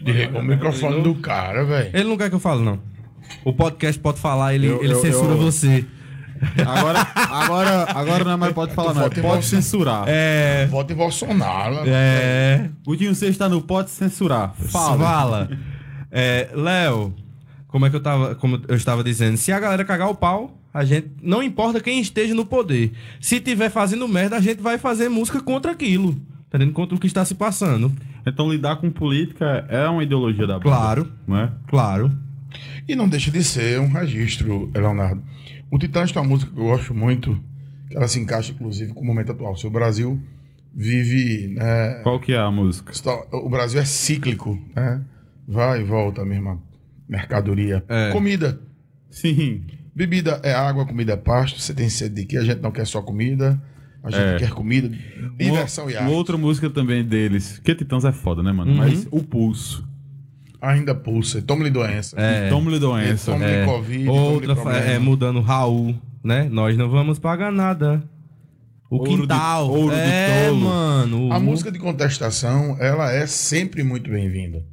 Desligou 0.03 0.41
o 0.41 0.43
microfone 0.43 1.01
do 1.01 1.15
cara, 1.15 1.65
velho. 1.65 1.89
Ele 1.93 2.03
não 2.09 2.17
quer 2.17 2.29
que 2.29 2.35
eu 2.35 2.39
fale, 2.39 2.61
não. 2.63 2.79
O 3.43 3.51
podcast 3.51 3.99
pode 3.99 4.19
falar, 4.19 4.53
ele, 4.53 4.67
Eu- 4.67 4.83
ele 4.83 4.93
eu- 4.93 5.01
censura 5.01 5.31
eu- 5.33 5.37
você. 5.37 5.85
Agora, 6.65 6.99
agora, 7.15 7.83
agora 7.95 8.23
não 8.23 8.31
é 8.33 8.35
mais 8.35 8.53
pode 8.53 8.71
falar, 8.75 8.93
não. 8.93 9.01
Pode 9.01 9.15
Bolsonaro. 9.21 9.41
censurar. 9.43 10.03
É. 10.07 10.67
Vota 10.67 10.93
em 10.93 10.95
Bolsonaro. 10.95 11.77
É. 11.87 12.69
Gutinho, 12.85 13.15
você 13.15 13.25
está 13.27 13.49
no 13.49 13.59
pode 13.61 13.89
censurar. 13.89 14.53
Fala. 14.53 14.97
Fala. 15.03 15.49
É, 16.11 16.47
Léo, 16.53 17.13
como 17.77 17.85
é 17.85 17.91
que 17.91 17.95
eu 17.95 18.01
tava, 18.01 18.33
como 18.33 18.59
eu 18.67 18.75
estava 18.75 19.03
dizendo, 19.03 19.37
se 19.37 19.51
a 19.51 19.59
galera 19.59 19.85
cagar 19.85 20.09
o 20.09 20.15
pau, 20.15 20.59
a 20.73 20.83
gente 20.83 21.11
não 21.21 21.43
importa 21.43 21.79
quem 21.79 22.01
esteja 22.01 22.33
no 22.33 22.43
poder. 22.43 22.91
Se 23.21 23.39
tiver 23.39 23.69
fazendo 23.69 24.07
merda, 24.07 24.35
a 24.35 24.41
gente 24.41 24.63
vai 24.63 24.79
fazer 24.79 25.09
música 25.09 25.39
contra 25.39 25.73
aquilo, 25.73 26.13
tá 26.49 26.57
entendendo? 26.57 26.73
Contra 26.73 26.95
o 26.95 26.99
que 26.99 27.05
está 27.05 27.23
se 27.23 27.35
passando. 27.35 27.93
Então 28.25 28.49
lidar 28.51 28.77
com 28.77 28.89
política 28.89 29.63
é 29.69 29.87
uma 29.87 30.01
ideologia 30.01 30.47
da 30.47 30.55
banda, 30.55 30.63
Claro. 30.63 31.11
Não 31.27 31.37
é? 31.37 31.51
Claro. 31.67 32.11
E 32.87 32.95
não 32.95 33.07
deixa 33.07 33.29
de 33.29 33.43
ser 33.43 33.79
um 33.79 33.89
registro, 33.93 34.71
Leonardo. 34.73 35.21
O 35.69 35.77
Titãs 35.77 36.11
tem 36.11 36.19
uma 36.19 36.27
música 36.27 36.51
que 36.51 36.59
eu 36.59 36.63
gosto 36.63 36.95
muito, 36.95 37.39
que 37.91 37.95
ela 37.95 38.07
se 38.07 38.19
encaixa, 38.19 38.53
inclusive, 38.53 38.91
com 38.91 39.01
o 39.01 39.05
momento 39.05 39.33
atual. 39.33 39.55
Se 39.55 39.67
o 39.67 39.69
Brasil 39.69 40.19
vive. 40.73 41.49
Né, 41.49 41.99
Qual 42.01 42.19
que 42.19 42.33
é 42.33 42.39
a 42.39 42.49
música? 42.49 42.91
o 43.33 43.49
Brasil 43.49 43.79
é 43.79 43.85
cíclico, 43.85 44.59
né? 44.75 44.99
Vai 45.47 45.81
e 45.81 45.83
volta 45.83 46.23
a 46.23 46.25
mesma 46.25 46.59
mercadoria. 47.07 47.83
É. 47.87 48.11
Comida. 48.11 48.59
Sim. 49.09 49.63
Bebida 49.95 50.39
é 50.43 50.53
água, 50.53 50.85
comida 50.85 51.13
é 51.13 51.17
pasto. 51.17 51.59
Você 51.59 51.73
tem 51.73 51.89
sede 51.89 52.15
de 52.15 52.25
quê? 52.25 52.37
A 52.37 52.43
gente 52.43 52.61
não 52.61 52.71
quer 52.71 52.85
só 52.85 53.01
comida. 53.01 53.59
A 54.03 54.11
gente 54.11 54.21
É. 54.21 54.37
quer 54.37 54.49
comida, 54.51 54.89
diversão 55.37 55.89
e 55.89 55.97
arte. 55.97 56.09
outra 56.13 56.37
música 56.37 56.69
também 56.69 57.03
deles, 57.03 57.59
que 57.63 57.73
Titãs 57.75 58.05
é 58.05 58.11
foda, 58.13 58.41
né, 58.43 58.51
mano? 58.53 58.71
Uhum. 58.71 58.77
Mas 58.77 59.07
o 59.11 59.21
Pulso. 59.23 59.85
Ainda 60.61 60.95
pulsa. 60.95 61.41
Tome-lhe 61.41 61.69
doença. 61.69 62.15
É. 62.19 62.49
Tome-lhe 62.49 62.79
doença. 62.79 63.31
Tome-lhe 63.31 63.51
É. 63.51 63.65
Covid. 63.65 64.07
Outra 64.09 64.53
é 64.79 64.97
mudando 64.97 65.39
Raul, 65.41 65.93
né? 66.23 66.47
Nós 66.49 66.75
não 66.77 66.89
vamos 66.89 67.19
pagar 67.19 67.51
nada. 67.51 68.01
O 68.89 68.95
Ouro 68.97 69.11
do- 69.11 69.21
quintal. 69.23 69.69
ouro 69.69 69.89
do 69.95 69.99
é, 70.01 70.47
tolo. 70.47 70.61
mano. 70.61 71.31
A 71.33 71.39
música 71.39 71.71
de 71.71 71.77
contestação, 71.77 72.75
ela 72.79 73.11
é 73.11 73.27
sempre 73.27 73.83
muito 73.83 74.09
bem-vinda. 74.09 74.63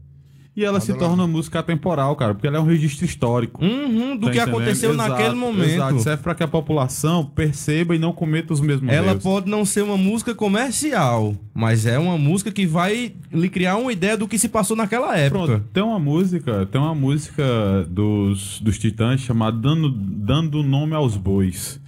E 0.57 0.64
ela 0.64 0.78
se 0.78 0.92
ela- 0.92 1.00
torna 1.00 1.26
música 1.26 1.59
atemporal, 1.59 2.14
cara, 2.14 2.32
porque 2.32 2.46
ela 2.46 2.59
é 2.59 2.61
um 2.61 2.64
registro 2.64 3.05
histórico. 3.05 3.61
Uhum, 3.64 4.16
do 4.16 4.26
Tá 4.26 4.30
que 4.32 4.38
entendendo? 4.38 4.48
aconteceu 4.57 4.92
Exato, 4.92 5.11
naquele 5.11 5.34
momento. 5.34 5.64
Exato, 5.68 5.98
serve 6.00 6.22
pra 6.22 6.32
que 6.34 6.44
a 6.44 6.48
população 6.48 7.24
perceba 7.26 7.96
e 7.96 7.98
não 7.98 8.12
cometa 8.12 8.52
os 8.52 8.61
mesmos 8.61 8.92
Ela 8.92 9.12
erros. 9.12 9.22
pode 9.24 9.50
não 9.50 9.64
ser 9.64 9.82
uma 9.82 9.96
música 9.96 10.32
comercial, 10.32 11.34
mas 11.52 11.86
é 11.86 11.98
uma 11.98 12.16
música 12.16 12.52
que 12.52 12.66
vai 12.66 13.14
lhe 13.32 13.48
criar 13.48 13.76
uma 13.78 13.92
ideia 13.92 14.16
do 14.16 14.28
que 14.28 14.38
se 14.38 14.48
passou 14.48 14.76
naquela 14.76 15.16
época. 15.18 15.44
Pronto, 15.44 15.64
tem 15.72 15.82
uma 15.82 15.98
música, 15.98 16.66
tem 16.66 16.80
uma 16.80 16.94
música 16.94 17.44
dos, 17.90 18.61
dos 18.61 18.78
Titãs 18.78 19.20
chamada 19.22 19.56
Dando, 19.59 19.90
Dando 19.90 20.62
Nome 20.62 20.94
aos 20.94 21.16
Bois, 21.16 21.81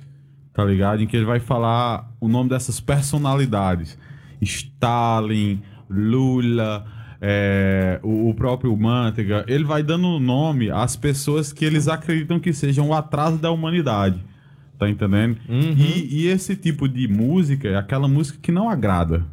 tá 0.53 0.65
ligado? 0.65 1.01
Em 1.03 1.07
que 1.07 1.17
ele 1.17 1.25
vai 1.25 1.39
falar 1.39 2.11
o 2.21 2.27
nome 2.27 2.51
dessas 2.51 2.81
personalidades. 2.81 3.97
Stalin, 4.43 5.61
Lula, 5.89 6.85
é, 7.21 8.01
o, 8.03 8.31
o 8.31 8.35
próprio 8.35 8.77
Manteiga. 8.77 9.45
Ele 9.49 9.65
vai 9.65 9.83
dando 9.83 10.19
nome 10.19 10.71
às 10.71 10.97
pessoas 10.97 11.53
que 11.53 11.65
eles 11.65 11.89
acreditam 11.89 12.39
que 12.39 12.53
sejam 12.53 12.89
o 12.89 12.95
atraso 12.95 13.39
da 13.39 13.51
humanidade. 13.51 14.19
Tá 14.79 14.89
entendendo? 14.89 15.39
Uhum. 15.49 15.75
E, 15.77 16.09
e 16.23 16.27
esse 16.27 16.55
tipo 16.55 16.87
de 16.89 17.09
música 17.09 17.69
é 17.69 17.77
aquela 17.77 18.07
música 18.07 18.39
que 18.43 18.53
não 18.53 18.69
agrada. 18.69 19.25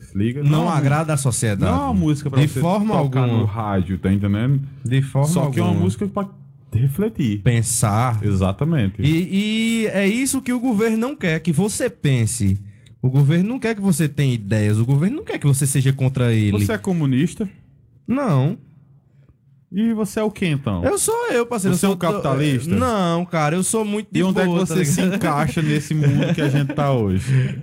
Se 0.00 0.16
liga? 0.16 0.42
Não, 0.42 0.62
uma 0.62 0.74
agrada 0.74 1.12
a 1.12 1.16
sociedade. 1.18 1.70
não 1.70 1.78
é 1.78 1.84
uma 1.84 1.94
música 1.94 2.30
pra 2.30 2.40
De 2.40 2.48
você 2.48 2.60
forma 2.60 2.94
tocar 2.96 3.20
alguma. 3.24 3.40
no 3.40 3.44
rádio, 3.44 3.98
tá 3.98 4.10
entendendo? 4.10 4.62
De 4.84 5.02
forma 5.02 5.28
Só 5.28 5.50
que 5.50 5.60
é 5.60 5.62
uma 5.62 5.74
música 5.74 6.06
pra 6.08 6.28
refletir. 6.72 7.42
Pensar. 7.42 8.20
Exatamente. 8.24 9.02
E, 9.02 9.82
e 9.82 9.86
é 9.88 10.06
isso 10.08 10.40
que 10.40 10.52
o 10.52 10.60
governo 10.60 10.96
não 10.96 11.14
quer, 11.14 11.40
que 11.40 11.52
você 11.52 11.90
pense. 11.90 12.58
O 13.02 13.08
governo 13.10 13.48
não 13.50 13.58
quer 13.58 13.74
que 13.74 13.80
você 13.80 14.08
tenha 14.08 14.34
ideias, 14.34 14.78
o 14.78 14.84
governo 14.84 15.16
não 15.18 15.24
quer 15.24 15.38
que 15.38 15.46
você 15.46 15.66
seja 15.66 15.92
contra 15.92 16.32
ele. 16.32 16.52
Você 16.52 16.72
é 16.72 16.78
comunista 16.78 17.48
Não. 18.06 18.58
e 19.70 19.92
você 19.92 20.18
é 20.18 20.22
o 20.22 20.30
que 20.30 20.46
então? 20.46 20.82
Eu 20.84 20.98
sou 20.98 21.28
eu, 21.30 21.46
parceiro. 21.46 21.76
Você 21.76 21.86
eu 21.86 21.90
é 21.90 21.90
sou 21.90 21.94
um 21.94 21.98
capitalista? 21.98 22.74
Não, 22.74 23.24
cara, 23.24 23.54
eu 23.54 23.62
sou 23.62 23.84
muito 23.84 24.08
de 24.10 24.20
E 24.20 24.22
onde 24.24 24.38
é 24.40 24.42
que 24.42 24.48
boa, 24.48 24.66
você 24.66 24.78
tá 24.78 24.84
se 24.84 25.00
encaixa 25.02 25.62
nesse 25.62 25.94
mundo 25.94 26.34
que 26.34 26.40
a 26.40 26.48
gente 26.48 26.72
tá 26.74 26.90
hoje? 26.92 27.60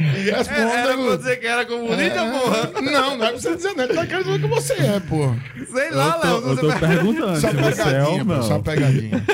E 0.00 0.30
responda, 0.30 0.60
Era 0.60 0.96
Guto. 0.96 1.22
você 1.22 1.36
que 1.36 1.46
era 1.46 1.66
comunista, 1.66 2.30
porra? 2.30 2.80
Não, 2.82 3.16
não 3.16 3.24
é 3.26 3.30
pra 3.30 3.40
você 3.40 3.56
dizer, 3.56 3.74
não. 3.74 3.88
Tá 3.88 4.06
querendo 4.06 4.24
dizer 4.24 4.40
que 4.40 4.46
você 4.46 4.72
é, 4.74 5.00
porra. 5.00 5.36
Sei 5.72 5.90
lá, 5.90 6.20
eu 6.24 6.30
Léo. 6.30 6.42
tô, 6.42 6.48
eu 6.48 6.56
tô 6.56 6.68
vai- 6.68 6.78
perguntando 6.80 7.40
Só 7.40 7.48
é 7.48 7.52
pegadinha, 7.54 8.04
ou 8.06 8.24
pô. 8.26 8.42
Só 8.42 8.58
pegadinha. 8.60 9.24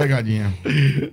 Pegadinha. 0.00 0.54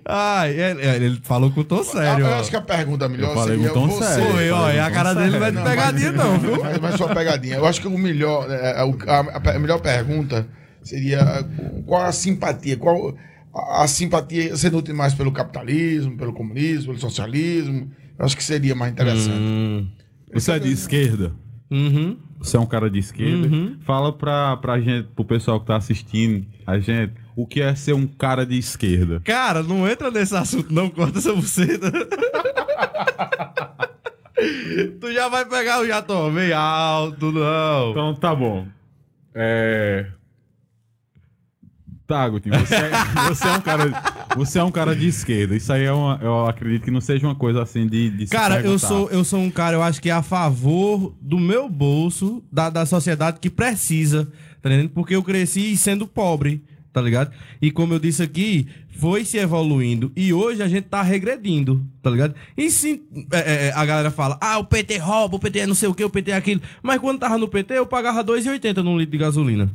Ai, 0.05 0.51
ele, 0.59 0.85
ele 1.05 1.19
falou 1.23 1.51
com 1.51 1.61
o 1.61 1.64
tom 1.64 1.84
sério. 1.84 2.26
eu 2.26 2.34
acho 2.35 2.49
que 2.49 2.55
a 2.55 2.61
pergunta 2.61 3.07
melhor 3.09 3.30
Eu 3.31 3.35
falei 3.35 3.55
seria 3.57 3.69
com 3.69 3.73
tom 3.73 3.88
você. 3.88 4.03
sério. 4.05 4.31
Foi, 4.31 4.49
ó, 4.51 4.72
e 4.72 4.80
a 4.80 4.91
cara 4.91 5.14
dele 5.14 5.38
não 5.38 5.45
é 5.45 5.51
de 5.51 5.61
pegadinha, 5.61 6.11
mas- 6.14 6.26
não, 6.26 6.38
viu? 6.39 6.64
Mas, 6.64 6.77
mas 6.80 6.95
só 6.95 7.14
pegadinha. 7.14 7.55
Eu 7.55 7.65
acho 7.65 7.81
que 7.81 7.88
o 7.88 7.97
melhor, 7.97 8.49
é, 8.49 8.55
é, 8.55 8.80
a, 8.80 9.19
a- 9.19 9.55
a 9.55 9.59
melhor 9.59 9.80
pergunta 9.80 10.47
seria 10.84 11.45
qual 11.85 12.03
a 12.03 12.11
simpatia, 12.11 12.77
qual 12.77 13.15
a, 13.53 13.84
a 13.84 13.88
simpatia 13.88 14.55
você 14.55 14.69
nutre 14.69 14.93
mais 14.93 15.14
pelo 15.14 15.31
capitalismo, 15.31 16.15
pelo 16.18 16.34
comunismo, 16.34 16.88
pelo 16.88 16.99
socialismo? 16.99 17.91
Eu 18.18 18.26
acho 18.26 18.35
que 18.38 18.43
seria 18.43 18.73
mais 18.73 18.91
interessante. 18.93 19.38
Hum, 19.38 19.88
Você 20.34 20.51
é 20.53 20.59
de 20.59 20.72
esquerda? 20.72 21.34
uhum. 21.69 22.18
Você 22.39 22.57
é 22.57 22.59
um 22.59 22.65
cara 22.65 22.89
de 22.89 22.99
esquerda. 22.99 23.47
Uhum. 23.47 23.77
Fala 23.81 24.14
pra, 24.14 24.57
pra 24.57 24.80
gente, 24.80 25.07
pro 25.15 25.26
pessoal 25.26 25.59
que 25.59 25.65
tá 25.65 25.76
assistindo 25.76 26.45
a 26.65 26.80
gente, 26.80 27.14
o 27.35 27.45
que 27.45 27.61
é 27.61 27.73
ser 27.76 27.93
um 27.93 28.05
cara 28.07 28.45
de 28.45 28.57
esquerda. 28.57 29.22
Cara, 29.23 29.64
não 29.64 29.88
entra 29.89 30.11
nesse 30.11 30.35
assunto, 30.35 30.73
não. 30.73 30.89
Corta 30.89 31.19
essa 31.19 31.34
buceta. 31.34 31.91
tu 34.99 35.11
já 35.11 35.27
vai 35.30 35.45
pegar 35.45 35.81
o 35.81 35.88
já 35.88 36.01
bem 36.34 36.53
alto, 36.53 37.31
não. 37.31 37.91
Então 37.91 38.15
tá 38.15 38.35
bom. 38.35 38.68
É. 39.34 40.07
Tá, 42.08 42.28
Gutinho, 42.30 42.58
você, 42.58 42.76
é, 42.76 42.92
você 43.28 43.48
é 43.48 43.52
um 43.52 43.62
cara. 43.62 44.18
Você 44.38 44.60
é 44.60 44.64
um 44.64 44.72
cara 44.72 44.96
de 44.96 45.08
esquerda. 45.08 45.56
Isso 45.56 45.74
aí 45.74 45.84
é 45.84 45.92
uma, 45.92 46.18
eu 46.22 46.46
acredito 46.46 46.84
que 46.84 46.92
não 46.92 47.02
seja 47.02 47.28
uma 47.28 47.36
coisa 47.36 47.62
assim 47.62 47.86
de, 47.86 48.10
de 48.12 48.28
Cara, 48.28 48.62
eu 48.62 48.80
sou, 48.80 49.10
eu 49.10 49.26
sou 49.26 49.40
um 49.40 49.50
cara, 49.50 49.76
eu 49.76 49.84
acho 49.84 50.02
que 50.02 50.10
é 50.10 50.14
a 50.14 50.22
favor 50.22 51.14
do 51.20 51.38
meu 51.38 51.68
bolso, 51.68 52.42
da, 52.50 52.70
da 52.70 52.86
sociedade 52.86 53.40
que 53.42 53.50
precisa, 53.50 54.26
tá 54.62 54.70
entendendo? 54.70 54.92
Porque 54.92 55.16
eu 55.16 55.24
cresci 55.24 55.76
sendo 55.76 56.08
pobre, 56.08 56.64
tá 56.94 57.02
ligado? 57.02 57.32
E 57.62 57.72
como 57.72 57.94
eu 57.94 58.00
disse 58.00 58.24
aqui, 58.24 58.68
foi 58.98 59.26
se 59.26 59.38
evoluindo. 59.38 60.12
E 60.16 60.32
hoje 60.32 60.62
a 60.64 60.68
gente 60.68 60.86
tá 60.86 61.02
regredindo, 61.02 61.86
tá 62.02 62.10
ligado? 62.10 62.36
E 62.56 62.70
sim, 62.72 63.02
é, 63.34 63.68
é, 63.68 63.74
a 63.76 63.86
galera 63.86 64.12
fala, 64.12 64.38
ah, 64.40 64.60
o 64.60 64.64
PT 64.64 64.98
rouba, 64.98 65.36
o 65.36 65.40
PT 65.40 65.60
é 65.60 65.68
não 65.68 65.76
sei 65.76 65.90
o 65.90 65.94
que, 65.94 66.06
o 66.06 66.10
PT 66.10 66.32
é 66.32 66.36
aquilo. 66.36 66.62
Mas 66.82 67.02
quando 67.02 67.20
tava 67.20 67.38
no 67.38 67.50
PT, 67.50 67.74
eu 67.74 67.86
pagava 67.86 68.24
2,80 68.24 68.78
num 68.78 68.98
litro 68.98 69.12
de 69.12 69.18
gasolina. 69.18 69.70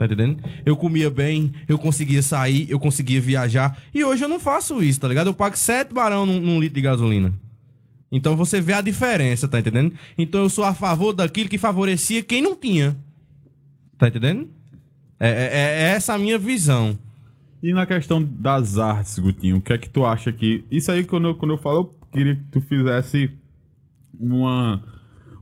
Tá 0.00 0.06
entendendo? 0.06 0.42
Eu 0.64 0.78
comia 0.78 1.10
bem, 1.10 1.52
eu 1.68 1.78
conseguia 1.78 2.22
sair, 2.22 2.66
eu 2.70 2.80
conseguia 2.80 3.20
viajar. 3.20 3.76
E 3.92 4.02
hoje 4.02 4.24
eu 4.24 4.30
não 4.30 4.40
faço 4.40 4.82
isso, 4.82 4.98
tá 4.98 5.06
ligado? 5.06 5.26
Eu 5.26 5.34
pago 5.34 5.54
7 5.58 5.92
barão 5.92 6.24
num, 6.24 6.40
num 6.40 6.58
litro 6.58 6.76
de 6.76 6.80
gasolina. 6.80 7.34
Então 8.10 8.34
você 8.34 8.62
vê 8.62 8.72
a 8.72 8.80
diferença, 8.80 9.46
tá 9.46 9.60
entendendo? 9.60 9.92
Então 10.16 10.40
eu 10.40 10.48
sou 10.48 10.64
a 10.64 10.72
favor 10.72 11.12
daquilo 11.12 11.50
que 11.50 11.58
favorecia 11.58 12.22
quem 12.22 12.40
não 12.40 12.56
tinha. 12.56 12.96
Tá 13.98 14.08
entendendo? 14.08 14.48
É, 15.20 15.28
é- 15.28 15.82
é 15.82 15.82
essa 15.90 16.14
a 16.14 16.18
minha 16.18 16.38
visão. 16.38 16.98
E 17.62 17.70
na 17.74 17.84
questão 17.84 18.24
das 18.24 18.78
artes, 18.78 19.18
Gutinho, 19.18 19.58
o 19.58 19.60
que 19.60 19.74
é 19.74 19.76
que 19.76 19.90
tu 19.90 20.06
acha 20.06 20.32
que. 20.32 20.64
Isso 20.70 20.90
aí, 20.90 21.04
quando 21.04 21.28
eu, 21.28 21.34
quando 21.34 21.50
eu 21.50 21.58
falo, 21.58 21.76
eu 21.80 22.08
queria 22.10 22.36
que 22.36 22.44
tu 22.50 22.62
fizesse 22.62 23.30
uma, 24.18 24.82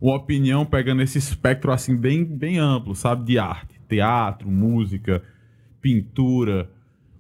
uma 0.02 0.16
opinião 0.16 0.66
pegando 0.66 1.00
esse 1.00 1.16
espectro 1.16 1.70
assim, 1.70 1.94
bem, 1.94 2.24
bem 2.24 2.58
amplo, 2.58 2.92
sabe? 2.96 3.24
De 3.24 3.38
arte, 3.38 3.77
teatro, 3.88 4.50
música, 4.50 5.22
pintura. 5.80 6.70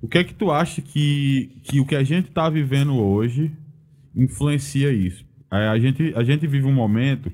O 0.00 0.08
que 0.08 0.18
é 0.18 0.24
que 0.24 0.34
tu 0.34 0.50
acha 0.50 0.80
que, 0.80 1.50
que 1.62 1.80
o 1.80 1.86
que 1.86 1.96
a 1.96 2.04
gente 2.04 2.30
tá 2.30 2.48
vivendo 2.48 2.96
hoje 2.96 3.50
influencia 4.14 4.92
isso? 4.92 5.24
É, 5.50 5.68
a, 5.68 5.78
gente, 5.78 6.12
a 6.14 6.22
gente 6.22 6.46
vive 6.46 6.66
um 6.66 6.72
momento 6.72 7.32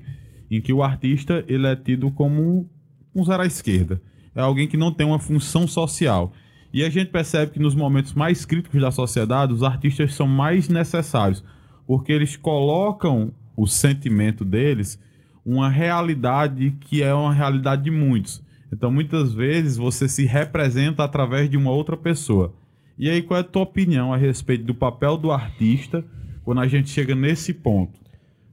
em 0.49 0.61
que 0.61 0.71
o 0.71 0.81
artista 0.81 1.43
ele 1.47 1.67
é 1.67 1.75
tido 1.75 2.09
como 2.11 2.69
um 3.13 3.23
zero 3.23 3.43
à 3.43 3.45
esquerda. 3.45 4.01
É 4.33 4.41
alguém 4.41 4.67
que 4.67 4.77
não 4.77 4.91
tem 4.91 5.05
uma 5.05 5.19
função 5.19 5.67
social. 5.67 6.33
E 6.73 6.83
a 6.83 6.89
gente 6.89 7.09
percebe 7.09 7.53
que 7.53 7.59
nos 7.59 7.73
momentos 7.73 8.13
mais 8.13 8.45
críticos 8.45 8.81
da 8.81 8.91
sociedade, 8.91 9.53
os 9.53 9.63
artistas 9.63 10.13
são 10.13 10.27
mais 10.27 10.67
necessários, 10.67 11.43
porque 11.87 12.11
eles 12.11 12.35
colocam 12.35 13.33
o 13.55 13.65
sentimento 13.65 14.43
deles 14.43 14.99
uma 15.45 15.69
realidade 15.69 16.75
que 16.81 17.01
é 17.01 17.13
uma 17.13 17.33
realidade 17.33 17.83
de 17.83 17.91
muitos. 17.91 18.43
Então, 18.75 18.91
muitas 18.91 19.33
vezes, 19.33 19.77
você 19.77 20.05
se 20.05 20.25
representa 20.25 21.01
através 21.01 21.49
de 21.49 21.55
uma 21.55 21.71
outra 21.71 21.95
pessoa. 21.95 22.53
E 22.99 23.09
aí, 23.09 23.21
qual 23.21 23.37
é 23.37 23.41
a 23.41 23.43
tua 23.43 23.61
opinião 23.61 24.13
a 24.13 24.17
respeito 24.17 24.65
do 24.65 24.75
papel 24.75 25.15
do 25.15 25.31
artista 25.31 26.03
quando 26.43 26.59
a 26.59 26.67
gente 26.67 26.89
chega 26.89 27.15
nesse 27.15 27.53
ponto? 27.53 27.97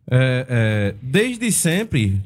É, 0.08 0.46
é, 0.48 0.94
desde 1.02 1.50
sempre, 1.50 2.22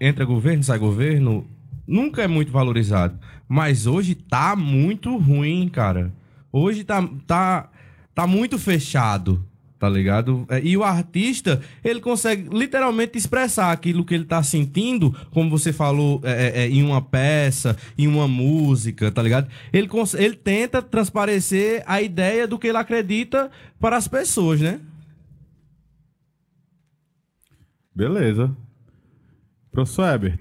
entra 0.00 0.24
governo, 0.24 0.64
sai 0.64 0.78
governo, 0.78 1.46
nunca 1.86 2.22
é 2.22 2.26
muito 2.26 2.50
valorizado. 2.50 3.18
Mas 3.46 3.86
hoje 3.86 4.14
tá 4.14 4.56
muito 4.56 5.14
ruim, 5.18 5.68
cara. 5.68 6.14
Hoje 6.50 6.82
tá, 6.82 7.06
tá, 7.26 7.70
tá 8.14 8.26
muito 8.26 8.58
fechado, 8.58 9.44
tá 9.84 9.90
ligado? 9.90 10.46
É, 10.48 10.62
E 10.64 10.78
o 10.78 10.82
artista, 10.82 11.60
ele 11.84 12.00
consegue 12.00 12.48
literalmente 12.50 13.18
expressar 13.18 13.70
aquilo 13.70 14.02
que 14.02 14.14
ele 14.14 14.24
tá 14.24 14.42
sentindo, 14.42 15.14
como 15.30 15.50
você 15.50 15.74
falou, 15.74 16.22
é, 16.24 16.32
é, 16.32 16.62
é, 16.62 16.68
em 16.70 16.82
uma 16.82 17.02
peça, 17.02 17.76
em 17.98 18.06
uma 18.06 18.26
música, 18.26 19.12
tá 19.12 19.22
ligado? 19.22 19.46
Ele, 19.70 19.86
ele 20.16 20.36
tenta 20.36 20.80
transparecer 20.80 21.82
a 21.86 22.00
ideia 22.00 22.48
do 22.48 22.58
que 22.58 22.66
ele 22.66 22.78
acredita 22.78 23.50
para 23.78 23.98
as 23.98 24.08
pessoas, 24.08 24.58
né? 24.58 24.80
Beleza. 27.94 28.56
Professor 29.70 30.14
Ebert, 30.14 30.40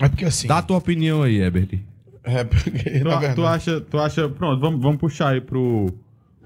É 0.00 0.08
porque 0.08 0.24
assim. 0.24 0.48
Dá 0.48 0.58
a 0.58 0.62
tua 0.62 0.78
opinião 0.78 1.22
aí, 1.22 1.36
Herbert. 1.36 1.80
É 2.22 2.44
porque, 2.44 2.70
tu, 3.00 3.34
tu 3.34 3.46
acha, 3.46 3.80
tu 3.82 3.98
acha. 3.98 4.26
Pronto, 4.26 4.58
vamos, 4.58 4.80
vamos 4.80 4.98
puxar 4.98 5.34
aí 5.34 5.42
pro, 5.42 5.92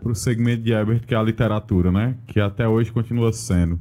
pro 0.01 0.15
segmento 0.15 0.63
de 0.63 0.73
Ebert, 0.73 1.07
que 1.07 1.15
é 1.15 1.17
a 1.17 1.23
literatura, 1.23 1.91
né? 1.91 2.17
Que 2.27 2.41
até 2.41 2.67
hoje 2.67 2.93
continua 2.93 3.33
sendo. 3.33 3.79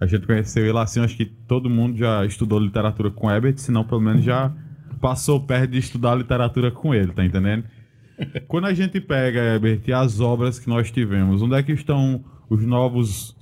A 0.00 0.06
gente 0.06 0.26
conheceu 0.26 0.66
ele 0.66 0.78
assim, 0.78 1.00
acho 1.00 1.16
que 1.16 1.24
todo 1.24 1.70
mundo 1.70 1.96
já 1.96 2.24
estudou 2.26 2.58
literatura 2.58 3.10
com 3.10 3.30
Ebert, 3.30 3.58
se 3.58 3.70
não, 3.70 3.84
pelo 3.84 4.00
menos 4.00 4.24
já 4.24 4.52
passou 5.00 5.40
perto 5.40 5.70
de 5.70 5.78
estudar 5.78 6.14
literatura 6.14 6.70
com 6.70 6.94
ele, 6.94 7.12
tá 7.12 7.24
entendendo? 7.24 7.64
Quando 8.48 8.66
a 8.66 8.74
gente 8.74 9.00
pega, 9.00 9.54
Ebert, 9.54 9.82
as 9.94 10.20
obras 10.20 10.58
que 10.58 10.68
nós 10.68 10.90
tivemos, 10.90 11.42
onde 11.42 11.54
é 11.54 11.62
que 11.62 11.72
estão 11.72 12.24
os 12.48 12.64
novos 12.64 13.36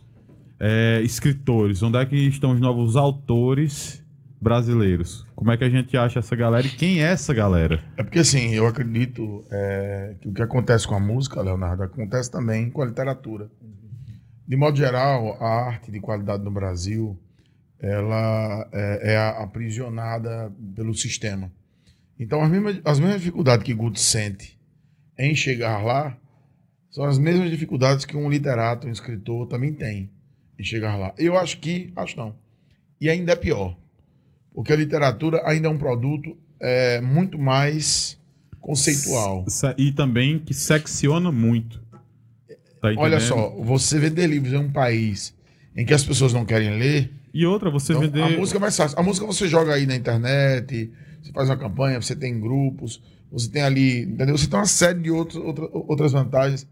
é, 0.58 1.00
escritores? 1.02 1.82
Onde 1.82 1.98
é 1.98 2.04
que 2.04 2.16
estão 2.16 2.52
os 2.52 2.60
novos 2.60 2.96
autores 2.96 4.04
brasileiros? 4.40 5.26
Como 5.34 5.50
é 5.50 5.56
que 5.56 5.64
a 5.64 5.68
gente 5.68 5.96
acha 5.96 6.18
essa 6.18 6.34
galera 6.34 6.66
e 6.66 6.70
quem 6.70 7.02
é 7.02 7.10
essa 7.10 7.34
galera? 7.34 7.82
É 7.96 8.02
porque 8.02 8.20
assim, 8.20 8.54
eu 8.54 8.66
acredito 8.66 9.44
é, 9.50 10.14
que 10.20 10.28
o 10.28 10.32
que 10.32 10.42
acontece 10.42 10.86
com 10.86 10.94
a 10.94 11.00
música, 11.00 11.42
Leonardo, 11.42 11.82
acontece 11.82 12.30
também 12.30 12.70
com 12.70 12.82
a 12.82 12.86
literatura. 12.86 13.50
De 14.46 14.56
modo 14.56 14.76
geral, 14.76 15.36
a 15.40 15.66
arte 15.66 15.92
de 15.92 16.00
qualidade 16.00 16.42
no 16.42 16.50
Brasil, 16.50 17.18
ela 17.78 18.68
é, 18.72 19.12
é 19.14 19.16
aprisionada 19.42 20.52
pelo 20.74 20.94
sistema. 20.94 21.52
Então, 22.18 22.42
as 22.42 22.50
mesmas, 22.50 22.80
as 22.84 22.98
mesmas 22.98 23.20
dificuldades 23.20 23.64
que 23.64 23.72
Guto 23.72 23.98
sente 23.98 24.58
em 25.18 25.34
chegar 25.34 25.82
lá, 25.82 26.16
são 26.90 27.04
as 27.04 27.18
mesmas 27.18 27.50
dificuldades 27.50 28.04
que 28.04 28.16
um 28.16 28.28
literato, 28.28 28.86
um 28.86 28.90
escritor 28.90 29.46
também 29.46 29.72
tem 29.72 30.10
em 30.58 30.64
chegar 30.64 30.96
lá. 30.96 31.14
Eu 31.16 31.38
acho 31.38 31.58
que, 31.58 31.92
acho 31.94 32.16
não, 32.16 32.34
e 33.00 33.08
ainda 33.08 33.32
é 33.32 33.36
pior, 33.36 33.76
porque 34.54 34.72
a 34.72 34.76
literatura 34.76 35.42
ainda 35.44 35.68
é 35.68 35.70
um 35.70 35.78
produto 35.78 36.36
é, 36.60 37.00
muito 37.00 37.38
mais 37.38 38.18
conceitual. 38.60 39.44
E 39.76 39.92
também 39.92 40.38
que 40.38 40.52
secciona 40.52 41.32
muito. 41.32 41.80
Tá 42.80 42.88
Olha 42.96 43.20
só, 43.20 43.50
você 43.62 43.98
vender 43.98 44.26
livros 44.26 44.52
em 44.52 44.56
um 44.56 44.70
país 44.70 45.34
em 45.76 45.84
que 45.84 45.94
as 45.94 46.04
pessoas 46.04 46.32
não 46.32 46.44
querem 46.44 46.78
ler, 46.78 47.10
E 47.32 47.46
outra, 47.46 47.70
você 47.70 47.92
então, 47.92 48.02
vender. 48.02 48.22
a 48.22 48.30
música 48.30 48.58
é 48.58 48.60
mais 48.60 48.76
fácil. 48.76 48.98
A 48.98 49.02
música 49.02 49.26
você 49.26 49.46
joga 49.46 49.74
aí 49.74 49.86
na 49.86 49.94
internet, 49.94 50.90
você 51.22 51.32
faz 51.32 51.48
uma 51.48 51.56
campanha, 51.56 52.00
você 52.00 52.16
tem 52.16 52.40
grupos, 52.40 53.00
você 53.30 53.48
tem 53.48 53.62
ali, 53.62 54.02
entendeu? 54.02 54.36
Você 54.36 54.48
tem 54.48 54.58
uma 54.58 54.66
série 54.66 55.00
de 55.00 55.10
outros, 55.10 55.42
outra, 55.42 55.68
outras 55.72 56.12
vantagens, 56.12 56.66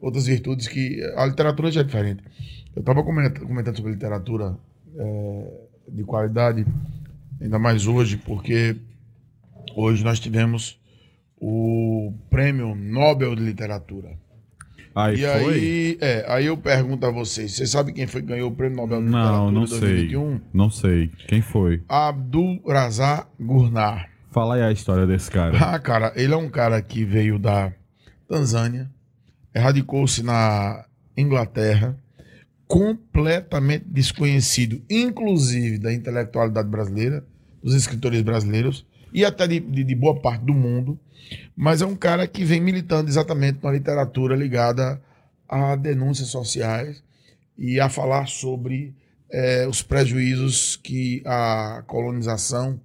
outras 0.00 0.26
virtudes 0.26 0.66
que 0.66 1.00
a 1.16 1.26
literatura 1.26 1.70
já 1.70 1.82
é 1.82 1.84
diferente. 1.84 2.22
Eu 2.74 2.80
estava 2.80 3.02
comentando, 3.02 3.46
comentando 3.46 3.76
sobre 3.76 3.92
literatura 3.92 4.56
é, 4.96 5.50
de 5.88 6.02
qualidade, 6.04 6.66
ainda 7.40 7.58
mais 7.58 7.86
hoje, 7.86 8.16
porque 8.16 8.76
hoje 9.74 10.04
nós 10.04 10.20
tivemos 10.20 10.78
o 11.40 12.12
Prêmio 12.28 12.74
Nobel 12.74 13.34
de 13.34 13.42
Literatura. 13.42 14.18
Aí 14.94 15.22
e 15.24 15.40
foi? 15.40 15.54
aí, 15.54 15.98
é, 16.00 16.24
aí 16.28 16.46
eu 16.46 16.56
pergunto 16.56 17.06
a 17.06 17.10
vocês, 17.10 17.52
vocês 17.52 17.70
sabem 17.70 17.94
quem 17.94 18.06
foi 18.06 18.20
que 18.22 18.28
ganhou 18.28 18.50
o 18.50 18.54
Prêmio 18.54 18.76
Nobel 18.76 19.00
de 19.00 19.08
Não, 19.08 19.18
Literatura 19.20 19.52
não 19.52 19.64
de 19.64 19.70
sei. 19.70 19.80
2021? 19.80 20.40
Não 20.52 20.70
sei. 20.70 21.10
Quem 21.28 21.40
foi? 21.40 21.82
Abdul 21.88 22.60
Razak 22.66 23.26
Gurnah. 23.38 24.06
Fala 24.30 24.56
aí 24.56 24.62
a 24.62 24.72
história 24.72 25.06
desse 25.06 25.30
cara. 25.30 25.56
Ah, 25.62 25.78
cara, 25.78 26.12
ele 26.16 26.34
é 26.34 26.36
um 26.36 26.48
cara 26.48 26.80
que 26.82 27.04
veio 27.04 27.38
da 27.38 27.72
Tanzânia, 28.28 28.90
radicou-se 29.54 30.22
na 30.22 30.84
Inglaterra, 31.16 31.96
completamente 32.70 33.84
desconhecido, 33.88 34.80
inclusive 34.88 35.76
da 35.76 35.92
intelectualidade 35.92 36.68
brasileira, 36.68 37.24
dos 37.60 37.74
escritores 37.74 38.22
brasileiros 38.22 38.86
e 39.12 39.24
até 39.24 39.44
de, 39.48 39.58
de- 39.58 39.82
de 39.82 39.94
boa 39.96 40.20
parte 40.22 40.44
do 40.44 40.54
mundo, 40.54 40.96
mas 41.56 41.82
é 41.82 41.86
um 41.86 41.96
cara 41.96 42.28
que 42.28 42.44
vem 42.44 42.60
militando 42.60 43.08
exatamente 43.10 43.58
na 43.60 43.72
literatura 43.72 44.36
ligada 44.36 45.02
a 45.48 45.74
denúncias 45.74 46.28
sociais 46.28 47.02
e 47.58 47.80
a 47.80 47.88
falar 47.88 48.28
sobre 48.28 48.94
eh, 49.32 49.66
os 49.68 49.82
prejuízos 49.82 50.76
que 50.76 51.22
a 51.26 51.82
colonização 51.88 52.80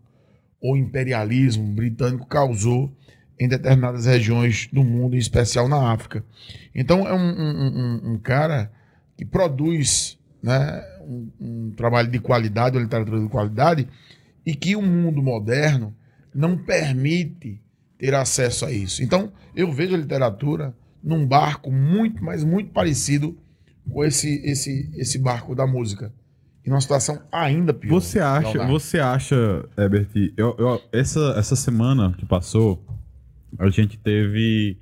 ou 0.60 0.76
imperialismo 0.76 1.64
britânico 1.74 2.26
causou 2.26 2.92
em 3.40 3.48
determinadas 3.48 4.08
regiões 4.08 4.68
do 4.74 4.84
mundo, 4.84 5.16
em 5.16 5.20
especial 5.20 5.70
na 5.70 5.92
África. 5.92 6.24
Então 6.74 7.08
é 7.08 7.14
um, 7.14 7.18
um- 7.20 7.68
um- 7.68 8.14
um 8.14 8.18
cara 8.18 8.72
que 9.18 9.26
produz 9.26 10.18
né, 10.42 10.84
um, 11.02 11.30
um 11.40 11.72
trabalho 11.72 12.10
de 12.10 12.20
qualidade, 12.20 12.78
uma 12.78 12.84
literatura 12.84 13.20
de 13.20 13.30
qualidade, 13.30 13.88
e 14.46 14.54
que 14.56 14.76
o 14.76 14.82
mundo 14.82 15.22
moderno 15.22 15.96
não 16.34 16.58
permite 16.58 17.62
ter 17.98 18.14
acesso 18.14 18.66
a 18.66 18.72
isso. 18.72 19.02
Então, 19.02 19.32
eu 19.56 19.72
vejo 19.72 19.96
a 19.96 19.98
literatura 19.98 20.76
num 21.04 21.26
barco 21.26 21.72
muito, 21.72 22.24
mas 22.24 22.44
muito 22.44 22.72
parecido 22.72 23.38
com 23.90 24.04
esse, 24.04 24.42
esse, 24.44 24.92
esse 24.96 25.18
barco 25.18 25.56
da 25.56 25.66
música. 25.66 26.12
E 26.66 26.70
numa 26.70 26.82
situação 26.82 27.22
ainda 27.32 27.74
pior. 27.74 27.92
Você 27.92 28.20
acha, 28.20 28.50
Leonardo. 28.50 28.74
você 28.74 29.00
acha, 29.00 29.36
Herbert, 29.78 30.08
eu, 30.36 30.56
eu- 30.58 30.82
essa, 30.92 31.36
essa 31.38 31.56
semana 31.56 32.12
que 32.18 32.26
passou, 32.26 32.84
a 33.60 33.70
gente 33.70 33.98
teve, 34.00 34.78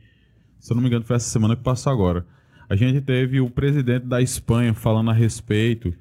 se 0.59 0.71
eu 0.71 0.75
não 0.75 0.81
me 0.81 0.87
engano, 0.87 1.03
foi 1.05 1.17
essa 1.17 1.29
semana 1.29 1.55
que 1.57 1.61
passou 1.61 1.91
agora. 1.91 2.25
A 2.73 2.75
gente 2.75 3.01
teve 3.01 3.39
o 3.39 3.51
presidente 3.51 4.07
da 4.07 4.19
Espanha 4.19 4.73
falando 4.73 5.11
a 5.11 5.13
respeito 5.13 5.93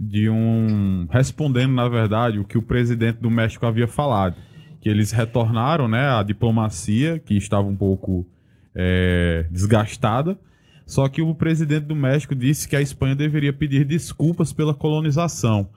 de 0.00 0.30
um. 0.30 1.06
respondendo, 1.10 1.74
na 1.74 1.86
verdade, 1.86 2.38
o 2.38 2.44
que 2.44 2.56
o 2.56 2.62
presidente 2.62 3.18
do 3.18 3.30
México 3.30 3.66
havia 3.66 3.86
falado. 3.86 4.34
Que 4.80 4.88
eles 4.88 5.12
retornaram 5.12 5.86
né, 5.86 6.08
à 6.08 6.22
diplomacia, 6.22 7.18
que 7.18 7.36
estava 7.36 7.68
um 7.68 7.76
pouco 7.76 8.26
é, 8.74 9.44
desgastada. 9.50 10.38
Só 10.86 11.10
que 11.10 11.20
o 11.20 11.34
presidente 11.34 11.84
do 11.84 11.94
México 11.94 12.34
disse 12.34 12.66
que 12.66 12.74
a 12.74 12.80
Espanha 12.80 13.14
deveria 13.14 13.52
pedir 13.52 13.84
desculpas 13.84 14.50
pela 14.50 14.72
colonização. 14.72 15.68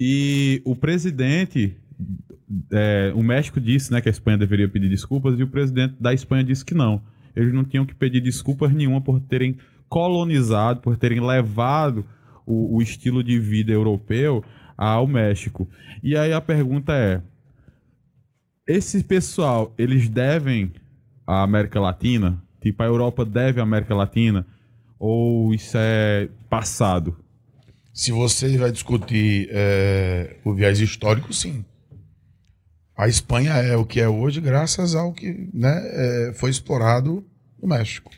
E 0.00 0.62
o 0.64 0.74
presidente. 0.74 1.76
é, 2.72 3.12
o 3.14 3.22
México 3.22 3.60
disse 3.60 3.92
né, 3.92 4.00
que 4.00 4.08
a 4.08 4.10
Espanha 4.10 4.38
deveria 4.38 4.70
pedir 4.70 4.88
desculpas 4.88 5.38
e 5.38 5.42
o 5.42 5.48
presidente 5.48 5.96
da 6.00 6.14
Espanha 6.14 6.44
disse 6.44 6.64
que 6.64 6.74
não. 6.74 7.02
Eles 7.36 7.52
não 7.52 7.64
tinham 7.64 7.84
que 7.84 7.94
pedir 7.94 8.20
desculpas 8.20 8.72
nenhuma 8.72 9.00
por 9.00 9.20
terem 9.20 9.58
colonizado, 9.88 10.80
por 10.80 10.96
terem 10.96 11.20
levado 11.20 12.04
o, 12.46 12.76
o 12.76 12.82
estilo 12.82 13.22
de 13.22 13.38
vida 13.38 13.72
europeu 13.72 14.42
ao 14.76 15.06
México. 15.06 15.68
E 16.02 16.16
aí 16.16 16.32
a 16.32 16.40
pergunta 16.40 16.92
é: 16.94 17.20
esse 18.66 19.04
pessoal, 19.04 19.72
eles 19.78 20.08
devem 20.08 20.72
à 21.26 21.42
América 21.42 21.78
Latina? 21.78 22.42
Tipo, 22.60 22.82
a 22.82 22.86
Europa 22.86 23.24
deve 23.24 23.60
à 23.60 23.62
América 23.62 23.94
Latina? 23.94 24.46
Ou 24.98 25.54
isso 25.54 25.76
é 25.78 26.28
passado? 26.48 27.16
Se 27.92 28.12
você 28.12 28.56
vai 28.58 28.72
discutir 28.72 29.48
é, 29.50 30.36
o 30.44 30.52
viés 30.52 30.80
histórico, 30.80 31.32
sim. 31.32 31.64
A 32.96 33.08
Espanha 33.08 33.52
é 33.52 33.76
o 33.76 33.84
que 33.84 34.00
é 34.00 34.08
hoje 34.08 34.40
graças 34.40 34.94
ao 34.94 35.12
que 35.12 35.50
né, 35.52 35.82
é, 35.84 36.32
foi 36.34 36.48
explorado 36.48 37.22
no 37.60 37.68
México. 37.68 38.10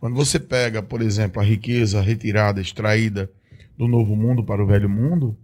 Quando 0.00 0.16
você 0.16 0.40
pega, 0.40 0.82
por 0.82 1.02
exemplo, 1.02 1.42
a 1.42 1.44
riqueza 1.44 2.00
retirada, 2.00 2.60
extraída 2.60 3.30
do 3.76 3.86
Novo 3.86 4.16
Mundo 4.16 4.42
para 4.42 4.62
o 4.62 4.66
Velho 4.66 4.88
Mundo, 4.88 5.36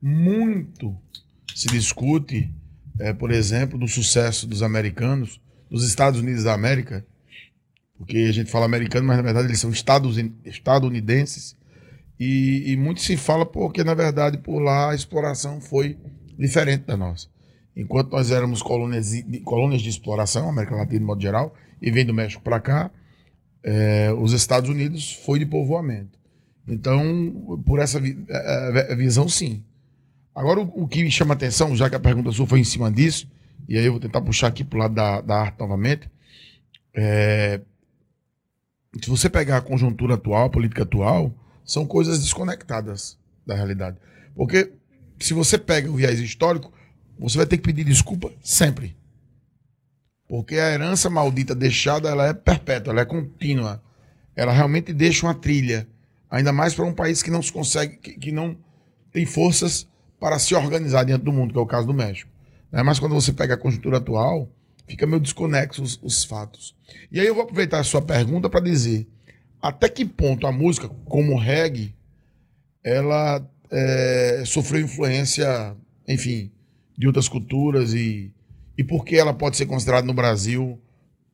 muito 0.00 0.96
se 1.52 1.66
discute, 1.66 2.52
é, 3.00 3.12
por 3.12 3.32
exemplo, 3.32 3.76
do 3.76 3.88
sucesso 3.88 4.46
dos 4.46 4.62
americanos, 4.62 5.40
dos 5.68 5.84
Estados 5.84 6.20
Unidos 6.20 6.44
da 6.44 6.54
América, 6.54 7.04
porque 7.96 8.18
a 8.18 8.32
gente 8.32 8.50
fala 8.50 8.66
americano, 8.66 9.06
mas 9.06 9.16
na 9.16 9.22
verdade 9.22 9.48
eles 9.48 9.58
são 9.58 9.72
estadunidenses, 9.72 11.56
e, 12.20 12.72
e 12.72 12.76
muito 12.76 13.00
se 13.00 13.16
fala 13.16 13.44
porque, 13.44 13.82
na 13.82 13.94
verdade, 13.94 14.38
por 14.38 14.60
lá 14.60 14.92
a 14.92 14.94
exploração 14.94 15.60
foi 15.60 15.98
diferente 16.38 16.84
da 16.84 16.96
nossa. 16.96 17.28
Enquanto 17.78 18.10
nós 18.10 18.32
éramos 18.32 18.60
colônias 18.60 19.12
colônias 19.44 19.82
de 19.82 19.88
exploração, 19.88 20.48
América 20.48 20.74
Latina 20.74 20.98
de 20.98 21.04
modo 21.04 21.22
geral, 21.22 21.54
e 21.80 21.92
vem 21.92 22.04
do 22.04 22.12
México 22.12 22.42
para 22.42 22.58
cá, 22.58 22.90
eh, 23.62 24.12
os 24.18 24.32
Estados 24.32 24.68
Unidos 24.68 25.12
foi 25.24 25.38
de 25.38 25.46
povoamento. 25.46 26.18
Então, 26.66 27.62
por 27.64 27.78
essa 27.78 28.00
vi- 28.00 28.18
eh, 28.28 28.86
eh, 28.90 28.96
visão, 28.96 29.28
sim. 29.28 29.62
Agora, 30.34 30.60
o, 30.60 30.82
o 30.82 30.88
que 30.88 31.04
me 31.04 31.10
chama 31.10 31.34
atenção, 31.34 31.76
já 31.76 31.88
que 31.88 31.94
a 31.94 32.00
pergunta 32.00 32.32
sua 32.32 32.48
foi 32.48 32.58
em 32.58 32.64
cima 32.64 32.90
disso, 32.90 33.30
e 33.68 33.78
aí 33.78 33.84
eu 33.84 33.92
vou 33.92 34.00
tentar 34.00 34.22
puxar 34.22 34.48
aqui 34.48 34.64
para 34.64 34.76
o 34.76 34.80
lado 34.80 34.94
da, 34.94 35.20
da 35.20 35.36
arte 35.36 35.60
novamente, 35.60 36.10
é, 36.92 37.60
se 39.00 39.08
você 39.08 39.30
pegar 39.30 39.58
a 39.58 39.60
conjuntura 39.60 40.14
atual, 40.14 40.46
a 40.46 40.50
política 40.50 40.82
atual, 40.82 41.32
são 41.64 41.86
coisas 41.86 42.18
desconectadas 42.18 43.16
da 43.46 43.54
realidade. 43.54 43.98
Porque 44.34 44.72
se 45.20 45.32
você 45.32 45.56
pega 45.56 45.88
o 45.88 45.94
viés 45.94 46.18
histórico, 46.18 46.72
você 47.18 47.36
vai 47.36 47.46
ter 47.46 47.56
que 47.56 47.62
pedir 47.62 47.84
desculpa 47.84 48.30
sempre. 48.42 48.96
Porque 50.28 50.56
a 50.56 50.70
herança 50.70 51.08
maldita 51.08 51.54
deixada, 51.54 52.08
ela 52.08 52.26
é 52.26 52.34
perpétua, 52.34 52.92
ela 52.92 53.00
é 53.00 53.04
contínua. 53.04 53.82
Ela 54.36 54.52
realmente 54.52 54.92
deixa 54.92 55.26
uma 55.26 55.34
trilha. 55.34 55.88
Ainda 56.30 56.52
mais 56.52 56.74
para 56.74 56.84
um 56.84 56.92
país 56.92 57.22
que 57.22 57.30
não 57.30 57.42
se 57.42 57.50
consegue, 57.50 57.96
que, 57.96 58.12
que 58.12 58.32
não 58.32 58.56
tem 59.10 59.24
forças 59.24 59.88
para 60.20 60.38
se 60.38 60.54
organizar 60.54 61.04
dentro 61.04 61.24
do 61.24 61.32
mundo, 61.32 61.52
que 61.52 61.58
é 61.58 61.62
o 61.62 61.66
caso 61.66 61.86
do 61.86 61.94
México. 61.94 62.30
Né? 62.70 62.82
Mas 62.82 62.98
quando 62.98 63.14
você 63.14 63.32
pega 63.32 63.54
a 63.54 63.58
conjuntura 63.58 63.96
atual, 63.96 64.48
fica 64.86 65.06
meio 65.06 65.20
desconexo 65.20 65.82
os, 65.82 65.98
os 66.02 66.24
fatos. 66.24 66.76
E 67.10 67.18
aí 67.18 67.26
eu 67.26 67.34
vou 67.34 67.44
aproveitar 67.44 67.80
a 67.80 67.84
sua 67.84 68.02
pergunta 68.02 68.50
para 68.50 68.60
dizer 68.60 69.08
até 69.60 69.88
que 69.88 70.04
ponto 70.04 70.46
a 70.46 70.52
música, 70.52 70.88
como 71.06 71.38
reggae, 71.38 71.94
ela 72.82 73.44
é, 73.70 74.42
sofreu 74.46 74.82
influência, 74.82 75.76
enfim, 76.06 76.50
de 76.98 77.06
outras 77.06 77.28
culturas 77.28 77.94
e, 77.94 78.34
e 78.76 78.82
por 78.82 79.04
que 79.04 79.16
ela 79.16 79.32
pode 79.32 79.56
ser 79.56 79.66
considerada 79.66 80.04
no 80.04 80.12
Brasil 80.12 80.80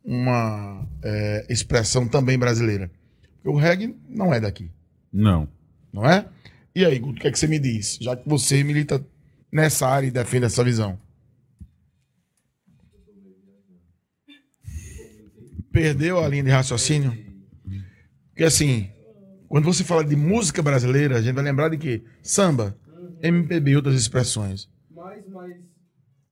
uma 0.05 0.87
é, 1.03 1.47
expressão 1.49 2.07
também 2.07 2.39
brasileira? 2.39 2.91
Porque 3.37 3.49
o 3.49 3.59
reggae 3.59 3.97
não 4.07 4.33
é 4.33 4.39
daqui, 4.39 4.71
Não. 5.11 5.49
não 5.91 6.05
é? 6.05 6.29
E 6.77 6.85
aí, 6.85 6.99
Guto, 6.99 7.19
o 7.19 7.21
que, 7.23 7.29
é 7.29 7.31
que 7.31 7.39
você 7.39 7.47
me 7.47 7.59
diz? 7.59 7.99
Já 8.01 8.15
que 8.15 8.29
você 8.29 8.63
milita 8.63 9.03
nessa 9.51 9.89
área 9.89 10.07
e 10.07 10.11
defende 10.11 10.45
essa 10.45 10.63
visão. 10.63 10.99
Perdeu 15.73 16.23
a 16.23 16.29
linha 16.29 16.43
de 16.43 16.51
raciocínio? 16.51 17.17
Porque 18.29 18.45
assim, 18.45 18.91
quando 19.49 19.65
você 19.65 19.83
fala 19.85 20.05
de 20.05 20.17
música 20.17 20.61
brasileira, 20.63 21.17
a 21.17 21.23
gente 21.23 21.35
vai 21.35 21.45
lembrar 21.45 21.69
de 21.69 21.79
quê? 21.79 22.03
Samba, 22.23 22.77
MPB 23.23 23.71
e 23.71 23.77
outras 23.77 23.95
expressões. 23.95 24.69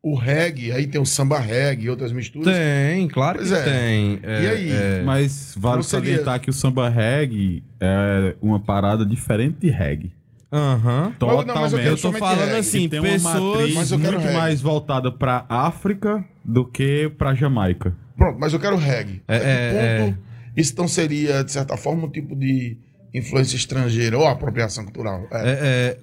O 0.05 0.17
reggae, 0.17 0.73
aí 0.73 0.87
tem 0.89 1.01
o 1.01 1.07
samba 1.07 1.39
reggae 1.39 1.85
e 1.87 1.91
outras 1.91 2.11
misturas. 2.11 2.53
Tem, 2.53 3.07
claro 3.07 3.39
Pois 3.39 3.51
que 3.51 3.57
é. 3.57 3.63
tem. 3.63 4.21
E 4.25 4.47
aí? 4.49 4.71
é. 4.73 5.03
Mas 5.05 5.55
vale 5.57 5.77
Não 5.77 5.83
seria- 5.85 6.11
salientar 6.11 6.41
que 6.41 6.51
o 6.51 6.53
samba 6.53 6.89
reggae 6.89 7.63
é 7.81 8.35
uma 8.43 8.59
parada 8.59 9.07
diferente 9.07 9.59
de 9.61 9.71
reggae. 9.71 10.13
Aham. 10.53 11.13
Mas- 11.13 11.19
não, 11.21 11.29
mas 11.29 11.39
eu 11.39 11.45
Totalmente. 11.47 11.87
Eu 11.87 11.97
tô 11.99 12.13
falando 12.13 12.39
reggae. 12.47 12.57
assim, 12.59 12.89
tem 12.89 12.99
uma 12.99 13.09
pessoas- 13.09 13.59
matriz 13.59 13.75
Mas 13.77 13.93
eu 13.93 13.99
quero 14.01 14.13
muito 14.15 14.25
reggae. 14.25 14.37
mais 14.39 14.61
voltada 14.61 15.13
pra 15.13 15.47
África 15.49 16.25
do 16.45 16.65
que 16.65 17.09
pra 17.17 17.33
Jamaica. 17.35 17.95
Pronto, 18.17 18.39
mas 18.41 18.53
eu 18.53 18.59
quero 18.61 18.77
reggae. 18.77 19.23
É, 19.29 19.39
que 19.39 19.47
é, 19.47 19.99
ponto 20.05 20.19
isso 20.57 20.73
então 20.73 20.87
seria, 20.89 21.43
de 21.45 21.51
certa 21.53 21.77
forma, 21.77 22.05
um 22.07 22.11
tipo 22.11 22.35
de 22.37 22.77
influência 23.15 23.57
estrangeira 23.57 24.19
ou 24.19 24.27
apropriação 24.27 24.85
cultural? 24.85 25.27
É. 25.31 25.37
É, 25.39 25.59
é, 25.63 25.99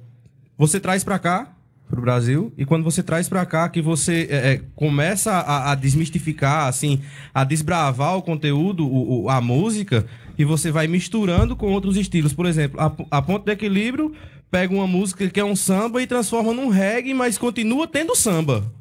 você 0.58 0.80
traz 0.80 1.04
pra 1.04 1.20
cá, 1.20 1.54
pro 1.90 2.02
Brasil, 2.02 2.54
e 2.56 2.66
quando 2.66 2.84
você 2.84 3.02
traz 3.02 3.28
pra 3.28 3.46
cá, 3.46 3.68
que 3.68 3.82
você 3.82 4.28
é, 4.30 4.54
é, 4.54 4.62
começa 4.76 5.32
a, 5.32 5.72
a 5.72 5.76
desmistificar, 5.76 6.68
assim, 6.68 7.02
a 7.34 7.44
desbravar 7.44 8.16
o 8.16 8.22
conteúdo, 8.22 8.86
o- 8.88 9.24
o- 9.24 9.30
a 9.30 9.42
música, 9.42 10.06
e 10.38 10.46
você 10.46 10.72
vai 10.72 10.86
misturando 10.88 11.56
com 11.56 11.72
outros 11.72 11.98
estilos. 11.98 12.32
Por 12.32 12.46
exemplo, 12.46 12.80
a, 12.80 13.18
a 13.18 13.22
Ponto 13.22 13.44
de 13.46 13.52
Equilíbrio 13.52 14.14
pega 14.52 14.74
uma 14.74 14.86
música 14.88 15.28
que 15.30 15.40
é 15.40 15.44
um 15.44 15.56
samba 15.56 16.02
e 16.02 16.08
transforma 16.08 16.54
num 16.54 16.70
reggae, 16.70 17.14
mas 17.14 17.38
continua 17.38 17.88
tendo 17.88 18.16
samba. 18.16 18.72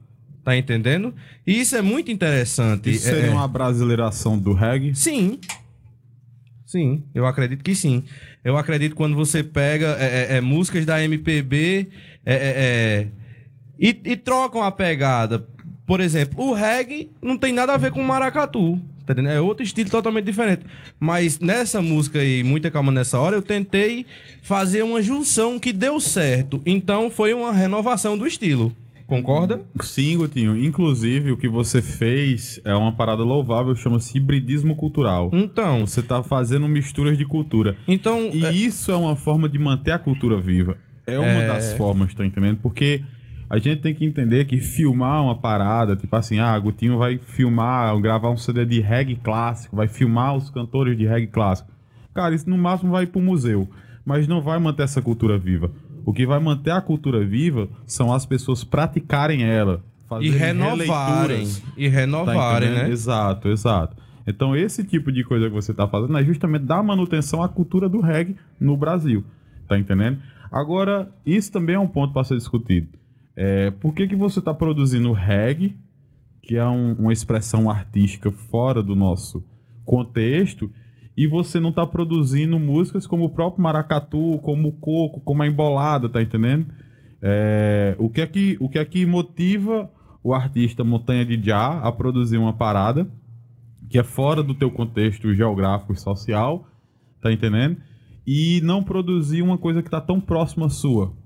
Tá 0.45 0.57
entendendo? 0.57 1.15
E 1.47 1.61
isso 1.61 1.77
é 1.77 1.83
muito 1.83 2.11
interessante. 2.11 2.91
Isso 2.91 3.09
É- 3.09 3.13
seria 3.13 3.27
é- 3.29 3.31
uma 3.31 3.49
brasileiração 3.49 4.39
do 4.39 4.53
reggae? 4.53 4.95
Sim. 4.95 5.39
Sim, 6.69 7.03
eu 7.15 7.25
acredito 7.25 7.65
que 7.65 7.75
sim. 7.75 8.05
Eu 8.45 8.59
acredito 8.59 8.95
quando 8.95 9.17
você 9.17 9.43
pega 9.43 9.97
é, 9.99 10.05
é, 10.05 10.37
é, 10.37 10.41
músicas 10.43 10.85
da 10.85 11.03
MPB 11.03 11.89
é, 12.27 12.35
é, 12.35 13.07
e, 13.81 13.99
e 14.05 14.15
trocam 14.15 14.63
a 14.63 14.71
pegada. 14.71 15.49
Por 15.87 15.99
exemplo, 15.99 16.45
o 16.45 16.53
reggae 16.53 17.11
não 17.23 17.39
tem 17.39 17.55
nada 17.55 17.73
a 17.73 17.79
ver 17.79 17.91
com 17.91 18.03
maracatu. 18.03 18.79
Tá? 19.07 19.15
É 19.33 19.41
outro 19.41 19.65
estilo 19.65 19.89
totalmente 19.89 20.27
diferente. 20.27 20.61
Mas 21.01 21.39
nessa 21.39 21.81
música 21.81 22.19
aí, 22.19 22.45
Muita 22.45 22.71
Calma 22.71 22.93
Nessa 22.93 23.19
Hora, 23.19 23.37
eu 23.37 23.43
tentei 23.43 24.05
fazer 24.43 24.83
uma 24.83 25.01
junção 25.01 25.59
que 25.59 25.73
deu 25.73 25.99
certo. 25.99 26.61
Então 26.67 27.11
foi 27.11 27.33
uma 27.33 27.51
renovação 27.51 28.19
do 28.19 28.27
estilo. 28.27 28.77
Concorda? 29.09 29.63
Sim, 29.81 30.19
Gutinho. 30.19 30.55
Inclusive, 30.63 31.33
o 31.33 31.37
que 31.39 31.49
você 31.49 31.81
fez 31.81 32.61
é 32.63 32.75
uma 32.75 32.93
parada 32.93 33.23
louvável, 33.25 33.75
chama-se 33.75 34.19
hibridismo 34.19 34.77
cultural. 34.77 35.31
Então, 35.33 35.87
Você 35.87 36.03
tá 36.03 36.23
fazendo 36.23 36.69
misturas 36.69 37.17
de 37.17 37.25
cultura. 37.25 37.75
então 37.89 38.29
E 38.33 38.45
é, 38.45 38.53
isso 38.53 38.93
é 38.93 38.97
uma 38.97 39.17
forma 39.17 39.49
de 39.49 39.59
manter 39.59 39.93
a 39.93 39.99
cultura 39.99 40.39
viva. 40.39 40.77
É 41.07 41.19
uma 41.19 41.27
É. 41.27 41.47
das 41.49 41.73
formas, 41.73 42.13
tá 42.13 42.25
entendendo? 42.25 42.59
Porque 42.63 43.03
a 43.49 43.57
gente 43.57 43.81
tem 43.81 43.95
que 43.95 44.05
entender 44.05 44.45
que 44.45 44.61
filmar 44.61 45.23
uma 45.25 45.35
parada, 45.35 45.97
tipo 45.97 46.15
assim, 46.15 46.39
ah, 46.39 46.59
Gutinho 46.59 46.99
vai 46.99 47.17
filmar, 47.19 47.99
gravar 47.99 48.29
um 48.31 48.37
CD 48.37 48.67
de 48.67 48.79
reggae 48.81 49.17
clássico, 49.17 49.75
vai 49.75 49.89
filmar 49.89 50.37
os 50.37 50.51
cantores 50.51 50.99
de 50.99 51.07
reggae 51.07 51.29
clássico. 51.29 51.71
Cara, 52.15 52.35
isso 52.35 52.49
no 52.51 52.59
máximo 52.59 52.93
vai 52.93 53.07
pro 53.07 53.23
museu, 53.23 53.67
mas 54.05 54.29
não 54.29 54.43
vai 54.43 54.59
manter 54.59 54.83
essa 54.83 55.01
cultura 55.01 55.39
viva. 55.39 55.71
O 56.09 56.13
que 56.13 56.25
vai 56.27 56.39
manter 56.41 56.71
a 56.71 56.81
cultura 56.81 57.23
viva 57.23 57.69
são 57.87 58.13
as 58.13 58.25
pessoas 58.25 58.65
praticarem 58.65 59.43
ela. 59.45 59.83
E 60.23 60.31
renovarem. 60.31 61.47
E 61.77 61.85
Tá 61.91 61.97
renovarem, 61.97 62.69
entendendo? 62.71 62.87
né? 62.87 62.93
Exato, 62.93 63.49
exato. 63.49 63.95
Então, 64.27 64.57
esse 64.57 64.83
tipo 64.85 65.13
de 65.13 65.23
coisa 65.23 65.49
que 65.49 65.55
você 65.55 65.75
tá 65.75 65.87
fazendo 65.87 66.17
é 66.17 66.25
justamente 66.25 66.63
dar 66.65 66.83
manutenção 66.83 67.43
à 67.43 67.49
cultura 67.49 67.91
do 67.91 68.01
reggae 68.01 68.37
no 68.59 68.75
Brasil. 68.75 69.23
Tá 69.69 69.79
entendendo? 69.79 70.19
Agora, 70.51 71.11
isso 71.27 71.53
também 71.53 71.75
é 71.77 71.79
um 71.79 71.87
ponto 71.87 72.15
para 72.15 72.25
ser 72.25 72.37
discutido. 72.39 72.89
É, 73.37 73.71
por 73.71 73.93
que, 73.93 74.09
que 74.09 74.17
você 74.17 74.41
tá 74.41 74.55
produzindo 74.55 75.13
reggae, 75.13 75.77
que 76.43 76.57
é 76.57 76.65
um- 76.67 76.95
uma 76.95 77.13
expressão 77.13 77.69
artística 77.71 78.31
fora 78.33 78.83
do 78.83 78.97
nosso 78.97 79.45
contexto, 79.85 80.71
e 81.19 81.27
você 81.27 81.59
não 81.59 81.73
tá 81.73 81.85
produzindo 81.85 82.61
músicas 82.61 83.05
como 83.05 83.25
o 83.25 83.29
próprio 83.29 83.61
maracatu, 83.61 84.39
como 84.39 84.69
o 84.69 84.73
coco, 84.73 85.21
como 85.23 85.43
a 85.43 85.49
embolada, 85.49 86.09
tá 86.09 86.23
entendendo? 86.23 86.67
É, 87.21 87.97
o, 87.99 88.09
que 88.09 88.21
é 88.21 88.27
que, 88.29 88.57
o 88.61 88.69
que 88.69 88.79
é 88.79 88.85
que 88.85 89.05
motiva 89.05 89.91
o 90.23 90.33
artista 90.33 90.85
Montanha 90.85 91.25
de 91.27 91.45
Já 91.45 91.81
a 91.81 91.91
produzir 91.91 92.39
uma 92.39 92.53
parada 92.53 93.11
que 93.91 93.99
é 93.99 94.05
fora 94.05 94.45
do 94.45 94.55
teu 94.55 94.71
contexto 94.71 95.35
geográfico 95.35 95.93
e 95.93 95.97
social, 95.97 96.69
tá 97.21 97.33
entendendo? 97.33 97.79
E 98.25 98.61
não 98.63 98.85
produzir 98.85 99.43
uma 99.43 99.59
coisa 99.59 99.83
que 99.83 99.91
tá 99.91 100.01
tão 100.01 100.21
próxima 100.21 100.69
sua. 100.69 101.17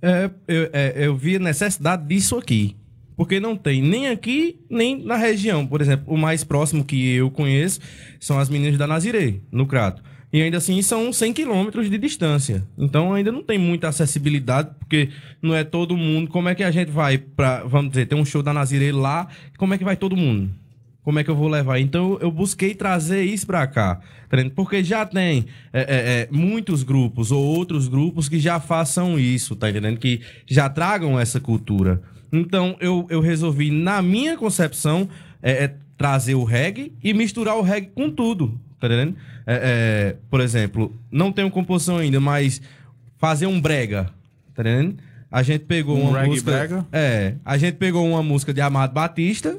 É, 0.00 0.30
eu, 0.46 0.70
é, 0.72 1.06
eu 1.08 1.16
vi 1.16 1.34
a 1.34 1.40
necessidade 1.40 2.06
disso 2.06 2.38
aqui. 2.38 2.76
Porque 3.22 3.38
não 3.38 3.54
tem 3.54 3.80
nem 3.80 4.08
aqui, 4.08 4.58
nem 4.68 5.00
na 5.00 5.14
região. 5.14 5.64
Por 5.64 5.80
exemplo, 5.80 6.12
o 6.12 6.18
mais 6.18 6.42
próximo 6.42 6.84
que 6.84 7.14
eu 7.14 7.30
conheço 7.30 7.78
são 8.18 8.36
as 8.36 8.48
meninas 8.48 8.76
da 8.76 8.84
Nazirê, 8.84 9.36
no 9.52 9.64
Crato. 9.64 10.02
E 10.32 10.42
ainda 10.42 10.56
assim 10.56 10.82
são 10.82 11.12
100 11.12 11.32
quilômetros 11.32 11.88
de 11.88 11.96
distância. 11.98 12.66
Então 12.76 13.14
ainda 13.14 13.30
não 13.30 13.40
tem 13.40 13.58
muita 13.58 13.86
acessibilidade, 13.86 14.70
porque 14.76 15.08
não 15.40 15.54
é 15.54 15.62
todo 15.62 15.96
mundo. 15.96 16.28
Como 16.30 16.48
é 16.48 16.54
que 16.56 16.64
a 16.64 16.70
gente 16.72 16.90
vai 16.90 17.16
pra, 17.16 17.62
vamos 17.62 17.92
dizer, 17.92 18.06
tem 18.06 18.18
um 18.18 18.24
show 18.24 18.42
da 18.42 18.52
Nazirê 18.52 18.90
lá, 18.90 19.28
como 19.56 19.72
é 19.72 19.78
que 19.78 19.84
vai 19.84 19.96
todo 19.96 20.16
mundo? 20.16 20.50
Como 21.02 21.18
é 21.18 21.24
que 21.24 21.30
eu 21.30 21.34
vou 21.36 21.48
levar? 21.48 21.80
Então 21.80 22.16
eu 22.20 22.30
busquei 22.30 22.74
trazer 22.74 23.24
isso 23.24 23.46
pra 23.46 23.66
cá. 23.66 23.96
tá? 24.28 24.38
Porque 24.54 24.84
já 24.84 25.04
tem 25.04 25.46
é, 25.72 25.80
é, 25.80 25.84
é, 25.86 26.28
muitos 26.30 26.82
grupos 26.84 27.32
ou 27.32 27.42
outros 27.42 27.88
grupos 27.88 28.28
que 28.28 28.38
já 28.38 28.60
façam 28.60 29.18
isso, 29.18 29.56
tá 29.56 29.68
entendendo? 29.68 29.98
Que 29.98 30.20
já 30.46 30.68
tragam 30.68 31.18
essa 31.18 31.40
cultura. 31.40 32.00
Então 32.32 32.76
eu, 32.80 33.06
eu 33.10 33.20
resolvi, 33.20 33.70
na 33.70 34.00
minha 34.00 34.36
concepção, 34.36 35.08
é, 35.42 35.64
é, 35.64 35.74
trazer 35.98 36.34
o 36.36 36.44
reggae 36.44 36.92
e 37.02 37.12
misturar 37.12 37.56
o 37.56 37.62
reggae 37.62 37.90
com 37.94 38.08
tudo, 38.10 38.58
tá 38.80 38.86
entendendo? 38.86 39.16
É, 39.44 40.16
por 40.30 40.40
exemplo, 40.40 40.94
não 41.10 41.32
tenho 41.32 41.50
composição 41.50 41.98
ainda, 41.98 42.20
mas 42.20 42.62
fazer 43.18 43.46
um 43.46 43.60
brega, 43.60 44.04
tá 44.54 44.62
entendendo? 44.62 44.98
A 45.30 45.42
gente 45.42 45.64
pegou 45.64 45.96
Um 45.98 46.10
uma 46.10 46.24
música. 46.24 46.50
brega? 46.52 46.86
É, 46.92 47.34
a 47.44 47.58
gente 47.58 47.74
pegou 47.74 48.06
uma 48.08 48.22
música 48.22 48.52
de 48.54 48.60
Amado 48.60 48.92
Batista, 48.92 49.58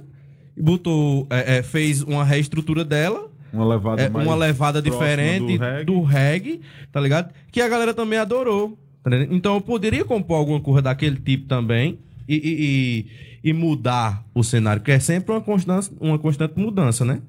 botou, 0.57 1.27
é, 1.29 1.57
é, 1.57 1.63
fez 1.63 2.01
uma 2.01 2.23
reestrutura 2.23 2.83
dela, 2.85 3.29
Uma 3.51 3.65
levada 3.67 4.01
é, 4.01 4.09
uma 4.09 4.35
levada 4.35 4.81
diferente 4.81 5.57
do 5.57 5.63
reggae. 5.63 5.85
do 5.85 6.01
reggae, 6.01 6.61
tá 6.91 6.99
ligado? 6.99 7.33
Que 7.51 7.61
a 7.61 7.67
galera 7.69 7.93
também 7.93 8.19
adorou. 8.19 8.77
tá? 9.03 9.09
Então 9.31 9.55
eu 9.55 9.61
poderia 9.61 10.05
compor 10.05 10.37
alguma 10.37 10.59
coisa 10.59 10.81
daquele 10.81 11.17
tipo 11.17 11.47
também 11.47 11.99
e, 12.27 12.35
e, 12.35 13.07
e- 13.47 13.49
e 13.49 13.53
mudar 13.53 14.23
o 14.33 14.41
cenário, 14.43 14.79
porque 14.81 14.91
é 14.93 14.99
sempre 14.99 15.31
uma 15.33 15.41
constante, 15.41 15.91
uma 15.99 16.17
constante 16.17 16.57
mudança, 16.57 17.03
né? 17.03 17.21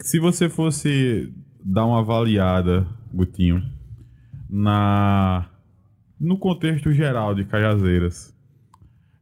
Se 0.00 0.18
você 0.18 0.48
fosse 0.48 1.32
dar 1.64 1.86
uma 1.86 2.00
avaliada, 2.00 2.86
Gutinho, 3.14 3.62
na 4.48 5.46
no 6.20 6.36
contexto 6.36 6.92
geral 6.92 7.32
de 7.34 7.44
Cajazeiras, 7.44 8.34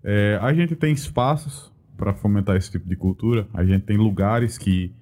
é, 0.03 0.39
a 0.41 0.55
gente 0.55 0.75
tem 0.75 0.93
espaços 0.93 1.71
para 1.97 2.13
fomentar 2.13 2.57
esse 2.57 2.71
tipo 2.71 2.89
de 2.89 2.97
cultura, 2.97 3.47
a 3.53 3.65
gente 3.65 3.83
tem 3.83 3.97
lugares 3.97 4.59
que 4.59 4.93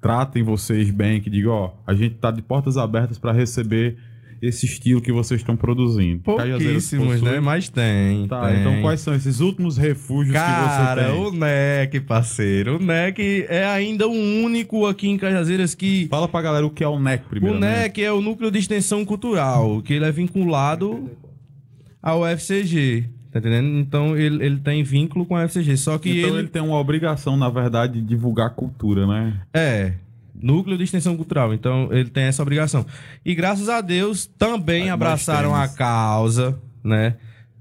tratem 0.00 0.42
vocês 0.42 0.90
bem, 0.90 1.20
que 1.20 1.30
digam, 1.30 1.52
ó, 1.52 1.72
a 1.86 1.94
gente 1.94 2.16
tá 2.16 2.30
de 2.30 2.42
portas 2.42 2.76
abertas 2.76 3.18
para 3.18 3.32
receber 3.32 3.96
esse 4.46 4.66
estilo 4.66 5.00
que 5.00 5.10
vocês 5.10 5.40
estão 5.40 5.56
produzindo. 5.56 6.22
Cajazeiras 6.22 6.90
Pouquíssimos, 6.90 7.22
né? 7.22 7.40
Mas 7.40 7.68
tem. 7.68 8.26
Tá, 8.28 8.48
tem. 8.48 8.60
então 8.60 8.82
quais 8.82 9.00
são 9.00 9.14
esses 9.14 9.40
últimos 9.40 9.78
refúgios 9.78 10.36
que 10.36 10.42
Cara, 10.42 11.04
você 11.04 11.10
tem? 11.10 11.20
o 11.20 11.30
NEC, 11.32 12.00
parceiro. 12.00 12.76
O 12.76 12.78
NEC 12.78 13.46
é 13.48 13.64
ainda 13.64 14.06
o 14.06 14.12
único 14.12 14.86
aqui 14.86 15.08
em 15.08 15.16
Cajazeiras 15.16 15.74
que 15.74 16.06
Fala 16.08 16.28
pra 16.28 16.42
galera 16.42 16.66
o 16.66 16.70
que 16.70 16.84
é 16.84 16.88
o 16.88 16.98
NEC 16.98 17.24
primeiro. 17.24 17.56
O 17.56 17.60
NEC 17.60 18.02
é 18.02 18.12
o 18.12 18.20
Núcleo 18.20 18.50
de 18.50 18.58
Extensão 18.58 19.04
Cultural, 19.04 19.80
que 19.82 19.94
ele 19.94 20.04
é 20.04 20.12
vinculado 20.12 21.10
ao 22.02 22.26
FCG. 22.26 23.08
Tá 23.34 23.40
entendendo? 23.40 23.66
Então 23.80 24.16
ele, 24.16 24.44
ele 24.46 24.58
tem 24.58 24.84
vínculo 24.84 25.26
com 25.26 25.34
a 25.34 25.42
FCG. 25.42 25.76
Só 25.76 25.98
que 25.98 26.08
Então 26.20 26.30
ele, 26.30 26.38
ele... 26.38 26.48
tem 26.48 26.62
uma 26.62 26.78
obrigação, 26.78 27.36
na 27.36 27.48
verdade, 27.50 27.94
de 28.00 28.06
divulgar 28.06 28.50
cultura, 28.50 29.08
né? 29.08 29.40
É. 29.52 29.94
Núcleo 30.40 30.78
de 30.78 30.84
Extensão 30.84 31.16
Cultural. 31.16 31.52
Então 31.52 31.88
ele 31.90 32.08
tem 32.10 32.24
essa 32.24 32.40
obrigação. 32.42 32.86
E 33.24 33.34
graças 33.34 33.68
a 33.68 33.80
Deus 33.80 34.24
também 34.38 34.84
Nós 34.84 34.92
abraçaram 34.92 35.52
a 35.52 35.66
causa, 35.66 36.56
né? 36.84 37.16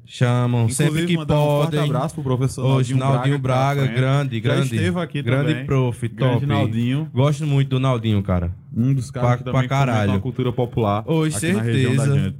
Chamam 0.05 0.69
sempre 0.69 1.07
que 1.07 1.17
mandar 1.17 1.39
um 1.39 1.63
podem. 1.63 1.79
abraço 1.79 2.13
pro 2.13 2.23
professor 2.23 2.63
Hoje, 2.63 2.93
Naldinho, 2.93 3.39
Braga, 3.39 3.81
que 3.81 3.87
tá 3.87 3.87
com 3.87 3.87
a 3.87 3.87
gente. 3.87 3.95
grande, 3.99 4.35
Já 4.35 4.41
grande. 4.43 4.75
esteve 4.75 4.99
aqui 4.99 5.21
grande 5.23 5.51
também. 5.53 5.65
prof, 5.65 6.07
Grande 6.07 6.33
top. 6.33 6.45
Naldinho, 6.45 7.09
Gosto 7.11 7.47
muito 7.47 7.69
do 7.69 7.79
Naldinho, 7.79 8.21
cara. 8.21 8.51
um 8.77 8.93
dos 8.93 9.09
caras 9.09 9.27
Pra- 9.29 9.37
que 9.37 9.43
pra 9.45 9.53
também 9.53 9.67
caralho. 9.69 9.99
fomenta 10.01 10.17
a 10.19 10.21
cultura 10.21 10.53
popular 10.53 11.03
da 11.03 11.31
certeza. 11.31 12.35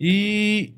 E 0.00 0.74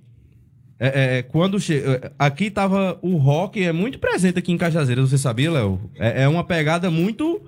é, 0.78 1.18
é, 1.18 1.22
quando 1.22 1.60
chega. 1.60 2.12
Aqui 2.18 2.50
tava. 2.50 2.98
O 3.00 3.16
rock 3.16 3.62
é 3.62 3.72
muito 3.72 3.98
presente 3.98 4.38
aqui 4.38 4.52
em 4.52 4.58
Cajazeiras, 4.58 5.08
você 5.08 5.18
sabia, 5.18 5.50
Léo? 5.50 5.80
É, 5.96 6.22
é 6.22 6.28
uma 6.28 6.44
pegada 6.44 6.90
muito. 6.90 7.40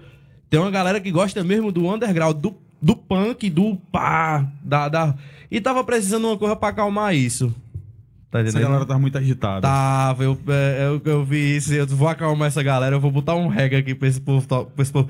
Tem 0.48 0.61
uma 0.61 0.70
galera 0.70 1.01
que 1.01 1.11
gosta 1.11 1.43
mesmo 1.43 1.73
do 1.73 1.93
underground, 1.93 2.36
do, 2.36 2.57
do 2.81 2.94
punk, 2.94 3.51
do 3.51 3.77
pá. 3.90 4.47
Da, 4.62 4.89
da... 4.89 5.15
E 5.51 5.61
tava 5.61 5.82
precisando 5.82 6.23
de 6.23 6.28
uma 6.28 6.39
coisa 6.39 6.55
pra 6.55 6.69
acalmar 6.69 7.15
isso. 7.15 7.53
Tá 8.31 8.40
Essa 8.40 8.51
entendendo? 8.51 8.69
galera 8.69 8.86
tá 8.86 8.98
muito 8.98 9.19
agitada. 9.19 9.62
Tava, 9.62 10.24
eu, 10.24 10.39
é, 10.48 10.86
eu, 10.86 11.03
eu 11.05 11.24
vi 11.24 11.57
isso, 11.57 11.73
eu 11.73 11.86
vou 11.86 12.09
acalmar 12.09 12.48
essa 12.48 12.62
galera, 12.62 12.97
eu 12.97 13.01
vou 13.01 13.11
botar 13.11 13.35
um 13.35 13.48
reggae 13.48 13.77
aqui 13.77 13.94
pra 13.94 14.09
esse 14.09 14.20
povo, 14.20 14.47
pra 14.47 14.82
esse 14.82 14.93
povo 14.93 15.09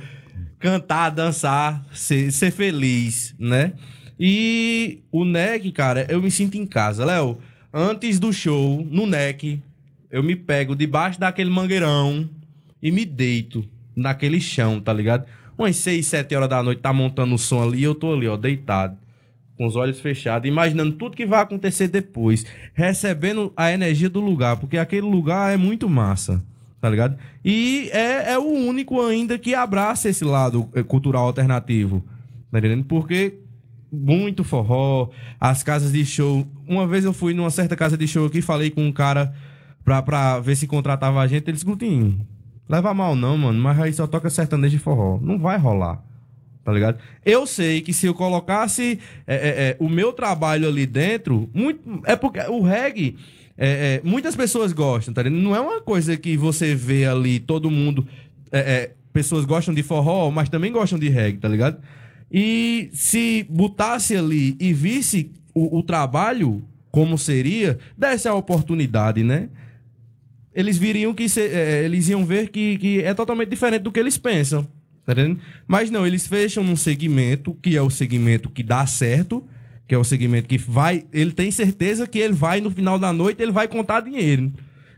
cantar, 0.59 1.11
dançar, 1.11 1.85
ser, 1.93 2.31
ser 2.33 2.51
feliz, 2.51 3.35
né? 3.39 3.73
E 4.19 5.03
o 5.13 5.25
NEC, 5.25 5.71
cara, 5.73 6.07
eu 6.09 6.23
me 6.23 6.31
sinto 6.31 6.57
em 6.57 6.67
casa. 6.67 7.05
Léo, 7.05 7.39
antes 7.73 8.19
do 8.19 8.33
show, 8.33 8.87
no 8.91 9.07
NEC, 9.07 9.61
eu 10.11 10.23
me 10.23 10.37
pego 10.37 10.75
debaixo 10.75 11.21
daquele 11.21 11.51
mangueirão 11.51 12.29
e 12.83 12.91
me 12.91 13.05
deito 13.05 13.65
naquele 13.95 14.41
chão, 14.41 14.81
tá 14.81 14.93
ligado? 14.93 15.27
Umas 15.59 15.77
6, 15.77 16.07
7 16.07 16.35
horas 16.35 16.49
da 16.49 16.63
noite, 16.63 16.81
tá 16.81 16.93
montando 16.93 17.35
o 17.35 17.39
som 17.39 17.63
ali, 17.63 17.83
eu 17.83 17.95
tô 17.95 18.13
ali, 18.13 18.29
ó, 18.29 18.37
deitado 18.37 18.97
com 19.57 19.67
os 19.67 19.75
olhos 19.75 19.99
fechados, 20.01 20.47
imaginando 20.47 20.93
tudo 20.93 21.17
que 21.17 21.25
vai 21.25 21.41
acontecer 21.41 21.89
depois, 21.89 22.45
recebendo 22.75 23.53
a 23.57 23.73
energia 23.73 24.11
do 24.11 24.21
lugar, 24.21 24.59
porque 24.59 24.77
aquele 24.77 25.07
lugar 25.07 25.53
é 25.53 25.57
muito 25.57 25.89
massa, 25.89 26.43
tá 26.81 26.91
ligado? 26.91 27.17
E 27.45 27.89
é, 27.93 28.33
é 28.33 28.39
o 28.39 28.45
único 28.45 29.01
ainda 29.01 29.39
que 29.39 29.55
abraça 29.55 30.09
esse 30.09 30.25
lado 30.25 30.69
eh, 30.75 30.83
cultural 30.83 31.25
alternativo, 31.25 32.05
tá 32.51 32.59
entendendo? 32.59 32.85
Porque 32.85 33.35
muito 33.97 34.45
forró, 34.45 35.11
as 35.41 35.63
casas 35.63 35.93
de 35.93 36.05
show. 36.05 36.47
Uma 36.69 36.87
vez 36.87 37.05
eu 37.05 37.13
fui 37.13 37.35
numa 37.35 37.51
certa 37.51 37.75
casa 37.75 37.97
de 37.97 38.07
show 38.07 38.27
aqui, 38.27 38.43
falei 38.43 38.71
com 38.71 38.87
um 38.87 38.93
cara 38.93 39.35
pra, 39.85 40.03
pra 40.03 40.39
ver 40.41 40.57
se 40.57 40.67
contratava 40.67 41.21
a 41.21 41.27
gente, 41.27 41.45
ele 41.45 41.53
disse, 41.53 41.65
Gutinho, 41.65 42.21
leva 42.69 42.93
mal 42.93 43.17
não, 43.17 43.39
mano, 43.39 43.59
mas 43.59 43.81
aí 43.81 43.93
só 43.93 44.07
toca 44.07 44.29
sertanejo 44.29 44.77
de 44.77 44.83
forró, 44.83 45.19
não 45.21 45.39
vai 45.39 45.59
rolar 45.59 46.03
tá 46.67 46.73
ligado? 46.73 46.99
Eu 47.25 47.47
sei 47.47 47.81
que 47.81 47.93
se 47.93 48.09
eu 48.09 48.13
colocasse 48.13 48.99
é, 49.25 49.35
é, 49.37 49.39
é, 49.49 49.77
o 49.79 49.89
meu 49.89 50.13
trabalho 50.13 50.67
ali 50.67 50.85
dentro, 50.85 51.49
muito, 51.55 52.03
é 52.05 52.17
porque 52.17 52.41
o 52.41 52.61
reggae, 52.61 53.17
é, 53.57 53.69
é, 53.69 54.01
muitas 54.03 54.35
pessoas 54.35 54.73
gostam, 54.73 55.15
tá 55.15 55.23
ligado? 55.23 55.41
Não 55.41 55.55
é 55.55 55.61
uma 55.61 55.81
coisa 55.81 56.17
que 56.17 56.37
você 56.37 56.75
vê 56.75 57.07
ali, 57.07 57.39
todo 57.39 57.71
mundo, 57.71 58.05
é, 58.51 58.91
pessoas 59.13 59.45
gostam 59.45 59.73
de 59.73 59.85
forró, 59.85 60.29
mas 60.33 60.49
também 60.49 60.73
gostam 60.73 60.99
de 60.99 61.09
reggae, 61.09 61.39
tá 61.39 61.49
ligado? 61.49 61.81
E 62.31 62.91
se 62.93 63.47
botasse 63.49 64.17
ali 64.17 64.57
e 64.61 64.73
visse 64.73 65.31
o, 65.55 65.79
o 65.79 65.83
trabalho 65.83 66.63
como 66.91 67.17
seria, 67.19 67.79
desse 67.97 68.27
a 68.27 68.35
oportunidade, 68.35 69.23
né? 69.23 69.49
eles 70.55 70.79
viriam 70.79 71.13
que 71.13 71.29
se- 71.29 71.41
é, 71.49 71.85
eles 71.85 72.09
iam 72.09 72.25
ver 72.25 72.49
que, 72.49 72.79
que 72.79 73.03
é 73.03 73.13
totalmente 73.13 73.51
diferente 73.51 73.83
do 73.83 73.93
que 73.93 74.01
eles 74.01 74.17
pensam. 74.17 74.67
Tá? 75.05 75.13
Mas 75.69 75.91
não, 75.91 76.07
eles 76.07 76.27
fecham 76.27 76.65
num 76.65 76.75
segmento 76.75 77.53
que 77.63 77.77
é 77.77 77.83
o 77.83 77.91
segmento 77.91 78.49
que 78.49 78.63
dá 78.63 78.87
certo, 78.87 79.45
que 79.87 79.95
é 79.95 79.99
o 79.99 80.03
segmento 80.03 80.49
que 80.49 80.57
vai. 80.57 81.05
Ele 81.13 81.31
tem 81.31 81.51
certeza 81.51 82.07
que 82.07 82.19
ele 82.19 82.33
vai, 82.33 82.63
no 82.63 82.71
final 82.71 82.99
da 82.99 83.13
noite, 83.13 83.43
ele 83.43 83.53
vai 83.53 83.69
contar 83.69 84.01
dinheiro. 84.01 84.51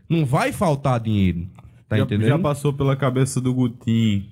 Não 0.07 0.25
vai 0.25 0.53
faltar 0.53 0.97
dinheiro. 1.01 1.45
Tá 1.89 1.97
já, 1.97 2.03
entendendo? 2.03 2.29
já 2.29 2.39
passou 2.39 2.71
pela 2.71 2.95
cabeça 2.95 3.41
do 3.41 3.53
Gutim 3.53 4.29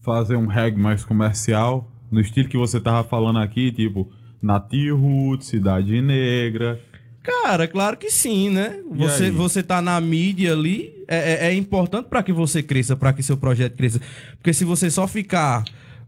fazer 0.00 0.36
um 0.36 0.46
reggae 0.46 0.78
mais 0.80 1.04
comercial, 1.04 1.90
no 2.10 2.20
estilo 2.20 2.48
que 2.48 2.56
você 2.56 2.80
tava 2.80 3.06
falando 3.08 3.38
aqui, 3.38 3.70
tipo 3.72 4.10
Native 4.42 4.90
Roots, 4.90 5.48
Cidade 5.48 6.00
Negra. 6.00 6.80
Cara, 7.22 7.66
claro 7.68 7.96
que 7.96 8.10
sim, 8.10 8.48
né? 8.48 8.80
E 8.94 8.96
Você, 8.96 9.24
aí? 9.24 9.30
você 9.30 9.62
tá 9.62 9.82
na 9.82 10.00
mídia 10.00 10.52
ali, 10.52 10.94
é, 11.06 11.46
é- 11.46 11.48
é 11.48 11.54
importante 11.54 12.06
para 12.08 12.22
que 12.22 12.32
você 12.32 12.62
cresça, 12.62 12.96
para 12.96 13.12
que 13.12 13.22
seu 13.22 13.36
projeto 13.36 13.76
cresça. 13.76 14.00
Porque 14.36 14.52
se 14.54 14.64
você 14.64 14.90
só 14.90 15.06
ficar 15.06 15.64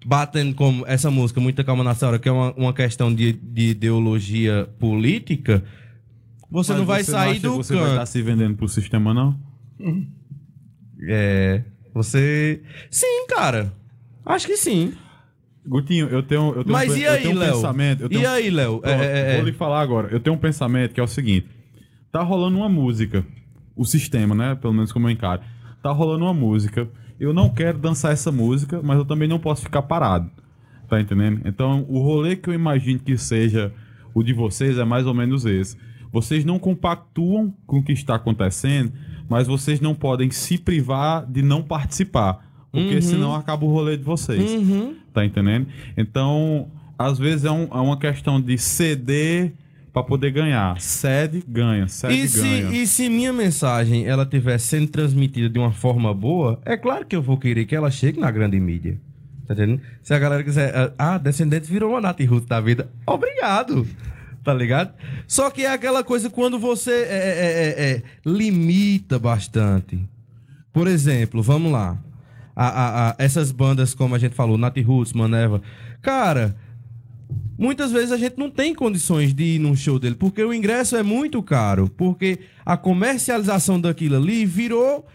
batendo 0.07 0.55
como 0.55 0.87
essa 0.87 1.11
música, 1.11 1.41
Muita 1.41 1.63
Calma 1.63 1.85
na 1.85 1.95
Senhora, 1.95 2.19
que 2.19 2.27
é 2.29 2.33
uma, 2.33 2.55
uma 2.55 2.73
questão 2.73 3.15
de, 3.15 3.33
de 3.35 3.69
ideologia 3.71 4.67
política, 4.79 5.63
você 6.51 6.73
Mas 6.73 6.79
não 6.81 6.87
vai 6.87 7.05
você 7.05 7.11
sair 7.11 7.35
que 7.35 7.41
do 7.41 7.57
Você 7.57 7.75
canto. 7.75 7.83
vai 7.83 7.91
estar 7.93 8.07
se 8.07 8.23
vendendo 8.23 8.57
pro 8.57 8.67
sistema, 8.69 9.13
não? 9.13 9.39
É. 11.07 11.63
Você. 11.95 12.63
Sim, 12.91 13.27
cara. 13.29 13.73
Acho 14.25 14.47
que 14.47 14.57
sim. 14.57 14.93
Gutinho, 15.67 16.07
eu 16.09 16.23
tenho, 16.23 16.49
eu 16.55 16.65
tenho 16.65 16.73
Mas 16.73 16.91
um, 16.93 16.97
e 16.97 17.03
eu 17.03 17.13
aí, 17.13 17.23
tenho 17.23 17.37
um 17.37 17.39
Léo? 17.39 17.53
pensamento. 17.55 18.03
Eu 18.03 18.09
tenho 18.09 18.23
E 18.23 18.27
aí, 18.27 18.51
Léo? 18.51 18.79
Pronto, 18.81 18.89
É, 19.03 19.33
é, 19.33 19.37
Vou 19.37 19.43
é. 19.43 19.51
lhe 19.51 19.53
falar 19.53 19.81
agora. 19.81 20.09
Eu 20.11 20.19
tenho 20.21 20.35
um 20.35 20.39
pensamento 20.39 20.93
que 20.95 21.01
é 21.01 21.03
o 21.03 21.07
seguinte: 21.07 21.47
tá 22.11 22.23
rolando 22.23 22.57
uma 22.57 22.69
música, 22.69 23.25
o 23.77 23.85
sistema, 23.85 24.35
né? 24.35 24.55
Pelo 24.55 24.73
menos 24.73 24.91
como 24.93 25.07
eu 25.07 25.11
encaro. 25.11 25.43
Tá 25.83 25.91
rolando 25.93 26.25
uma 26.25 26.35
música. 26.35 26.89
Eu 27.19 27.35
não 27.35 27.51
quero 27.51 27.79
dançar 27.79 28.13
essa 28.13 28.33
música, 28.33 28.81
mas 28.83 28.97
eu 28.99 29.05
também 29.05 29.29
não 29.29 29.39
posso 29.39 29.63
ficar 29.63 29.83
parado. 29.83 30.31
Tá 30.89 31.01
entendendo? 31.01 31.43
Então, 31.45 31.85
o 31.89 32.01
rolê 32.01 32.35
que 32.35 32.49
eu 32.49 32.55
imagino 32.55 32.99
que 32.99 33.17
seja 33.19 33.73
o 34.15 34.23
de 34.23 34.33
vocês 34.33 34.79
é 34.79 34.85
mais 34.85 35.07
ou 35.07 35.15
menos 35.15 35.45
esse. 35.45 35.77
Vocês 36.13 36.45
não 36.45 36.59
compactuam 36.59 37.55
com 37.67 37.79
o 37.79 37.83
que 37.85 37.93
está 37.93 38.17
acontecendo, 38.17 38.93
mas 39.29 39.47
vocês 39.47 39.81
não 39.81 39.95
podem 39.95 40.31
se 40.31 40.59
privar 40.59 41.25
de 41.31 41.43
não 41.43 41.63
participar. 41.63 42.45
Porque 42.73 42.97
Uhum. 42.97 43.03
senão 43.03 43.35
acaba 43.35 43.65
o 43.65 43.69
rolê 43.71 43.97
de 43.97 44.03
vocês. 44.03 44.51
Uhum. 44.53 44.97
Tá 45.13 45.25
entendendo? 45.25 45.67
Então, 45.97 46.69
às 46.99 47.19
vezes 47.19 47.45
é, 47.45 47.51
um- 47.51 47.65
é 47.71 47.81
uma 47.81 47.99
questão 47.99 48.41
de 48.41 48.57
ceder 48.59 49.53
pra 49.93 50.03
poder 50.05 50.31
ganhar. 50.31 50.81
Cede, 50.81 51.43
ganha. 51.49 51.89
Cede, 51.89 52.15
E 52.15 52.29
se, 52.29 52.41
ganha. 52.41 52.71
e 52.83 52.87
se 52.87 53.09
minha 53.09 53.33
mensagem 53.33 54.07
ela 54.07 54.23
estiver 54.23 54.57
sendo 54.59 54.87
transmitida 54.87 55.49
de 55.49 55.59
uma 55.59 55.73
forma 55.73 56.15
boa, 56.15 56.61
é 56.65 56.77
claro 56.77 57.05
que 57.05 57.17
eu 57.17 57.23
vou 57.23 57.37
querer 57.37 57.65
que 57.67 57.75
ela 57.75 57.91
chegue 57.91 58.21
na 58.21 58.31
grande 58.31 58.61
mídia. 58.61 59.01
Tá 59.49 59.55
entendendo? 59.55 59.81
Se 60.01 60.15
a 60.15 60.19
galera 60.21 60.45
quiser, 60.45 60.93
ah, 60.97 61.19
Descendentes 61.19 61.69
virou 61.69 61.91
uma 61.91 62.01
Nath 62.01 62.21
Ruth 62.21 62.47
da 62.47 62.61
vida, 62.61 62.89
obrigado. 63.05 63.85
Tá 64.45 64.55
ligado? 64.55 64.95
Só 65.27 65.51
que 65.51 65.67
é 65.67 65.73
aquela 65.73 66.03
coisa 66.05 66.31
quando 66.31 66.59
você 66.59 66.91
é, 66.93 66.95
é, 66.95 67.85
é, 67.85 67.91
é, 67.97 68.03
limita 68.25 69.19
bastante. 69.19 69.99
Por 70.73 70.87
exemplo, 70.87 71.43
vamos 71.43 71.71
lá. 71.73 71.99
A- 72.63 73.11
a- 73.11 73.15
essas 73.19 73.51
bandas, 73.53 73.95
como 73.95 74.15
a 74.15 74.19
gente 74.19 74.35
falou, 74.35 74.59
Nath 74.59 74.77
Roots, 74.85 75.13
Maneva. 75.15 75.63
Cara, 76.03 76.55
muitas 77.59 77.93
vezes 77.93 78.13
a 78.13 78.17
gente 78.17 78.37
não 78.39 78.51
tem 78.51 78.75
condições 78.75 79.33
de 79.35 79.55
ir 79.55 79.59
num 79.59 79.75
show 79.77 79.99
dele, 79.99 80.15
porque 80.15 80.43
o 80.43 80.53
ingresso 80.53 80.97
é 80.97 81.03
muito 81.03 81.43
caro, 81.43 81.89
porque 81.97 82.41
a 82.65 82.77
comercialização 82.77 83.81
daquilo 83.81 84.17
ali 84.17 84.45
virou. 84.45 85.07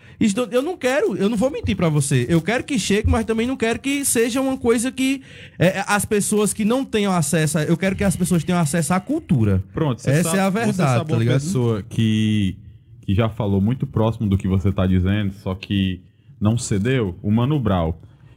Eu 0.51 0.61
não 0.61 0.77
quero, 0.77 1.17
eu 1.17 1.27
não 1.27 1.35
vou 1.35 1.51
mentir 1.51 1.75
pra 1.75 1.89
você. 1.89 2.25
Eu 2.29 2.41
quero 2.41 2.63
que 2.63 2.79
chegue, 2.79 3.09
mas 3.09 3.25
também 3.25 3.45
não 3.45 3.57
quero 3.57 3.79
que 3.79 4.05
seja 4.05 4.39
uma 4.39 4.57
coisa 4.57 4.89
que 4.91 5.21
é, 5.59 5.83
as 5.85 6.05
pessoas 6.05 6.53
que 6.53 6.63
não 6.63 6.85
tenham 6.85 7.11
acesso. 7.11 7.57
a- 7.59 7.63
eu 7.63 7.75
quero 7.75 7.95
que 7.97 8.03
as 8.03 8.15
pessoas 8.15 8.41
tenham 8.43 8.59
acesso 8.59 8.93
à 8.93 8.99
cultura. 8.99 9.61
Pronto, 9.73 10.01
você 10.01 10.11
Essa 10.11 10.23
sabe- 10.23 10.37
é 10.37 10.41
a 10.41 10.49
Você 10.49 10.57
verdade, 10.65 10.77
sabe 10.97 11.09
tá 11.09 11.13
uma 11.15 11.19
ligado? 11.19 11.41
pessoa 11.41 11.83
que, 11.83 12.55
que 13.01 13.13
já 13.13 13.27
falou 13.29 13.59
muito 13.59 13.85
próximo 13.85 14.27
do 14.29 14.37
que 14.37 14.47
você 14.47 14.71
tá 14.71 14.87
dizendo, 14.87 15.33
só 15.43 15.53
que 15.53 16.01
não 16.45 16.57
cedeu? 16.57 17.17
O 17.23 17.31
Mano 17.31 17.59
Brown. 17.59 17.93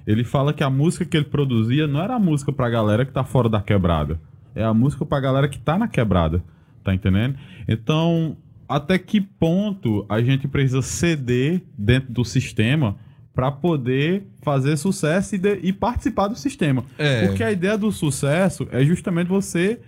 Ele 0.06 0.24
fala 0.24 0.54
que 0.54 0.64
a 0.64 0.70
música 0.70 1.04
que 1.04 1.16
ele 1.16 1.26
produzia 1.26 1.86
não 1.86 2.00
era 2.00 2.14
a 2.14 2.18
música 2.18 2.50
pra 2.50 2.70
galera 2.70 3.04
que 3.04 3.12
tá 3.12 3.22
fora 3.22 3.48
da 3.48 3.60
quebrada. 3.60 4.18
É 4.54 4.64
a 4.64 4.72
música 4.72 5.04
pra 5.04 5.20
galera 5.20 5.46
que 5.48 5.58
tá 5.58 5.76
na 5.78 5.86
quebrada. 5.86 6.42
Tá 6.82 6.94
entendendo? 6.94 7.36
Então, 7.68 8.36
até 8.66 8.98
que 8.98 9.20
ponto 9.20 10.06
a 10.08 10.22
gente 10.22 10.48
precisa 10.48 10.80
ceder 10.80 11.62
dentro 11.76 12.10
do 12.12 12.24
sistema 12.24 12.96
pra 13.34 13.52
poder 13.52 14.26
fazer 14.42 14.76
sucesso 14.78 15.34
e, 15.34 15.38
de- 15.38 15.60
e 15.62 15.72
participar 15.72 16.28
do 16.28 16.36
sistema? 16.36 16.82
É. 16.96 17.26
Porque 17.26 17.44
a 17.44 17.52
ideia 17.52 17.76
do 17.76 17.92
sucesso 17.92 18.66
é 18.72 18.82
justamente 18.84 19.28
você 19.28 19.78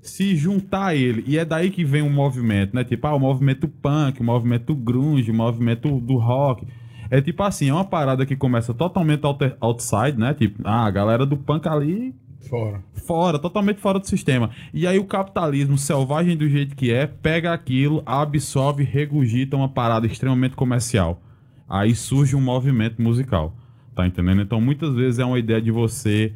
se 0.00 0.34
juntar 0.34 0.86
a 0.86 0.94
ele. 0.96 1.22
E 1.26 1.38
é 1.38 1.44
daí 1.44 1.70
que 1.70 1.84
vem 1.84 2.02
o 2.02 2.10
movimento, 2.10 2.74
né? 2.74 2.82
Tipo, 2.82 3.06
ah, 3.06 3.14
o 3.14 3.20
movimento 3.20 3.68
punk, 3.68 4.20
o 4.20 4.24
movimento 4.24 4.74
grunge, 4.74 5.30
o 5.30 5.34
movimento 5.34 6.00
do 6.00 6.16
rock. 6.16 6.66
É 7.12 7.20
tipo 7.20 7.42
assim, 7.42 7.68
é 7.68 7.74
uma 7.74 7.84
parada 7.84 8.24
que 8.24 8.34
começa 8.34 8.72
totalmente 8.72 9.20
outside, 9.60 10.18
né? 10.18 10.32
Tipo, 10.32 10.62
ah, 10.64 10.86
a 10.86 10.90
galera 10.90 11.26
do 11.26 11.36
punk 11.36 11.68
ali 11.68 12.14
Fora. 12.48 12.82
fora, 13.06 13.38
totalmente 13.38 13.82
fora 13.82 13.98
do 13.98 14.06
sistema. 14.06 14.48
E 14.72 14.86
aí 14.86 14.98
o 14.98 15.04
capitalismo 15.04 15.76
selvagem 15.76 16.38
do 16.38 16.48
jeito 16.48 16.74
que 16.74 16.90
é, 16.90 17.06
pega 17.06 17.52
aquilo, 17.52 18.02
absorve, 18.06 18.82
regurgita 18.82 19.54
uma 19.54 19.68
parada 19.68 20.06
extremamente 20.06 20.56
comercial. 20.56 21.20
Aí 21.68 21.94
surge 21.94 22.34
um 22.34 22.40
movimento 22.40 23.02
musical. 23.02 23.54
Tá 23.94 24.06
entendendo? 24.06 24.40
Então 24.40 24.58
muitas 24.58 24.94
vezes 24.94 25.18
é 25.18 25.24
uma 25.26 25.38
ideia 25.38 25.60
de 25.60 25.70
você 25.70 26.32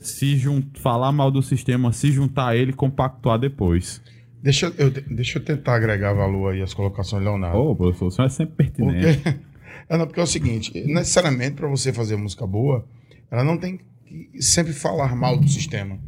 se 0.00 0.36
jun... 0.36 0.60
falar 0.74 1.12
mal 1.12 1.30
do 1.30 1.40
sistema, 1.40 1.92
se 1.92 2.10
juntar 2.10 2.48
a 2.48 2.56
ele 2.56 2.72
e 2.72 2.74
compactuar 2.74 3.38
depois. 3.38 4.02
Deixa 4.42 4.74
eu, 4.76 4.90
deixa 4.90 5.38
eu 5.38 5.44
tentar 5.44 5.76
agregar 5.76 6.14
valor 6.14 6.52
aí 6.52 6.62
às 6.62 6.74
colocações 6.74 7.22
Leonardo. 7.22 7.56
Ô, 7.56 7.76
professor, 7.76 8.06
o 8.06 8.10
senhor 8.10 8.26
é 8.26 8.30
sempre 8.30 8.56
pertinente. 8.56 9.18
Porque, 9.18 9.49
é, 9.90 9.98
não, 9.98 10.06
porque 10.06 10.20
é 10.20 10.22
o 10.22 10.26
seguinte, 10.26 10.72
necessariamente 10.86 11.56
para 11.56 11.68
você 11.68 11.92
fazer 11.92 12.16
música 12.16 12.46
boa, 12.46 12.86
ela 13.30 13.44
não 13.44 13.58
tem 13.58 13.78
que 14.06 14.42
sempre 14.42 14.72
falar 14.72 15.14
mal 15.14 15.36
do 15.36 15.48
sistema. 15.48 15.98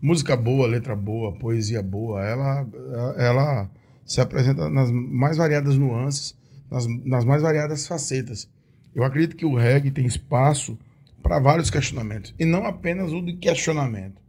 Música 0.00 0.36
boa, 0.36 0.66
letra 0.66 0.96
boa, 0.96 1.36
poesia 1.38 1.82
boa, 1.82 2.24
ela, 2.24 2.66
ela 3.18 3.70
se 4.06 4.20
apresenta 4.20 4.68
nas 4.70 4.90
mais 4.90 5.36
variadas 5.36 5.76
nuances, 5.76 6.34
nas, 6.70 6.86
nas 7.04 7.24
mais 7.24 7.42
variadas 7.42 7.86
facetas. 7.86 8.48
Eu 8.94 9.04
acredito 9.04 9.36
que 9.36 9.44
o 9.44 9.54
reggae 9.54 9.90
tem 9.90 10.06
espaço 10.06 10.78
para 11.22 11.38
vários 11.38 11.70
questionamentos, 11.70 12.34
e 12.38 12.44
não 12.44 12.64
apenas 12.64 13.12
o 13.12 13.20
de 13.20 13.34
questionamento. 13.34 14.20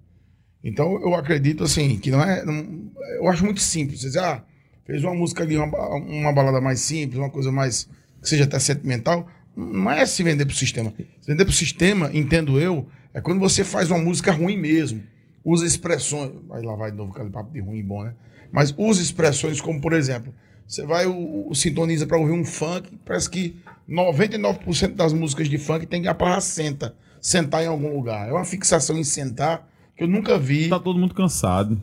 Então 0.64 1.02
eu 1.02 1.16
acredito 1.16 1.64
assim, 1.64 1.98
que 1.98 2.12
não 2.12 2.22
é. 2.22 2.44
não- 2.46 2.92
eu 3.18 3.28
acho 3.28 3.44
muito 3.44 3.62
simples. 3.62 4.02
Você 4.02 4.08
diz, 4.08 4.18
ah, 4.18 4.44
fez 4.86 5.04
uma 5.04 5.16
música 5.16 5.44
ali, 5.44 5.58
uma, 5.58 5.66
uma 5.96 6.34
balada 6.34 6.62
mais 6.62 6.80
simples, 6.82 7.18
uma 7.18 7.30
coisa 7.30 7.52
mais. 7.52 7.90
Que 8.22 8.30
seja 8.30 8.44
até 8.46 8.60
sentimental. 8.60 9.28
Não 9.56 9.92
é 9.92 10.06
se 10.06 10.24
vender 10.24 10.46
pro 10.46 10.56
sistema. 10.56 10.94
Se 11.22 11.28
vender 11.28 11.44
pro 11.46 11.54
sistema, 11.54 12.10
entendo 12.14 12.60
eu, 12.60 12.88
é 13.14 13.20
quando 13.20 13.40
você 13.40 13.64
faz 13.64 13.90
uma 13.92 14.00
música 14.00 14.32
ruim 14.32 14.58
mesmo. 14.58 15.04
Usa 15.44 15.66
expressões. 15.66 16.32
Vai 16.48 16.62
lá, 16.62 16.76
vai 16.76 16.92
de 16.92 16.98
novo 16.98 17.12
aquele 17.12 17.30
papo 17.30 17.52
de 17.52 17.60
ruim 17.60 17.80
e 17.80 17.84
bom, 17.84 18.04
né? 18.04 18.14
Mas 18.52 18.74
usa 18.78 19.02
expressões 19.02 19.60
como, 19.60 19.82
por 19.82 19.92
exemplo, 19.94 20.34
você 20.68 20.86
vai, 20.86 21.06
o, 21.06 21.50
o- 21.50 21.56
sintoniza 21.56 22.06
para 22.06 22.18
ouvir 22.18 22.32
um 22.34 22.46
funk, 22.46 22.90
parece 23.06 23.30
que 23.30 23.56
99% 23.90 24.94
das 24.96 25.12
músicas 25.14 25.50
de 25.50 25.58
funk 25.58 25.86
tem 25.86 26.08
a 26.08 26.14
palavra 26.14 26.42
senta. 26.42 26.96
Sentar 27.20 27.64
em 27.64 27.68
algum 27.68 27.94
lugar. 27.96 28.30
É 28.30 28.32
uma 28.32 28.46
fixação 28.46 28.98
em 28.98 29.04
sentar 29.04 29.68
que 29.98 30.04
eu 30.04 30.08
nunca 30.08 30.38
vi. 30.40 30.70
Tá 30.70 30.80
todo 30.80 30.98
mundo 31.00 31.14
cansado. 31.14 31.80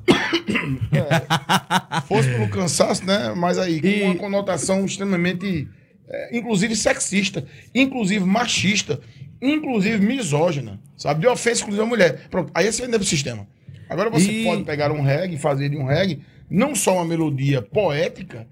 Fosse 2.07 2.29
pelo 2.31 2.49
cansaço, 2.49 3.05
né? 3.05 3.35
Mas 3.37 3.59
aí, 3.59 3.81
com 3.81 3.87
E- 3.87 4.03
uma 4.03 4.15
conotação 4.17 4.85
extremamente, 4.85 5.69
é, 6.11 6.37
inclusive 6.37 6.75
sexista, 6.77 7.45
inclusive 7.75 8.25
machista, 8.25 9.01
inclusive 9.41 10.05
misógina, 10.05 10.81
sabe? 10.97 11.21
De 11.21 11.27
ofensa, 11.27 11.63
inclusive, 11.63 11.83
à 11.85 11.87
mulher. 11.87 12.29
Pronto, 12.31 12.51
aí 12.55 12.71
você 12.73 12.83
vende 12.83 12.97
pro 12.99 13.07
sistema. 13.07 13.47
Agora 13.89 14.11
você 14.11 14.31
E- 14.31 14.45
pode 14.45 14.65
pegar 14.65 14.91
um 14.93 15.01
reggae 15.03 15.35
e 15.37 15.39
fazer 15.39 15.69
de 15.69 15.77
um 15.77 15.85
reggae 15.85 16.21
não 16.51 16.75
só 16.75 16.95
uma 16.95 17.05
melodia 17.05 17.63
poética, 17.63 18.47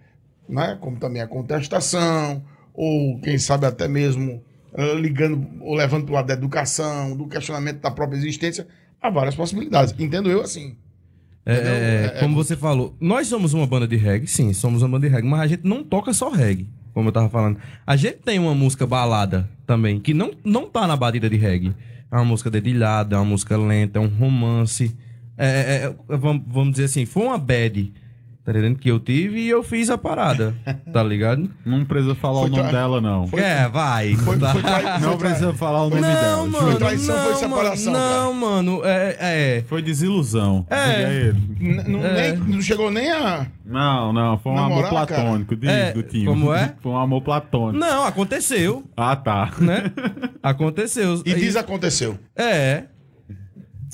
né? 0.48 0.76
Como 0.80 0.96
também 0.98 1.20
a 1.22 1.26
contestação, 1.26 2.42
ou 2.74 3.18
quem 3.20 3.38
sabe 3.38 3.66
até 3.66 3.88
mesmo 3.88 4.42
eh, 4.78 4.94
ligando 4.94 5.46
ou 5.62 5.74
levando 5.74 6.04
para 6.04 6.12
o 6.12 6.14
lado 6.16 6.26
da 6.26 6.34
educação, 6.34 7.16
do 7.16 7.26
questionamento 7.26 7.80
da 7.80 7.90
própria 7.90 8.18
existência, 8.18 8.66
há 9.00 9.08
várias 9.10 9.34
possibilidades. 9.34 9.94
Entendo 9.98 10.30
eu 10.30 10.42
assim. 10.42 10.76
É, 11.46 11.54
é, 11.54 12.12
É- 12.16 12.20
como 12.20 12.34
você 12.34 12.56
falou, 12.56 12.94
nós 13.00 13.26
somos 13.28 13.54
uma 13.54 13.66
banda 13.66 13.86
de 13.88 13.96
reggae, 13.96 14.26
sim, 14.26 14.52
somos 14.52 14.82
uma 14.82 14.88
banda 14.90 15.06
de 15.08 15.14
reggae, 15.14 15.26
mas 15.28 15.40
a 15.40 15.46
gente 15.46 15.64
não 15.64 15.82
toca 15.84 16.12
só 16.12 16.28
reggae, 16.28 16.66
como 16.96 17.10
eu 17.10 17.12
tava 17.12 17.28
falando. 17.28 17.58
A 17.86 17.94
gente 17.94 18.20
tem 18.24 18.38
uma 18.38 18.54
música 18.54 18.86
balada 18.86 19.46
também, 19.66 20.00
que 20.00 20.14
não, 20.14 20.32
não 20.42 20.64
tá 20.64 20.86
na 20.86 20.96
batida 20.96 21.28
de 21.28 21.36
reggae. 21.36 21.74
É 22.10 22.16
uma 22.16 22.24
música 22.24 22.50
dedilhada, 22.50 23.16
é 23.16 23.18
uma 23.18 23.24
música 23.26 23.54
lenta, 23.54 23.98
é 23.98 24.00
um 24.00 24.08
romance. 24.08 24.96
É, 25.36 25.46
é, 25.46 26.14
é, 26.14 26.16
vamos, 26.16 26.42
vamos 26.46 26.70
dizer 26.70 26.84
assim, 26.84 27.04
foi 27.04 27.24
uma 27.24 27.36
bad, 27.36 27.92
tá 28.46 28.52
entendendo? 28.52 28.78
Que 28.78 28.90
eu 28.90 28.98
tive 28.98 29.40
e 29.40 29.48
eu 29.48 29.62
fiz 29.62 29.90
a 29.90 29.98
parada, 29.98 30.54
tá 30.92 31.02
ligado? 31.02 31.50
Não 31.64 31.84
precisa 31.84 32.14
falar 32.14 32.40
Foi 32.40 32.48
o 32.48 32.52
nome 32.52 32.62
tra- 32.62 32.72
dela, 32.72 33.00
não. 33.00 33.26
Foi- 33.26 33.40
é, 33.40 33.68
vai. 33.68 34.14
Foi, 34.14 34.38
tá. 34.38 34.52
foi 34.52 34.62
trai- 34.62 35.00
Não 35.00 35.10
foi 35.10 35.16
precisa 35.18 35.52
falar 35.52 35.82
o 35.84 35.90
nome 35.90 36.00
dela. 36.02 36.36
Não, 36.36 36.50
juro. 36.50 36.62
mano, 36.64 36.76
traição, 36.78 37.16
não, 37.16 37.24
foi 37.24 37.34
separação, 37.34 37.92
mano, 37.92 37.98
cara. 38.08 38.20
Não, 38.24 38.32
mano, 38.34 38.80
é, 38.84 39.16
é. 39.20 39.64
Foi 39.68 39.82
desilusão. 39.82 40.64
É. 40.70 41.32
Não, 41.86 42.00
É. 42.06 42.32
nem- 42.32 42.36
não 42.54 42.62
chegou 42.62 42.90
nem 42.90 43.10
a. 43.10 43.46
Não, 43.64 44.12
não, 44.12 44.38
foi 44.38 44.52
um 44.52 44.54
Namorar, 44.54 44.78
amor 44.78 44.88
platônico, 44.90 45.56
diz, 45.56 45.68
É, 45.68 45.92
Gutinho. 45.92 46.26
como 46.30 46.52
é? 46.54 46.72
Foi 46.80 46.92
um 46.92 46.96
amor 46.98 47.20
platônico. 47.22 47.78
Não, 47.78 48.04
aconteceu, 48.04 48.84
Ah, 48.96 49.16
tá. 49.16 49.50
né? 49.58 49.90
Aconteceu. 50.42 51.20
E 51.26 51.34
desaconteceu. 51.34 52.16
É. 52.36 52.84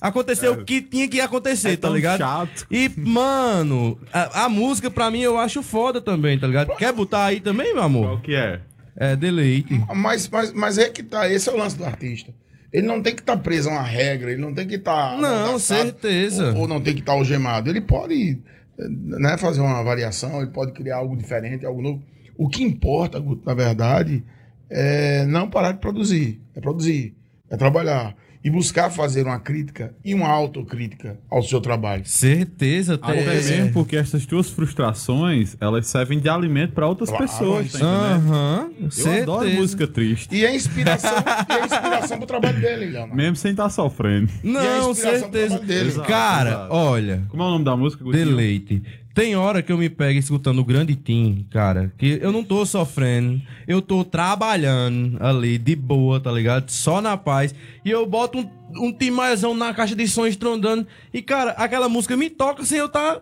Aconteceu 0.03 0.55
o 0.55 0.65
que 0.65 0.83
tinha 0.83 1.07
que 1.07 1.21
acontecer, 1.21 1.71
É 1.75 1.77
tá 1.77 1.89
ligado? 1.89 2.19
chato. 2.19 2.67
E, 2.69 2.91
mano, 2.97 3.97
a, 4.13 4.45
a 4.45 4.49
música 4.49 4.91
pra 4.91 5.11
mim 5.13 5.21
eu 5.21 5.39
acho 5.39 5.63
foda 5.63 6.01
também, 6.01 6.37
tá 6.37 6.47
ligado? 6.49 6.77
Quer 6.77 6.93
botar 6.93 7.27
aí 7.27 7.39
também, 7.39 7.67
meu 7.69 7.77
Qual 7.77 7.85
amor? 7.87 8.21
que 8.21 8.35
é? 8.35 8.61
É, 8.97 9.15
deleite. 9.15 9.81
Mas, 9.95 10.29
mas, 10.29 10.53
mas 10.53 10.77
é 10.77 10.89
que 10.89 11.05
tá, 11.05 11.31
esse 11.31 11.49
é 11.49 11.53
o 11.53 11.57
lance 11.57 11.77
do 11.79 11.85
artista. 11.85 12.35
Ele 12.73 12.87
não 12.87 13.01
tem 13.01 13.15
que 13.15 13.21
estar 13.21 13.37
preso 13.37 13.69
a 13.69 13.73
uma 13.73 13.83
regra, 13.83 14.33
ele 14.33 14.41
não 14.41 14.53
tem 14.53 14.67
que 14.67 14.75
estar. 14.75 15.17
Não, 15.19 15.29
amordaçado, 15.29 15.83
certeza. 15.83 16.53
Ou, 16.53 16.63
ou 16.63 16.69
não 16.69 16.81
tem 16.81 16.95
que 16.95 17.01
estar 17.01 17.13
algemado. 17.13 17.71
Ele 17.71 17.81
pode 17.81 18.39
né, 18.77 19.37
fazer 19.39 19.61
uma 19.61 19.83
variação, 19.85 20.41
ele 20.43 20.51
pode 20.51 20.73
criar 20.73 20.97
algo 20.97 21.17
diferente, 21.17 21.65
algo 21.65 21.81
novo. 21.81 22.03
O 22.37 22.49
que 22.49 22.63
importa, 22.65 23.21
Guto, 23.21 23.43
na 23.47 23.55
verdade, 23.55 24.25
é 24.69 25.25
não 25.27 25.49
parar 25.49 25.73
de 25.73 25.79
produzir. 25.79 26.41
É 26.57 26.61
produzir, 26.61 27.15
é 27.51 27.57
trabalhar. 27.57 28.17
E 28.45 28.51
buscar 28.51 28.91
fazer 28.91 29.25
uma 29.25 29.39
crítica 29.39 29.95
e 30.05 30.13
uma 30.15 30.27
autocrítica 30.29 31.17
ao 31.31 31.43
seu 31.45 31.61
trabalho. 31.61 32.03
Certeza, 32.05 32.95
Até 32.95 33.21
é. 33.23 33.25
mesmo 33.25 33.73
porque 33.73 33.95
essas 33.97 34.27
tuas 34.27 34.51
frustrações, 34.51 35.57
elas 35.61 35.87
servem 35.87 36.19
de 36.19 36.29
alimento 36.29 36.73
pra 36.73 36.89
outras 36.89 37.09
Claro, 37.09 37.25
pessoas, 37.25 37.73
tá? 37.73 37.87
Aham, 37.87 38.71
Eu 38.81 38.91
certeza. 38.91 39.23
adoro 39.23 39.49
música 39.51 39.87
triste. 39.87 40.35
E 40.35 40.45
é 40.45 40.55
inspiração, 40.57 41.13
e 41.49 41.53
é 41.53 41.65
inspiração 41.65 42.19
pro 42.19 42.27
trabalho 42.27 42.61
dele, 42.61 42.87
Leonardo. 42.87 43.15
Mesmo 43.15 43.37
sem 43.37 43.53
estar 43.53 43.71
sofrendo. 43.71 44.29
E 44.43 44.49
a 44.49 44.53
Não, 44.53 44.85
pro 44.87 44.95
certeza. 44.97 45.49
trabalho 45.51 45.67
dele. 45.69 45.89
Exato, 45.89 46.09
Cara, 46.09 46.51
exato. 46.51 46.75
olha, 46.75 47.23
Como 47.29 47.43
é 47.43 47.47
o 47.47 47.51
nome 47.51 47.65
da 47.65 47.77
música? 47.77 48.05
Deleite. 48.05 48.83
Tem 49.15 49.37
hora 49.37 49.63
que 49.63 49.71
eu 49.71 49.77
me 49.77 49.91
pego 49.91 50.19
escutando 50.19 50.61
o 50.61 50.65
Grande 50.65 50.97
Tim, 50.97 51.47
cara, 51.51 51.93
que 51.99 52.19
eu 52.23 52.33
não 52.33 52.43
tô 52.43 52.65
sofrendo, 52.65 53.43
eu 53.69 53.83
tô 53.83 54.05
trabalhando 54.05 55.23
ali, 55.23 55.59
de 55.59 55.77
boa, 55.77 56.19
tá 56.19 56.33
ligado? 56.33 56.71
Só 56.71 57.01
na 57.01 57.17
paz. 57.17 57.55
E 57.85 57.91
eu 57.91 58.07
boto 58.07 58.39
um, 58.39 58.87
um 58.87 58.93
Timaizão 58.93 59.55
na 59.55 59.75
caixa 59.75 59.95
de 59.95 60.09
som 60.09 60.27
estrondando. 60.27 60.87
E, 61.13 61.21
cara, 61.21 61.51
aquela 61.53 61.91
música 61.91 62.17
me 62.17 62.31
toca 62.31 62.65
sem 62.65 62.79
eu 62.79 62.89
tá 62.89 63.21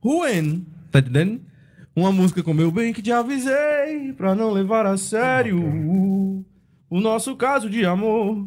ruendo, 0.00 0.64
tá 0.90 1.00
entendendo? 1.00 1.40
Uma 1.96 2.12
música 2.12 2.42
como 2.42 2.60
Eu 2.60 2.70
Bem 2.70 2.92
Que 2.92 3.02
Te 3.02 3.10
Avisei, 3.10 4.12
pra 4.16 4.36
não 4.36 4.52
levar 4.52 4.86
a 4.86 4.96
sério 4.96 5.58
o 6.88 7.00
nosso 7.00 7.34
caso 7.34 7.68
de 7.68 7.84
amor. 7.84 8.46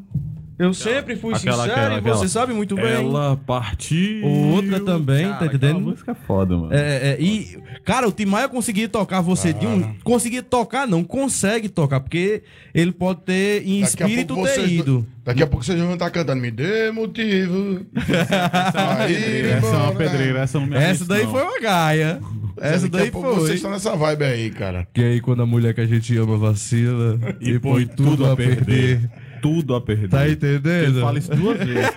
Eu 0.59 0.73
sempre 0.75 1.15
fui 1.15 1.33
aquela- 1.33 1.63
sincero 1.63 1.71
aquela- 1.71 1.95
e 1.95 1.97
aquela. 1.99 2.15
você 2.17 2.29
sabe 2.29 2.53
muito 2.53 2.75
bem. 2.75 2.85
Ela 2.85 3.35
partiu. 3.35 4.23
Outra 4.25 4.79
também, 4.79 5.25
tá 5.27 5.33
Cara, 5.33 5.45
entendendo? 5.47 5.69
aquela 5.77 5.89
música 5.89 6.11
é 6.11 6.15
foda, 6.15 6.55
mano. 6.55 6.71
É, 6.73 7.09
é, 7.13 7.17
e, 7.19 7.57
cara, 7.83 8.07
o 8.07 8.11
Tim 8.11 8.25
Maia 8.25 8.47
conseguia 8.47 8.87
tocar 8.87 9.21
você 9.21 9.53
de 9.53 9.65
um. 9.65 9.95
Conseguia 10.03 10.43
tocar, 10.43 10.87
não, 10.87 11.03
consegue 11.03 11.67
tocar, 11.67 11.99
porque 11.99 12.43
ele 12.75 12.91
pode 12.91 13.21
ter 13.21 13.65
em 13.67 13.81
Daqui 13.81 14.03
espírito 14.03 14.35
ter 14.35 14.41
vocês 14.41 14.71
ido. 14.71 14.99
do- 14.99 15.07
Daqui 15.23 15.41
a 15.43 15.47
pouco 15.47 15.63
vocês 15.65 15.79
vão 15.79 15.93
estar 15.93 16.09
cantando 16.09 16.41
Me 16.41 16.51
dê 16.51 16.91
motivo. 16.91 17.85
Aí, 18.99 19.41
essa 19.51 19.67
é 19.67 19.77
uma 19.77 19.95
pedreira, 19.95 20.39
essa 20.39 20.59
não 20.59 20.67
me 20.67 20.75
Essa 20.75 21.05
daí 21.05 21.23
não. 21.23 21.31
foi 21.31 21.43
uma 21.43 21.59
gaia. 21.59 22.19
Essa 22.59 22.87
daí 22.89 23.09
foi. 23.11 23.21
Vocês 23.35 23.55
estão 23.55 23.71
nessa 23.71 23.95
vibe 23.95 24.23
aí, 24.25 24.49
cara. 24.51 24.87
Que 24.93 25.01
aí 25.01 25.21
quando 25.21 25.41
a 25.41 25.45
mulher 25.45 25.73
que 25.73 25.81
a 25.81 25.85
gente 25.87 26.15
ama 26.17 26.37
vacila 26.37 27.19
e, 27.39 27.57
põe 27.59 27.85
tudo 27.87 28.29
a 28.29 28.35
perder. 28.35 29.09
Tudo 29.41 29.75
a 29.75 29.81
perder. 29.81 30.09
Tá 30.09 30.29
entendendo? 30.29 30.67
Ele 30.67 31.01
fala 31.01 31.19
isso 31.19 31.31
duas 31.31 31.57
vezes. 31.57 31.91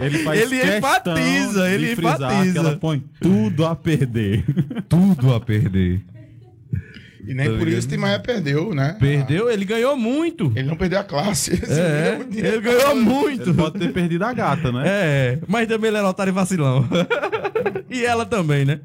Ele 0.00 0.18
faz 0.18 0.40
Ele 0.52 0.76
enfatiza, 0.78 1.70
ele 1.70 1.92
enfatiza. 1.92 2.58
ela 2.58 2.76
põe 2.76 3.02
tudo 3.20 3.64
a 3.64 3.76
perder. 3.76 4.44
Tudo 4.88 5.32
a 5.34 5.40
perder. 5.40 6.02
E 7.26 7.32
nem 7.32 7.56
por 7.56 7.66
isso 7.66 7.88
Tim 7.88 7.96
Maia 7.96 8.18
perdeu, 8.18 8.74
né? 8.74 8.96
Perdeu, 9.00 9.48
ele 9.50 9.64
ganhou 9.64 9.96
muito. 9.96 10.52
Ele 10.54 10.68
não 10.68 10.76
perdeu 10.76 10.98
a 10.98 11.04
classe. 11.04 11.52
Esse 11.54 11.80
É, 11.80 12.10
ganhou 12.10 12.24
dinheiro. 12.24 12.48
ele 12.56 12.60
ganhou 12.60 12.96
muito. 12.96 13.42
Ele 13.50 13.54
pode 13.54 13.78
ter 13.78 13.92
perdido 13.92 14.24
a 14.24 14.32
gata, 14.34 14.70
né? 14.70 14.82
É, 14.84 15.38
mas 15.48 15.66
também 15.68 15.88
ele 15.88 15.96
era 15.96 16.08
otário 16.08 16.30
e 16.32 16.34
vacilão. 16.34 16.86
e 17.88 18.04
ela 18.04 18.26
também, 18.26 18.64
né? 18.66 18.80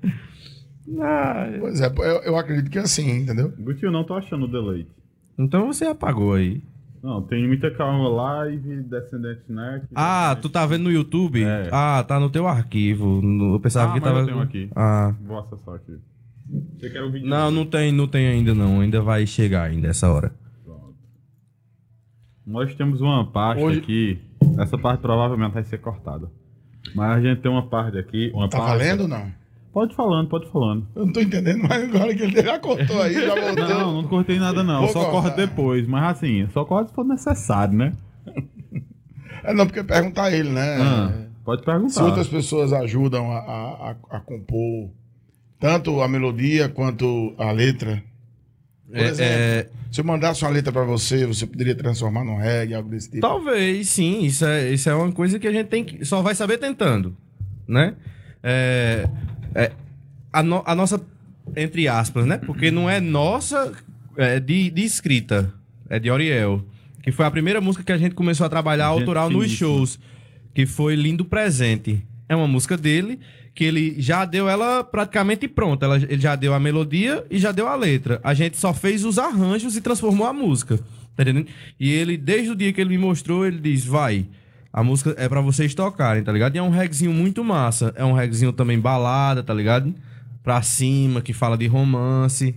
Ah, 1.02 1.48
Pois 1.60 1.82
é, 1.82 1.88
eu, 1.88 2.04
eu 2.24 2.38
acredito 2.38 2.70
que 2.72 2.78
é 2.80 2.82
assim, 2.82 3.10
entendeu? 3.18 3.52
Gutinho, 3.60 3.92
não 3.92 4.04
tô 4.06 4.14
achando 4.16 4.46
o 4.46 4.48
deleite. 4.48 4.90
então 5.38 5.68
você 5.68 5.86
apagou 5.86 6.34
aí. 6.34 6.62
Não, 7.02 7.22
tem 7.22 7.48
muita 7.48 7.72
calma 7.72 8.10
live, 8.10 8.84
Descendente 8.84 9.42
Snack. 9.48 9.86
Ah, 9.96 10.38
tu 10.42 10.50
tá 10.50 10.66
vendo 10.66 10.84
no 10.84 10.92
YouTube? 10.92 11.42
É. 11.44 11.70
Ah, 11.72 12.04
tá 12.06 12.20
no 12.20 12.30
teu 12.30 12.46
arquivo. 12.48 13.22
Eu 13.54 13.60
pensava 13.60 13.92
Ah, 13.92 13.94
que 13.94 14.00
mas 14.02 14.10
tava. 14.10 14.20
eu 14.22 14.26
tenho 14.26 14.42
aqui. 14.42 14.70
Ah. 14.76 15.14
Vou 15.22 15.40
acessar 15.40 15.76
aqui. 15.76 15.98
Você 16.78 16.90
quer 16.90 17.02
o 17.04 17.10
vídeo? 17.12 17.30
Não, 17.30 17.50
não 17.52 17.66
tem, 17.66 17.92
não 17.92 18.08
tem 18.08 18.28
ainda 18.28 18.54
não. 18.54 18.82
Ainda 18.82 19.02
vai 19.02 19.26
chegar 19.26 19.64
ainda 19.70 19.88
essa 19.88 20.10
hora. 20.12 20.34
Nós 22.46 22.74
temos 22.76 23.00
uma 23.00 23.26
parte 23.32 23.62
Hoje- 23.62 23.80
aqui. 23.80 24.20
Essa 24.58 24.78
parte 24.78 25.02
provavelmente 25.02 25.54
vai 25.54 25.64
ser 25.64 25.78
cortada. 25.78 26.30
Mas 26.96 27.18
a 27.18 27.22
gente 27.22 27.42
tem 27.42 27.52
uma 27.52 27.68
parte 27.68 27.98
aqui. 27.98 28.32
Uma 28.34 28.50
Tá 28.50 28.58
parte... 28.58 28.70
valendo 28.72 29.02
ou 29.02 29.08
não? 29.08 29.32
Pode 29.72 29.96
falando, 29.96 30.28
pode 30.30 30.50
falando. 30.52 30.88
Eu 30.96 31.06
não 31.06 31.14
tô 31.14 31.22
entendendo, 31.22 31.62
mas 31.68 31.84
agora 31.84 32.16
que 32.16 32.24
ele 32.24 32.42
já 32.42 32.58
cortou 32.60 33.02
aí, 33.02 33.14
já 33.14 33.36
voltou. 33.40 33.68
Não, 33.70 33.94
não 34.02 34.08
cortei 34.08 34.40
nada 34.40 34.64
não. 34.64 34.82
Vou 34.82 34.90
só 34.90 35.06
corta 35.12 35.30
cortar. 35.30 35.36
depois. 35.48 35.88
Mas 35.88 36.18
assim, 36.18 36.48
só 36.52 36.66
corta 36.66 36.90
se 36.90 36.96
for 36.96 37.06
necessário, 37.06 37.74
né? 37.76 37.94
É 39.44 39.54
não, 39.54 39.66
porque 39.66 39.84
perguntar 39.84 40.24
a 40.26 40.32
ele, 40.32 40.50
né? 40.50 40.78
Ah, 40.82 41.12
pode 41.46 41.64
perguntar. 41.64 41.90
Se 41.94 42.02
outras 42.02 42.28
pessoas 42.28 42.74
ajudam 42.74 43.32
a, 43.32 43.38
a, 43.38 43.92
a- 43.92 44.18
a 44.18 44.20
compor 44.20 44.90
tanto 45.60 46.02
a 46.02 46.08
melodia 46.08 46.68
quanto 46.70 47.34
a 47.38 47.52
letra. 47.52 48.02
Por 48.88 48.98
É, 48.98 49.04
exemplo, 49.08 49.24
é, 49.34 49.68
se 49.92 50.02
eu 50.02 50.06
mandasse 50.06 50.44
uma 50.44 50.50
letra 50.52 50.72
pra 50.72 50.84
você, 50.84 51.26
você 51.28 51.46
poderia 51.46 51.76
transformar 51.76 52.24
num 52.24 52.38
reggae, 52.38 52.74
algo 52.74 52.90
desse 52.90 53.10
tipo. 53.10 53.22
talvez, 53.22 53.88
sim. 53.90 54.24
Isso 54.24 54.46
é, 54.46 54.72
isso 54.72 54.90
é 54.90 54.96
uma 54.96 55.12
coisa 55.12 55.38
que 55.38 55.48
a 55.48 55.52
gente 55.52 55.68
tem 55.68 55.84
que. 55.84 56.04
Só 56.06 56.22
vai 56.22 56.34
saber 56.34 56.58
tentando. 56.58 57.16
Né? 57.68 57.94
É, 58.42 59.08
é, 59.56 59.72
a, 60.32 60.44
no- 60.44 60.64
a 60.66 60.76
nossa. 60.76 61.02
Entre 61.56 61.88
aspas, 61.88 62.26
né? 62.26 62.38
Porque 62.38 62.70
não 62.70 62.88
é 62.90 63.00
nossa 63.00 63.74
é 64.18 64.40
de, 64.40 64.70
de 64.70 64.84
escrita. 64.84 65.52
É 65.90 65.98
de 66.00 66.12
Oriel. 66.12 66.64
Que 67.02 67.12
foi 67.12 67.26
a 67.26 67.32
primeira 67.32 67.60
música 67.60 67.84
que 67.84 67.92
a 67.92 67.98
gente 67.98 68.14
começou 68.14 68.46
a 68.46 68.50
trabalhar 68.50 68.90
Gente 68.90 69.00
autoral 69.00 69.30
nos 69.30 69.50
shows. 69.50 70.00
Que 70.54 70.66
foi 70.66 70.96
Lindo 70.96 71.26
Presente. 71.26 72.04
É 72.28 72.36
uma 72.36 72.48
música 72.48 72.78
dele 72.78 73.20
que 73.56 73.64
ele 73.64 73.96
já 74.00 74.24
deu 74.26 74.48
ela 74.48 74.84
praticamente 74.84 75.48
pronta. 75.48 75.86
Ela- 75.88 75.98
ele 75.98 76.22
já 76.22 76.36
deu 76.36 76.54
a 76.54 76.60
melodia 76.60 77.26
e 77.32 77.40
já 77.40 77.52
deu 77.52 77.68
a 77.68 77.76
letra. 77.76 78.20
A 78.24 78.34
gente 78.36 78.56
só 78.58 78.74
fez 78.74 79.04
os 79.04 79.18
arranjos 79.18 79.76
e 79.76 79.82
transformou 79.82 80.28
a 80.28 80.34
música. 80.34 80.78
Tá 81.16 81.24
entendendo? 81.24 81.48
E 81.80 81.90
ele, 81.92 82.16
desde 82.16 82.52
o 82.52 82.56
dia 82.56 82.72
que 82.72 82.80
ele 82.80 82.92
me 82.92 82.98
mostrou, 83.00 83.46
ele 83.46 83.60
diz: 83.60 83.84
vai. 83.84 84.28
A 84.72 84.84
música 84.84 85.16
é 85.18 85.28
pra 85.28 85.42
vocês 85.42 85.74
tocarem, 85.74 86.24
tá 86.24 86.32
ligado? 86.32 86.56
E 86.56 86.60
é 86.60 86.64
um 86.64 86.70
regzinho 86.70 87.12
muito 87.12 87.44
massa. 87.44 87.92
É 87.96 88.06
um 88.06 88.14
regzinho 88.14 88.54
também 88.54 88.80
balada, 88.80 89.42
tá 89.44 89.54
ligado? 89.54 89.94
Pra 90.44 90.62
cima, 90.62 91.22
que 91.22 91.34
fala 91.34 91.58
de 91.58 91.66
romance. 91.68 92.56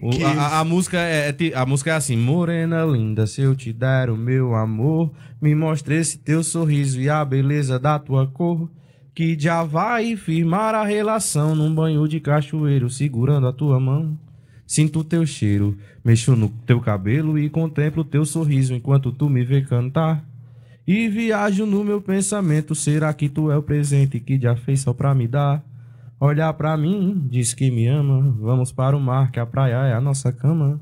O- 0.00 0.10
a, 0.26 0.60
a- 0.60 0.64
música 0.64 0.98
é, 0.98 1.28
é 1.28 1.54
a 1.54 1.64
música 1.66 1.90
é 1.92 1.94
assim: 1.94 2.16
Morena 2.16 2.84
linda, 2.84 3.26
se 3.26 3.40
eu 3.42 3.54
te 3.54 3.72
der 3.72 4.10
o 4.10 4.16
meu 4.16 4.54
amor, 4.54 5.12
me 5.40 5.54
mostre 5.54 5.94
esse 5.96 6.18
teu 6.18 6.42
sorriso 6.42 7.00
e 7.00 7.08
a 7.08 7.24
beleza 7.24 7.78
da 7.78 7.98
tua 7.98 8.26
cor. 8.26 8.68
Que 9.14 9.36
já 9.38 9.62
vai 9.62 10.16
firmar 10.16 10.74
a 10.74 10.84
relação 10.86 11.54
num 11.54 11.72
banho 11.74 12.08
de 12.08 12.18
cachoeiro, 12.18 12.88
segurando 12.88 13.46
a 13.46 13.52
tua 13.52 13.78
mão. 13.78 14.18
Sinto 14.66 15.00
o 15.00 15.04
teu 15.04 15.26
cheiro, 15.26 15.76
mexo 16.02 16.34
no 16.34 16.48
teu 16.48 16.80
cabelo 16.80 17.38
e 17.38 17.50
contemplo 17.50 18.00
o 18.00 18.06
teu 18.06 18.24
sorriso 18.24 18.72
enquanto 18.72 19.12
tu 19.12 19.28
me 19.28 19.44
vê 19.44 19.60
cantar. 19.60 20.24
E 20.86 21.08
viajo 21.08 21.64
no 21.64 21.84
meu 21.84 22.00
pensamento, 22.00 22.74
será 22.74 23.12
que 23.14 23.28
tu 23.28 23.50
é 23.50 23.56
o 23.56 23.62
presente 23.62 24.18
que 24.18 24.38
já 24.38 24.56
fez 24.56 24.80
só 24.80 24.92
pra 24.92 25.14
me 25.14 25.28
dar? 25.28 25.62
Olha 26.18 26.52
pra 26.52 26.76
mim, 26.76 27.26
diz 27.30 27.54
que 27.54 27.70
me 27.70 27.86
ama, 27.86 28.34
vamos 28.40 28.72
para 28.72 28.96
o 28.96 29.00
mar, 29.00 29.30
que 29.30 29.40
a 29.40 29.46
praia 29.46 29.74
é 29.88 29.92
a 29.92 30.00
nossa 30.00 30.32
cama. 30.32 30.80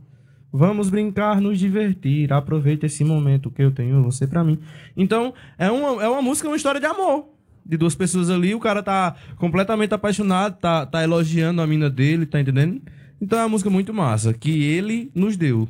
Vamos 0.52 0.90
brincar, 0.90 1.40
nos 1.40 1.58
divertir, 1.58 2.32
aproveita 2.32 2.86
esse 2.86 3.04
momento 3.04 3.50
que 3.50 3.62
eu 3.62 3.70
tenho 3.70 4.02
você 4.02 4.26
pra 4.26 4.42
mim. 4.42 4.58
Então, 4.96 5.32
é 5.58 5.70
uma, 5.70 6.02
é 6.02 6.08
uma 6.08 6.20
música, 6.20 6.48
uma 6.48 6.56
história 6.56 6.80
de 6.80 6.86
amor. 6.86 7.26
De 7.64 7.76
duas 7.76 7.94
pessoas 7.94 8.30
ali, 8.30 8.54
o 8.54 8.58
cara 8.58 8.82
tá 8.82 9.14
completamente 9.36 9.94
apaixonado, 9.94 10.56
tá, 10.58 10.84
tá 10.86 11.02
elogiando 11.04 11.62
a 11.62 11.66
mina 11.66 11.88
dele, 11.88 12.26
tá 12.26 12.40
entendendo? 12.40 12.80
Então 13.20 13.38
é 13.38 13.42
uma 13.42 13.50
música 13.50 13.70
muito 13.70 13.94
massa, 13.94 14.32
que 14.34 14.64
ele 14.64 15.10
nos 15.14 15.36
deu. 15.36 15.68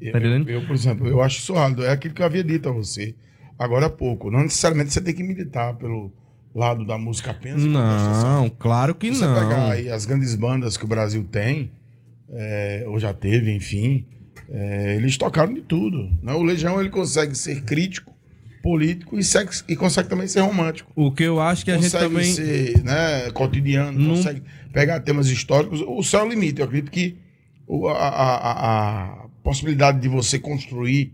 Eu, 0.00 0.12
Tá 0.12 0.18
entendendo? 0.18 0.48
eu, 0.50 0.66
por 0.66 0.74
exemplo, 0.74 1.06
eu 1.08 1.22
acho 1.22 1.38
isso 1.38 1.54
válido. 1.54 1.82
É 1.84 1.90
aquilo 1.92 2.12
que 2.12 2.20
eu 2.20 2.26
havia 2.26 2.44
dito 2.44 2.68
a 2.68 2.72
você 2.72 3.14
agora 3.58 3.86
há 3.86 3.90
pouco. 3.90 4.30
Não 4.30 4.42
necessariamente 4.42 4.92
você 4.92 5.00
tem 5.00 5.14
que 5.14 5.22
militar 5.22 5.74
pelo 5.74 6.12
lado 6.54 6.84
da 6.86 6.96
música 6.98 7.30
apenas. 7.30 7.64
Não, 7.64 8.48
claro 8.58 8.94
que 8.94 9.12
você 9.14 9.26
não. 9.26 9.34
pegar 9.34 9.70
aí 9.72 9.90
as 9.90 10.04
grandes 10.06 10.34
bandas 10.34 10.76
que 10.76 10.84
o 10.84 10.88
Brasil 10.88 11.24
tem, 11.30 11.70
é, 12.30 12.84
ou 12.86 12.98
já 12.98 13.12
teve, 13.12 13.54
enfim, 13.54 14.04
é, 14.50 14.96
eles 14.96 15.16
tocaram 15.16 15.52
de 15.52 15.60
tudo. 15.62 16.10
Né? 16.22 16.32
O 16.32 16.42
Legião 16.42 16.80
ele 16.80 16.90
consegue 16.90 17.34
ser 17.36 17.62
crítico, 17.62 18.12
político 18.62 19.16
e, 19.18 19.22
sex- 19.22 19.64
e 19.68 19.76
consegue 19.76 20.08
também 20.08 20.26
ser 20.26 20.40
romântico. 20.40 20.90
O 20.96 21.12
que 21.12 21.22
eu 21.22 21.40
acho 21.40 21.64
que 21.64 21.70
a 21.70 21.74
gente 21.76 21.84
consegue 21.84 22.04
também. 22.08 22.32
ser 22.32 22.82
né, 22.82 23.30
cotidiano, 23.32 23.98
Não- 23.98 24.16
consegue 24.16 24.42
pegar 24.72 25.00
temas 25.00 25.28
históricos. 25.28 25.80
O 25.86 26.02
céu 26.02 26.20
é 26.20 26.24
o 26.24 26.28
limite. 26.28 26.60
Eu 26.60 26.66
acredito 26.66 26.90
que 26.90 27.16
a, 27.86 27.92
a- 27.92 28.36
a- 28.36 29.04
a 29.24 29.26
possibilidade 29.44 30.00
de 30.00 30.08
você 30.08 30.38
construir 30.38 31.12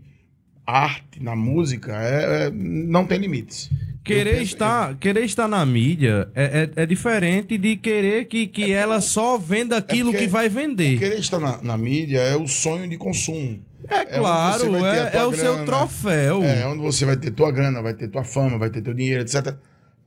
arte 0.65 1.21
na 1.21 1.35
música 1.35 1.93
é- 2.01 2.47
é- 2.47 2.51
não 2.51 3.05
tem 3.05 3.17
limites. 3.19 3.69
Querer 4.03 4.31
penso- 4.37 4.43
estar, 4.53 4.95
querer 4.97 5.23
estar 5.25 5.47
na 5.47 5.65
mídia 5.65 6.29
é, 6.35 6.69
é, 6.77 6.83
é 6.83 6.85
diferente 6.85 7.57
de 7.57 7.75
querer 7.75 8.25
que, 8.25 8.45
que 8.45 8.71
ela 8.71 9.01
só 9.01 9.35
venda 9.37 9.77
aquilo 9.77 10.11
porque- 10.11 10.25
que 10.25 10.31
vai 10.31 10.47
vender. 10.47 10.99
Querer 10.99 11.17
estar 11.19 11.39
na, 11.39 11.59
na 11.63 11.75
mídia 11.77 12.19
é 12.19 12.35
o 12.35 12.47
sonho 12.47 12.87
de 12.87 12.97
consumo. 12.97 13.59
É 13.89 14.17
claro, 14.19 14.75
é, 14.85 15.11
é 15.17 15.23
o 15.25 15.33
seu 15.33 15.53
grana, 15.53 15.65
troféu. 15.65 16.43
É, 16.43 16.65
onde 16.67 16.81
você 16.81 17.05
vai 17.05 17.17
ter 17.17 17.31
tua 17.31 17.51
grana, 17.51 17.81
vai 17.81 17.93
ter 17.93 18.07
tua 18.07 18.23
fama, 18.23 18.57
vai 18.59 18.69
ter 18.69 18.81
teu 18.81 18.93
dinheiro, 18.93 19.21
etc. 19.21 19.55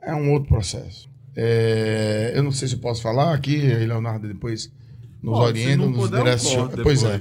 É 0.03 0.15
um 0.15 0.31
outro 0.33 0.49
processo. 0.49 1.09
É, 1.37 2.33
eu 2.35 2.43
não 2.43 2.51
sei 2.53 2.67
se 2.69 2.77
posso 2.77 3.03
falar 3.03 3.35
aqui, 3.35 3.57
aí 3.73 3.87
Leonardo 3.87 4.27
depois 4.29 4.73
nos 5.23 5.37
se 5.39 5.45
orienta, 5.45 5.87
nos 5.87 6.11
direciona. 6.11 6.71
Pois 6.83 7.03
é. 7.05 7.21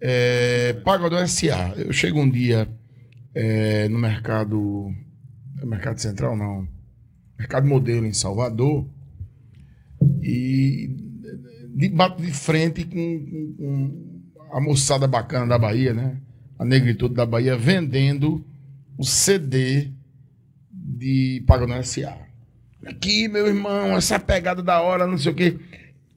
É. 0.00 0.72
Pagodão 0.84 1.18
S.A. 1.18 1.74
Eu 1.76 1.92
chego 1.92 2.20
um 2.20 2.28
dia 2.30 2.68
é, 3.34 3.88
no 3.88 3.98
mercado. 3.98 4.90
no 5.60 5.66
Mercado 5.66 6.00
Central, 6.00 6.36
não. 6.36 6.66
Mercado 7.38 7.66
Modelo 7.66 8.06
em 8.06 8.12
Salvador. 8.12 8.88
E 10.22 10.90
de, 11.74 11.88
bato 11.88 12.22
de 12.22 12.32
frente 12.32 12.84
com, 12.84 13.54
com- 13.58 14.22
com 14.34 14.56
a 14.56 14.60
moçada 14.60 15.06
bacana 15.06 15.46
da 15.46 15.58
Bahia, 15.58 15.92
né? 15.92 16.18
A 16.58 16.64
negritude 16.64 17.14
da 17.14 17.26
Bahia 17.26 17.56
vendendo 17.56 18.44
o 18.96 19.04
CD 19.04 19.90
de 20.72 21.42
Pagodão 21.46 21.76
S.A. 21.76 22.16
Aqui, 22.86 23.28
meu 23.28 23.46
irmão, 23.46 23.96
essa 23.96 24.18
pegada 24.18 24.62
da 24.62 24.80
hora, 24.80 25.06
não 25.06 25.18
sei 25.18 25.32
o 25.32 25.34
quê. 25.34 25.58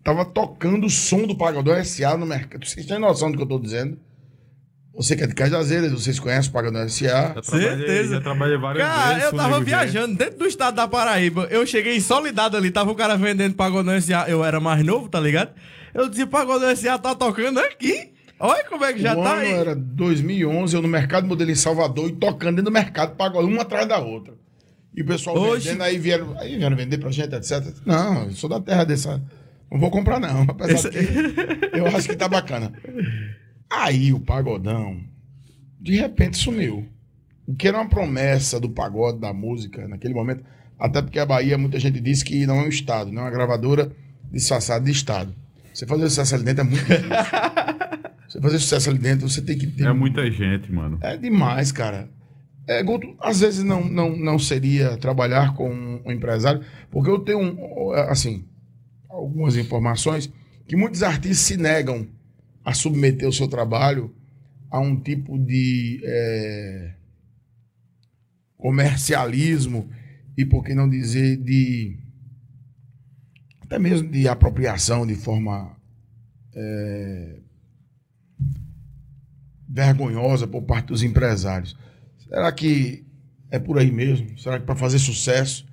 Tava 0.03 0.26
tocando 0.26 0.85
o 0.88 0.89
som 0.89 1.26
do 1.27 1.35
Pagodão 1.35 1.73
S.A. 1.76 2.17
no 2.17 2.26
mercado. 2.26 2.65
Vocês 2.65 2.85
têm 2.85 2.99
noção 2.99 3.31
do 3.31 3.38
que 3.38 3.43
eu 3.43 3.47
tô 3.47 3.59
dizendo? 3.59 3.97
Você 4.95 5.15
que 5.15 5.23
é 5.23 5.27
de 5.27 5.35
Cajazeiras, 5.35 5.91
vocês 5.91 6.19
conhecem 6.19 6.49
o 6.49 6.53
Pagodão 6.53 6.81
S.A. 6.81 7.34
Já 7.35 7.43
Certeza. 7.43 8.15
Já 8.15 8.21
trabalhei 8.21 8.57
várias 8.57 8.85
Cara, 8.88 9.07
vezes. 9.09 9.23
eu 9.26 9.31
com 9.31 9.38
tava 9.38 9.59
viajando 9.61 10.15
dentro 10.17 10.39
do 10.39 10.45
estado 10.45 10.76
da 10.76 10.88
Paraíba. 10.88 11.47
Eu 11.51 11.65
cheguei 11.65 11.95
em 11.95 12.01
Soledade 12.01 12.55
ali, 12.55 12.71
tava 12.71 12.91
o 12.91 12.95
cara 12.95 13.15
vendendo 13.17 13.55
Pagodão 13.55 13.93
S.A. 13.93 14.30
Eu 14.30 14.43
era 14.43 14.59
mais 14.59 14.84
novo, 14.85 15.07
tá 15.07 15.19
ligado? 15.19 15.51
Eu 15.93 16.09
dizia, 16.09 16.27
Pagodão 16.27 16.69
S.A. 16.69 16.97
tá 16.97 17.13
tocando 17.15 17.59
aqui. 17.59 18.13
Olha 18.39 18.63
como 18.65 18.85
é 18.85 18.93
que 18.93 19.01
já 19.01 19.17
o 19.17 19.21
tá 19.21 19.34
ano 19.34 19.41
aí. 19.41 19.51
era 19.51 19.76
2011, 19.76 20.73
eu 20.76 20.81
no 20.81 20.88
Mercado 20.88 21.27
Modelo 21.27 21.51
em 21.51 21.55
Salvador 21.55 22.07
e 22.09 22.13
tocando 22.13 22.55
dentro 22.55 22.63
do 22.65 22.71
mercado, 22.71 23.15
Pagodão, 23.17 23.49
uma 23.49 23.63
atrás 23.63 23.85
da 23.88 23.99
outra. 23.99 24.34
E 24.95 25.01
o 25.01 25.05
pessoal 25.05 25.38
Hoje- 25.38 25.65
vendendo, 25.67 25.84
aí 25.84 25.97
vieram, 25.97 26.35
aí 26.39 26.57
vieram 26.57 26.76
vender 26.76 26.97
pra 26.97 27.11
gente, 27.11 27.35
etc. 27.35 27.65
Não, 27.85 28.23
eu 28.26 28.31
sou 28.31 28.49
da 28.49 28.59
terra 28.61 28.85
dessa. 28.85 29.21
Não 29.72 29.80
vou 29.80 29.91
comprar, 29.91 30.20
não. 30.20 30.44
Apesar 30.50 30.90
que 30.90 30.98
eu 31.74 31.88
acho 31.88 32.10
que 32.10 32.16
tá 32.16 32.28
bacana. 32.28 32.74
Aí 33.70 34.12
o 34.14 34.20
pagodão, 34.20 35.00
de 35.80 35.96
repente, 35.96 36.38
sumiu. 36.38 36.88
O 37.46 37.56
que 37.56 37.68
era 37.68 37.78
uma 37.78 37.90
promessa 37.90 38.60
do 38.60 38.70
pagode, 38.70 39.20
da 39.20 39.34
música, 39.34 39.88
naquele 39.88 40.14
momento. 40.14 40.44
Até 40.78 41.02
porque 41.02 41.20
a 41.20 41.26
Bahia, 41.26 41.58
muita 41.58 41.80
gente 41.80 42.00
disse 42.00 42.24
que 42.24 42.46
não 42.46 42.62
é 42.62 42.64
um 42.64 42.70
estado, 42.70 43.12
não 43.12 43.24
é 43.24 43.26
uma 43.26 43.32
gravadora 43.32 43.91
disfarçada 44.32 44.86
de 44.86 44.91
estado. 44.91 45.34
Você 45.74 45.86
fazer 45.86 46.10
sucesso 46.10 46.36
ali 46.36 46.44
dentro 46.44 46.62
é 46.62 46.64
muito 46.66 46.86
difícil. 46.86 47.10
Você 48.30 48.40
fazer 48.40 48.60
sucesso 48.60 48.90
ali 48.91 49.00
dentro, 49.00 49.28
você 49.28 49.41
tem 49.41 49.58
que 49.58 49.66
ter. 49.66 49.88
É 49.88 49.91
muita 49.91 50.30
gente, 50.30 50.72
mano. 50.72 51.00
É 51.02 51.18
demais, 51.18 51.72
cara. 51.72 52.08
É, 52.68 52.84
Guto, 52.84 53.16
às 53.20 53.40
vezes 53.40 53.64
não, 53.64 53.84
não, 53.84 54.16
não 54.16 54.38
seria 54.38 54.96
trabalhar 54.98 55.56
com 55.56 55.68
um 56.06 56.12
empresário, 56.12 56.62
porque 56.91 57.10
eu 57.10 57.18
tenho, 57.18 57.40
um, 57.40 57.91
assim, 58.08 58.46
algumas 59.20 59.56
informações 59.56 60.32
que 60.68 60.76
muitos 60.76 61.04
artistas 61.04 61.40
se 61.40 61.58
negam 61.58 62.08
a 62.64 62.74
submeter 62.74 63.28
o 63.28 63.34
seu 63.34 63.48
trabalho 63.48 64.14
a 64.70 64.80
um 64.80 64.96
tipo 65.00 65.38
de 65.38 66.00
é, 66.04 66.94
comercialismo 68.58 69.90
e, 70.38 70.46
por 70.46 70.64
que 70.64 70.74
não 70.74 70.90
dizer, 70.90 71.38
de 71.38 71.98
até 73.62 73.78
mesmo 73.78 74.10
de 74.10 74.28
apropriação 74.28 75.06
de 75.06 75.16
forma 75.16 75.76
é, 76.56 77.40
vergonhosa 79.68 80.48
por 80.48 80.64
parte 80.64 80.88
dos 80.88 81.04
empresários. 81.04 81.78
Será 82.18 82.52
que 82.52 83.06
é 83.52 83.60
por 83.60 83.78
aí 83.78 83.91
mesmo? 83.91 84.38
Será 84.40 84.60
que 84.60 84.66
para 84.66 84.76
fazer 84.76 85.00
sucesso? 85.00 85.68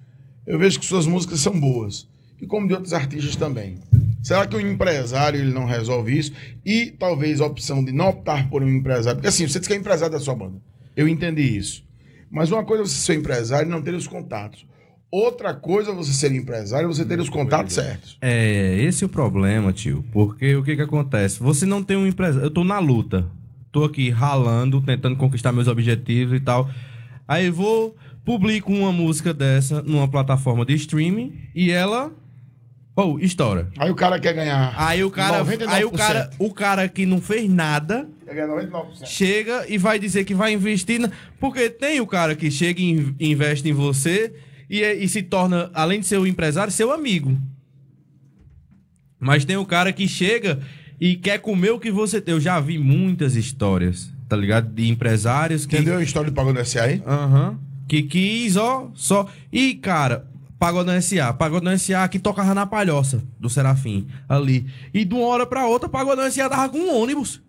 Eu 0.46 0.58
vejo 0.58 0.78
que 0.78 0.86
suas 0.86 1.06
músicas 1.06 1.40
são 1.40 1.58
boas. 1.58 2.08
E 2.40 2.46
como 2.46 2.66
de 2.66 2.74
outros 2.74 2.92
artistas 2.92 3.36
também. 3.36 3.78
Será 4.22 4.46
que 4.46 4.56
o 4.56 4.60
empresário 4.60 5.40
ele 5.40 5.52
não 5.52 5.66
resolve 5.66 6.18
isso? 6.18 6.32
E 6.64 6.86
talvez 6.98 7.40
a 7.40 7.46
opção 7.46 7.84
de 7.84 7.92
não 7.92 8.08
optar 8.08 8.50
por 8.50 8.62
um 8.62 8.68
empresário. 8.68 9.16
Porque 9.16 9.28
assim, 9.28 9.46
você 9.46 9.58
diz 9.58 9.68
que 9.68 9.74
é 9.74 9.76
empresário 9.76 10.12
da 10.12 10.20
sua 10.20 10.34
banda. 10.34 10.60
Eu 10.96 11.06
entendi 11.06 11.42
isso. 11.42 11.84
Mas 12.30 12.50
uma 12.50 12.64
coisa 12.64 12.82
é 12.82 12.86
você 12.86 12.96
ser 12.96 13.14
empresário 13.14 13.68
e 13.68 13.70
não 13.70 13.80
ter 13.80 13.94
os 13.94 14.06
contatos. 14.06 14.66
Outra 15.10 15.54
coisa 15.54 15.92
é 15.92 15.94
você 15.94 16.12
ser 16.12 16.32
empresário 16.32 16.86
e 16.86 16.92
você 16.94 17.04
ter 17.04 17.20
os 17.20 17.28
contatos 17.28 17.74
certos. 17.74 18.18
É, 18.20 18.76
esse 18.82 19.04
é 19.04 19.06
o 19.06 19.08
problema, 19.08 19.72
tio. 19.72 20.04
Porque 20.12 20.56
o 20.56 20.64
que 20.64 20.74
que 20.74 20.82
acontece? 20.82 21.38
Você 21.40 21.64
não 21.64 21.82
tem 21.82 21.96
um 21.96 22.06
empresário. 22.06 22.46
Eu 22.46 22.50
tô 22.50 22.64
na 22.64 22.78
luta. 22.78 23.26
Tô 23.70 23.84
aqui 23.84 24.10
ralando, 24.10 24.82
tentando 24.82 25.16
conquistar 25.16 25.52
meus 25.52 25.68
objetivos 25.68 26.36
e 26.36 26.40
tal. 26.40 26.68
Aí 27.28 27.50
vou, 27.50 27.96
publico 28.24 28.72
uma 28.72 28.90
música 28.90 29.32
dessa 29.32 29.82
numa 29.82 30.08
plataforma 30.08 30.66
de 30.66 30.74
streaming 30.74 31.32
e 31.54 31.70
ela. 31.70 32.12
Pô, 32.96 33.18
estoura. 33.20 33.68
Aí 33.78 33.90
o 33.90 33.94
cara 33.94 34.18
quer 34.18 34.32
ganhar. 34.32 34.74
Aí 34.76 35.04
o 35.04 35.10
cara. 35.10 35.44
99%. 35.44 35.68
Aí 35.68 35.84
o 35.84 35.90
cara, 35.90 36.30
o 36.38 36.50
cara 36.52 36.88
que 36.88 37.04
não 37.04 37.20
fez 37.20 37.48
nada 37.48 38.08
Quer 38.24 38.34
ganhar 38.34 38.48
99%. 38.48 39.04
chega 39.04 39.66
e 39.68 39.76
vai 39.76 39.98
dizer 39.98 40.24
que 40.24 40.34
vai 40.34 40.52
investir. 40.54 40.98
Na... 40.98 41.10
Porque 41.38 41.68
tem 41.68 42.00
o 42.00 42.06
cara 42.06 42.34
que 42.34 42.50
chega 42.50 42.80
e 42.80 42.90
in- 42.90 43.14
investe 43.20 43.68
em 43.68 43.74
você 43.74 44.32
e, 44.70 44.82
é- 44.82 44.94
e 44.94 45.06
se 45.08 45.22
torna, 45.22 45.70
além 45.74 46.00
de 46.00 46.06
ser 46.06 46.18
o 46.18 46.26
empresário, 46.26 46.72
seu 46.72 46.90
amigo. 46.90 47.36
Mas 49.18 49.44
tem 49.44 49.56
o 49.58 49.64
cara 49.66 49.92
que 49.92 50.06
chega 50.08 50.60
e 51.00 51.16
quer 51.16 51.38
comer 51.38 51.70
o 51.72 51.78
que 51.80 51.90
você 51.90 52.20
tem. 52.20 52.34
Eu 52.34 52.40
já 52.40 52.58
vi 52.60 52.78
muitas 52.78 53.34
histórias, 53.36 54.10
tá 54.28 54.36
ligado? 54.36 54.72
De 54.72 54.88
empresários 54.88 55.66
que. 55.66 55.76
Entendeu 55.76 55.98
a 55.98 56.02
história 56.02 56.30
do 56.30 56.34
Pagodão 56.34 56.62
S.A. 56.62 56.84
aí? 56.84 57.02
Aham. 57.06 57.58
Que 57.88 58.02
quis, 58.02 58.56
ó, 58.56 58.90
só. 58.94 59.28
E, 59.52 59.74
cara, 59.74 60.26
Pagodão 60.58 60.94
S.A. 60.94 61.32
Pagodão 61.32 61.72
S.A. 61.72 62.08
que 62.08 62.18
tocava 62.18 62.54
na 62.54 62.66
palhoça 62.66 63.22
do 63.38 63.50
Serafim, 63.50 64.08
ali. 64.28 64.66
E 64.92 65.04
de 65.04 65.14
uma 65.14 65.26
hora 65.26 65.46
pra 65.46 65.66
outra, 65.66 65.88
Pagodão 65.88 66.24
S.A. 66.24 66.48
tava 66.48 66.68
com 66.68 66.78
um 66.78 66.96
ônibus. 66.96 67.42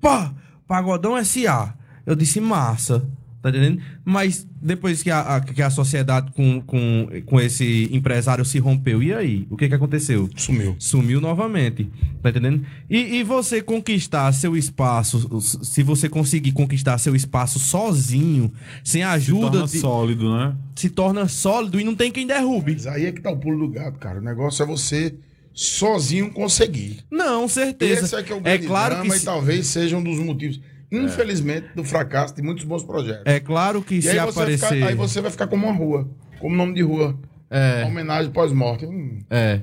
Pá! 0.00 0.32
Pagodão 0.66 1.16
S.A. 1.16 1.74
Eu 2.06 2.14
disse, 2.14 2.40
massa. 2.40 3.06
Tá 3.42 3.48
entendendo? 3.50 3.82
Mas 4.04 4.46
depois 4.62 5.02
que 5.02 5.10
a, 5.10 5.36
a- 5.36 5.40
que 5.40 5.60
a 5.60 5.68
sociedade 5.68 6.30
com, 6.30 6.60
com, 6.62 7.08
com 7.26 7.40
esse 7.40 7.88
empresário 7.90 8.44
se 8.44 8.60
rompeu, 8.60 9.02
e 9.02 9.12
aí? 9.12 9.48
O 9.50 9.56
que 9.56 9.68
que 9.68 9.74
aconteceu? 9.74 10.30
Sumiu. 10.36 10.76
Sumiu 10.78 11.20
novamente, 11.20 11.90
tá 12.22 12.30
entendendo? 12.30 12.64
E, 12.88 13.16
e 13.16 13.24
você 13.24 13.60
conquistar 13.60 14.30
seu 14.32 14.56
espaço, 14.56 15.40
se 15.40 15.82
você 15.82 16.08
conseguir 16.08 16.52
conquistar 16.52 16.98
seu 16.98 17.16
espaço 17.16 17.58
sozinho, 17.58 18.52
sem 18.84 19.02
a 19.02 19.08
Se 19.10 19.14
ajuda, 19.16 19.50
torna 19.50 19.66
de- 19.66 19.78
sólido, 19.80 20.32
né? 20.38 20.54
se 20.76 20.88
torna 20.88 21.26
sólido 21.26 21.80
e 21.80 21.84
não 21.84 21.96
tem 21.96 22.12
quem 22.12 22.26
derrube. 22.26 22.74
Mas 22.74 22.86
aí 22.86 23.06
é 23.06 23.12
que 23.12 23.20
tá 23.20 23.30
o 23.32 23.36
pulo 23.36 23.66
do 23.66 23.72
gato, 23.72 23.98
cara. 23.98 24.20
O 24.20 24.22
negócio 24.22 24.62
é 24.62 24.66
você 24.66 25.14
sozinho 25.52 26.30
conseguir. 26.32 27.00
Não, 27.10 27.46
certeza. 27.48 28.04
Esse 28.04 28.14
é 28.14 28.22
que 28.22 28.32
é 28.32 28.36
o 28.36 28.38
é 28.38 28.42
grande 28.42 28.66
claro 28.66 28.94
drama 28.94 29.10
que 29.10 29.16
e 29.16 29.18
se, 29.18 29.24
talvez 29.24 29.66
seja 29.66 29.96
um 29.96 30.02
dos 30.02 30.18
motivos, 30.18 30.60
infelizmente, 30.92 31.68
do 31.74 31.82
fracasso 31.84 32.34
de 32.36 32.42
muitos 32.42 32.64
bons 32.64 32.82
projetos. 32.84 33.22
é 33.24 33.40
claro 33.40 33.80
que 33.82 33.94
e 33.96 34.02
se 34.02 34.08
aí 34.10 34.14
você, 34.16 34.20
vai 34.20 34.30
aparecer, 34.30 34.74
ficar, 34.74 34.86
aí 34.88 34.94
você 34.94 35.20
vai 35.20 35.30
ficar 35.30 35.46
como 35.46 35.66
uma 35.66 35.74
rua, 35.76 36.08
como 36.38 36.54
nome 36.54 36.74
de 36.74 36.82
rua. 36.82 37.18
é, 37.50 37.80
Uma 37.82 37.88
homenagem 37.88 38.30
pós-morte. 38.32 38.84
Hum. 38.86 39.18
é, 39.30 39.60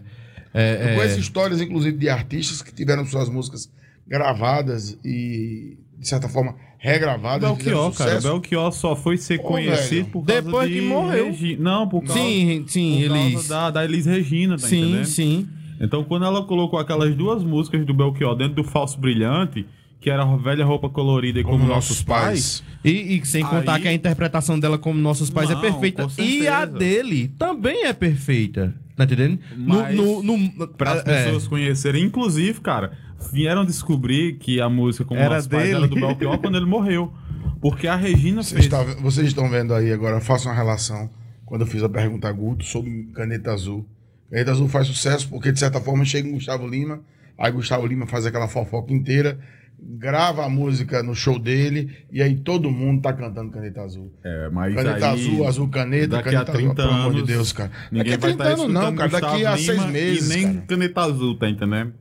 é, 0.53 0.80
Eu 0.84 0.88
é, 0.89 0.95
conheço 0.95 1.19
histórias, 1.19 1.61
inclusive, 1.61 1.97
de 1.97 2.10
artistas 2.10 2.61
que 2.61 2.73
tiveram 2.73 3.06
suas 3.06 3.30
músicas 3.30 3.69
gravadas 4.07 4.97
e, 5.06 5.77
de 5.97 6.07
certa 6.07 6.27
forma, 6.27 6.56
regravadas. 6.80 7.41
Belchior, 7.47 7.91
cara. 7.93 8.19
Belchior 8.19 8.72
só 8.72 8.95
foi 8.95 9.18
ser 9.18 9.38
Pô, 9.39 9.49
conhecido 9.49 10.01
velho. 10.01 10.11
por 10.11 10.26
causa 10.26 10.41
Depois 10.41 10.68
de 10.69 10.73
que 10.76 10.81
morreu. 10.81 11.26
Regi- 11.27 11.57
Não, 11.57 11.88
por 11.88 12.01
causa, 12.03 12.14
sim, 12.22 12.64
sim, 12.68 13.01
por 13.03 13.07
causa 13.14 13.27
eles, 13.27 13.47
da, 13.47 13.69
da 13.72 13.85
Elis 13.85 14.06
Regina, 14.06 14.57
tá 14.57 14.68
sim, 14.68 14.81
entendendo? 14.81 15.06
sim. 15.06 15.47
Então, 15.81 16.03
quando 16.03 16.26
ela 16.26 16.43
colocou 16.43 16.80
aquelas 16.80 17.15
duas 17.15 17.43
músicas 17.43 17.85
do 17.85 17.93
Belchior 17.93 18.35
dentro 18.35 18.56
do 18.56 18.64
Falso 18.64 18.99
Brilhante, 18.99 19.65
que 19.99 20.09
era 20.09 20.26
velha 20.38 20.63
roupa 20.65 20.89
colorida 20.89 21.39
e 21.39 21.43
como, 21.43 21.65
nossos 21.65 22.01
pais, 22.01 22.63
E, 22.85 23.17
e 23.17 23.26
sem 23.26 23.43
contar 23.43 23.76
Aí- 23.76 23.81
que 23.81 23.88
a 23.89 23.93
interpretação 23.93 24.57
dela 24.59 24.77
como 24.77 24.97
nossos 24.99 25.30
pais 25.30 25.49
é 25.49 25.53
Não, 25.53 25.61
perfeita. 25.61 26.07
com 26.07 26.21
E 26.21 26.47
a 26.47 26.63
dele 26.65 27.27
também 27.38 27.85
é 27.85 27.93
perfeita. 27.93 28.73
Tá 28.95 29.03
entendendo? 29.05 29.39
Mas 29.57 29.95
no, 29.95 30.21
no, 30.23 30.38
no, 30.38 30.67
para 30.67 30.93
as 30.93 30.99
é, 31.07 31.23
pessoas 31.26 31.47
conhecerem, 31.47 32.03
inclusive, 32.03 32.59
cara, 32.61 32.91
vieram 33.31 33.65
descobrir 33.65 34.34
que 34.38 34.59
a 34.59 34.69
música 34.69 35.05
como 35.05 35.19
Era 35.19 35.35
nossos 35.35 35.47
pais 35.47 35.63
dele. 35.63 35.76
era 35.77 35.88
do 35.88 35.95
Belchior 35.95 36.38
quando 36.39 36.55
ele 36.57 36.65
morreu. 36.65 37.13
Porque 37.61 37.88
a 37.88 37.95
Regina 37.95 38.41
Vocês, 38.43 38.65
fez. 38.65 38.67
tá- 38.67 38.84
vocês 39.01 39.27
estão 39.27 39.49
vendo 39.49 39.73
aí 39.73 39.91
agora, 39.91 40.19
façam 40.21 40.51
uma 40.51 40.57
relação. 40.57 41.09
Quando 41.45 41.61
eu 41.61 41.67
fiz 41.67 41.81
a 41.84 41.89
pergunta 41.89 42.27
a 42.27 42.31
Guto 42.31 42.63
sobre 42.63 43.09
Caneta 43.13 43.51
Azul. 43.51 43.85
Caneta 44.30 44.51
Azul 44.51 44.67
faz 44.69 44.88
sucesso 44.88 45.27
porque, 45.30 45.51
de 45.51 45.59
certa 45.59 45.81
forma, 45.81 46.05
chega 46.05 46.27
em 46.27 46.31
Gustavo 46.34 46.65
Lima, 46.67 47.01
aí 47.38 47.51
Gustavo 47.51 47.85
Lima 47.88 48.05
faz 48.05 48.26
aquela 48.26 48.47
fofoca 48.47 48.93
inteira. 48.93 49.39
Grava 49.81 50.45
a 50.45 50.49
música 50.49 51.01
no 51.01 51.15
show 51.15 51.39
dele 51.39 52.06
e 52.11 52.22
aí 52.22 52.35
todo 52.35 52.69
mundo 52.69 53.01
tá 53.01 53.14
cantando 53.14 53.51
Caneta 53.51 53.81
Azul. 53.81 54.11
É, 54.23 54.49
mas 54.49 54.76
Caneta 54.76 55.11
aí, 55.11 55.14
Azul, 55.14 55.47
Azul 55.47 55.69
Caneta, 55.69 56.07
daqui 56.07 56.31
Caneta 56.31 56.51
a 56.51 56.56
30 56.56 56.64
Azul, 56.68 56.76
pelo 56.76 56.89
amor 56.89 57.11
de 57.11 57.18
anos, 57.18 57.27
Deus, 57.30 57.53
cara. 57.53 57.72
Ninguém 57.91 58.11
daqui 58.11 58.14
a 58.14 58.18
vai 58.18 58.30
30 58.35 58.43
estar 58.43 58.64
anos 58.64 58.73
não, 58.73 58.95
cara, 58.95 59.10
daqui 59.10 59.45
a 59.45 59.57
seis 59.57 59.85
meses, 59.85 60.30
E 60.30 60.35
nem 60.35 60.53
cara. 60.53 60.65
caneta 60.68 61.01
azul, 61.01 61.38
tá 61.38 61.49
entendendo? 61.49 61.93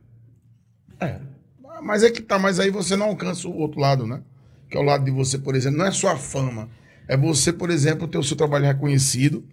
É. 0.99 1.19
Mas 1.81 2.03
é 2.03 2.11
que 2.11 2.21
tá, 2.21 2.37
mas 2.37 2.59
aí 2.59 2.69
você 2.69 2.95
não 2.95 3.07
alcança 3.07 3.47
o 3.47 3.55
outro 3.57 3.79
lado, 3.79 4.05
né? 4.05 4.21
Que 4.69 4.77
é 4.77 4.79
o 4.79 4.83
lado 4.83 5.05
de 5.05 5.11
você, 5.11 5.37
por 5.37 5.55
exemplo, 5.55 5.79
não 5.79 5.85
é 5.85 5.91
só 5.91 6.11
a 6.11 6.17
fama. 6.17 6.69
É 7.07 7.17
você, 7.17 7.51
por 7.51 7.69
exemplo, 7.69 8.07
ter 8.07 8.17
o 8.17 8.23
seu 8.23 8.35
trabalho 8.35 8.65
reconhecido, 8.65 9.43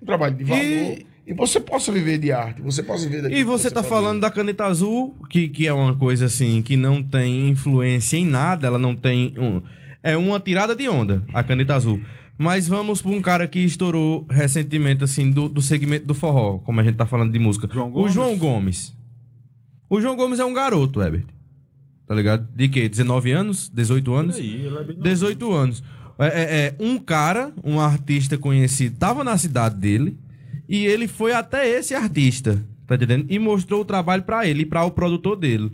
um 0.00 0.06
trabalho 0.06 0.34
de 0.34 0.44
valor, 0.44 0.62
e, 0.62 1.06
E- 1.26 1.34
você 1.34 1.58
possa 1.60 1.90
viver 1.90 2.18
de 2.18 2.30
arte, 2.32 2.62
você 2.62 2.82
possa 2.82 3.08
viver 3.08 3.32
E 3.32 3.42
você 3.42 3.70
tá 3.70 3.82
faz. 3.82 3.88
falando 3.88 4.20
da 4.20 4.30
caneta 4.30 4.64
azul, 4.64 5.14
que, 5.28 5.48
que 5.48 5.66
é 5.66 5.72
uma 5.72 5.94
coisa 5.96 6.26
assim, 6.26 6.62
que 6.62 6.76
não 6.76 7.02
tem 7.02 7.48
influência 7.48 8.16
em 8.16 8.24
nada, 8.26 8.66
ela 8.66 8.78
não 8.78 8.94
tem. 8.94 9.34
Um, 9.38 9.60
é 10.02 10.16
uma 10.16 10.38
tirada 10.38 10.74
de 10.76 10.88
onda, 10.88 11.24
a 11.34 11.42
caneta 11.42 11.74
azul. 11.74 12.00
Mas 12.38 12.68
vamos 12.68 13.00
pra 13.00 13.10
um 13.10 13.20
cara 13.22 13.48
que 13.48 13.58
estourou 13.60 14.26
recentemente, 14.30 15.02
assim, 15.02 15.30
do, 15.30 15.48
do 15.48 15.62
segmento 15.62 16.06
do 16.06 16.14
forró, 16.14 16.58
como 16.58 16.80
a 16.80 16.84
gente 16.84 16.96
tá 16.96 17.06
falando 17.06 17.32
de 17.32 17.38
música. 17.38 17.66
João 17.72 17.90
O? 17.94 18.08
João 18.08 18.36
Gomes. 18.36 18.94
O 19.88 20.00
João 20.00 20.14
Gomes 20.16 20.38
é 20.38 20.44
um 20.44 20.52
garoto, 20.52 21.00
Herbert. 21.00 21.24
Tá 22.06 22.14
ligado? 22.14 22.46
De 22.54 22.68
quê? 22.68 22.88
19 22.88 23.32
anos? 23.32 23.68
18 23.74 24.14
anos? 24.14 24.36
Aí, 24.36 24.66
é 24.66 24.84
bem 24.84 24.96
18 25.00 25.52
anos. 25.52 25.82
É, 26.18 26.26
é, 26.26 26.66
é, 26.66 26.74
um 26.78 26.98
cara, 26.98 27.52
um 27.64 27.80
artista 27.80 28.38
conhecido, 28.38 28.96
tava 28.98 29.24
na 29.24 29.36
cidade 29.36 29.76
dele 29.76 30.16
e 30.68 30.86
ele 30.86 31.06
foi 31.06 31.32
até 31.32 31.68
esse 31.68 31.94
artista, 31.94 32.64
tá 32.86 32.96
entendendo? 32.96 33.26
E 33.28 33.38
mostrou 33.38 33.82
o 33.82 33.84
trabalho 33.84 34.22
pra 34.22 34.46
ele 34.46 34.62
e 34.62 34.66
pra 34.66 34.84
o 34.84 34.90
produtor 34.90 35.36
dele. 35.36 35.72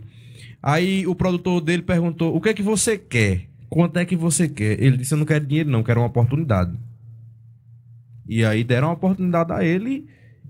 Aí 0.61 1.05
o 1.07 1.15
produtor 1.15 1.61
dele 1.61 1.81
perguntou: 1.81 2.35
"O 2.35 2.41
que 2.41 2.49
é 2.49 2.53
que 2.53 2.63
você 2.63 2.97
quer? 2.97 3.49
Quanto 3.69 3.97
é 3.97 4.05
que 4.05 4.15
você 4.15 4.47
quer?" 4.47 4.81
Ele 4.81 4.97
disse: 4.97 5.13
"Eu 5.13 5.17
não 5.17 5.25
quero 5.25 5.45
dinheiro, 5.45 5.69
não, 5.69 5.83
quero 5.83 5.99
uma 5.99 6.07
oportunidade." 6.07 6.77
E 8.27 8.43
aí 8.45 8.63
deram 8.63 8.87
uma 8.87 8.93
oportunidade 8.93 9.51
a 9.51 9.63
ele 9.63 10.07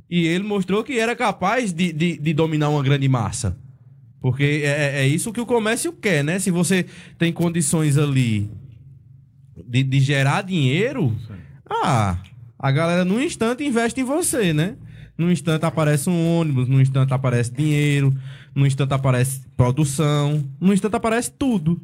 e 0.09 0.27
ele 0.27 0.43
mostrou 0.43 0.83
que 0.83 0.99
era 0.99 1.15
capaz 1.15 1.73
de, 1.73 1.91
de, 1.91 2.17
de 2.17 2.33
dominar 2.33 2.69
uma 2.69 2.83
grande 2.83 3.07
massa. 3.07 3.57
Porque 4.21 4.61
é, 4.63 5.01
é 5.01 5.07
isso 5.07 5.33
que 5.33 5.41
o 5.41 5.45
comércio 5.45 5.91
quer, 5.91 6.23
né? 6.23 6.39
Se 6.39 6.51
você 6.51 6.85
tem 7.17 7.33
condições 7.33 7.97
ali 7.97 8.49
de, 9.67 9.83
de 9.83 9.99
gerar 9.99 10.43
dinheiro, 10.43 11.13
ah, 11.69 12.17
a 12.63 12.71
galera 12.71 13.03
num 13.03 13.19
instante 13.19 13.61
investe 13.61 13.99
em 13.99 14.05
você, 14.05 14.53
né? 14.53 14.77
Num 15.17 15.29
instante 15.29 15.65
aparece 15.65 16.09
um 16.09 16.39
ônibus, 16.39 16.65
num 16.65 16.79
instante 16.79 17.13
aparece 17.13 17.51
dinheiro, 17.51 18.15
num 18.55 18.65
instante 18.65 18.93
aparece 18.93 19.41
produção, 19.57 20.41
num 20.61 20.71
instante 20.71 20.95
aparece 20.95 21.29
tudo. 21.29 21.77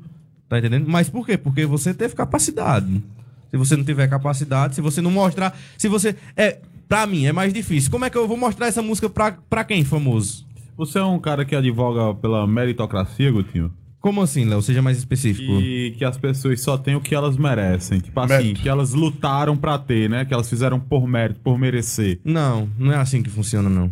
Tá 0.48 0.58
entendendo? 0.58 0.88
Mas 0.88 1.10
por 1.10 1.26
quê? 1.26 1.38
Porque 1.38 1.66
você 1.66 1.94
teve 1.94 2.16
capacidade. 2.16 3.04
Se 3.52 3.58
você 3.58 3.76
não 3.76 3.84
tiver 3.84 4.08
capacidade, 4.08 4.74
se 4.74 4.80
você 4.80 5.02
não 5.02 5.12
mostrar. 5.12 5.54
Se 5.78 5.90
você. 5.90 6.16
É, 6.34 6.60
pra 6.88 7.06
mim, 7.06 7.26
é 7.26 7.34
mais 7.34 7.52
difícil. 7.52 7.92
Como 7.92 8.06
é 8.06 8.10
que 8.10 8.18
eu 8.18 8.26
vou 8.26 8.38
mostrar 8.38 8.68
essa 8.68 8.82
música 8.82 9.10
pra, 9.10 9.34
pra 9.50 9.66
quem, 9.66 9.84
famoso? 9.84 10.48
Você 10.78 10.98
é 10.98 11.04
um 11.04 11.20
cara 11.20 11.44
que 11.44 11.58
advoga 11.58 12.16
pela 12.16 12.48
meritocracia, 12.48 13.30
Gutinho? 13.30 13.70
Como 14.00 14.22
assim, 14.22 14.46
Léo? 14.46 14.62
Seja 14.62 14.82
mais 14.82 14.98
específico. 14.98 15.52
E 15.62 15.92
que 15.98 16.06
as 16.06 16.18
pessoas 16.18 16.62
só 16.62 16.78
têm 16.78 16.96
o 16.96 17.02
que 17.02 17.14
elas 17.14 17.36
merecem. 17.38 18.00
Tipo 18.00 18.20
assim, 18.22 18.34
Mérito. 18.34 18.62
que 18.62 18.70
elas 18.70 18.94
lutaram 18.94 19.58
pra 19.58 19.78
ter, 19.78 20.10
né? 20.10 20.24
Que 20.24 20.34
elas 20.34 20.50
fizeram 20.50 20.80
por 20.80 21.06
mérito, 21.08 21.40
por 21.42 21.58
merecer. 21.60 22.20
Não, 22.24 22.70
não 22.78 22.94
é 22.94 22.96
assim 22.96 23.22
que 23.22 23.30
funciona, 23.30 23.70
não. 23.70 23.92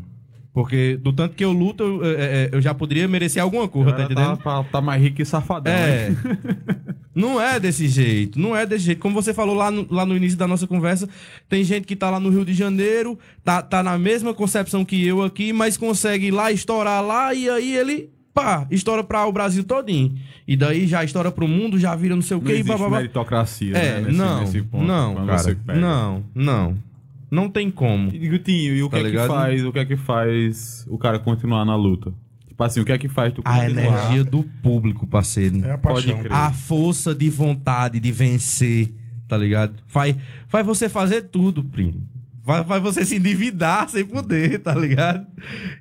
Porque 0.53 0.97
do 0.97 1.13
tanto 1.13 1.35
que 1.35 1.43
eu 1.45 1.51
luto, 1.51 1.83
eu, 1.83 2.05
é, 2.05 2.09
é, 2.13 2.49
eu 2.51 2.59
já 2.61 2.73
poderia 2.73 3.07
merecer 3.07 3.43
alguma 3.43 3.67
coisa, 3.67 3.91
tá 3.91 3.97
Ela 4.03 4.05
entendendo? 4.11 4.37
tá, 4.37 4.63
tá 4.63 4.81
mais 4.81 4.99
rico 5.01 5.21
e 5.21 5.25
safadão, 5.25 5.71
É. 5.71 6.09
Não 7.13 7.41
é 7.41 7.59
desse 7.59 7.87
jeito, 7.87 8.39
não 8.39 8.55
é 8.55 8.63
desse 8.63 8.85
jeito. 8.85 8.99
Como 8.99 9.15
você 9.15 9.33
falou 9.33 9.55
lá 9.55 9.71
no, 9.71 9.87
lá 9.89 10.05
no 10.05 10.15
início 10.15 10.37
da 10.37 10.47
nossa 10.47 10.67
conversa, 10.67 11.09
tem 11.49 11.63
gente 11.63 11.87
que 11.87 11.95
tá 11.95 12.11
lá 12.11 12.19
no 12.19 12.29
Rio 12.29 12.45
de 12.45 12.53
Janeiro, 12.53 13.17
tá, 13.43 13.59
tá 13.59 13.81
na 13.81 13.97
mesma 13.97 14.35
concepção 14.35 14.85
que 14.85 15.03
eu 15.03 15.23
aqui, 15.23 15.51
mas 15.51 15.77
consegue 15.77 16.27
ir 16.27 16.31
lá 16.31 16.51
estourar 16.51 17.03
lá 17.03 17.33
e 17.33 17.49
aí 17.49 17.75
ele, 17.75 18.11
pá, 18.41 18.67
estoura 18.71 19.03
pra 19.03 19.25
o 19.25 19.31
Brasil 19.31 19.63
todinho. 19.63 20.15
E 20.47 20.55
daí 20.55 20.85
já 20.87 21.03
estoura 21.03 21.31
pro 21.31 21.47
mundo, 21.47 21.79
já 21.79 21.95
vira 21.95 22.15
não 22.15 22.21
sei 22.21 22.37
o 22.37 22.39
Não 22.39 22.45
quê 22.47 22.53
e 22.53 22.59
existe 22.59 22.71
bababá. 22.71 22.97
meritocracia, 22.97 23.75
É, 23.77 23.95
né? 23.95 24.01
Nesse, 24.07 24.17
não, 24.17 24.39
nesse 24.41 24.61
ponto, 24.61 24.85
não, 24.85 25.25
cara, 25.25 25.57
não, 25.79 26.23
não. 26.35 26.77
Não 27.29 27.49
tem 27.49 27.69
como. 27.69 28.09
E 28.13 28.29
Gutinho, 28.29 28.73
e 28.75 28.83
o 28.83 28.89
que 28.89 28.95
Tá 28.95 28.99
é 28.99 29.03
que 29.03 29.09
ligado? 29.09 29.27
faz, 29.27 29.65
o 29.65 29.71
que 29.73 29.79
é 29.79 29.85
que 29.85 29.97
faz 29.97 30.85
o 30.89 30.97
cara 30.97 31.19
continuar 31.19 31.65
na 31.65 31.75
luta? 31.75 32.13
Tipo 32.47 32.63
assim, 32.63 32.79
o 32.79 32.85
que 32.85 32.91
é 32.91 32.97
que 32.97 33.09
faz 33.09 33.33
tu 33.33 33.41
A 33.43 33.59
continuar? 33.59 33.81
energia 33.83 34.23
do 34.23 34.43
público, 34.63 35.05
parceiro. 35.05 35.63
É 35.65 35.71
a 35.73 35.77
Pode 35.77 36.05
paixão. 36.07 36.19
crer. 36.23 36.31
a 36.31 36.51
força 36.51 37.13
de 37.13 37.29
vontade 37.29 37.99
de 37.99 38.11
vencer, 38.11 38.93
tá 39.27 39.37
ligado? 39.37 39.73
Faz, 39.87 40.15
faz 40.47 40.65
você 40.65 40.87
fazer 40.87 41.23
tudo, 41.23 41.63
primo. 41.63 42.01
Vai, 42.47 42.63
vai 42.63 42.79
você 42.79 43.03
se 43.03 43.17
endividar 43.17 43.89
sem 43.89 44.05
poder, 44.05 44.59
tá 44.59 44.73
ligado? 44.73 45.27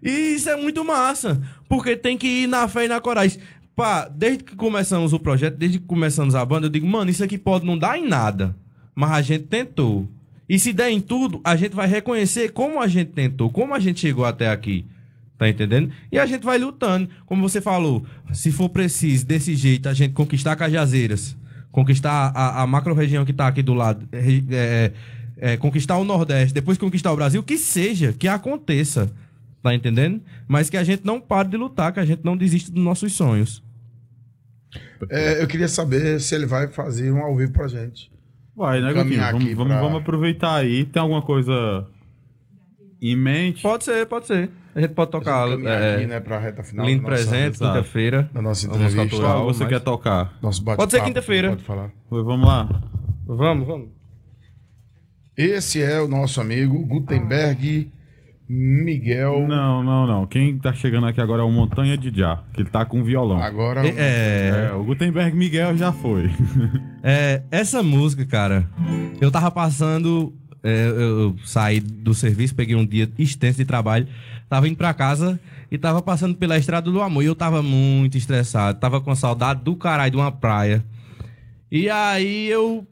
E 0.03 0.35
isso 0.35 0.51
é 0.51 0.57
muito 0.57 0.85
massa, 0.85 1.41
porque 1.69 1.95
tem 1.95 2.19
que 2.19 2.27
ir 2.27 2.49
na 2.49 2.67
fé 2.67 2.87
e 2.87 2.89
na 2.89 3.01
coragem. 3.01 3.39
Pá, 3.77 4.09
desde 4.09 4.43
que 4.43 4.57
começamos 4.57 5.13
o 5.13 5.21
projeto, 5.21 5.57
desde 5.57 5.79
que 5.79 5.87
começamos 5.87 6.35
a 6.35 6.45
banda, 6.45 6.67
eu 6.67 6.71
digo, 6.71 6.85
mano, 6.85 7.09
isso 7.09 7.23
aqui 7.23 7.39
pode 7.39 7.65
não 7.65 7.79
dar 7.79 7.97
em 7.97 8.09
nada, 8.09 8.57
mas 8.97 9.13
a 9.13 9.23
gente 9.23 9.45
tentou. 9.45 10.09
E 10.49 10.59
se 10.59 10.73
der 10.73 10.91
em 10.91 11.01
tudo, 11.01 11.41
a 11.45 11.55
gente 11.55 11.73
vai 11.73 11.87
reconhecer 11.87 12.51
como 12.51 12.83
a 12.83 12.89
gente 12.89 13.13
tentou, 13.13 13.49
como 13.49 13.73
a 13.73 13.79
gente 13.79 14.01
chegou 14.01 14.25
até 14.25 14.51
aqui. 14.51 14.85
Tá 15.39 15.49
entendendo? 15.49 15.93
E 16.11 16.19
a 16.19 16.27
gente 16.27 16.43
vai 16.43 16.59
lutando. 16.59 17.09
Como 17.27 17.49
você 17.49 17.61
falou, 17.61 18.05
se 18.33 18.51
for 18.51 18.69
preciso, 18.71 19.25
desse 19.25 19.55
jeito, 19.55 19.89
a 19.89 19.95
gente 19.95 20.15
conquistar 20.15 20.57
Cajazeiras, 20.57 21.37
conquistar 21.71 22.33
a, 22.35 22.63
a 22.63 22.67
macro-região 22.67 23.25
que 23.25 23.33
tá 23.33 23.47
aqui 23.47 23.63
do 23.63 23.75
lado, 23.75 24.09
é, 24.13 24.93
é, 25.39 25.57
conquistar 25.57 25.97
o 25.99 26.05
Nordeste, 26.05 26.53
depois 26.55 26.79
conquistar 26.79 27.13
o 27.13 27.17
Brasil, 27.17 27.43
que 27.43 27.57
seja, 27.59 28.13
que 28.13 28.27
aconteça. 28.29 29.11
Tá 29.63 29.75
entendendo? 29.75 30.21
Mas 30.47 30.71
que 30.71 30.77
a 30.77 30.85
gente 30.85 31.05
não 31.05 31.21
pare 31.21 31.49
de 31.49 31.57
lutar, 31.57 31.93
que 31.93 31.99
a 31.99 32.05
gente 32.05 32.21
não 32.25 32.37
desista 32.37 32.71
dos 32.71 32.83
nossos 32.85 33.13
sonhos. 33.13 33.63
É, 35.11 35.43
eu 35.43 35.47
queria 35.49 35.67
saber 35.69 36.21
se 36.21 36.35
ele 36.35 36.47
vai 36.47 36.69
fazer 36.69 37.11
um 37.13 37.21
ao 37.23 37.37
vivo 37.37 37.53
pra 37.53 37.67
gente. 37.67 38.11
Vai, 38.55 38.81
né? 38.81 38.95
Caminhar 38.95 39.33
Vamos, 39.33 39.53
vamos, 39.55 39.73
pra- 39.73 39.81
vamos 39.83 40.01
aproveitar 40.01 40.55
aí. 40.57 40.85
Tem 40.85 41.03
alguma 41.03 41.21
coisa 41.21 41.87
em 43.03 43.17
mente? 43.17 43.61
Pode 43.63 43.85
ser, 43.85 44.07
pode 44.07 44.27
ser. 44.27 44.51
A 44.75 44.81
gente 44.81 44.95
pode 44.95 45.11
tocar. 45.11 45.49
Caminhar 45.49 45.83
É, 45.83 45.95
aqui, 45.97 46.07
né, 46.07 46.21
pra 46.21 46.39
reta 46.39 46.63
final 46.63 46.87
Lindo 46.87 47.03
presente, 47.05 47.59
quinta-feira. 47.59 48.31
da 48.33 48.41
nossa 48.41 48.67
entrevista. 48.67 49.17
Qual 49.19 49.45
você 49.47 49.65
mas- 49.65 49.73
quer 49.73 49.81
tocar? 49.81 50.39
Nosso 50.41 50.63
bate 50.63 50.77
Pode 50.77 50.93
ser 50.93 51.03
quinta-feira. 51.03 51.49
Pode 51.51 51.65
falar. 51.65 51.91
Pois 52.09 52.25
Vamos 52.25 52.47
lá. 52.47 52.69
Vamos, 53.27 53.67
vamos. 53.67 53.96
Esse 55.37 55.83
é 55.83 56.01
o 56.01 56.09
nosso 56.09 56.41
amigo 56.41 56.79
Gutenberg 56.87 57.91
Miguel. 58.49 59.47
Não, 59.47 59.83
não, 59.83 60.07
não. 60.07 60.27
Quem 60.27 60.57
tá 60.59 60.73
chegando 60.73 61.07
aqui 61.07 61.21
agora 61.21 61.43
é 61.43 61.45
o 61.45 61.51
Montanha 61.51 61.97
de 61.99 62.17
Já, 62.17 62.43
que 62.55 62.63
ele 62.63 62.71
tá 62.71 62.85
com 62.85 63.03
violão. 63.03 63.43
Agora. 63.43 63.87
É, 63.87 64.69
É, 64.71 64.73
o 64.75 64.85
Gutenberg 64.85 65.37
Miguel 65.37 65.77
já 65.77 65.93
foi. 65.93 66.31
É, 67.03 67.43
essa 67.51 67.83
música, 67.83 68.25
cara, 68.25 68.69
eu 69.21 69.31
tava 69.31 69.51
passando. 69.51 70.33
é, 70.63 70.87
eu, 70.89 71.21
eu 71.21 71.37
saí 71.45 71.81
do 71.81 72.15
serviço, 72.15 72.55
peguei 72.55 72.75
um 72.75 72.87
dia 72.87 73.09
extenso 73.19 73.59
de 73.59 73.65
trabalho, 73.65 74.09
tava 74.49 74.69
indo 74.69 74.77
pra 74.77 74.95
casa 74.95 75.39
e 75.71 75.77
tava 75.77 76.01
passando 76.01 76.35
pela 76.37 76.57
estrada 76.57 76.91
do 76.91 77.03
amor. 77.03 77.23
E 77.23 77.27
eu 77.27 77.35
tava 77.35 77.63
muito 77.63 78.17
estressado, 78.17 78.79
tava 78.81 79.01
com 79.01 79.15
saudade 79.15 79.63
do 79.63 79.77
caralho 79.77 80.13
de 80.13 80.17
uma 80.17 80.33
praia. 80.33 80.85
E 81.71 81.91
aí 81.91 82.47
eu, 82.49 82.87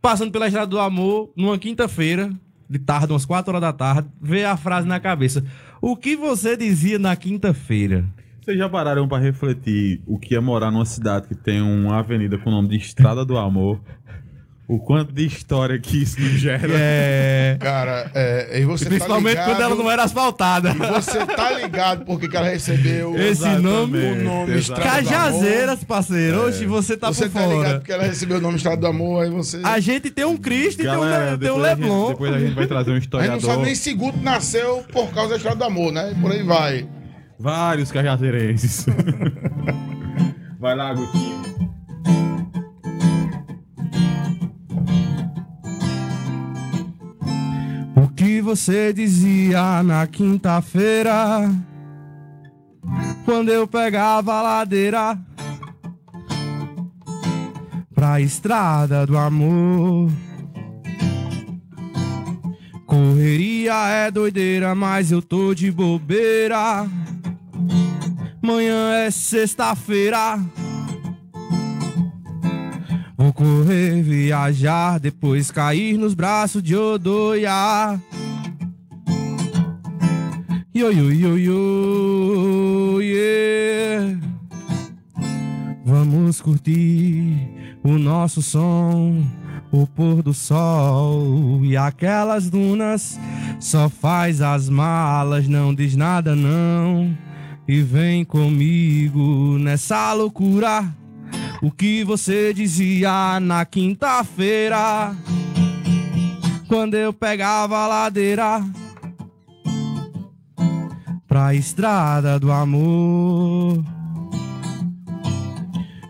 passando 0.00 0.32
pela 0.32 0.46
estrada 0.46 0.66
do 0.66 0.78
amor, 0.78 1.30
numa 1.36 1.58
quinta-feira, 1.58 2.30
de 2.68 2.78
tarde, 2.78 3.12
umas 3.12 3.24
4 3.24 3.50
horas 3.50 3.60
da 3.60 3.72
tarde, 3.72 4.08
veio 4.20 4.48
a 4.48 4.56
frase 4.56 4.86
na 4.86 5.00
cabeça: 5.00 5.44
O 5.80 5.96
que 5.96 6.16
você 6.16 6.56
dizia 6.56 6.98
na 6.98 7.16
quinta-feira? 7.16 8.04
Vocês 8.42 8.56
já 8.56 8.68
pararam 8.68 9.06
pra 9.06 9.18
refletir 9.18 10.00
o 10.06 10.18
que 10.18 10.34
é 10.34 10.40
morar 10.40 10.70
numa 10.70 10.86
cidade 10.86 11.28
que 11.28 11.34
tem 11.34 11.60
uma 11.60 11.98
avenida 11.98 12.38
com 12.38 12.48
o 12.48 12.52
nome 12.52 12.68
de 12.68 12.76
Estrada 12.76 13.22
do 13.22 13.36
Amor? 13.36 13.78
O 14.68 14.78
quanto 14.78 15.14
de 15.14 15.24
história 15.24 15.78
que 15.78 16.02
isso 16.02 16.20
nos 16.20 16.32
gera? 16.32 16.68
É. 16.70 17.56
Cara, 17.58 18.10
é, 18.14 18.60
e 18.60 18.66
você 18.66 18.84
Principalmente 18.84 19.36
tá 19.36 19.46
ligado, 19.46 19.56
quando 19.56 19.62
ela 19.62 19.74
não 19.82 19.90
era 19.90 20.02
asfaltada. 20.04 20.68
E 20.72 20.74
você 20.92 21.24
tá 21.24 21.50
ligado 21.52 22.04
porque 22.04 22.28
que 22.28 22.36
ela 22.36 22.50
recebeu 22.50 23.14
Esse 23.16 23.28
Exatamente, 23.48 23.62
nome- 23.62 23.98
o 23.98 24.24
nome 24.24 24.62
Cajazeiras, 24.62 25.82
parceiro. 25.84 26.40
Hoje 26.42 26.66
você 26.66 26.98
tá 26.98 27.08
Você 27.08 27.30
por 27.30 27.40
tá 27.40 27.46
ligado 27.46 27.62
fora. 27.64 27.78
porque 27.78 27.92
ela 27.92 28.02
recebeu 28.02 28.36
o 28.36 28.40
nome 28.42 28.56
Estrada 28.56 28.76
do 28.76 28.86
Amor, 28.88 29.22
aí 29.24 29.30
você. 29.30 29.58
A 29.64 29.80
gente 29.80 30.10
tem 30.10 30.26
um 30.26 30.36
Cristo 30.36 30.82
e 30.82 30.84
tem 30.84 30.94
um, 30.94 31.00
Galera, 31.00 31.38
tem 31.38 31.50
um 31.50 31.64
a 31.64 31.68
gente, 31.70 31.80
Leblon. 31.80 32.08
depois 32.10 32.34
a 32.34 32.38
gente 32.38 32.54
vai 32.54 32.66
trazer 32.66 32.90
um 32.90 32.94
A 32.94 33.00
gente 33.00 33.10
não 33.10 33.20
historiador. 33.20 33.50
sabe 33.50 33.62
nem 33.62 33.74
se 33.74 33.94
Guto 33.94 34.18
nasceu 34.20 34.84
por 34.92 35.08
causa 35.14 35.30
da 35.30 35.36
Estrada 35.36 35.56
do 35.56 35.64
Amor, 35.64 35.90
né? 35.92 36.12
E 36.12 36.14
por 36.20 36.30
aí 36.30 36.42
vai. 36.42 36.86
Vários 37.40 37.90
cajazeirenses. 37.90 38.84
vai 40.60 40.76
lá, 40.76 40.92
Gutinho. 40.92 41.38
Que 48.28 48.42
você 48.42 48.92
dizia 48.92 49.82
na 49.82 50.06
quinta-feira? 50.06 51.50
Quando 53.24 53.48
eu 53.48 53.66
pegava 53.66 54.34
a 54.34 54.42
ladeira. 54.42 55.18
pra 57.94 58.20
estrada 58.20 59.06
do 59.06 59.16
amor. 59.16 60.10
Correria 62.84 63.88
é 63.88 64.10
doideira, 64.10 64.74
mas 64.74 65.10
eu 65.10 65.22
tô 65.22 65.54
de 65.54 65.70
bobeira. 65.70 66.86
Manhã 68.42 68.92
é 68.92 69.10
sexta-feira. 69.10 70.38
Correr, 73.38 74.02
viajar, 74.02 74.98
depois 74.98 75.48
cair 75.48 75.96
nos 75.96 76.12
braços 76.12 76.60
de 76.60 76.74
Odoia. 76.74 78.02
Yo, 80.74 80.90
yo, 80.90 81.12
yo, 81.12 81.38
yo, 81.38 83.00
yeah. 83.00 84.18
Vamos 85.84 86.40
curtir 86.40 87.48
o 87.84 87.96
nosso 87.96 88.42
som, 88.42 89.24
o 89.70 89.86
pôr 89.86 90.20
do 90.20 90.34
sol 90.34 91.64
e 91.64 91.76
aquelas 91.76 92.50
dunas. 92.50 93.20
Só 93.60 93.88
faz 93.88 94.42
as 94.42 94.68
malas, 94.68 95.46
não 95.46 95.72
diz 95.72 95.94
nada 95.94 96.34
não. 96.34 97.16
E 97.68 97.82
vem 97.82 98.24
comigo 98.24 99.56
nessa 99.60 100.12
loucura. 100.12 100.92
O 101.60 101.72
que 101.72 102.04
você 102.04 102.54
dizia 102.54 103.40
na 103.40 103.64
quinta-feira? 103.64 105.14
Quando 106.68 106.94
eu 106.94 107.12
pegava 107.12 107.78
a 107.78 107.86
ladeira 107.86 108.62
pra 111.26 111.54
estrada 111.54 112.38
do 112.38 112.50
amor. 112.50 113.84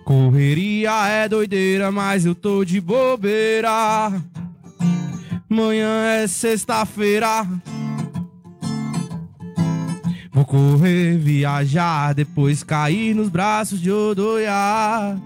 Correria 0.04 1.06
é 1.08 1.28
doideira, 1.28 1.90
mas 1.90 2.24
eu 2.24 2.34
tô 2.34 2.64
de 2.64 2.80
bobeira. 2.80 4.12
Manhã 5.48 6.04
é 6.04 6.26
sexta-feira. 6.26 7.46
Vou 10.32 10.44
correr, 10.44 11.18
viajar, 11.18 12.14
depois 12.14 12.62
cair 12.62 13.14
nos 13.14 13.28
braços 13.28 13.80
de 13.80 13.90
Odoia. 13.90 15.18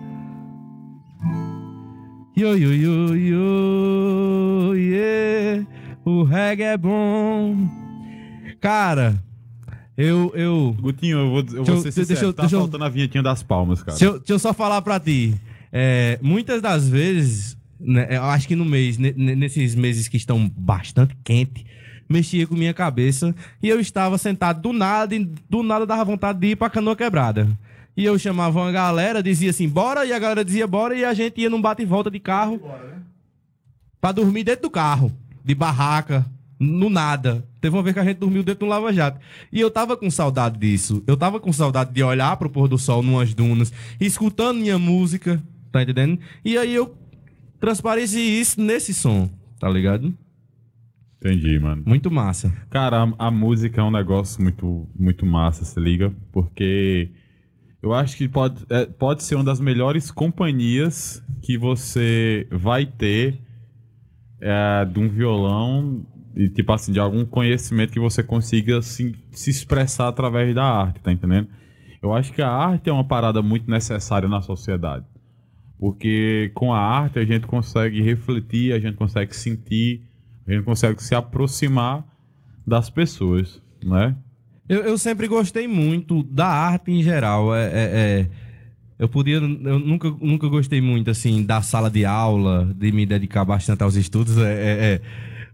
Yo, 2.34 2.56
yo, 2.56 2.72
yo, 2.72 3.14
yo, 3.14 4.74
yeah. 4.74 5.66
O 6.04 6.22
reggae 6.22 6.62
é 6.64 6.78
bom. 6.78 7.56
Cara, 8.60 9.22
eu, 9.96 10.32
eu, 10.34 10.74
Gutinho, 10.80 11.18
eu 11.18 11.30
vou, 11.30 11.38
eu 11.40 11.44
vou 11.44 11.64
Deixa 11.64 11.72
eu- 11.72 11.76
ser 11.78 11.90
deixa 11.92 12.04
sincero, 12.06 12.26
eu- 12.28 12.32
tá 12.32 12.42
deixa 12.42 12.56
eu- 12.56 12.60
faltando 12.60 12.84
a 12.84 12.88
vinhetinha 12.88 13.22
das 13.22 13.42
palmas, 13.42 13.82
cara. 13.82 13.98
Deixa 13.98 14.04
eu, 14.14 14.18
deixa 14.18 14.32
eu 14.32 14.38
só 14.38 14.54
falar 14.54 14.80
pra 14.80 14.98
ti. 14.98 15.34
É, 15.70 16.18
muitas 16.22 16.62
das 16.62 16.88
vezes, 16.88 17.56
né, 17.78 18.08
eu 18.10 18.22
acho 18.24 18.48
que 18.48 18.56
no 18.56 18.64
mês, 18.64 18.96
ne- 18.96 19.12
ne- 19.16 19.36
nesses 19.36 19.74
meses 19.74 20.08
que 20.08 20.16
estão 20.16 20.48
bastante 20.56 21.14
quentes, 21.22 21.64
mexia 22.08 22.46
com 22.46 22.54
minha 22.54 22.72
cabeça 22.74 23.34
e 23.62 23.68
eu 23.68 23.78
estava 23.78 24.16
sentado 24.16 24.60
do 24.62 24.72
nada 24.72 25.14
e 25.14 25.24
do 25.50 25.62
nada 25.62 25.84
dava 25.86 26.04
vontade 26.04 26.38
de 26.40 26.48
ir 26.48 26.56
pra 26.56 26.70
canoa 26.70 26.96
quebrada. 26.96 27.46
E 27.96 28.04
eu 28.04 28.18
chamava 28.18 28.58
uma 28.58 28.72
galera, 28.72 29.22
dizia 29.22 29.50
assim, 29.50 29.68
bora, 29.68 30.04
e 30.06 30.12
a 30.12 30.18
galera 30.18 30.44
dizia 30.44 30.66
bora, 30.66 30.94
e 30.94 31.04
a 31.04 31.12
gente 31.12 31.40
ia 31.40 31.50
num 31.50 31.60
bate 31.60 31.82
e 31.82 31.86
volta 31.86 32.10
de 32.10 32.18
carro 32.18 32.60
pra 34.00 34.12
dormir 34.12 34.44
dentro 34.44 34.62
do 34.62 34.70
carro, 34.70 35.12
de 35.44 35.54
barraca, 35.54 36.26
no 36.58 36.88
nada. 36.88 37.46
Teve 37.60 37.76
uma 37.76 37.82
vez 37.82 37.94
que 37.94 38.00
a 38.00 38.04
gente 38.04 38.18
dormiu 38.18 38.42
dentro 38.42 38.60
de 38.60 38.64
um 38.64 38.68
lava-jato. 38.68 39.20
E 39.52 39.60
eu 39.60 39.70
tava 39.70 39.96
com 39.96 40.10
saudade 40.10 40.58
disso. 40.58 41.02
Eu 41.06 41.16
tava 41.16 41.38
com 41.38 41.52
saudade 41.52 41.92
de 41.92 42.02
olhar 42.02 42.36
pro 42.36 42.50
pôr 42.50 42.68
do 42.68 42.78
sol 42.78 43.02
numas 43.02 43.34
dunas, 43.34 43.72
escutando 44.00 44.58
minha 44.58 44.78
música, 44.78 45.42
tá 45.70 45.82
entendendo? 45.82 46.18
E 46.44 46.56
aí 46.56 46.74
eu 46.74 46.96
transpareci 47.60 48.18
isso 48.18 48.60
nesse 48.60 48.94
som, 48.94 49.28
tá 49.58 49.68
ligado? 49.68 50.12
Entendi, 51.20 51.56
mano. 51.58 51.82
Muito 51.86 52.10
massa. 52.10 52.52
Cara, 52.68 53.04
a, 53.04 53.26
a 53.26 53.30
música 53.30 53.80
é 53.80 53.84
um 53.84 53.92
negócio 53.92 54.42
muito, 54.42 54.88
muito 54.98 55.24
massa, 55.24 55.64
se 55.64 55.78
liga? 55.78 56.12
Porque 56.32 57.10
eu 57.82 57.92
acho 57.92 58.16
que 58.16 58.28
pode, 58.28 58.64
é, 58.70 58.86
pode 58.86 59.24
ser 59.24 59.34
uma 59.34 59.44
das 59.44 59.60
melhores 59.60 60.10
companhias 60.10 61.22
que 61.42 61.58
você 61.58 62.46
vai 62.50 62.86
ter 62.86 63.40
é, 64.40 64.84
de 64.84 65.00
um 65.00 65.08
violão 65.08 66.06
e, 66.36 66.48
tipo 66.48 66.72
assim, 66.72 66.92
de 66.92 67.00
algum 67.00 67.24
conhecimento 67.24 67.92
que 67.92 67.98
você 67.98 68.22
consiga 68.22 68.80
se, 68.80 69.14
se 69.32 69.50
expressar 69.50 70.08
através 70.08 70.54
da 70.54 70.64
arte, 70.64 71.00
tá 71.00 71.12
entendendo? 71.12 71.48
Eu 72.00 72.12
acho 72.12 72.32
que 72.32 72.40
a 72.40 72.48
arte 72.48 72.88
é 72.88 72.92
uma 72.92 73.04
parada 73.04 73.42
muito 73.42 73.68
necessária 73.68 74.28
na 74.28 74.40
sociedade. 74.40 75.04
Porque 75.78 76.52
com 76.54 76.72
a 76.72 76.78
arte 76.78 77.18
a 77.18 77.24
gente 77.24 77.46
consegue 77.46 78.00
refletir, 78.00 78.72
a 78.72 78.78
gente 78.78 78.96
consegue 78.96 79.34
sentir, 79.34 80.02
a 80.46 80.52
gente 80.52 80.64
consegue 80.64 81.02
se 81.02 81.14
aproximar 81.14 82.04
das 82.64 82.88
pessoas, 82.88 83.60
né? 83.84 84.16
Eu, 84.68 84.82
eu 84.82 84.98
sempre 84.98 85.26
gostei 85.26 85.66
muito 85.66 86.22
da 86.22 86.46
arte 86.46 86.90
em 86.90 87.02
geral. 87.02 87.54
É, 87.54 87.64
é- 87.66 87.70
é- 88.20 88.26
eu 88.98 89.08
podia. 89.08 89.36
Eu 89.36 89.78
nunca, 89.80 90.10
nunca 90.20 90.48
gostei 90.48 90.80
muito, 90.80 91.10
assim, 91.10 91.42
da 91.42 91.60
sala 91.60 91.90
de 91.90 92.04
aula, 92.04 92.72
de 92.76 92.92
me 92.92 93.04
dedicar 93.04 93.44
bastante 93.44 93.82
aos 93.82 93.96
estudos. 93.96 94.38
É, 94.38 94.42
é- 94.42 94.94
é, 94.94 95.00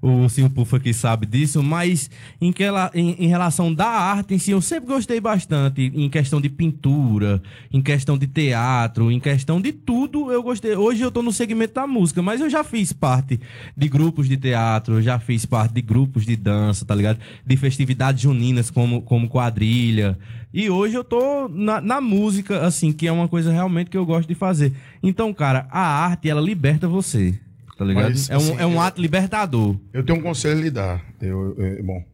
o 0.00 0.28
Sim 0.28 0.48
Pufa 0.48 0.78
que 0.78 0.92
sabe 0.92 1.26
disso, 1.26 1.62
mas 1.62 2.08
em, 2.40 2.52
que 2.52 2.62
ela- 2.62 2.90
em, 2.94 3.16
em 3.18 3.26
relação 3.26 3.72
da 3.74 3.86
arte 3.88 4.34
em 4.34 4.38
si, 4.38 4.52
eu 4.52 4.60
sempre 4.60 4.86
gostei 4.88 5.20
bastante. 5.20 5.90
Em 5.94 6.08
questão 6.08 6.40
de 6.40 6.48
pintura, 6.48 7.42
em 7.72 7.82
questão 7.82 8.16
de 8.16 8.26
teatro, 8.26 9.10
em 9.10 9.18
questão 9.18 9.60
de 9.60 9.72
tudo, 9.72 10.30
eu 10.32 10.42
gostei. 10.42 10.76
Hoje 10.76 11.02
eu 11.02 11.10
tô 11.10 11.22
no 11.22 11.32
segmento 11.32 11.74
da 11.74 11.86
música, 11.86 12.22
mas 12.22 12.40
eu 12.40 12.48
já 12.48 12.62
fiz 12.62 12.92
parte 12.92 13.40
de 13.76 13.88
grupos 13.88 14.28
de 14.28 14.36
teatro, 14.36 15.02
já 15.02 15.18
fiz 15.18 15.44
parte 15.44 15.74
de 15.74 15.82
grupos 15.82 16.24
de 16.24 16.36
dança, 16.36 16.84
tá 16.84 16.94
ligado? 16.94 17.18
De 17.44 17.56
festividades 17.56 18.22
juninas 18.22 18.70
como, 18.70 19.02
como 19.02 19.28
quadrilha. 19.28 20.16
E 20.54 20.70
hoje 20.70 20.94
eu 20.94 21.04
tô 21.04 21.48
na, 21.48 21.80
na 21.80 22.00
música, 22.00 22.64
assim, 22.64 22.92
que 22.92 23.06
é 23.06 23.12
uma 23.12 23.28
coisa 23.28 23.52
realmente 23.52 23.90
que 23.90 23.96
eu 23.96 24.06
gosto 24.06 24.28
de 24.28 24.34
fazer. 24.34 24.72
Então, 25.02 25.34
cara, 25.34 25.66
a 25.70 25.80
arte, 25.80 26.30
ela 26.30 26.40
liberta 26.40 26.88
você, 26.88 27.38
tá 27.78 27.84
ligado? 27.84 28.10
Mas, 28.10 28.28
é, 28.28 28.34
um, 28.34 28.36
assim, 28.40 28.56
é 28.58 28.66
um 28.66 28.80
ato 28.80 29.00
libertador. 29.00 29.76
Eu 29.92 30.04
tenho 30.04 30.18
um 30.18 30.22
conselho 30.22 30.58
a 30.58 30.62
lhe 30.62 30.70
dar. 30.70 31.02
Eu, 31.20 31.54
eu- 31.56 31.82
bom, 31.84 32.04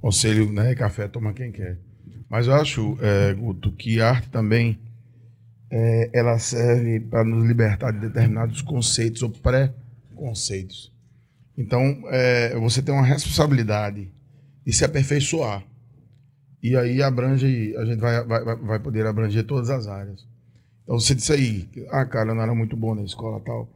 conselho, 0.00 0.50
né? 0.52 0.74
Café 0.74 1.08
toma 1.08 1.32
quem 1.34 1.50
quer. 1.52 1.76
Mas 2.30 2.46
eu 2.46 2.54
acho, 2.54 2.96
é, 3.00 3.34
Guto, 3.34 3.72
que 3.72 4.00
a 4.00 4.10
arte 4.10 4.28
também 4.30 4.78
é, 5.70 6.10
ela 6.12 6.38
serve 6.38 7.00
para 7.00 7.24
nos 7.24 7.44
libertar 7.44 7.90
de 7.92 7.98
determinados 8.00 8.62
conceitos 8.62 9.22
ou 9.22 9.30
pré-conceitos. 9.30 10.92
Então, 11.58 12.02
é, 12.06 12.54
você 12.58 12.80
tem 12.82 12.94
uma 12.94 13.04
responsabilidade 13.04 14.10
de 14.64 14.72
se 14.72 14.84
aperfeiçoar. 14.84 15.62
E 16.62 16.76
aí 16.76 17.02
abrange, 17.02 17.74
a 17.76 17.84
gente 17.84 17.98
vai, 18.00 18.24
vai, 18.24 18.44
vai- 18.56 18.78
poder 18.80 19.06
abranger 19.06 19.44
todas 19.44 19.70
as 19.70 19.86
áreas. 19.86 20.26
Então 20.82 20.98
você 20.98 21.14
disse 21.14 21.32
aí, 21.32 21.68
ah, 21.90 22.04
cara, 22.04 22.30
eu 22.30 22.34
não 22.34 22.42
era 22.42 22.54
muito 22.54 22.76
bom 22.76 22.94
na 22.94 23.02
escola 23.02 23.40
tal. 23.40 23.68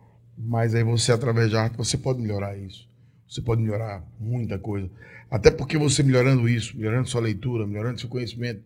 Mas 0.42 0.74
aí 0.74 0.82
você, 0.82 1.12
através 1.12 1.50
da 1.52 1.62
arte, 1.64 1.76
você 1.76 1.96
pode 1.98 2.20
melhorar 2.20 2.56
isso. 2.56 2.88
Você 3.28 3.40
pode 3.42 3.62
melhorar 3.62 4.02
muita 4.18 4.58
coisa. 4.58 4.88
Até 5.30 5.50
porque 5.50 5.76
você 5.78 6.02
melhorando 6.02 6.48
isso, 6.48 6.76
melhorando 6.76 7.08
sua 7.08 7.20
leitura, 7.20 7.66
melhorando 7.66 8.00
seu 8.00 8.08
conhecimento, 8.08 8.60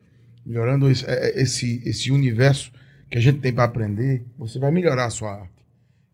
melhorando 0.47 0.89
esse, 0.91 1.05
é, 1.07 1.31
é, 1.31 1.43
esse, 1.43 1.83
esse 1.85 2.11
universo 2.11 2.71
que 3.11 3.19
a 3.19 3.21
gente 3.21 3.41
tem 3.41 3.53
para 3.53 3.65
aprender, 3.65 4.25
você 4.39 4.59
vai 4.59 4.71
melhorar 4.71 5.07
a 5.07 5.11
sua 5.11 5.33
arte. 5.41 5.53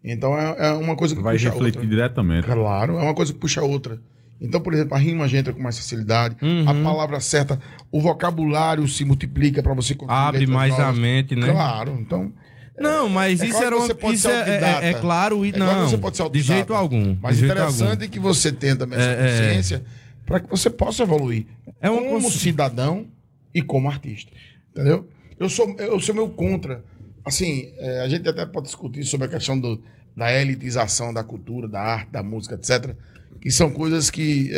Então 0.02 0.36
é, 0.36 0.68
é 0.68 0.72
uma 0.72 0.96
coisa 0.96 1.14
que 1.14 1.22
Vai 1.22 1.34
puxa 1.34 1.48
a 1.48 1.52
refletir 1.52 1.78
outra. 1.78 1.90
diretamente. 1.90 2.46
Claro, 2.46 2.98
é 2.98 3.02
uma 3.02 3.14
coisa 3.14 3.32
que 3.32 3.38
puxa 3.38 3.60
a 3.60 3.64
outra. 3.64 4.00
Então, 4.40 4.58
por 4.60 4.72
exemplo, 4.72 4.94
a 4.94 4.98
rima 4.98 5.28
já 5.28 5.36
entra 5.38 5.52
com 5.52 5.60
mais 5.62 5.76
facilidade, 5.78 6.34
Uhum. 6.40 6.66
a 6.66 6.72
palavra 6.82 7.20
certa, 7.20 7.60
o 7.92 8.00
vocabulário 8.00 8.88
se 8.88 9.04
multiplica 9.04 9.62
para 9.62 9.74
você 9.74 9.94
Abre 10.08 10.46
mais 10.46 10.72
a 10.74 10.86
novas. 10.86 10.98
mente, 10.98 11.36
né? 11.36 11.46
Claro, 11.52 11.98
então. 12.00 12.32
Não, 12.80 13.08
mas 13.08 13.40
É 13.40 13.44
isso 13.44 13.52
claro 13.52 13.66
era 13.66 13.76
uma, 13.76 14.12
isso 14.12 14.28
é, 14.28 14.50
é- 14.84 14.88
é 14.90 14.94
claro 14.94 15.44
e 15.44 15.50
É 15.50 15.52
claro 15.52 15.80
não. 15.80 15.88
você 15.88 15.98
pode 15.98 16.16
ser 16.16 16.30
de 16.30 16.40
jeito 16.40 16.72
algum. 16.74 17.16
Mas 17.20 17.36
de 17.38 17.44
interessante 17.44 17.90
algum. 17.90 18.04
é 18.04 18.08
que 18.08 18.18
você 18.18 18.50
tenha 18.50 18.74
também 18.76 18.98
essa 18.98 19.08
É, 19.08 19.12
é. 19.12 19.16
consciência 19.48 19.84
para 20.26 20.40
que 20.40 20.48
você 20.50 20.70
possa 20.70 21.02
evoluir 21.02 21.46
É 21.80 21.90
uma 21.90 22.00
como 22.02 22.22
cons- 22.22 22.34
cidadão 22.40 23.06
e 23.54 23.60
como 23.62 23.88
artista. 23.88 24.32
Entendeu? 24.70 25.08
Eu 25.38 25.48
sou, 25.48 25.74
eu 25.78 25.98
sou 26.00 26.14
meio 26.14 26.28
contra. 26.30 26.82
Assim, 27.24 27.70
a 28.02 28.08
gente 28.08 28.28
até 28.28 28.46
pode 28.46 28.66
discutir 28.66 29.04
sobre 29.04 29.26
a 29.26 29.30
questão 29.30 29.58
do, 29.58 29.82
da 30.16 30.32
elitização 30.32 31.12
da 31.12 31.22
cultura, 31.22 31.68
da 31.68 31.80
arte, 31.80 32.10
da 32.10 32.22
música, 32.22 32.54
etc. 32.54 32.94
Que 33.40 33.50
são 33.50 33.70
coisas 33.70 34.10
que 34.10 34.50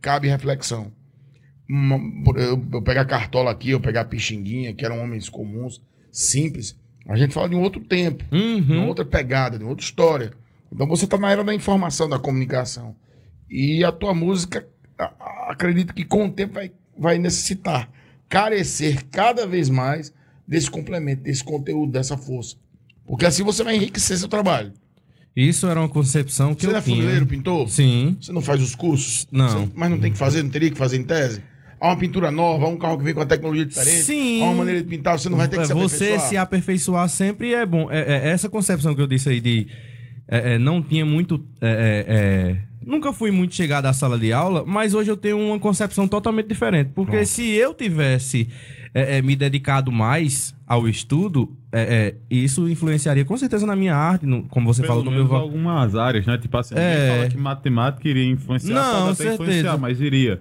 cabe 0.00 0.28
reflexão. 0.28 0.92
Uma- 1.68 1.98
por- 2.24 2.38
eu, 2.38 2.62
eu 2.72 2.82
pegar 2.82 3.04
Cartola 3.04 3.50
aqui, 3.50 3.70
eu 3.70 3.80
pegar 3.80 4.04
Pixinguinha, 4.06 4.74
que 4.74 4.84
eram 4.84 5.00
homens 5.00 5.28
comuns, 5.28 5.80
simples. 6.10 6.76
A 7.08 7.16
gente 7.16 7.34
fala 7.34 7.48
de 7.48 7.54
um 7.54 7.60
outro 7.62 7.80
tempo 7.80 8.24
de 8.30 8.36
uma 8.36 8.82
Uhum. 8.82 8.88
outra 8.88 9.04
pegada, 9.04 9.58
de 9.58 9.64
uma 9.64 9.70
outra 9.70 9.84
história. 9.84 10.32
Então 10.72 10.86
você 10.86 11.04
está 11.04 11.18
na 11.18 11.30
era 11.30 11.42
da 11.44 11.54
informação, 11.54 12.08
da 12.08 12.18
comunicação. 12.18 12.94
E 13.50 13.84
a 13.84 13.92
tua 13.92 14.14
música, 14.14 14.66
a- 14.98 15.12
a- 15.20 15.52
acredito 15.52 15.92
que 15.92 16.04
com 16.04 16.26
o 16.26 16.30
tempo 16.30 16.54
vai, 16.54 16.70
vai 16.98 17.18
necessitar 17.18 17.90
carecer 18.28 19.04
cada 19.10 19.46
vez 19.46 19.68
mais 19.68 20.12
desse 20.48 20.70
complemento, 20.70 21.22
desse 21.22 21.44
conteúdo, 21.44 21.92
dessa 21.92 22.16
força. 22.16 22.56
Porque 23.06 23.26
assim 23.26 23.42
você 23.42 23.62
vai 23.62 23.76
enriquecer 23.76 24.16
seu 24.16 24.28
trabalho. 24.28 24.72
Isso 25.36 25.66
era 25.66 25.80
uma 25.80 25.88
concepção 25.88 26.54
que 26.54 26.62
você 26.62 26.66
eu 26.68 26.72
não 26.72 26.78
é 26.78 26.82
tinha. 26.82 26.96
funileiro, 26.96 27.26
pintor? 27.26 27.68
Sim. 27.68 28.16
Você 28.20 28.32
não 28.32 28.40
faz 28.42 28.62
os 28.62 28.74
cursos? 28.74 29.26
Não. 29.30 29.66
Você- 29.66 29.72
mas 29.74 29.90
não 29.90 29.98
tem 29.98 30.12
que 30.12 30.18
fazer, 30.18 30.42
não 30.42 30.50
teria 30.50 30.70
que 30.70 30.76
fazer 30.78 30.96
em 30.98 31.04
tese? 31.04 31.42
Há 31.82 31.88
uma 31.88 31.96
pintura 31.96 32.30
nova, 32.30 32.64
há 32.64 32.68
um 32.68 32.76
carro 32.76 32.96
que 32.98 33.02
vem 33.04 33.12
com 33.12 33.20
a 33.22 33.26
tecnologia 33.26 33.66
diferente. 33.66 34.02
Sim. 34.04 34.40
Há 34.40 34.44
uma 34.44 34.54
maneira 34.54 34.80
de 34.82 34.88
pintar, 34.88 35.18
você 35.18 35.28
não 35.28 35.36
vai 35.36 35.48
ter 35.48 35.58
que 35.58 35.66
se 35.66 35.72
Você 35.74 35.94
aperfeiçoar. 35.96 36.28
se 36.28 36.36
aperfeiçoar 36.36 37.08
sempre 37.08 37.54
é 37.54 37.66
bom. 37.66 37.90
É, 37.90 38.00
é, 38.00 38.28
essa 38.30 38.48
concepção 38.48 38.94
que 38.94 39.00
eu 39.02 39.06
disse 39.08 39.28
aí 39.28 39.40
de. 39.40 39.66
é, 40.28 40.54
é, 40.54 40.58
não 40.58 40.80
tinha 40.80 41.04
muito. 41.04 41.44
é, 41.60 41.66
é, 42.06 42.14
é, 42.14 42.56
nunca 42.86 43.12
fui 43.12 43.32
muito 43.32 43.54
chegado 43.56 43.86
à 43.86 43.92
sala 43.92 44.16
de 44.16 44.32
aula, 44.32 44.64
mas 44.64 44.94
hoje 44.94 45.10
eu 45.10 45.16
tenho 45.16 45.38
uma 45.40 45.58
concepção 45.58 46.06
totalmente 46.06 46.46
diferente. 46.46 46.90
Porque 46.94 47.26
se 47.26 47.50
eu 47.50 47.74
tivesse 47.74 48.48
é, 48.94 49.18
é, 49.18 49.22
me 49.22 49.34
dedicado 49.34 49.90
mais 49.90 50.54
ao 50.66 50.86
estudo, 50.88 51.50
é, 51.72 51.80
é, 51.80 52.14
isso 52.30 52.68
influenciaria 52.68 53.24
com 53.24 53.36
certeza 53.36 53.66
na 53.66 53.74
minha 53.74 53.96
arte, 53.96 54.24
no- 54.24 54.44
como 54.44 54.72
você 54.72 54.82
Pelo 54.82 54.94
falou 54.94 55.04
no 55.04 55.10
meu. 55.10 55.26
va- 55.26 55.38
algumas 55.38 55.96
áreas, 55.96 56.26
né? 56.26 56.38
Tipo 56.38 56.58
assim, 56.58 56.74
É. 56.76 57.08
fala 57.16 57.28
que 57.28 57.36
matemática 57.38 58.08
iria 58.08 58.24
influenciar, 58.26 58.74
Não, 58.74 58.92
pode 58.92 59.02
até 59.04 59.14
certeza. 59.16 59.34
influenciar, 59.42 59.78
mas 59.78 60.00
iria. 60.00 60.38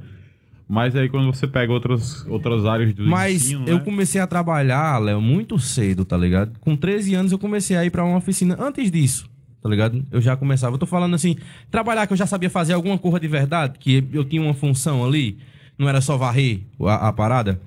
Mas 0.71 0.95
aí 0.95 1.09
quando 1.09 1.25
você 1.25 1.45
pega 1.45 1.73
outras, 1.73 2.25
outras 2.27 2.65
áreas 2.65 2.93
do 2.93 3.05
Mas 3.05 3.43
ensino, 3.43 3.67
eu 3.67 3.79
né? 3.79 3.83
comecei 3.83 4.21
a 4.21 4.25
trabalhar, 4.25 4.97
Léo, 4.99 5.19
muito 5.19 5.59
cedo, 5.59 6.05
tá 6.05 6.15
ligado? 6.15 6.57
Com 6.61 6.77
13 6.77 7.13
anos 7.13 7.31
eu 7.33 7.37
comecei 7.37 7.75
a 7.75 7.83
ir 7.83 7.89
pra 7.89 8.05
uma 8.05 8.17
oficina. 8.17 8.55
Antes 8.57 8.89
disso, 8.89 9.29
tá 9.61 9.67
ligado? 9.67 10.01
Eu 10.09 10.21
já 10.21 10.37
começava. 10.37 10.73
Eu 10.73 10.79
tô 10.79 10.85
falando 10.85 11.13
assim, 11.13 11.35
trabalhar 11.69 12.07
que 12.07 12.13
eu 12.13 12.17
já 12.17 12.25
sabia 12.25 12.49
fazer 12.49 12.71
alguma 12.71 12.97
coisa 12.97 13.19
de 13.19 13.27
verdade, 13.27 13.79
que 13.79 14.07
eu 14.13 14.23
tinha 14.23 14.41
uma 14.41 14.53
função 14.53 15.03
ali, 15.03 15.39
não 15.77 15.89
era 15.89 15.99
só 15.99 16.15
varrer 16.15 16.61
a, 16.83 17.09
a 17.09 17.11
parada. 17.11 17.59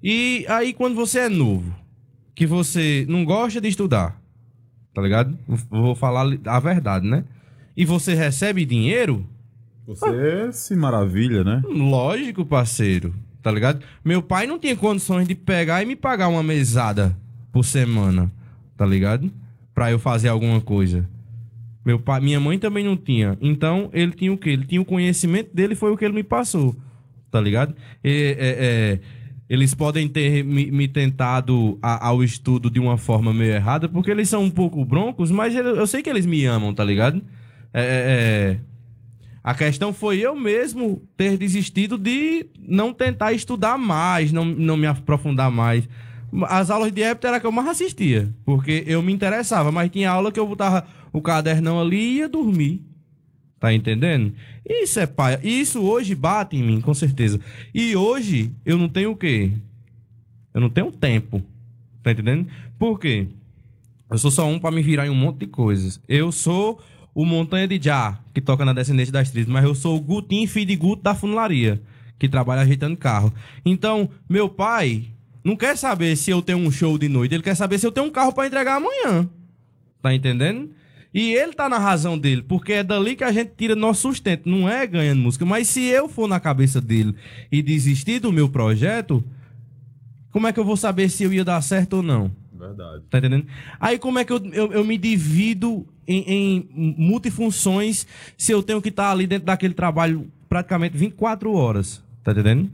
E 0.00 0.46
aí 0.48 0.72
quando 0.72 0.94
você 0.94 1.18
é 1.18 1.28
novo, 1.28 1.74
que 2.36 2.46
você 2.46 3.04
não 3.08 3.24
gosta 3.24 3.60
de 3.60 3.66
estudar, 3.66 4.16
tá 4.94 5.02
ligado? 5.02 5.36
Vou 5.68 5.96
falar 5.96 6.38
a 6.46 6.60
verdade, 6.60 7.04
né? 7.04 7.24
E 7.76 7.84
você 7.84 8.14
recebe 8.14 8.64
dinheiro, 8.64 9.26
Você 9.88 10.52
se 10.52 10.76
maravilha, 10.76 11.42
né? 11.42 11.62
Lógico, 11.66 12.44
parceiro. 12.44 13.14
Tá 13.42 13.50
ligado? 13.50 13.80
Meu 14.04 14.20
pai 14.20 14.46
não 14.46 14.58
tinha 14.58 14.76
condições 14.76 15.26
de 15.26 15.34
pegar 15.34 15.82
e 15.82 15.86
me 15.86 15.96
pagar 15.96 16.28
uma 16.28 16.42
mesada 16.42 17.16
por 17.50 17.64
semana. 17.64 18.30
Tá 18.76 18.84
ligado? 18.84 19.30
Pra 19.74 19.90
eu 19.90 19.98
fazer 19.98 20.28
alguma 20.28 20.60
coisa. 20.60 21.08
Meu 21.86 21.98
pai, 21.98 22.20
minha 22.20 22.38
mãe 22.38 22.58
também 22.58 22.84
não 22.84 22.96
tinha. 22.96 23.38
Então, 23.40 23.88
ele 23.94 24.12
tinha 24.12 24.32
o 24.32 24.36
quê? 24.36 24.50
Ele 24.50 24.66
tinha 24.66 24.80
o 24.80 24.84
conhecimento 24.84 25.54
dele, 25.54 25.74
foi 25.74 25.90
o 25.90 25.96
que 25.96 26.04
ele 26.04 26.14
me 26.14 26.22
passou. 26.22 26.76
Tá 27.30 27.40
ligado? 27.40 27.74
E, 28.04 28.36
é, 28.38 28.56
é, 28.58 29.00
eles 29.48 29.72
podem 29.72 30.06
ter 30.06 30.44
me, 30.44 30.70
me 30.70 30.86
tentado 30.86 31.78
a- 31.80 32.08
ao 32.08 32.22
estudo 32.22 32.68
de 32.70 32.78
uma 32.78 32.98
forma 32.98 33.32
meio 33.32 33.52
errada, 33.52 33.88
porque 33.88 34.10
eles 34.10 34.28
são 34.28 34.42
um 34.44 34.50
pouco 34.50 34.84
broncos, 34.84 35.30
mas 35.30 35.54
ele- 35.56 35.68
eu 35.80 35.86
sei 35.86 36.02
que 36.02 36.10
eles 36.10 36.26
me 36.26 36.44
amam, 36.44 36.74
tá 36.74 36.84
ligado? 36.84 37.22
É, 37.72 37.80
é, 37.80 37.84
é, 38.52 38.60
a 39.48 39.54
questão 39.54 39.94
foi 39.94 40.18
eu 40.18 40.36
mesmo 40.36 41.00
ter 41.16 41.38
desistido 41.38 41.96
de 41.96 42.44
não 42.60 42.92
tentar 42.92 43.32
estudar 43.32 43.78
mais, 43.78 44.30
não, 44.30 44.44
não 44.44 44.76
me 44.76 44.86
aprofundar 44.86 45.50
mais. 45.50 45.88
As 46.42 46.68
aulas 46.68 46.92
de 46.92 47.00
época 47.00 47.28
era 47.28 47.40
que 47.40 47.46
eu 47.46 47.50
mais 47.50 47.68
assistia, 47.68 48.28
porque 48.44 48.84
eu 48.86 49.00
me 49.00 49.10
interessava, 49.10 49.72
mas 49.72 49.90
tinha 49.90 50.10
aula 50.10 50.30
que 50.30 50.38
eu 50.38 50.46
botava 50.46 50.86
o 51.14 51.22
cadernão 51.22 51.80
ali 51.80 51.96
e 51.96 52.16
ia 52.18 52.28
dormir. 52.28 52.82
Tá 53.58 53.72
entendendo? 53.72 54.34
Isso 54.68 55.00
é 55.00 55.06
pai. 55.06 55.38
Isso 55.42 55.80
hoje 55.80 56.14
bate 56.14 56.54
em 56.54 56.62
mim, 56.62 56.82
com 56.82 56.92
certeza. 56.92 57.40
E 57.72 57.96
hoje 57.96 58.52
eu 58.66 58.76
não 58.76 58.86
tenho 58.86 59.12
o 59.12 59.16
quê? 59.16 59.50
Eu 60.52 60.60
não 60.60 60.68
tenho 60.68 60.92
tempo. 60.92 61.42
Tá 62.02 62.12
entendendo? 62.12 62.46
Por 62.78 63.00
quê? 63.00 63.26
Eu 64.10 64.18
sou 64.18 64.30
só 64.30 64.46
um 64.46 64.58
pra 64.58 64.70
me 64.70 64.82
virar 64.82 65.06
em 65.06 65.10
um 65.10 65.14
monte 65.14 65.38
de 65.38 65.46
coisas. 65.46 65.98
Eu 66.06 66.30
sou 66.30 66.78
o 67.14 67.24
Montanha 67.24 67.66
de 67.66 67.80
Já, 67.82 68.18
que 68.32 68.40
toca 68.40 68.64
na 68.64 68.72
Descendente 68.72 69.10
das 69.10 69.30
Trilhas, 69.30 69.48
mas 69.48 69.64
eu 69.64 69.74
sou 69.74 69.96
o 69.96 70.00
Gutinho 70.00 70.48
filho 70.48 70.66
de 70.66 70.76
Guto 70.76 71.02
da 71.02 71.14
funilaria, 71.14 71.80
que 72.18 72.28
trabalha 72.28 72.62
ajeitando 72.62 72.96
carro. 72.96 73.32
Então, 73.64 74.08
meu 74.28 74.48
pai 74.48 75.06
não 75.42 75.56
quer 75.56 75.76
saber 75.76 76.16
se 76.16 76.30
eu 76.30 76.42
tenho 76.42 76.58
um 76.58 76.70
show 76.70 76.98
de 76.98 77.08
noite, 77.08 77.34
ele 77.34 77.42
quer 77.42 77.54
saber 77.54 77.78
se 77.78 77.86
eu 77.86 77.92
tenho 77.92 78.06
um 78.06 78.10
carro 78.10 78.32
pra 78.32 78.46
entregar 78.46 78.76
amanhã. 78.76 79.28
Tá 80.02 80.14
entendendo? 80.14 80.70
E 81.12 81.32
ele 81.32 81.54
tá 81.54 81.68
na 81.68 81.78
razão 81.78 82.18
dele, 82.18 82.42
porque 82.42 82.74
é 82.74 82.84
dali 82.84 83.16
que 83.16 83.24
a 83.24 83.32
gente 83.32 83.52
tira 83.56 83.74
nosso 83.74 84.02
sustento, 84.02 84.48
não 84.48 84.68
é 84.68 84.86
ganhando 84.86 85.20
música. 85.20 85.44
Mas 85.44 85.68
se 85.68 85.82
eu 85.84 86.08
for 86.08 86.28
na 86.28 86.38
cabeça 86.38 86.80
dele 86.80 87.14
e 87.50 87.62
desistir 87.62 88.20
do 88.20 88.30
meu 88.30 88.48
projeto, 88.48 89.24
como 90.30 90.46
é 90.46 90.52
que 90.52 90.60
eu 90.60 90.64
vou 90.64 90.76
saber 90.76 91.08
se 91.08 91.24
eu 91.24 91.32
ia 91.32 91.44
dar 91.44 91.60
certo 91.62 91.94
ou 91.94 92.02
não? 92.02 92.30
Verdade. 92.52 93.02
Tá 93.08 93.18
entendendo? 93.18 93.46
Aí 93.80 93.98
como 93.98 94.18
é 94.18 94.24
que 94.24 94.32
eu, 94.32 94.44
eu, 94.52 94.72
eu 94.72 94.84
me 94.84 94.98
divido 94.98 95.86
em, 96.08 96.24
em 96.76 96.94
multifunções 96.98 98.06
se 98.36 98.50
eu 98.52 98.62
tenho 98.62 98.80
que 98.82 98.88
estar 98.88 99.10
ali 99.10 99.26
dentro 99.26 99.46
daquele 99.46 99.74
trabalho 99.74 100.26
praticamente 100.48 100.96
24 100.96 101.52
horas? 101.52 102.02
Tá 102.24 102.32
entendendo? 102.32 102.70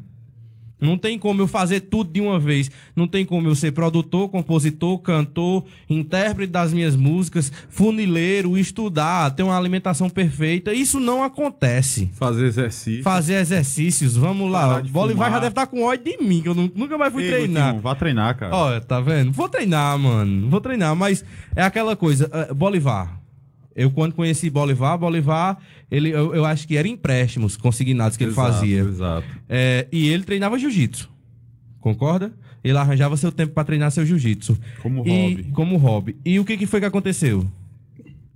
Não 0.81 0.99
tem 0.99 1.19
como 1.19 1.41
eu 1.41 1.47
fazer 1.47 1.81
tudo 1.81 2.13
de 2.13 2.21
uma 2.21 2.39
vez. 2.39 2.71
Não 2.95 3.09
tem 3.09 3.25
como 3.25 3.49
eu 3.49 3.55
ser 3.55 3.73
produtor, 3.73 4.29
compositor, 4.29 4.99
cantor, 4.99 5.65
intérprete 5.89 6.53
das 6.53 6.75
minhas 6.75 6.95
músicas, 6.95 7.51
funileiro, 7.71 8.59
estudar, 8.59 9.31
ter 9.31 9.43
uma 9.45 9.57
alimentação 9.57 10.11
perfeita. 10.11 10.75
Isso 10.75 11.01
não 11.01 11.23
acontece. 11.23 12.11
Fazer 12.15 12.45
exercício. 12.47 13.03
Fazer 13.03 13.35
exercícios, 13.35 14.15
vamos 14.15 14.51
lá. 14.51 14.83
Bolivar 14.83 15.31
já 15.31 15.37
deve 15.39 15.53
estar 15.53 15.67
com 15.69 15.85
ódio 15.85 16.05
de 16.05 16.23
mim, 16.23 16.43
que 16.43 16.49
eu 16.49 16.55
nu- 16.55 16.71
nunca 16.75 16.99
mais 16.99 17.13
fui 17.13 17.23
Ei, 17.23 17.31
treinar. 17.31 17.81
Vá 17.81 17.95
treinar, 17.95 18.37
cara. 18.37 18.55
Olha, 18.55 18.81
tá 18.81 19.01
vendo? 19.01 19.33
Vou 19.33 19.49
treinar, 19.49 19.99
mano. 19.99 20.51
Vou 20.51 20.61
treinar, 20.61 20.95
mas 20.95 21.25
é 21.57 21.63
aquela 21.63 21.97
coisa. 21.97 22.29
eh, 22.31 22.53
Bolivar. 22.53 23.21
Eu, 23.77 23.91
quando 23.91 24.15
conheci 24.15 24.49
Bolivar, 24.51 24.97
Bolivar, 24.97 25.59
ele, 25.91 26.11
eu, 26.11 26.35
eu 26.35 26.45
acho 26.45 26.67
que 26.69 26.77
era 26.77 26.87
empréstimos 26.87 27.57
consignados 27.57 28.17
que 28.17 28.25
ele 28.25 28.31
Exato, 28.31 28.53
fazia. 28.53 28.81
Exato. 28.81 29.27
É, 29.49 29.87
e 29.91 30.09
ele 30.09 30.23
treinava 30.23 30.59
jiu-jitsu. 30.59 31.11
Concorda? 31.81 32.33
Ele 32.63 32.79
arranjava 32.79 33.17
seu 33.17 33.31
tempo 33.33 33.53
pra 33.53 33.65
treinar 33.65 33.91
seu 33.91 34.07
jiu-jitsu. 34.07 34.57
Como 34.83 35.07
E- 35.07 35.11
hobby. 35.11 35.45
Como 35.53 35.77
hobby. 35.77 36.17
E 36.25 36.39
o 36.39 36.45
que, 36.45 36.57
que 36.57 36.67
foi 36.67 36.81
que 36.81 36.87
aconteceu? 36.87 37.47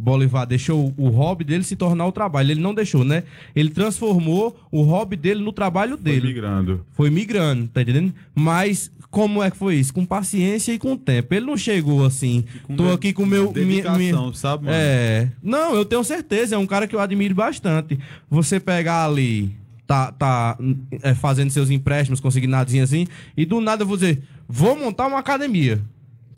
Bolivar 0.00 0.46
deixou 0.46 0.94
o 0.96 1.08
hobby 1.08 1.42
dele 1.44 1.64
se 1.64 1.74
tornar 1.74 2.06
o 2.06 2.12
trabalho. 2.12 2.50
Ele 2.52 2.60
não 2.60 2.72
deixou, 2.74 3.02
né? 3.04 3.24
Ele 3.54 3.70
transformou 3.70 4.56
o 4.70 4.82
hobby 4.82 5.16
dele 5.16 5.42
no 5.42 5.52
trabalho 5.52 5.94
Foi 5.96 6.02
dele 6.04 6.26
migrando. 6.28 6.86
foi 6.92 7.10
migrando, 7.10 7.66
tá 7.68 7.82
entendendo? 7.82 8.14
Mas 8.34 8.92
como 9.18 9.42
é 9.42 9.50
que 9.50 9.56
foi 9.56 9.74
isso? 9.74 9.92
Com 9.92 10.06
paciência 10.06 10.72
e 10.72 10.78
com 10.78 10.96
tempo. 10.96 11.34
Ele 11.34 11.44
não 11.44 11.56
chegou 11.56 12.06
assim, 12.06 12.44
com 12.62 12.76
tô 12.76 12.92
aqui 12.92 13.12
com 13.12 13.24
o 13.24 13.26
meu... 13.26 13.52
dedicação, 13.52 13.98
minha- 13.98 14.32
sabe, 14.32 14.66
mano? 14.66 14.76
É. 14.78 15.28
Não, 15.42 15.74
eu 15.74 15.84
tenho 15.84 16.04
certeza, 16.04 16.54
é 16.54 16.58
um 16.58 16.68
cara 16.68 16.86
que 16.86 16.94
eu 16.94 17.00
admiro 17.00 17.34
bastante. 17.34 17.98
Você 18.30 18.60
pegar 18.60 19.04
ali, 19.04 19.56
tá, 19.88 20.12
tá 20.12 20.56
é, 21.02 21.16
fazendo 21.16 21.50
seus 21.50 21.68
empréstimos 21.68 22.20
consignados 22.20 22.72
assim, 22.76 23.08
e 23.36 23.44
do 23.44 23.60
nada 23.60 23.82
eu 23.82 23.88
vou 23.88 23.96
dizer, 23.96 24.22
vou 24.48 24.78
montar 24.78 25.08
uma 25.08 25.18
academia. 25.18 25.82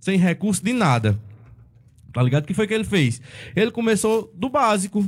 Sem 0.01 0.19
recurso 0.19 0.65
de 0.65 0.73
nada. 0.73 1.21
Tá 2.15 2.23
ligado? 2.23 2.45
O 2.45 2.47
que 2.47 2.55
foi 2.55 2.67
que 2.67 2.73
ele 2.73 2.85
fez? 2.85 3.21
Ele 3.55 3.71
começou 3.71 4.33
do 4.35 4.49
básico. 4.49 5.05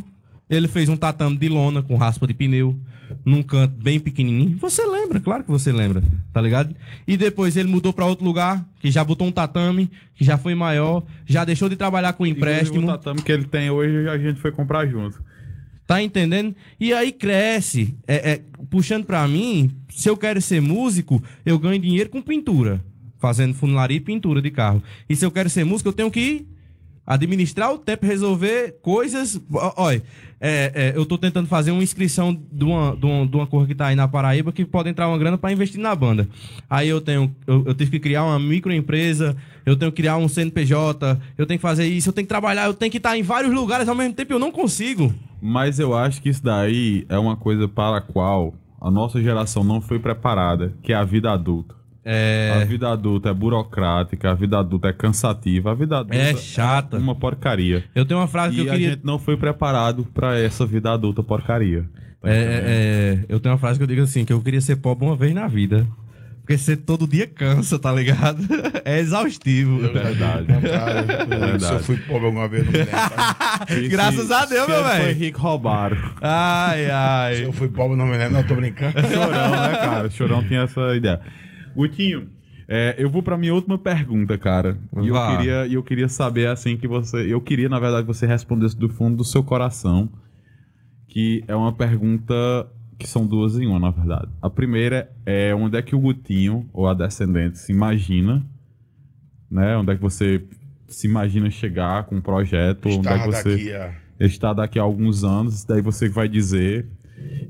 Ele 0.51 0.69
fez 0.69 0.90
um 0.90 0.97
tatame 0.97 1.39
de 1.39 1.49
lona 1.49 1.82
com 1.82 1.97
raspa 1.97 2.27
de 2.27 2.35
pneu, 2.35 2.78
num 3.24 3.43
canto 3.43 3.74
bem 3.74 3.98
pequenininho. 3.98 4.56
Você 4.59 4.84
lembra, 4.86 5.20
claro 5.20 5.44
que 5.44 5.51
você 5.51 5.72
lembra, 5.72 6.02
tá 6.32 6.40
ligado? 6.40 6.74
E 7.06 7.16
depois 7.16 7.56
ele 7.56 7.68
mudou 7.68 7.93
pra 7.93 8.06
outro 8.06 8.24
lugar, 8.24 8.64
que 8.80 8.90
já 8.90 9.05
botou 9.05 9.26
um 9.26 9.32
tatame, 9.32 9.90
que 10.14 10.24
já 10.24 10.36
foi 10.39 10.55
maior, 10.55 11.02
já 11.26 11.44
deixou 11.44 11.68
de 11.68 11.76
trabalhar 11.76 12.12
com 12.12 12.26
Inclusive, 12.26 12.52
empréstimo. 12.52 12.86
O 12.86 12.90
tatame 12.90 13.22
que 13.22 13.32
ele 13.32 13.44
tem 13.44 13.70
hoje, 13.70 14.09
a 14.09 14.18
gente 14.18 14.40
foi 14.40 14.52
comprar 14.52 14.86
junto. 14.86 15.22
Tá 15.86 16.02
entendendo? 16.02 16.55
E 16.80 16.93
aí 16.93 17.12
cresce. 17.12 17.97
É, 18.06 18.32
é, 18.32 18.40
puxando 18.70 19.05
pra 19.05 19.26
mim, 19.28 19.70
se 19.90 20.09
eu 20.09 20.16
quero 20.16 20.40
ser 20.40 20.60
músico, 20.60 21.22
eu 21.44 21.59
ganho 21.59 21.78
dinheiro 21.78 22.09
com 22.09 22.22
pintura. 22.22 22.82
Fazendo 23.18 23.55
funilaria 23.55 23.98
e 23.98 24.01
pintura 24.01 24.40
de 24.40 24.51
carro. 24.51 24.82
E 25.09 25.14
se 25.14 25.24
eu 25.24 25.30
quero 25.30 25.51
ser 25.51 25.64
músico, 25.64 25.89
eu 25.89 25.93
tenho 25.93 26.10
que 26.10 26.47
administrar 27.06 27.72
o 27.72 27.78
tempo, 27.78 28.06
resolver 28.06 28.76
coisas. 28.82 29.40
Olha, 29.76 30.02
é, 30.40 30.72
é, 30.74 30.92
eu 30.96 31.04
tô 31.06 31.16
tentando 31.18 31.46
fazer 31.46 31.70
uma 31.70 31.82
inscrição 31.82 32.32
de 32.50 32.64
uma, 32.64 32.96
de 32.96 33.06
uma, 33.06 33.26
de 33.26 33.36
uma 33.36 33.46
cor 33.46 33.66
que 33.66 33.74
tá 33.74 33.86
aí 33.86 33.96
na 33.96 34.08
Paraíba 34.08 34.52
que 34.52 34.64
pode 34.64 34.88
entrar 34.88 35.08
uma 35.08 35.18
grana 35.18 35.38
pra 35.38 35.52
investir 35.52 35.80
na 35.80 35.94
banda. 35.94 36.28
Aí 36.68 36.88
eu 36.88 37.00
tenho. 37.00 37.34
Eu, 37.46 37.64
eu 37.66 37.74
tive 37.74 37.92
que 37.92 38.00
criar 38.00 38.24
uma 38.24 38.38
microempresa, 38.38 39.36
eu 39.64 39.76
tenho 39.76 39.92
que 39.92 40.02
criar 40.02 40.16
um 40.16 40.28
CNPJ, 40.28 41.20
eu 41.36 41.46
tenho 41.46 41.58
que 41.58 41.62
fazer 41.62 41.86
isso, 41.86 42.08
eu 42.08 42.12
tenho 42.12 42.26
que 42.26 42.28
trabalhar, 42.28 42.66
eu 42.66 42.74
tenho 42.74 42.90
que 42.90 42.98
estar 42.98 43.16
em 43.16 43.22
vários 43.22 43.52
lugares 43.52 43.88
ao 43.88 43.94
mesmo 43.94 44.14
tempo 44.14 44.32
eu 44.32 44.38
não 44.38 44.50
consigo. 44.50 45.14
Mas 45.40 45.78
eu 45.78 45.94
acho 45.94 46.22
que 46.22 46.28
isso 46.28 46.42
daí 46.42 47.04
é 47.08 47.18
uma 47.18 47.36
coisa 47.36 47.68
para 47.68 47.98
a 47.98 48.00
qual 48.00 48.54
a 48.80 48.90
nossa 48.90 49.22
geração 49.22 49.62
não 49.62 49.80
foi 49.80 49.98
preparada, 49.98 50.72
que 50.82 50.92
é 50.92 50.96
a 50.96 51.04
vida 51.04 51.30
adulta. 51.30 51.81
É. 52.04 52.52
A 52.60 52.64
vida 52.64 52.90
adulta 52.90 53.28
é 53.30 53.34
burocrática, 53.34 54.30
a 54.30 54.34
vida 54.34 54.58
adulta 54.58 54.88
é 54.88 54.92
cansativa, 54.92 55.70
a 55.70 55.74
vida 55.74 55.98
adulta 55.98 56.16
É 56.16 56.34
chata. 56.36 56.96
uma 56.98 57.14
porcaria. 57.14 57.84
Eu 57.94 58.04
tenho 58.04 58.18
uma 58.20 58.26
frase 58.26 58.56
que 58.56 58.62
E 58.62 58.66
eu 58.66 58.72
a 58.72 58.74
queria. 58.74 58.90
gente 58.90 59.04
não 59.04 59.18
foi 59.18 59.36
preparado 59.36 60.04
para 60.12 60.38
essa 60.38 60.66
vida 60.66 60.92
adulta 60.92 61.22
porcaria. 61.22 61.84
Tá 62.20 62.28
É, 62.28 62.34
é, 62.34 62.38
é, 62.38 63.18
eu 63.28 63.38
tenho 63.38 63.52
uma 63.52 63.58
frase 63.58 63.78
que 63.78 63.82
eu 63.84 63.86
digo 63.88 64.02
assim, 64.02 64.24
que 64.24 64.32
eu 64.32 64.40
queria 64.40 64.60
ser 64.60 64.76
pobre 64.76 65.06
uma 65.06 65.14
vez 65.16 65.32
na 65.34 65.46
vida. 65.46 65.86
Porque 66.40 66.58
você 66.58 66.76
todo 66.76 67.06
dia 67.06 67.24
cansa, 67.28 67.78
tá 67.78 67.92
ligado? 67.92 68.42
É 68.84 68.98
exaustivo. 68.98 69.84
É 69.86 69.88
verdade. 69.90 70.46
Cara, 70.46 71.02
Verdade. 71.24 71.64
se 71.66 71.72
eu 71.72 71.78
fui 71.78 71.96
pobre 71.98 72.26
alguma 72.26 72.48
vez, 72.48 72.64
não 72.64 72.72
me 72.72 72.78
lembro. 72.78 72.90
Graças 73.90 74.28
a 74.32 74.44
Deus, 74.44 74.64
Se 74.66 74.70
meu 74.72 74.82
Foi 74.82 74.98
velho. 74.98 75.18
rico 75.20 75.40
roubaram. 75.40 75.96
Ai, 76.20 76.84
Se 76.86 76.90
ai. 76.90 77.44
eu 77.44 77.52
fui 77.52 77.68
pobre, 77.68 77.96
não 77.96 78.06
me 78.06 78.16
lembro. 78.16 78.34
Não, 78.34 78.42
tô 78.42 78.56
brincando. 78.56 78.92
Chorão, 79.06 79.50
né, 79.50 79.76
cara? 79.76 80.10
Chorão 80.10 80.42
tinha 80.42 80.62
essa 80.62 80.96
ideia. 80.96 81.20
Gutinho, 81.74 82.28
é, 82.69 82.94
eu 82.99 83.11
vou 83.11 83.23
pra 83.23 83.36
minha 83.36 83.55
última 83.55 83.77
pergunta, 83.77 84.39
cara. 84.39 84.78
E 85.03 85.09
eu 85.09 85.15
queria, 85.15 85.66
eu 85.66 85.82
queria 85.82 86.09
saber, 86.09 86.49
assim, 86.49 86.77
que 86.77 86.89
você... 86.89 87.32
Eu 87.32 87.40
queria, 87.40 87.69
na 87.69 87.78
verdade, 87.78 88.07
que 88.07 88.15
você 88.15 88.27
respondesse 88.27 88.77
do 88.77 88.89
fundo 88.89 89.16
do 89.16 89.24
seu 89.24 89.43
coração. 89.43 90.09
Que 91.09 91.44
é 91.47 91.55
uma 91.55 91.73
pergunta... 91.73 92.35
Que 92.99 93.09
são 93.09 93.27
duas 93.27 93.59
em 93.59 93.66
uma, 93.66 93.81
na 93.81 93.90
verdade. 93.90 94.28
A 94.40 94.49
primeira 94.49 95.11
é 95.27 95.53
onde 95.55 95.77
é 95.77 95.82
que 95.82 95.94
o 95.97 95.99
Gutinho, 95.99 96.69
ou 96.73 96.86
a 96.86 96.94
Descendente, 96.94 97.59
se 97.59 97.73
imagina, 97.73 98.47
né? 99.51 99.77
Onde 99.77 99.90
é 99.93 99.97
que 99.97 100.01
você 100.01 100.44
se 100.86 101.09
imagina 101.09 101.51
chegar 101.51 102.05
com 102.05 102.16
um 102.16 102.20
projeto, 102.20 102.89
onde 102.89 103.09
é 103.09 103.19
que 103.19 103.27
você 103.27 103.51
daqui 103.51 103.73
a... 103.73 103.94
está 104.20 104.53
daqui 104.53 104.78
a 104.78 104.82
alguns 104.82 105.24
anos, 105.24 105.65
daí 105.65 105.82
você 105.82 106.09
vai 106.09 106.28
dizer. 106.28 106.86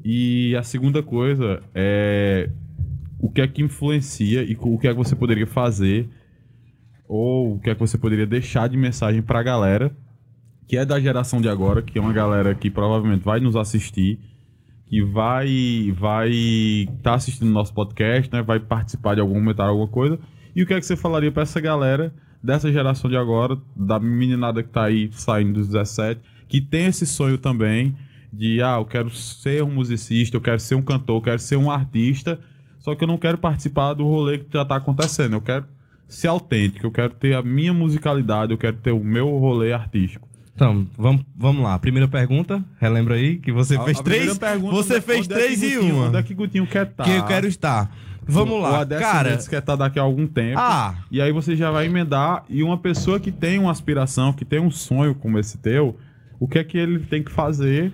E 0.03 0.57
a 0.57 0.63
segunda 0.63 1.03
coisa 1.03 1.63
é 1.75 2.49
o 3.23 3.31
que 3.31 3.41
é 3.41 3.49
que 3.49 3.63
influencia 3.63 4.43
e 4.43 4.55
o 4.61 4.77
que 4.79 4.89
é 4.89 4.91
que 4.91 4.99
você 4.99 5.17
poderia 5.17 5.47
fazer 5.47 6.11
ou 7.09 7.55
o 7.55 7.59
que 7.61 7.71
é 7.71 7.75
que 7.75 7.81
você 7.81 7.97
poderia 7.97 8.27
deixar 8.27 8.69
de 8.69 8.77
mensagem 8.77 9.23
pra 9.23 9.43
galera 9.43 9.97
que 10.67 10.77
é 10.77 10.85
da 10.85 10.99
geração 10.99 11.41
de 11.41 11.51
agora, 11.51 11.83
que 11.83 11.99
é 11.99 12.01
uma 12.01 12.13
galera 12.13 12.55
que 12.55 12.71
provavelmente 12.71 13.23
vai 13.23 13.41
nos 13.41 13.57
assistir, 13.57 14.19
que 14.87 15.03
vai 15.03 15.93
vai 15.95 16.31
estar 16.31 17.15
assistindo 17.15 17.51
nosso 17.51 17.75
podcast, 17.75 18.33
né, 18.33 18.43
vai 18.43 18.59
participar 18.59 19.15
de 19.15 19.21
algum 19.21 19.35
comentário, 19.35 19.71
alguma 19.71 19.89
coisa. 19.89 20.19
E 20.57 20.63
o 20.63 20.67
que 20.67 20.73
é 20.73 20.81
que 20.81 20.87
você 20.87 20.97
falaria 20.97 21.31
pra 21.31 21.43
essa 21.43 21.61
galera 21.61 22.15
dessa 22.43 22.73
geração 22.73 23.09
de 23.09 23.17
agora, 23.17 23.57
da 23.77 24.01
meninada 24.01 24.63
que 24.63 24.71
tá 24.71 24.85
aí 24.85 25.11
saindo 25.13 25.61
dos 25.61 25.69
17, 25.69 26.21
que 26.49 26.61
tem 26.61 26.87
esse 26.87 27.07
sonho 27.07 27.39
também 27.39 27.95
de, 28.33 28.63
ah, 28.63 28.77
eu 28.79 28.85
quero 28.87 29.11
ser 29.11 29.63
um 29.63 29.71
musicista, 29.71 30.37
eu 30.37 30.41
quero 30.41 30.59
ser 30.59 30.75
um 30.75 30.83
cantor, 30.83 31.19
eu 31.19 31.23
quero 31.23 31.39
ser 31.39 31.57
um 31.57 31.71
artista, 31.71 32.41
só 32.83 32.95
que 32.95 33.03
eu 33.05 33.09
não 33.09 33.17
quero 33.17 33.39
participar 33.39 33.95
do 33.95 34.05
rolê 34.05 34.37
que 34.39 34.47
já 34.53 34.65
tá 34.65 34.77
acontecendo, 34.77 35.33
eu 35.37 35.41
quero 35.41 35.65
ser 36.07 36.29
autêntico, 36.29 36.85
eu 36.87 36.91
quero 36.91 37.15
ter 37.15 37.35
a 37.35 37.41
minha 37.43 37.73
musicalidade, 37.73 38.53
eu 38.53 38.59
quero 38.59 38.77
ter 38.77 38.91
o 38.93 39.03
meu 39.03 39.31
rolê 39.39 39.73
artístico. 39.73 40.29
Então, 40.55 40.87
vamos, 40.99 41.25
vamos 41.35 41.63
lá. 41.63 41.79
Primeira 41.79 42.07
pergunta, 42.07 42.63
relembra 42.79 43.15
aí 43.15 43.39
que 43.39 43.51
você 43.51 43.75
A- 43.77 43.85
fez 43.85 43.99
a 43.99 44.03
três. 44.03 44.37
pergunta, 44.39 44.75
você 44.77 45.01
fez 45.01 45.21
é 45.21 45.23
que 45.23 45.29
três 45.29 45.63
e 45.63 45.75
Gutinho- 45.77 45.95
uma. 45.97 46.09
Onde 46.09 46.17
é 46.19 46.23
que 46.23 46.35
Gutinho 46.35 46.67
quer 46.67 46.87
estar? 46.89 47.05
Que 47.05 47.11
eu 47.13 47.25
quero 47.25 47.47
estar. 47.47 47.91
Vamos 48.25 48.55
O 48.55 48.59
lá, 48.61 48.81
Adesco 48.81 49.03
cara. 49.03 49.37
Quer 49.39 49.59
estar 49.59 49.75
daqui 49.77 49.99
a 49.99 50.03
algum 50.03 50.27
tempo. 50.27 50.59
Ah. 50.61 50.95
E 51.11 51.21
aí 51.23 51.33
você 51.33 51.57
já 51.57 51.71
vai 51.71 51.87
emendar. 51.87 52.45
E 52.51 52.63
uma 52.63 52.77
pessoa 52.77 53.19
que 53.19 53.33
tem 53.33 53.59
uma 53.59 53.71
aspiração, 53.73 54.33
que 54.33 54.45
tem 54.45 54.61
um 54.61 54.71
sonho 54.71 55.15
como 55.15 55.39
esse 55.39 55.57
teu, 55.59 55.97
o 56.39 56.47
que 56.47 56.59
é 56.59 56.63
que 56.65 56.77
ele 56.79 57.01
tem 57.01 57.23
que 57.23 57.33
fazer, 57.33 57.93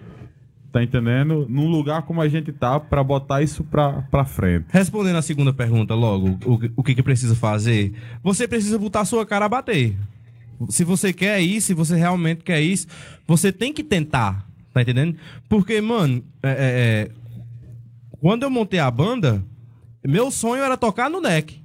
tá 0.73 0.83
entendendo? 0.83 1.47
Num 1.49 1.69
lugar 1.69 2.03
como 2.03 2.21
a 2.21 2.29
gente 2.29 2.53
tá, 2.53 2.79
pra 2.79 3.03
botar 3.03 3.43
isso 3.43 3.65
pra, 3.65 4.03
pra 4.03 4.25
frente. 4.25 4.67
Respondendo 4.69 5.17
a 5.17 5.23
segunda 5.23 5.53
pergunta 5.53 5.95
logo, 5.95 6.39
o, 6.45 6.61
o 6.77 6.83
que, 6.83 6.95
que 6.95 7.03
precisa 7.03 7.35
fazer? 7.35 7.93
Você 8.23 8.47
precisa 8.47 8.79
botar 8.79 9.01
a 9.01 9.05
sua 9.05 9.25
cara 9.25 9.47
a 9.47 9.49
bater. 9.49 9.97
Se 10.69 10.85
você 10.85 11.13
quer 11.13 11.41
isso, 11.41 11.69
se 11.69 11.75
você 11.75 11.97
realmente 11.97 12.43
quer 12.43 12.61
isso, 12.61 12.87
você 13.27 13.53
tem 13.53 13.73
que 13.73 13.85
tentar, 13.85 14.47
tá 14.73 14.83
entendendo? 14.83 15.17
Porque, 15.49 15.81
mano, 15.81 16.23
é, 16.43 16.51
é, 16.51 16.55
é, 16.59 17.11
quando 18.21 18.43
eu 18.43 18.51
montei 18.51 18.81
a 18.81 18.91
banda, 18.91 19.45
meu 20.05 20.31
sonho 20.31 20.63
era 20.63 20.77
tocar 20.77 21.09
no 21.09 21.21
NEC. 21.21 21.63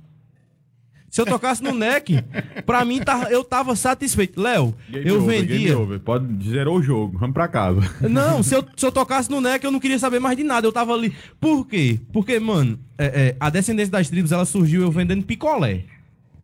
Se 1.14 1.22
eu 1.22 1.28
tocasse 1.28 1.62
no 1.62 1.72
NEC, 1.76 2.24
pra 2.66 2.84
mim 2.84 3.00
tá- 3.00 3.28
eu 3.30 3.44
tava 3.44 3.76
satisfeito. 3.76 4.42
Léo, 4.42 4.74
eu 4.92 5.22
over, 5.22 5.42
vendia. 5.46 5.76
Pode 6.04 6.50
zerou 6.50 6.78
o 6.78 6.82
jogo. 6.82 7.20
Vamos 7.20 7.36
pra 7.36 7.48
casa. 7.48 7.82
Não, 8.10 8.42
se 8.42 8.56
eu, 8.56 8.66
se 8.76 8.84
eu 8.84 8.92
tocasse 8.92 9.30
no 9.30 9.40
NEC, 9.40 9.64
eu 9.64 9.70
não 9.72 9.80
queria 9.80 10.00
saber 10.00 10.18
mais 10.18 10.36
de 10.36 10.44
nada. 10.44 10.66
Eu 10.66 10.72
tava 10.72 10.92
ali. 10.92 11.14
Por 11.40 11.68
quê? 11.68 12.00
Porque, 12.12 12.40
mano, 12.40 12.80
é, 12.98 13.06
é, 13.06 13.36
a 13.40 13.52
descendência 13.52 13.92
das 13.92 14.10
tribos, 14.10 14.32
ela 14.32 14.44
surgiu 14.44 14.82
eu 14.82 14.90
vendendo 14.90 15.24
picolé 15.24 15.84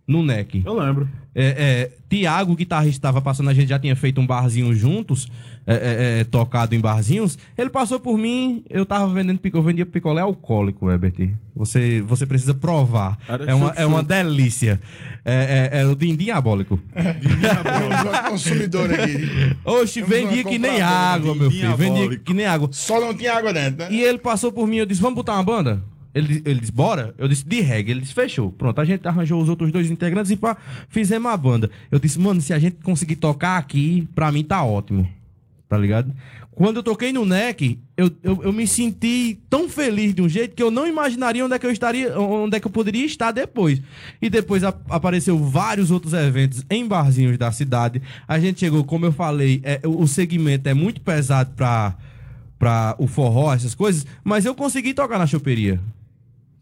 no 0.08 0.22
NEC. 0.22 0.62
Eu 0.64 0.76
lembro. 0.76 1.10
É, 1.36 1.46
é, 1.46 1.92
Tiago, 2.10 2.54
o 2.54 2.56
guitarrista, 2.56 2.98
estava 2.98 3.22
passando, 3.22 3.50
a 3.50 3.54
gente 3.54 3.70
já 3.70 3.78
tinha 3.80 3.96
feito 3.96 4.20
um 4.20 4.26
barzinho 4.26 4.74
juntos, 4.74 5.30
é, 5.66 5.74
é, 5.74 6.20
é, 6.20 6.24
tocado 6.24 6.74
em 6.74 6.80
barzinhos. 6.80 7.38
Ele 7.58 7.70
passou 7.70 8.00
por 8.00 8.18
mim, 8.18 8.64
eu 8.70 8.86
tava 8.86 9.08
vendendo 9.14 9.38
picolé, 9.40 9.62
eu 9.62 9.66
vendia 9.66 9.86
picolé 9.86 10.22
alcoólico, 10.22 10.90
Herbert. 10.90 11.30
Você, 11.56 12.02
você 12.02 12.26
precisa 12.26 12.54
provar. 12.54 13.18
Era 13.28 13.46
É 13.46 13.54
uma, 13.54 13.68
chup-chup. 13.68 13.82
é 13.84 13.86
uma 13.86 14.02
delícia. 14.04 14.80
É, 15.24 15.70
é, 15.72 15.82
é 15.82 15.86
o 15.86 15.96
din 15.96 16.16
diabólico. 16.16 16.80
Um 18.26 18.30
consumidor 18.32 18.92
aqui. 18.94 19.56
Oxe, 19.66 20.02
Temos 20.02 20.10
vendia 20.10 20.44
que 20.44 20.58
nem 20.58 20.82
água, 20.82 21.36
meu 21.36 21.52
filho. 21.52 21.76
Vendia 21.76 21.94
diabólico. 21.96 22.24
que 22.24 22.34
nem 22.34 22.46
água. 22.46 22.70
Só 22.72 23.00
não 23.00 23.14
tinha 23.14 23.34
água 23.34 23.54
dentro, 23.54 23.80
né? 23.80 23.88
E 23.92 24.02
ele 24.02 24.18
passou 24.18 24.52
por 24.52 24.68
mim, 24.68 24.78
eu 24.78 24.86
disse, 24.86 25.02
vamos 25.02 25.16
botar 25.16 25.34
uma 25.34 25.44
banda? 25.44 25.84
Ele, 26.20 26.42
ele 26.46 26.60
disse, 26.60 26.72
bora? 26.72 27.14
Eu 27.18 27.28
disse, 27.28 27.46
de 27.46 27.62
reggae. 27.62 27.92
Ele 27.92 28.02
disse, 28.02 28.14
fechou. 28.14 28.52
Pronto, 28.52 28.80
a 28.80 28.86
gente 28.86 29.08
arranjou 29.08 29.42
os 29.42 29.50
outros 29.50 29.72
dois 29.72 29.90
integrantes 29.90 30.32
e 30.32 30.36
pá, 30.36 30.56
fizemos 30.90 31.32
a 31.32 31.38
banda. 31.38 31.70
Eu 31.90 32.00
disse, 32.00 32.20
mano, 32.20 32.40
se 32.42 32.54
a 32.54 32.60
gente 32.60 32.78
conseguir 32.84 33.16
tocar 33.16 33.58
aqui, 33.58 34.08
pra 34.14 34.32
mim 34.32 34.44
tá 34.44 34.64
ótimo. 34.64 35.08
Tá 35.68 35.78
ligado? 35.78 36.12
Quando 36.52 36.78
eu 36.78 36.84
toquei 36.84 37.14
no 37.14 37.24
NEC, 37.26 37.80
eu, 37.96 38.12
eu, 38.22 38.44
eu 38.44 38.52
me 38.52 38.68
senti 38.68 39.40
tão 39.50 39.70
feliz 39.70 40.14
de 40.14 40.22
um 40.22 40.28
jeito 40.28 40.54
que 40.56 40.62
eu 40.64 40.70
não 40.70 40.86
imaginaria 40.86 41.46
onde 41.46 41.54
é 41.54 41.60
que 41.60 41.66
eu 41.66 41.72
estaria, 41.72 42.20
onde 42.20 42.58
é 42.58 42.60
que 42.60 42.68
eu 42.68 42.72
poderia 42.72 43.06
estar 43.06 43.32
depois. 43.32 43.82
E 44.22 44.30
depois 44.30 44.64
a- 44.64 44.74
apareceu 44.90 45.38
vários 45.38 45.90
outros 45.90 46.12
eventos 46.12 46.66
em 46.70 46.86
barzinhos 46.86 47.38
da 47.38 47.50
cidade. 47.52 48.02
A 48.28 48.38
gente 48.40 48.60
chegou, 48.60 48.84
como 48.84 49.06
eu 49.06 49.12
falei, 49.14 49.62
é, 49.64 49.80
o 49.86 50.06
segmento 50.06 50.68
é 50.68 50.74
muito 50.74 51.00
pesado 51.00 51.52
pra, 51.56 51.96
pra 52.58 52.94
o 52.98 53.08
forró, 53.08 53.54
essas 53.54 53.74
coisas, 53.74 54.06
mas 54.22 54.44
eu 54.44 54.54
consegui 54.54 54.94
tocar 54.94 55.18
na 55.18 55.28
choperia. 55.28 55.80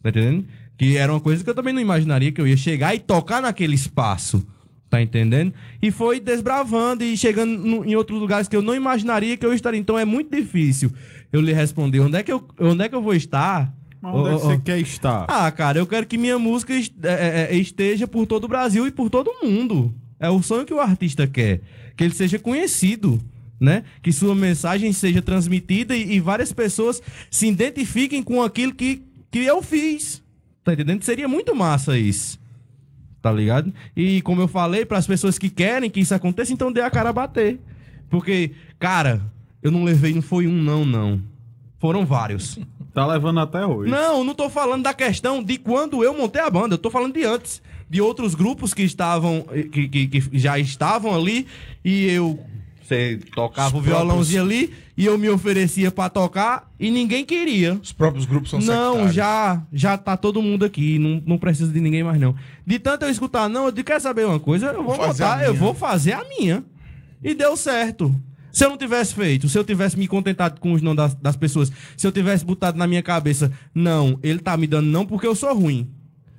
Tá 0.02 0.10
entendendo? 0.10 0.45
Que 0.78 0.95
era 0.98 1.11
uma 1.11 1.19
coisa 1.19 1.44
que 1.44 1.49
eu 1.49 1.56
também 1.56 1.74
não 1.74 1.82
imaginaria 1.82 2.32
que 2.32 2.40
eu 2.40 2.48
ia 2.48 2.57
chegar 2.57 2.94
e 2.95 2.99
tocar 2.99 3.41
naquele 3.41 3.76
espaço. 3.76 4.45
Tá 4.90 5.02
entendendo? 5.02 5.53
E 5.82 5.91
foi 5.91 6.19
desbravando 6.19 7.03
e 7.03 7.18
chegando 7.18 7.57
no- 7.57 7.84
em 7.86 7.95
outros 7.95 8.19
lugares 8.19 8.48
que 8.48 8.56
eu 8.56 8.61
não 8.61 8.74
imaginaria 8.74 9.36
que 9.36 9.45
eu 9.45 9.53
estaria. 9.53 9.80
Então 9.80 9.99
é 9.99 10.06
muito 10.06 10.34
difícil 10.34 10.91
eu 11.34 11.41
lhe 11.41 11.52
responder 11.52 11.99
onde 11.99 12.15
é 12.18 12.24
que 12.24 12.32
eu, 12.32 12.48
onde 12.60 12.84
é 12.84 12.88
que 12.90 12.95
eu 12.95 13.02
vou 13.02 13.14
estar. 13.14 13.74
Mas 14.02 14.14
onde 14.15 14.30
é 14.30 14.32
que 14.32 14.36
Ô, 14.36 14.48
ô, 14.48 14.52
você 14.52 14.57
quer 14.60 14.80
estar? 14.80 15.26
Ah, 15.28 15.52
cara, 15.52 15.78
eu 15.80 15.86
quero 15.88 16.06
que 16.06 16.18
minha 16.18 16.40
música 16.40 16.74
é, 17.03 17.49
é, 17.52 17.56
esteja 17.57 18.07
por 18.07 18.26
todo 18.26 18.45
o 18.45 18.48
Brasil 18.48 18.88
e 18.88 18.91
por 18.91 19.10
todo 19.10 19.30
o 19.30 19.45
mundo. 19.45 19.94
É 20.19 20.30
o 20.30 20.41
sonho 20.41 20.65
que 20.65 20.74
o 20.74 20.80
artista 20.80 21.28
quer. 21.28 21.60
Que 21.98 22.03
ele 22.06 22.14
seja 22.14 22.40
conhecido, 22.40 23.19
né? 23.60 23.84
Que 24.02 24.14
sua 24.14 24.34
mensagem 24.36 24.94
seja 24.94 25.22
transmitida 25.22 25.95
e, 25.98 26.14
e 26.14 26.19
várias 26.22 26.53
pessoas 26.53 27.02
se 27.30 27.48
identifiquem 27.48 28.24
com 28.24 28.41
aquilo 28.41 28.74
que, 28.74 29.02
que 29.32 29.40
eu 29.40 29.62
fiz. 29.62 30.24
Tá 30.64 30.74
entendendo? 30.74 31.04
Seria 31.04 31.28
muito 31.28 31.56
massa 31.56 31.98
isso. 31.98 32.40
Tá 33.22 33.32
ligado? 33.32 33.74
E 33.95 34.22
como 34.22 34.41
eu 34.41 34.48
falei, 34.48 34.86
para 34.86 34.98
as 34.98 35.08
pessoas 35.08 35.38
que 35.38 35.49
querem 35.49 35.90
que 35.90 35.99
isso 35.99 36.14
aconteça, 36.14 36.54
então 36.54 36.72
dê 36.72 36.82
a 36.82 36.90
cara 36.90 37.10
a 37.10 37.14
bater. 37.14 37.60
Porque, 38.10 38.52
cara, 38.80 39.22
eu 39.62 39.72
não 39.72 39.84
levei, 39.84 40.14
não 40.14 40.22
foi 40.22 40.48
um 40.48 40.54
não, 40.54 40.86
não. 40.86 41.22
Foram 41.80 42.06
vários. 42.06 42.60
Tá 42.98 43.06
levando 43.06 43.40
até 43.40 43.64
hoje. 43.64 43.91
Não, 43.91 44.24
não 44.24 44.34
tô 44.34 44.49
falando 44.49 44.82
da 44.82 44.91
questão 44.91 45.44
de 45.44 45.60
quando 45.60 46.04
eu 46.04 46.18
montei 46.18 46.41
a 46.41 46.49
banda, 46.49 46.74
eu 46.74 46.80
tô 46.80 46.90
falando 46.90 47.14
de 47.14 47.24
antes. 47.24 47.62
De 47.88 48.02
outros 48.02 48.34
grupos 48.34 48.74
que 48.74 48.82
estavam, 48.82 49.45
que, 49.72 49.88
que, 49.88 50.08
que 50.08 50.40
já 50.40 50.58
estavam 50.58 51.14
ali 51.14 51.45
e 51.86 52.08
eu 52.08 52.40
você 52.88 53.19
tocava 53.35 53.76
Os 53.77 53.81
o 53.81 53.85
violãozinho 53.85 54.41
ali 54.41 54.73
e 54.95 55.05
eu 55.05 55.18
me 55.18 55.30
oferecia 55.30 55.91
pra 55.91 56.09
tocar 56.09 56.72
e 56.80 56.89
ninguém 56.89 57.26
queria. 57.26 57.73
Os 57.76 57.91
próprios 57.91 58.26
grupos 58.26 58.49
são 58.49 58.59
Não, 58.59 58.91
sectários. 58.93 59.14
já 59.15 59.61
já 59.73 59.97
tá 59.97 60.15
todo 60.15 60.41
mundo 60.41 60.64
aqui, 60.65 60.97
não, 60.97 61.22
não 61.26 61.38
precisa 61.38 61.72
de 61.72 61.80
ninguém 61.81 62.03
mais 62.03 62.19
não. 62.19 62.35
De 62.65 62.80
tanto 62.80 63.05
eu 63.05 63.09
escutar 63.11 63.49
não, 63.49 63.65
eu 63.65 63.72
digo, 63.72 63.85
quer 63.88 63.99
saber 63.99 64.26
uma 64.26 64.39
coisa? 64.39 64.68
Eu 64.68 64.84
vou 64.84 64.95
Vou 64.95 65.07
montar, 65.07 65.43
eu 65.43 65.53
vou 65.53 65.73
fazer 65.73 66.14
a 66.14 66.23
minha. 66.23 66.64
E 67.23 67.34
deu 67.34 67.57
certo. 67.57 68.14
Se 68.51 68.65
eu 68.65 68.69
não 68.69 68.77
tivesse 68.77 69.14
feito, 69.14 69.47
se 69.47 69.57
eu 69.57 69.64
tivesse 69.64 69.99
me 69.99 70.07
contentado 70.07 70.59
com 70.59 70.72
os 70.73 70.81
não 70.81 70.95
das, 70.95 71.14
das 71.14 71.35
pessoas, 71.35 71.72
se 71.95 72.07
eu 72.07 72.11
tivesse 72.11 72.43
botado 72.43 72.77
na 72.77 72.88
minha 72.88 73.03
cabeça, 73.03 73.51
não, 73.76 74.18
ele 74.23 74.39
tá 74.39 74.57
me 74.57 74.65
dando 74.65 74.88
não 74.88 75.05
porque 75.05 75.27
eu 75.27 75.35
sou 75.35 75.53
ruim. 75.53 75.88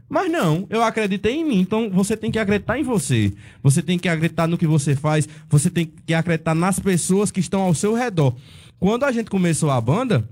Mas 0.09 0.31
não, 0.31 0.67
eu 0.71 0.83
acreditei 0.83 1.35
em 1.35 1.45
mim, 1.45 1.61
então 1.61 1.91
você 1.91 2.17
tem 2.17 2.31
que 2.31 2.39
acreditar 2.39 2.79
em 2.79 2.83
você. 2.83 3.33
Você 3.63 3.83
tem 3.83 3.99
que 3.99 4.09
acreditar 4.09 4.47
no 4.47 4.57
que 4.57 4.67
você 4.67 4.97
faz, 4.97 5.29
você 5.49 5.69
tem 5.69 5.91
que 6.07 6.15
acreditar 6.15 6.55
nas 6.55 6.79
pessoas 6.79 7.31
que 7.31 7.41
estão 7.41 7.61
ao 7.61 7.75
seu 7.75 7.95
redor. 7.95 8.35
Quando 8.81 9.05
a 9.05 9.13
gente 9.13 9.29
começou 9.29 9.71
a 9.71 9.81
banda, 9.81 10.27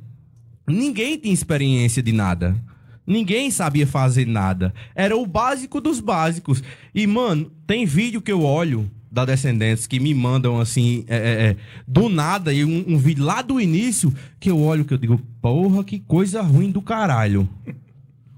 ninguém 0.66 1.18
tinha 1.18 1.34
experiência 1.34 2.02
de 2.02 2.12
nada. 2.12 2.56
Ninguém 3.06 3.50
sabia 3.50 3.86
fazer 3.86 4.26
nada. 4.26 4.72
Era 4.94 5.16
o 5.16 5.26
básico 5.26 5.80
dos 5.80 6.00
básicos. 6.00 6.62
E, 6.94 7.06
mano, 7.06 7.52
tem 7.66 7.84
vídeo 7.84 8.22
que 8.22 8.32
eu 8.32 8.42
olho 8.42 8.90
da 9.10 9.24
Descendentes 9.24 9.86
que 9.86 10.00
me 10.00 10.12
mandam 10.12 10.60
assim, 10.60 11.04
é, 11.06 11.16
é, 11.16 11.20
é, 11.20 11.56
do 11.86 12.08
nada, 12.08 12.52
e 12.52 12.64
um, 12.64 12.84
um 12.88 12.98
vídeo 12.98 13.24
lá 13.24 13.40
do 13.40 13.60
início, 13.60 14.12
que 14.38 14.50
eu 14.50 14.58
olho 14.60 14.84
que 14.84 14.92
eu 14.92 14.98
digo, 14.98 15.20
porra, 15.40 15.84
que 15.84 16.00
coisa 16.00 16.42
ruim 16.42 16.70
do 16.70 16.82
caralho. 16.82 17.48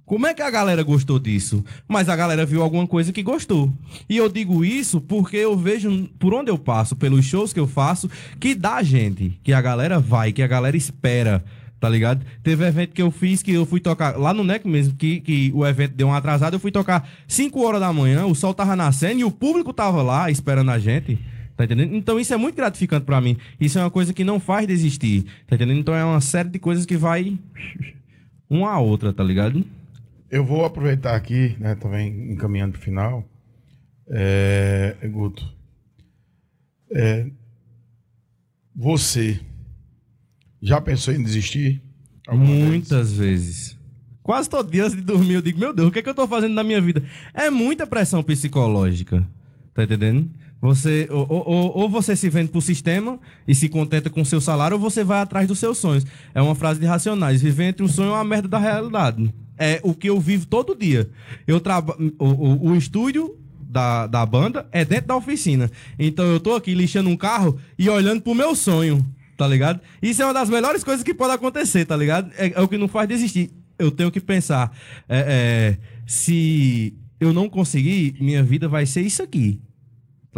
Como 0.09 0.27
é 0.27 0.33
que 0.33 0.41
a 0.41 0.51
galera 0.51 0.83
gostou 0.83 1.19
disso? 1.19 1.63
Mas 1.87 2.09
a 2.09 2.17
galera 2.17 2.47
viu 2.47 2.63
alguma 2.63 2.87
coisa 2.87 3.13
que 3.13 3.23
gostou. 3.23 3.71
E 4.09 4.17
eu 4.17 4.27
digo 4.27 4.65
isso 4.65 5.03
porque 5.03 5.37
eu 5.37 5.55
vejo 5.55 6.09
por 6.19 6.33
onde 6.33 6.51
eu 6.51 6.57
passo, 6.57 6.97
pelos 6.97 7.27
shows 7.27 7.53
que 7.53 7.61
eu 7.61 7.67
faço, 7.67 8.11
que 8.41 8.55
dá 8.55 8.83
gente, 8.83 9.39
que 9.45 9.53
a 9.53 9.61
galera 9.61 10.01
vai, 10.01 10.33
que 10.33 10.43
a 10.43 10.47
galera 10.47 10.79
espera. 10.79 11.45
Tá 11.79 11.91
ligado? 11.91 12.25
Teve 12.43 12.67
evento 12.67 12.95
que 12.95 13.03
eu 13.03 13.11
fiz 13.11 13.43
que 13.43 13.53
eu 13.53 13.67
fui 13.67 13.81
tocar 13.81 14.17
lá 14.19 14.33
no 14.33 14.43
NEC 14.43 14.67
mesmo, 14.67 14.95
que, 14.97 15.21
que 15.21 15.53
o 15.55 15.65
evento 15.65 15.95
deu 15.95 16.09
uma 16.09 16.17
atrasada. 16.17 16.57
Eu 16.57 16.61
fui 16.61 16.73
tocar 16.73 17.07
5 17.29 17.63
horas 17.63 17.79
da 17.79 17.93
manhã, 17.93 18.25
o 18.25 18.35
sol 18.35 18.55
tava 18.55 18.75
nascendo 18.75 19.21
e 19.21 19.25
o 19.25 19.31
público 19.31 19.75
tava 19.75 20.01
lá 20.01 20.31
esperando 20.31 20.71
a 20.71 20.79
gente. 20.79 21.19
Tá 21.55 21.65
entendendo? 21.65 21.95
Então 21.95 22.19
isso 22.19 22.33
é 22.33 22.37
muito 22.39 22.57
gratificante 22.57 23.05
pra 23.05 23.21
mim. 23.21 23.37
Isso 23.61 23.79
é 23.79 23.83
uma 23.83 23.91
coisa 23.91 24.15
que 24.15 24.25
não 24.25 24.41
faz 24.41 24.67
desistir. 24.67 25.27
Tá 25.47 25.55
entendendo? 25.55 25.81
Então 25.81 25.95
é 25.95 26.03
uma 26.03 26.23
série 26.23 26.49
de 26.49 26.59
coisas 26.59 26.87
que 26.87 26.97
vai 26.97 27.39
uma 28.49 28.71
a 28.71 28.79
outra, 28.79 29.13
tá 29.13 29.23
ligado? 29.23 29.63
Eu 30.31 30.45
vou 30.45 30.65
aproveitar 30.65 31.15
aqui, 31.15 31.57
né, 31.59 31.75
também 31.75 32.33
encaminhando 32.33 32.73
pro 32.73 32.81
final. 32.83 33.25
É, 34.11 34.97
Guto, 35.11 35.47
é, 36.93 37.27
você 38.75 39.41
já 40.63 40.81
pensou 40.81 41.15
em 41.15 41.23
desistir? 41.23 41.83
Muitas 42.31 43.13
vezes. 43.13 43.77
Quase 44.23 44.49
todo 44.51 44.71
dia 44.71 44.85
antes 44.85 44.97
de 44.97 45.03
dormir 45.03 45.35
eu 45.35 45.43
digo, 45.43 45.59
meu 45.59 45.73
Deus, 45.73 45.89
o 45.89 45.91
que 45.91 46.01
é 46.01 46.03
que 46.03 46.09
eu 46.09 46.15
tô 46.15 46.27
fazendo 46.29 46.53
na 46.55 46.63
minha 46.63 46.81
vida? 46.81 47.03
É 47.33 47.49
muita 47.51 47.87
pressão 47.87 48.23
psicológica. 48.23 49.27
Tá 49.73 49.85
entendendo? 49.85 50.31
Você, 50.61 51.07
ou, 51.11 51.27
ou- 51.31 51.79
ou- 51.79 51.89
você 51.89 52.15
se 52.17 52.29
vende 52.29 52.51
pro 52.51 52.61
sistema 52.61 53.19
e 53.47 53.55
se 53.55 53.69
contenta 53.69 54.11
com 54.11 54.21
o 54.21 54.27
seu 54.27 54.41
salário, 54.41 54.75
ou 54.77 54.81
você 54.83 55.05
vai 55.05 55.21
atrás 55.21 55.47
dos 55.47 55.59
seus 55.59 55.79
sonhos. 55.79 56.05
É 56.35 56.43
uma 56.43 56.55
frase 56.55 56.81
de 56.81 56.85
Racionais. 56.87 57.41
Viver 57.41 57.65
entre 57.65 57.83
um 57.85 57.89
sonho 57.89 58.09
e 58.09 58.13
uma 58.13 58.25
merda 58.25 58.49
da 58.49 58.59
realidade. 58.59 59.33
É 59.59 59.81
o 59.83 59.95
que 59.95 60.09
eu 60.09 60.21
vivo 60.21 60.47
todo 60.47 60.75
dia. 60.75 61.11
Eu 61.47 61.61
traba 61.61 61.97
o, 62.19 62.25
o, 62.25 62.71
o 62.71 62.77
estúdio 62.77 63.37
da, 63.61 64.07
da 64.07 64.25
banda 64.25 64.67
é 64.73 64.85
dentro 64.85 65.09
da 65.09 65.17
oficina. 65.17 65.71
Então 65.99 66.25
eu 66.27 66.41
tô 66.41 66.55
aqui 66.55 66.75
lixando 66.75 67.11
um 67.11 67.17
carro 67.17 67.59
e 67.79 67.89
olhando 67.89 68.23
pro 68.23 68.35
meu 68.35 68.55
sonho, 68.55 69.05
tá 69.37 69.47
ligado? 69.47 69.81
Isso 70.01 70.23
é 70.23 70.25
uma 70.25 70.35
das 70.35 70.49
melhores 70.49 70.83
coisas 70.83 71.05
que 71.05 71.13
pode 71.13 71.35
acontecer, 71.35 71.85
tá 71.85 71.97
ligado? 71.97 72.31
É, 72.37 72.53
é 72.55 72.61
o 72.61 72.69
que 72.69 72.79
não 72.79 72.89
faz 72.89 73.09
desistir. 73.09 73.51
Eu 73.79 73.91
tenho 73.91 74.11
que 74.11 74.21
pensar, 74.21 74.77
é, 75.09 75.19
é, 75.19 75.79
se 76.07 76.97
eu 77.21 77.33
não 77.33 77.49
conseguir, 77.49 78.17
minha 78.21 78.43
vida 78.43 78.69
vai 78.69 78.87
ser 78.87 79.03
isso 79.03 79.23
aqui. 79.23 79.61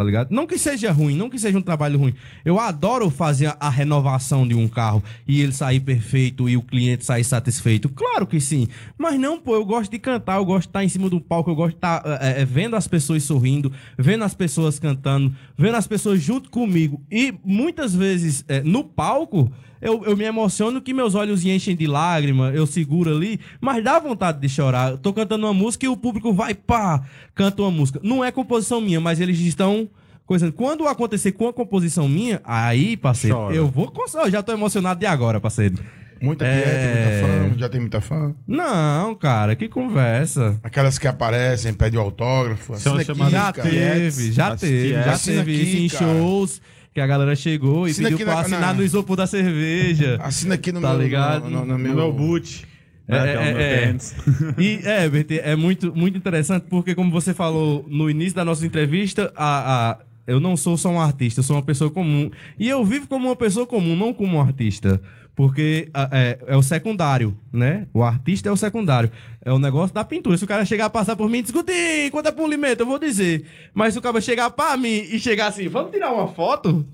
Tá 0.01 0.05
ligado? 0.05 0.31
Não 0.31 0.47
que 0.47 0.57
seja 0.57 0.91
ruim, 0.91 1.15
não 1.15 1.29
que 1.29 1.39
seja 1.39 1.59
um 1.59 1.61
trabalho 1.61 1.99
ruim. 1.99 2.15
Eu 2.43 2.59
adoro 2.59 3.11
fazer 3.11 3.55
a- 3.61 3.69
renovação 3.69 4.49
de 4.49 4.55
um 4.55 4.67
carro 4.67 5.05
e 5.29 5.43
ele 5.43 5.53
sair 5.53 5.79
perfeito 5.79 6.49
e 6.49 6.57
o 6.57 6.63
cliente 6.63 7.05
sair 7.05 7.23
satisfeito. 7.23 7.87
Claro 7.91 8.27
que 8.27 8.41
sim. 8.41 8.67
Mas 8.97 9.21
não, 9.21 9.39
pô, 9.39 9.55
eu 9.55 9.63
gosto 9.67 9.91
de 9.91 9.99
cantar, 9.99 10.39
eu 10.39 10.45
gosto 10.47 10.63
de 10.63 10.69
estar 10.69 10.83
em 10.83 10.89
cima 10.89 11.11
do 11.11 11.21
palco, 11.21 11.51
eu 11.51 11.55
gosto 11.55 11.73
de 11.73 11.77
estar 11.77 12.03
é, 12.19 12.43
vendo 12.47 12.77
as 12.77 12.89
pessoas 12.89 13.25
sorrindo, 13.25 13.71
vendo 13.99 14.25
as 14.25 14.33
pessoas 14.33 14.79
cantando, 14.79 15.37
vendo 15.55 15.75
as 15.77 15.87
pessoas 15.87 16.23
junto 16.23 16.49
comigo. 16.49 17.03
E 17.11 17.35
muitas 17.45 17.95
vezes 17.95 18.43
é, 18.49 18.63
no 18.63 18.83
palco. 18.83 19.53
Eu, 19.81 20.05
eu 20.05 20.17
me 20.17 20.25
emociono 20.25 20.81
que 20.81 20.93
meus 20.93 21.15
olhos 21.15 21.45
enchem 21.45 21.75
de 21.75 21.87
lágrima, 21.87 22.51
eu 22.51 22.67
seguro 22.67 23.11
ali, 23.11 23.41
mas 23.61 23.83
dá 23.83 23.99
vontade 23.99 24.39
de 24.41 24.49
chorar. 24.49 24.93
Eu 24.93 24.99
tô 24.99 25.13
cantando 25.13 25.47
uma 25.47 25.55
música 25.55 25.87
e 25.87 25.89
o 25.89 25.97
público 25.97 26.33
vai, 26.33 26.55
pá, 26.55 27.03
canta 27.35 27.63
uma 27.63 27.71
música. 27.71 27.99
Não 28.03 28.25
é 28.25 28.31
composição 28.31 28.81
minha, 28.81 29.01
mas 29.01 29.21
eles 29.21 29.39
estão 29.41 29.89
coisando. 30.27 30.53
Quando 30.53 30.87
acontecer 30.87 31.33
com 31.33 31.49
a 31.49 31.53
composição 31.53 32.09
minha, 32.09 32.41
aí, 32.45 32.97
parceiro, 32.97 33.37
Chora. 33.37 33.55
eu 33.55 33.67
vou. 33.69 33.93
eu 34.15 34.31
já 34.31 34.43
tô 34.43 34.53
emocionado 34.53 35.01
de 35.01 35.07
agora, 35.07 35.41
parceiro. 35.41 35.77
Muita 36.23 36.45
É. 36.45 37.23
muita 37.25 37.51
fã, 37.55 37.59
já 37.59 37.69
tem 37.71 37.81
muita 37.81 38.01
fã. 38.03 38.35
Não, 38.47 39.15
cara, 39.15 39.57
que 39.57 39.67
conversa. 39.69 40.61
Aquelas 40.63 40.99
que 40.99 41.09
aparecem, 41.09 41.73
pedem 41.73 41.99
autógrafo. 41.99 42.77
São 42.79 42.93
assina 42.95 43.05
chamadas 43.05 43.33
Já 43.33 43.53
teve, 43.53 44.33
já 44.33 44.49
as 44.53 44.61
teve, 44.61 44.89
já 44.91 45.03
Tietes. 45.03 45.13
Assina 45.15 45.45
teve 45.45 45.55
aqui, 45.55 45.63
isso 45.63 45.77
em 45.79 45.99
cara. 45.99 46.13
shows 46.13 46.61
que 46.95 47.01
a 47.01 47.07
galera 47.07 47.37
chegou 47.37 47.87
e 47.87 47.91
Assina 47.93 48.11
pediu 48.11 48.27
pra 48.27 48.35
na- 48.35 48.41
assinar 48.41 48.61
na- 48.61 48.75
no 48.75 48.83
isopor 48.83 49.17
da 49.17 49.27
cerveja. 49.27 50.19
Assina 50.23 50.55
aqui 50.55 50.73
no 50.73 50.81
Tá 50.81 50.91
meu, 50.91 51.03
ligado? 51.03 51.45
No, 51.45 51.51
no- 51.51 51.67
no 51.67 51.73
No 51.73 51.79
meu, 51.79 51.95
meu 51.95 52.13
boot. 52.13 52.67
É, 53.09 53.17
é, 53.17 53.35
meu 53.53 53.61
é. 53.61 53.81
tênis. 53.87 54.15
E, 54.57 54.81
é, 54.85 55.09
BT, 55.09 55.41
é 55.43 55.57
muito, 55.57 55.93
muito 55.95 56.17
interessante 56.17 56.67
porque, 56.71 56.95
como 56.95 57.11
você 57.11 57.35
falou 57.35 57.85
no 57.89 58.09
início 58.09 58.35
da 58.37 58.45
nossa 58.45 58.65
entrevista, 58.65 59.33
a, 59.37 59.91
a- 59.91 59.99
eu 60.27 60.39
não 60.39 60.57
sou 60.57 60.77
só 60.77 60.91
um 60.91 61.01
artista, 61.01 61.41
eu 61.41 61.45
sou 61.45 61.57
uma 61.57 61.63
pessoa 61.63 61.91
comum. 61.91 62.31
E 62.59 62.69
eu 62.69 62.85
vivo 62.85 63.09
como 63.09 63.27
uma 63.29 63.35
pessoa 63.35 63.67
comum, 63.67 63.97
não 63.97 64.13
como 64.15 64.37
um 64.37 64.41
artista. 64.41 65.01
Porque 65.41 65.89
é, 66.13 66.39
é 66.49 66.55
o 66.55 66.63
secundário, 66.63 67.35
né? 67.51 67.87
O 67.95 68.03
artista 68.03 68.51
é 68.51 68.53
o 68.53 68.57
secundário. 68.59 69.11
É 69.43 69.51
o 69.51 69.59
negócio 69.59 69.95
da 69.95 70.05
pintura. 70.05 70.37
Se 70.37 70.45
o 70.45 70.47
cara 70.47 70.67
chegar 70.67 70.85
a 70.85 70.91
passar 70.91 71.17
por 71.17 71.31
mim 71.31 71.39
e 71.39 71.43
discutir 71.43 72.11
quanto 72.11 72.27
é 72.29 72.31
polimento, 72.31 72.83
eu 72.83 72.87
vou 72.87 72.99
dizer. 72.99 73.47
Mas 73.73 73.95
se 73.95 73.99
o 73.99 74.03
cara 74.03 74.21
chegar 74.21 74.51
pra 74.51 74.77
mim 74.77 74.89
e 75.11 75.19
chegar 75.19 75.47
assim, 75.47 75.67
vamos 75.67 75.93
tirar 75.93 76.13
uma 76.13 76.29
foto? 76.29 76.87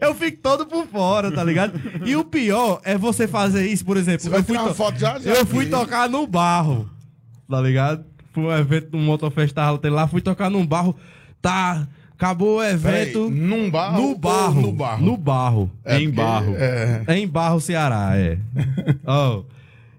Eu 0.00 0.14
fico 0.14 0.38
todo 0.40 0.64
por 0.64 0.86
fora, 0.86 1.30
tá 1.30 1.44
ligado? 1.44 1.78
E 2.06 2.16
o 2.16 2.24
pior 2.24 2.80
é 2.82 2.96
você 2.96 3.28
fazer 3.28 3.66
isso, 3.66 3.84
por 3.84 3.98
exemplo. 3.98 4.22
Você 4.22 4.30
vai 4.30 4.40
eu 4.40 4.44
fui 4.44 4.54
tirar 4.54 4.62
uma 4.64 4.70
to- 4.70 4.74
foto 4.74 4.98
já? 4.98 5.18
já 5.18 5.34
eu 5.34 5.44
fui 5.44 5.66
tocar 5.66 6.08
no 6.08 6.26
barro, 6.26 6.88
tá 7.46 7.60
ligado? 7.60 8.06
Foi 8.32 8.42
um 8.44 8.52
evento 8.56 8.88
no 8.96 9.02
Motofest 9.02 9.52
tava 9.54 9.78
lá, 9.90 10.08
fui 10.08 10.22
tocar 10.22 10.48
num 10.48 10.66
barro, 10.66 10.96
tá, 11.42 11.86
acabou 12.16 12.56
o 12.56 12.60
Peraí, 12.60 12.72
evento 12.74 13.30
num 13.30 13.70
barro 13.70 14.02
no 14.02 14.14
barro, 14.16 14.60
no 14.62 14.72
barro? 14.72 15.04
no 15.06 15.16
barro, 15.16 15.70
em 15.86 16.10
barro. 16.10 16.54
É, 16.56 17.02
é 17.06 17.18
em 17.18 17.28
Barro, 17.28 17.60
Ceará, 17.60 18.16
é. 18.16 18.38
Ó. 19.06 19.42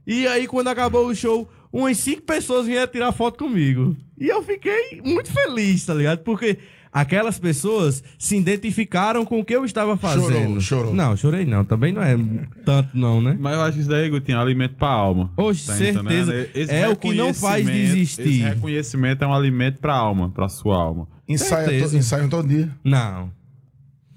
E 0.06 0.28
aí 0.28 0.48
quando 0.48 0.68
acabou 0.70 1.08
o 1.08 1.16
show, 1.16 1.48
umas 1.72 1.98
cinco 1.98 2.24
pessoas 2.24 2.66
vieram 2.66 2.92
tirar 2.92 3.12
foto 3.12 3.38
comigo. 3.38 3.96
E 4.20 4.28
eu 4.28 4.42
fiquei 4.42 5.02
muito 5.06 5.32
feliz, 5.32 5.86
tá 5.86 5.94
ligado? 5.94 6.20
Porque 6.20 6.58
aquelas 6.92 7.38
pessoas 7.38 8.04
se 8.18 8.36
identificaram 8.36 9.24
com 9.24 9.40
o 9.40 9.46
que 9.46 9.56
eu 9.56 9.64
estava 9.64 9.96
fazendo. 9.96 10.60
chorou. 10.60 10.94
Não, 10.94 11.16
chorei 11.16 11.46
não, 11.46 11.64
também 11.64 11.94
não 11.94 12.02
é 12.02 12.18
tanto 12.66 12.98
não, 12.98 13.22
né? 13.22 13.38
Mas 13.40 13.54
eu 13.54 13.62
acho 13.62 13.74
que 13.74 13.80
isso 13.82 13.90
daí, 13.90 14.10
Gutinho, 14.10 14.38
é 14.40 14.42
alimento 14.42 14.76
pra 14.76 14.88
alma. 14.90 15.32
Oxe, 15.38 15.62
certeza. 15.62 16.00
entendendo? 16.00 16.50
Esse 16.56 16.74
É 16.74 16.90
o 16.90 16.96
que 16.96 17.14
não 17.14 17.34
faz 17.34 17.66
desistir. 17.66 18.22
Esse 18.22 18.40
reconhecimento 18.42 19.24
é 19.24 19.28
um 19.28 19.34
alimento 19.34 19.80
pra 19.80 19.94
alma, 19.94 20.30
pra 20.30 20.50
sua 20.50 20.76
alma. 20.76 21.08
Ensaia 21.28 21.66
Certeza. 21.68 21.90
to, 21.92 21.98
ensaiam 21.98 22.30
todo 22.30 22.48
dia. 22.48 22.70
Não. 22.84 23.32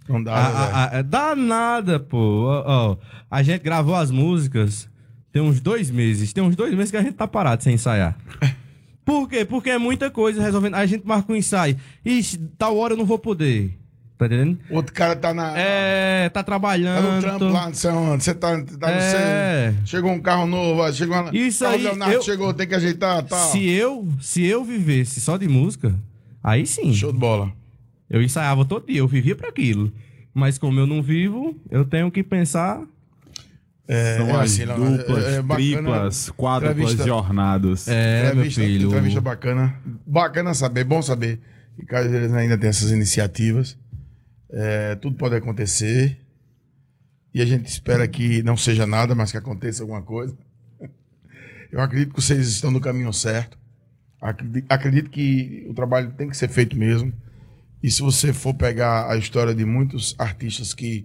Não 0.08 0.22
dá, 0.22 0.34
A, 0.34 0.42
né, 0.42 0.48
velho? 0.58 0.76
a, 0.76 0.84
a, 0.98 1.02
dá 1.02 1.36
nada, 1.36 2.00
pô. 2.00 2.44
Ó, 2.46 2.64
ó, 2.66 2.96
a 3.30 3.42
gente 3.42 3.62
gravou 3.62 3.94
as 3.94 4.10
músicas 4.10 4.88
tem 5.32 5.40
uns 5.40 5.60
dois 5.60 5.90
meses. 5.90 6.32
Tem 6.32 6.42
uns 6.42 6.56
dois 6.56 6.74
meses 6.74 6.90
que 6.90 6.96
a 6.96 7.02
gente 7.02 7.14
tá 7.14 7.28
parado 7.28 7.62
sem 7.62 7.74
ensaiar. 7.74 8.16
Por 9.04 9.28
quê? 9.28 9.44
Porque 9.44 9.70
é 9.70 9.78
muita 9.78 10.10
coisa 10.10 10.42
resolvendo. 10.42 10.74
A 10.74 10.84
gente 10.86 11.06
marca 11.06 11.32
um 11.32 11.36
ensaio. 11.36 11.76
Ixi, 12.04 12.36
tal 12.58 12.76
hora 12.76 12.94
eu 12.94 12.96
não 12.98 13.04
vou 13.06 13.18
poder. 13.18 13.76
Tá 14.18 14.26
entendendo? 14.26 14.58
Outro 14.70 14.92
cara 14.92 15.16
tá 15.16 15.32
na. 15.32 15.56
É, 15.56 16.28
tá 16.28 16.40
Tá 16.40 16.44
trabalhando. 16.44 17.10
no 17.14 17.20
trampo 17.22 17.44
lá, 17.46 17.66
não 17.68 17.74
sei 17.74 17.90
onde. 17.90 18.22
Você 18.24 18.34
tá, 18.34 18.48
tá 18.78 18.88
no 18.88 18.92
É. 19.00 19.74
Chegou 19.84 20.10
um 20.10 20.20
carro 20.20 20.46
novo, 20.46 20.92
chegou 20.92 21.16
uma. 21.16 21.30
Isso 21.34 21.64
carro 21.64 21.74
aí, 21.76 21.80
do 21.80 21.84
Leonardo 21.84 22.14
eu- 22.16 22.22
chegou, 22.22 22.52
tem 22.52 22.66
que 22.68 22.74
ajeitar, 22.74 23.22
tal. 23.22 23.50
Se 23.50 23.66
eu, 23.70 24.06
se 24.20 24.44
eu 24.44 24.62
vivesse 24.64 25.20
só 25.20 25.36
de 25.38 25.48
música, 25.48 25.94
aí 26.42 26.66
sim. 26.66 26.92
Show 26.92 27.12
de 27.12 27.18
bola. 27.18 27.52
Eu 28.08 28.22
ensaiava 28.22 28.64
todo 28.64 28.86
dia, 28.86 28.98
eu 28.98 29.08
vivia 29.08 29.36
pra 29.36 29.48
aquilo. 29.48 29.92
Mas 30.34 30.58
como 30.58 30.78
eu 30.80 30.86
não 30.86 31.02
vivo, 31.02 31.56
eu 31.70 31.84
tenho 31.84 32.10
que 32.10 32.22
pensar 32.22 32.82
É, 33.88 34.16
São 34.18 34.28
é 34.28 34.32
as 34.34 34.52
assim, 34.52 34.64
Leonardo, 34.64 34.98
duplas, 34.98 35.24
é- 35.24 35.36
é 35.38 35.42
triplas, 35.42 36.30
quádruplas 36.30 36.92
jornadas. 37.04 37.88
É, 37.88 38.22
meu 38.22 38.30
entrevista, 38.44 38.60
filho. 38.62 38.88
entrevista 38.88 39.20
bacana. 39.20 39.74
Bacana 40.06 40.54
saber, 40.54 40.84
bom 40.84 41.02
saber. 41.02 41.40
que 41.76 41.84
caso 41.86 42.08
eles 42.14 42.32
ainda 42.32 42.56
tem 42.58 42.68
essas 42.68 42.90
iniciativas. 42.92 43.76
É, 44.52 44.94
tudo 44.96 45.16
pode 45.16 45.34
acontecer. 45.34 46.18
E 47.34 47.40
a 47.40 47.46
gente 47.46 47.66
espera 47.66 48.06
que 48.06 48.42
não 48.44 48.56
seja 48.56 48.86
nada, 48.86 49.14
mas 49.14 49.30
que 49.32 49.38
aconteça 49.38 49.82
alguma 49.82 50.02
coisa. 50.02 50.36
Eu 51.72 51.80
acredito 51.80 52.14
que 52.14 52.20
vocês 52.22 52.48
estão 52.48 52.70
no 52.70 52.80
caminho 52.80 53.12
certo. 53.12 53.56
Acredi- 54.20 54.64
Acredito 54.68 55.10
que 55.10 55.66
o 55.68 55.74
trabalho 55.74 56.12
tem 56.12 56.28
que 56.28 56.36
ser 56.36 56.48
feito 56.48 56.76
mesmo. 56.76 57.12
E 57.82 57.90
se 57.90 58.02
você 58.02 58.32
for 58.32 58.52
pegar 58.54 59.10
a 59.10 59.16
história 59.16 59.54
de 59.54 59.64
muitos 59.64 60.14
artistas 60.18 60.74
que 60.74 61.04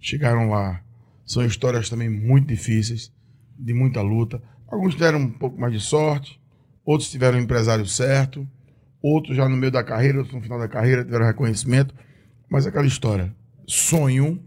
chegaram 0.00 0.48
lá, 0.50 0.82
são 1.26 1.44
histórias 1.44 1.88
também 1.90 2.08
muito 2.08 2.48
difíceis, 2.48 3.12
de 3.58 3.74
muita 3.74 4.00
luta. 4.00 4.42
Alguns 4.68 4.94
tiveram 4.94 5.18
um 5.18 5.30
pouco 5.30 5.60
mais 5.60 5.72
de 5.72 5.80
sorte, 5.80 6.40
outros 6.84 7.10
tiveram 7.10 7.38
o 7.38 7.40
empresário 7.40 7.86
certo, 7.86 8.48
outros 9.02 9.36
já 9.36 9.48
no 9.48 9.56
meio 9.56 9.70
da 9.72 9.84
carreira, 9.84 10.18
outros 10.18 10.34
no 10.34 10.42
final 10.42 10.58
da 10.58 10.68
carreira 10.68 11.04
tiveram 11.04 11.26
reconhecimento. 11.26 11.94
Mas 12.48 12.66
aquela 12.66 12.86
história, 12.86 13.34
sonho 13.66 14.42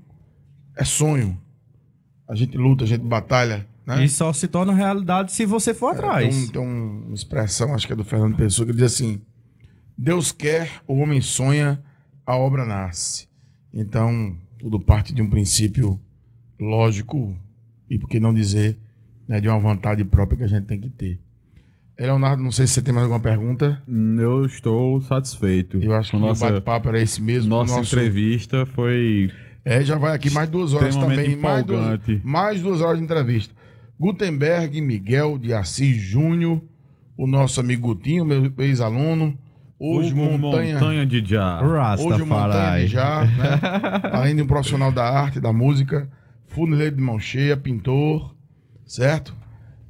é 0.76 0.84
sonho. 0.84 1.39
A 2.27 2.35
gente 2.35 2.57
luta, 2.57 2.84
a 2.84 2.88
gente 2.88 3.03
batalha, 3.03 3.68
né? 3.88 4.03
E 4.03 4.09
só 4.09 4.31
se 4.34 4.47
torna 4.47 4.73
realidade 4.73 5.31
se 5.31 5.45
você 5.45 5.73
for 5.73 5.93
atrás. 5.95 6.35
Tem, 6.35 6.43
um- 6.43 6.47
tem 6.51 6.61
uma 7.07 7.14
expressão, 7.15 7.73
acho 7.73 7.88
que 7.88 7.93
é 7.93 7.95
do 7.95 8.03
Fernando 8.03 8.35
Pessoa, 8.35 8.65
que 8.68 8.73
diz 8.73 8.84
assim: 8.84 9.22
Deus 9.97 10.31
quer, 10.31 10.69
o 10.85 10.95
homem 10.99 11.22
sonha, 11.22 11.81
a 12.26 12.35
obra 12.35 12.65
nasce. 12.65 13.27
Então, 13.73 14.35
tudo 14.59 14.80
parte 14.80 15.14
de 15.14 15.22
um 15.22 15.30
princípio 15.30 15.99
lógico 16.59 17.35
e, 17.89 17.97
por 17.97 18.09
que 18.09 18.19
não 18.19 18.34
dizer, 18.34 18.77
né, 19.27 19.39
de 19.39 19.47
uma 19.47 19.59
vontade 19.59 20.03
própria 20.03 20.38
que 20.39 20.43
a 20.43 20.47
gente 20.47 20.65
tem 20.65 20.80
que 20.80 20.89
ter. 20.89 21.19
Leonardo, 21.99 22.43
não 22.43 22.51
sei 22.51 22.68
se 22.68 22.73
você 22.73 22.81
tem 22.81 22.93
mais 22.93 23.05
alguma 23.05 23.19
pergunta. 23.19 23.81
Hum, 23.88 24.19
Eu 24.19 24.45
estou 24.45 25.01
satisfeito. 25.01 25.77
Eu 25.77 25.93
acho 25.95 26.11
que 26.11 26.18
Com 26.18 26.23
o 26.23 26.27
nossa, 26.27 26.47
bate-papo 26.51 26.89
era 26.89 27.01
esse 27.01 27.19
mesmo. 27.22 27.49
nossa 27.49 27.76
Nosso- 27.77 27.95
entrevista 27.95 28.65
foi 28.68 29.31
É, 29.65 29.84
já 29.84 29.97
vai 29.97 30.15
aqui 30.15 30.30
mais 30.30 30.47
duas 30.47 30.73
horas 30.73 30.95
também. 30.95 31.35
Mais 31.35 31.65
duas, 31.65 31.99
mais 32.23 32.61
duas 32.61 32.81
horas 32.81 32.99
de 32.99 33.03
entrevista. 33.03 33.53
Gutenberg, 33.99 34.80
Miguel 34.80 35.40
de 35.40 35.53
Assis 35.53 35.99
Júnior, 35.99 36.61
o 37.18 37.26
nosso 37.26 37.60
amigo 37.60 37.88
Gutinho, 37.88 38.24
meu 38.24 38.53
ex-aluno. 38.60 39.36
Hoje, 39.80 40.11
Hugo 40.11 40.38
Montanha. 40.38 40.76
Montanha 40.76 41.06
de 41.06 41.24
Já. 41.26 41.61
Hoje 41.99 42.22
o 42.22 42.28
Montanha 42.28 42.80
de 42.80 42.88
Já, 42.88 43.26
né? 43.26 43.60
Além 44.14 44.36
de 44.36 44.44
um 44.44 44.48
profissional 44.48 44.91
da 44.91 45.03
arte, 45.03 45.40
da 45.40 45.52
música, 45.52 46.07
funileiro 46.45 46.95
de 46.95 47.02
mão 47.02 47.19
cheia, 47.19 47.57
pintor, 47.57 48.36
certo? 48.86 49.36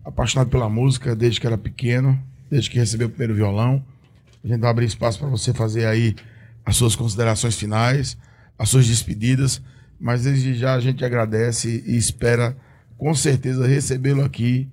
Apaixonado 0.06 0.50
pela 0.50 0.70
música 0.70 1.14
desde 1.14 1.42
que 1.42 1.48
era 1.48 1.58
pequeno, 1.58 2.18
desde 2.50 2.70
que 2.70 2.80
recebeu 2.80 3.08
o 3.08 3.10
primeiro 3.10 3.36
violão. 3.36 3.84
A 4.42 4.48
gente 4.48 4.62
vai 4.62 4.70
abrir 4.70 4.86
espaço 4.86 5.20
para 5.20 5.28
você 5.28 5.54
fazer 5.54 5.86
aí 5.86 6.16
as 6.66 6.78
suas 6.78 6.96
considerações 6.96 7.58
finais, 7.58 8.18
as 8.58 8.70
suas 8.70 8.88
despedidas, 8.88 9.62
mas 10.00 10.24
desde 10.24 10.54
já 10.54 10.76
a 10.76 10.80
gente 10.80 11.04
agradece 11.04 11.84
e 11.86 11.98
espera 11.98 12.56
com 12.98 13.14
certeza 13.14 13.66
recebê-lo 13.68 14.24
aqui 14.24 14.68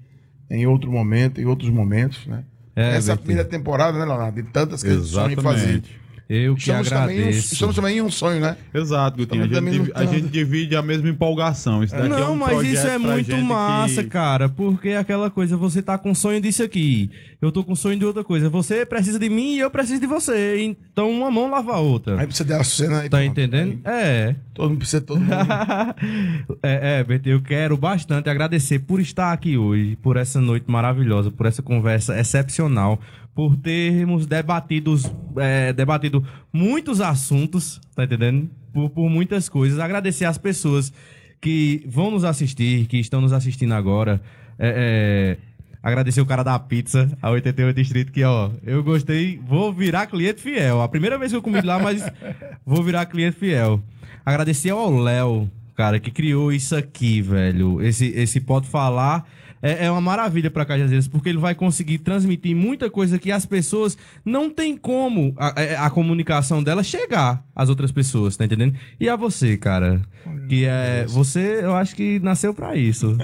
em 0.50 0.66
outro 0.66 0.90
momento, 0.90 1.40
em 1.40 1.44
outros 1.44 1.70
momentos, 1.70 2.26
né? 2.26 2.44
É, 2.76 2.96
Essa 2.96 3.16
primeira 3.16 3.44
temporada, 3.44 3.98
né, 3.98 4.04
Leonardo? 4.04 4.42
De 4.42 4.48
tantas 4.50 4.82
que 4.82 4.98
sonha 5.02 5.34
em 5.34 5.36
fazer. 5.36 5.82
Eu 6.28 6.54
que 6.54 6.60
Estamos 6.62 6.88
também, 6.88 7.16
um, 7.16 7.20
agradeço. 7.20 7.52
estamos 7.54 7.76
também 7.76 7.98
em 7.98 8.00
um 8.02 8.10
sonho, 8.10 8.40
né? 8.40 8.56
Exato, 8.72 9.18
Gutinho. 9.18 9.42
A 9.42 9.46
gente, 9.46 9.54
também 9.54 9.72
divi- 9.74 9.92
a 9.94 10.04
gente 10.06 10.28
divide 10.28 10.74
a 10.74 10.80
mesma 10.80 11.08
empolgação. 11.10 11.84
Isso 11.84 11.94
daqui 11.94 12.06
é 12.06 12.08
Não, 12.08 12.32
um 12.32 12.36
mas 12.36 12.62
isso 12.66 12.86
é 12.86 12.96
muito 12.96 13.36
massa, 13.36 14.02
que- 14.02 14.08
cara. 14.08 14.48
Porque 14.48 14.88
é 14.88 14.96
aquela 14.98 15.30
coisa, 15.30 15.54
você 15.56 15.82
tá 15.82 15.98
com 15.98 16.14
sonho 16.14 16.40
disso 16.40 16.62
aqui. 16.62 17.10
Eu 17.42 17.52
tô 17.52 17.62
com 17.62 17.74
sonho 17.76 17.98
de 17.98 18.06
outra 18.06 18.24
coisa. 18.24 18.48
Você 18.48 18.86
precisa 18.86 19.18
de 19.18 19.28
mim 19.28 19.56
e 19.56 19.58
eu 19.58 19.70
preciso 19.70 20.00
de 20.00 20.06
você. 20.06 20.62
Então 20.62 21.10
uma 21.10 21.30
mão 21.30 21.50
lava 21.50 21.72
a 21.74 21.78
outra. 21.78 22.18
Aí 22.18 22.26
precisa 22.26 22.48
dar 22.48 22.64
cena 22.64 23.00
aí. 23.02 23.08
Tá 23.10 23.18
pronto. 23.18 23.30
entendendo? 23.30 23.80
É. 23.84 24.34
Todo 24.54 24.70
mundo 24.70 24.78
precisa 24.78 25.00
de 25.00 25.06
todo 25.06 25.20
mundo. 25.20 25.30
é, 26.62 27.00
é, 27.00 27.04
Beto, 27.04 27.28
eu 27.28 27.42
quero 27.42 27.76
bastante 27.76 28.30
agradecer 28.30 28.78
por 28.78 29.00
estar 29.00 29.32
aqui 29.32 29.56
hoje, 29.58 29.96
por 29.96 30.16
essa 30.16 30.40
noite 30.40 30.64
maravilhosa, 30.70 31.30
por 31.30 31.46
essa 31.46 31.62
conversa 31.62 32.18
excepcional, 32.18 32.98
por 33.34 33.56
termos 33.56 34.26
debatido, 34.26 34.94
é, 35.36 35.72
debatido 35.72 36.24
muitos 36.52 37.00
assuntos, 37.00 37.80
tá 37.94 38.04
entendendo? 38.04 38.48
Por, 38.72 38.90
por 38.90 39.08
muitas 39.10 39.48
coisas. 39.48 39.78
Agradecer 39.78 40.24
às 40.24 40.38
pessoas 40.38 40.92
que 41.40 41.84
vão 41.86 42.10
nos 42.10 42.24
assistir, 42.24 42.86
que 42.86 42.98
estão 42.98 43.20
nos 43.20 43.32
assistindo 43.32 43.72
agora. 43.72 44.20
É, 44.58 45.38
é, 45.40 45.54
Agradecer 45.84 46.22
o 46.22 46.24
cara 46.24 46.42
da 46.42 46.58
pizza, 46.58 47.10
a 47.20 47.28
88 47.28 47.76
Distrito, 47.76 48.10
que, 48.10 48.24
ó, 48.24 48.50
eu 48.64 48.82
gostei, 48.82 49.38
vou 49.46 49.70
virar 49.70 50.06
cliente 50.06 50.40
fiel. 50.40 50.80
A 50.80 50.88
primeira 50.88 51.18
vez 51.18 51.30
que 51.30 51.36
eu 51.36 51.42
comi 51.42 51.60
lá, 51.60 51.78
mas 51.78 52.02
vou 52.64 52.82
virar 52.82 53.04
cliente 53.04 53.36
fiel. 53.36 53.82
Agradecer 54.24 54.70
ao 54.70 54.90
Léo, 54.90 55.50
cara, 55.76 56.00
que 56.00 56.10
criou 56.10 56.50
isso 56.50 56.74
aqui, 56.74 57.20
velho. 57.20 57.82
Esse, 57.82 58.06
esse 58.16 58.40
Pode 58.40 58.66
Falar 58.66 59.28
é, 59.64 59.86
é 59.86 59.90
uma 59.90 60.00
maravilha 60.00 60.50
pra 60.50 60.64
Cajazeiras, 60.64 61.08
porque 61.08 61.28
ele 61.30 61.38
vai 61.38 61.54
conseguir 61.54 61.98
transmitir 61.98 62.54
muita 62.54 62.90
coisa 62.90 63.18
que 63.18 63.32
as 63.32 63.46
pessoas 63.46 63.96
não 64.24 64.50
tem 64.50 64.76
como 64.76 65.34
a, 65.38 65.48
a- 65.82 65.86
a 65.86 65.90
comunicação 65.90 66.62
dela 66.62 66.82
chegar 66.82 67.42
às 67.56 67.68
outras 67.68 67.90
pessoas, 67.90 68.36
tá 68.36 68.44
entendendo? 68.44 68.74
E 69.00 69.08
a 69.08 69.16
você, 69.16 69.56
cara, 69.56 70.00
que 70.48 70.64
é... 70.66 71.04
Você, 71.08 71.60
eu 71.62 71.74
acho 71.74 71.94
que 71.96 72.18
nasceu 72.20 72.52
pra 72.52 72.76
isso, 72.76 73.16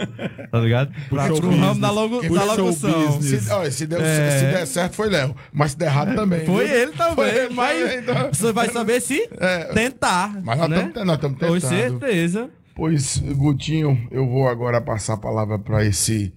tá 0.50 0.58
ligado? 0.60 0.90
Pra, 1.10 1.26
pro 1.26 1.48
o 1.48 1.56
ramo 1.58 1.80
da, 1.80 1.90
logo, 1.90 2.22
da 2.22 2.44
locução. 2.44 3.20
Se, 3.20 3.50
olha, 3.52 3.70
se, 3.70 3.86
deu, 3.86 4.00
É. 4.00 4.38
se 4.38 4.44
der 4.46 4.66
certo, 4.66 4.94
foi 4.94 5.08
Léo. 5.10 5.34
Mas 5.52 5.72
se 5.72 5.78
der 5.78 5.86
errado 5.86 6.14
também. 6.14 6.46
Foi 6.46 6.66
viu? 6.66 6.76
ele 6.76 6.92
também, 6.92 7.14
Foi 7.16 7.28
ele 7.28 7.54
mas 7.54 7.80
também, 7.80 7.98
então. 7.98 8.28
você 8.32 8.52
vai 8.52 8.68
saber 8.70 9.00
se 9.02 9.28
É. 9.38 9.64
tentar, 9.74 10.40
Mas 10.42 10.58
nós 10.58 10.68
né? 10.70 10.76
estamos 10.86 11.06
nós 11.06 11.16
estamos 11.16 11.38
Com 11.38 11.46
tentando. 11.54 11.60
certeza. 11.68 12.50
Pois, 12.80 13.18
Gutinho, 13.18 14.08
eu 14.10 14.26
vou 14.26 14.48
agora 14.48 14.80
passar 14.80 15.12
a 15.12 15.16
palavra 15.18 15.58
para 15.58 15.84
esse 15.84 16.32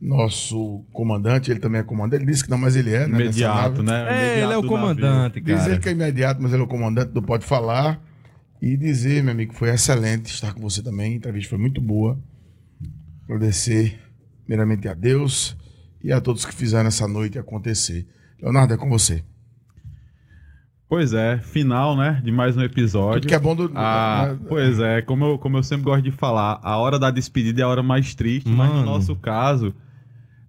nosso 0.00 0.82
comandante. 0.94 1.50
Ele 1.50 1.60
também 1.60 1.82
é 1.82 1.84
comandante. 1.84 2.22
Ele 2.22 2.32
disse 2.32 2.42
que 2.42 2.48
não, 2.48 2.56
mas 2.56 2.74
ele 2.74 2.94
é, 2.94 3.06
né? 3.06 3.20
Imediato, 3.20 3.82
né? 3.82 4.00
É, 4.00 4.02
ele 4.06 4.40
é 4.40 4.44
Imediato 4.44 4.64
o 4.64 4.66
comandante, 4.66 5.40
Dizer 5.42 5.68
cara. 5.68 5.78
que 5.78 5.88
é 5.90 5.92
imediato, 5.92 6.40
mas 6.40 6.54
ele 6.54 6.62
é 6.62 6.64
o 6.64 6.68
comandante 6.68 7.12
do 7.12 7.20
Pode 7.20 7.44
Falar. 7.44 8.02
E 8.62 8.78
dizer, 8.78 9.22
meu 9.22 9.32
amigo, 9.32 9.52
que 9.52 9.58
foi 9.58 9.68
excelente 9.68 10.32
estar 10.32 10.54
com 10.54 10.62
você 10.62 10.82
também. 10.82 11.12
A 11.12 11.16
entrevista 11.16 11.50
foi 11.50 11.58
muito 11.58 11.82
boa. 11.82 12.18
Agradecer, 13.24 14.00
primeiramente, 14.46 14.88
a 14.88 14.94
Deus 14.94 15.54
e 16.02 16.10
a 16.10 16.18
todos 16.18 16.46
que 16.46 16.54
fizeram 16.54 16.88
essa 16.88 17.06
noite 17.06 17.38
acontecer. 17.38 18.06
Leonardo, 18.40 18.72
é 18.72 18.78
com 18.78 18.88
você. 18.88 19.22
Pois 20.88 21.12
é, 21.12 21.38
final, 21.38 21.94
né? 21.94 22.20
De 22.24 22.32
mais 22.32 22.56
um 22.56 22.62
episódio. 22.62 23.20
Tudo 23.20 23.28
que 23.28 23.34
é 23.34 23.38
bom 23.38 23.54
do. 23.54 23.70
Ah, 23.74 24.36
pois 24.48 24.78
é, 24.80 25.02
como 25.02 25.24
eu, 25.26 25.38
como 25.38 25.58
eu 25.58 25.62
sempre 25.62 25.84
gosto 25.84 26.02
de 26.02 26.10
falar, 26.10 26.58
a 26.62 26.78
hora 26.78 26.98
da 26.98 27.10
despedida 27.10 27.60
é 27.60 27.64
a 27.64 27.68
hora 27.68 27.82
mais 27.82 28.14
triste, 28.14 28.48
mas 28.48 28.70
no 28.70 28.76
Mano. 28.76 28.86
nosso 28.92 29.14
caso 29.14 29.74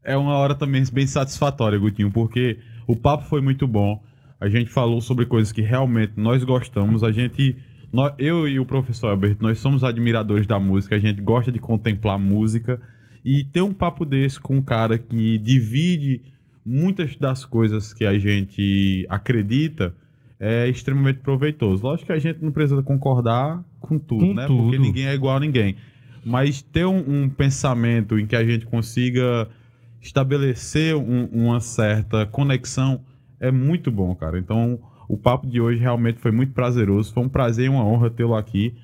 é 0.02 0.16
uma 0.16 0.34
hora 0.36 0.56
também 0.56 0.82
bem 0.94 1.06
satisfatória, 1.06 1.78
Gutinho, 1.78 2.10
porque 2.10 2.58
o 2.88 2.96
papo 2.96 3.26
foi 3.26 3.42
muito 3.42 3.68
bom. 3.68 4.02
A 4.40 4.48
gente 4.48 4.70
falou 4.70 5.02
sobre 5.02 5.26
coisas 5.26 5.52
que 5.52 5.62
realmente 5.62 6.14
nós 6.16 6.42
gostamos. 6.46 7.04
A 7.04 7.12
gente, 7.12 7.58
nó- 7.92 8.14
eu 8.18 8.48
e 8.48 8.62
o 8.62 8.66
professor 8.66 9.10
Alberto, 9.10 9.44
nós 9.44 9.60
somos 9.60 9.84
admiradores 9.84 10.48
da 10.48 10.58
música. 10.58 10.96
A 10.96 11.00
gente 11.00 11.20
gosta 11.22 11.52
de 11.52 11.60
contemplar 11.60 12.18
música 12.18 12.80
e 13.26 13.44
ter 13.44 13.62
um 13.62 13.74
papo 13.74 14.06
desse 14.06 14.40
com 14.40 14.56
um 14.56 14.62
cara 14.62 14.98
que 14.98 15.38
divide 15.38 16.22
muitas 16.66 17.18
das 17.18 17.44
coisas 17.44 17.94
que 17.94 18.06
a 18.06 18.18
gente 18.18 19.06
acredita 19.10 19.94
é 20.40 20.68
extremamente 20.70 21.20
proveitoso. 21.20 21.84
Lógico 21.84 22.08
que 22.08 22.14
a 22.14 22.20
gente 22.20 22.42
não 22.42 22.52
precisa 22.52 22.82
concordar 22.82 23.64
com 23.80 24.00
tudo, 24.00 24.26
Com 24.28 24.34
né? 24.34 24.48
tudo. 24.48 24.64
Porque 24.64 24.80
ninguém 24.80 25.08
é 25.08 25.14
igual 25.14 25.36
a 25.38 25.40
ninguém. 25.40 25.76
Mas 26.26 26.62
ter 26.62 26.86
um, 26.86 27.24
um 27.26 27.30
pensamento 27.30 28.18
em 28.18 28.26
que 28.26 28.36
a 28.36 28.44
gente 28.46 28.66
consiga 28.66 29.48
estabelecer 30.02 30.96
um- 30.96 31.26
uma 31.26 31.60
certa 31.60 32.26
conexão 32.26 33.02
é 33.40 33.52
muito 33.52 33.92
bom, 33.92 34.14
cara. 34.16 34.38
Então, 34.40 34.80
o 35.08 35.18
papo 35.18 35.48
de 35.48 35.60
hoje 35.62 35.80
realmente 35.80 36.20
foi 36.20 36.32
muito 36.32 36.54
prazeroso. 36.54 37.14
Foi 37.14 37.24
um 37.24 37.30
prazer 37.30 37.66
e 37.66 37.70
uma 37.70 37.86
honra 37.86 38.10
tê-lo 38.10 38.36
aqui. 38.36 38.76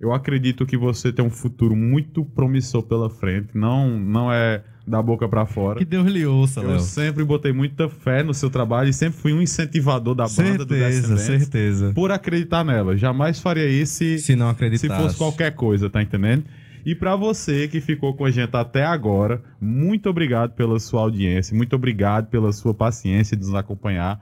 Eu 0.00 0.12
acredito 0.12 0.66
que 0.66 0.76
você 0.76 1.12
tem 1.12 1.24
um 1.24 1.30
futuro 1.30 1.74
muito 1.74 2.24
promissor 2.24 2.82
pela 2.82 3.08
frente. 3.08 3.48
Não, 3.56 3.98
não 3.98 4.30
é 4.32 4.62
da 4.86 5.02
boca 5.02 5.28
pra 5.28 5.44
fora. 5.46 5.78
Que 5.78 5.84
Deus 5.84 6.06
lhe 6.06 6.24
ouça, 6.24 6.60
Eu 6.60 6.70
Léo. 6.70 6.80
sempre 6.80 7.24
botei 7.24 7.52
muita 7.52 7.88
fé 7.88 8.22
no 8.22 8.32
seu 8.32 8.48
trabalho 8.48 8.88
e 8.88 8.92
sempre 8.92 9.18
fui 9.18 9.32
um 9.32 9.42
incentivador 9.42 10.14
da 10.14 10.24
banda 10.28 10.64
do 10.64 10.74
Certeza, 10.74 11.16
certeza. 11.16 11.92
por 11.94 12.12
acreditar 12.12 12.64
nela. 12.64 12.96
Jamais 12.96 13.40
faria 13.40 13.66
isso 13.68 13.94
se, 13.94 14.18
Se 14.20 14.36
não 14.36 14.46
se 14.46 14.52
acreditasse. 14.52 15.02
fosse 15.02 15.16
qualquer 15.16 15.52
coisa, 15.54 15.90
tá 15.90 16.00
entendendo? 16.02 16.44
E 16.84 16.94
pra 16.94 17.16
você 17.16 17.66
que 17.66 17.80
ficou 17.80 18.14
com 18.14 18.24
a 18.24 18.30
gente 18.30 18.56
até 18.56 18.84
agora, 18.84 19.42
muito 19.60 20.08
obrigado 20.08 20.52
pela 20.54 20.78
sua 20.78 21.00
audiência, 21.00 21.56
muito 21.56 21.74
obrigado 21.74 22.28
pela 22.28 22.52
sua 22.52 22.72
paciência 22.72 23.36
de 23.36 23.44
nos 23.44 23.54
acompanhar. 23.56 24.20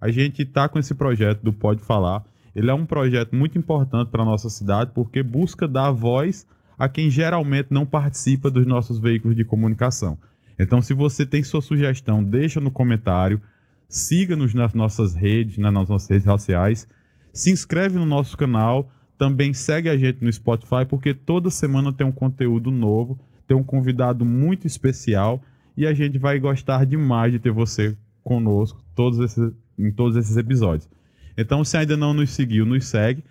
A 0.00 0.10
gente 0.10 0.44
tá 0.44 0.68
com 0.68 0.78
esse 0.78 0.92
projeto 0.92 1.40
do 1.40 1.52
Pode 1.52 1.82
Falar. 1.82 2.24
Ele 2.56 2.68
é 2.68 2.74
um 2.74 2.84
projeto 2.84 3.36
muito 3.36 3.56
importante 3.56 4.08
para 4.08 4.24
nossa 4.24 4.50
cidade 4.50 4.90
porque 4.92 5.22
busca 5.22 5.68
dar 5.68 5.92
voz 5.92 6.44
a 6.80 6.88
quem 6.88 7.10
geralmente 7.10 7.66
não 7.68 7.84
participa 7.84 8.50
dos 8.50 8.66
nossos 8.66 8.98
veículos 8.98 9.36
de 9.36 9.44
comunicação. 9.44 10.16
Então, 10.58 10.80
se 10.80 10.94
você 10.94 11.26
tem 11.26 11.42
sua 11.42 11.60
sugestão, 11.60 12.24
deixa 12.24 12.58
no 12.58 12.70
comentário, 12.70 13.38
siga-nos 13.86 14.54
nas 14.54 14.72
nossas 14.72 15.14
redes, 15.14 15.58
nas 15.58 15.74
nossas 15.74 16.08
redes 16.08 16.24
sociais, 16.24 16.88
se 17.34 17.50
inscreve 17.50 17.98
no 17.98 18.06
nosso 18.06 18.34
canal, 18.34 18.90
também 19.18 19.52
segue 19.52 19.90
a 19.90 19.96
gente 19.98 20.24
no 20.24 20.32
Spotify, 20.32 20.86
porque 20.88 21.12
toda 21.12 21.50
semana 21.50 21.92
tem 21.92 22.06
um 22.06 22.12
conteúdo 22.12 22.70
novo, 22.70 23.20
tem 23.46 23.54
um 23.54 23.62
convidado 23.62 24.24
muito 24.24 24.66
especial 24.66 25.42
e 25.76 25.86
a 25.86 25.92
gente 25.92 26.16
vai 26.16 26.38
gostar 26.38 26.86
demais 26.86 27.30
de 27.30 27.38
ter 27.38 27.52
você 27.52 27.94
conosco 28.24 28.82
todos 28.94 29.18
esses, 29.18 29.52
em 29.78 29.92
todos 29.92 30.16
esses 30.16 30.34
episódios. 30.38 30.88
Então, 31.36 31.62
se 31.62 31.76
ainda 31.76 31.94
não 31.94 32.14
nos 32.14 32.30
seguiu, 32.30 32.64
nos 32.64 32.86
segue. 32.86 33.22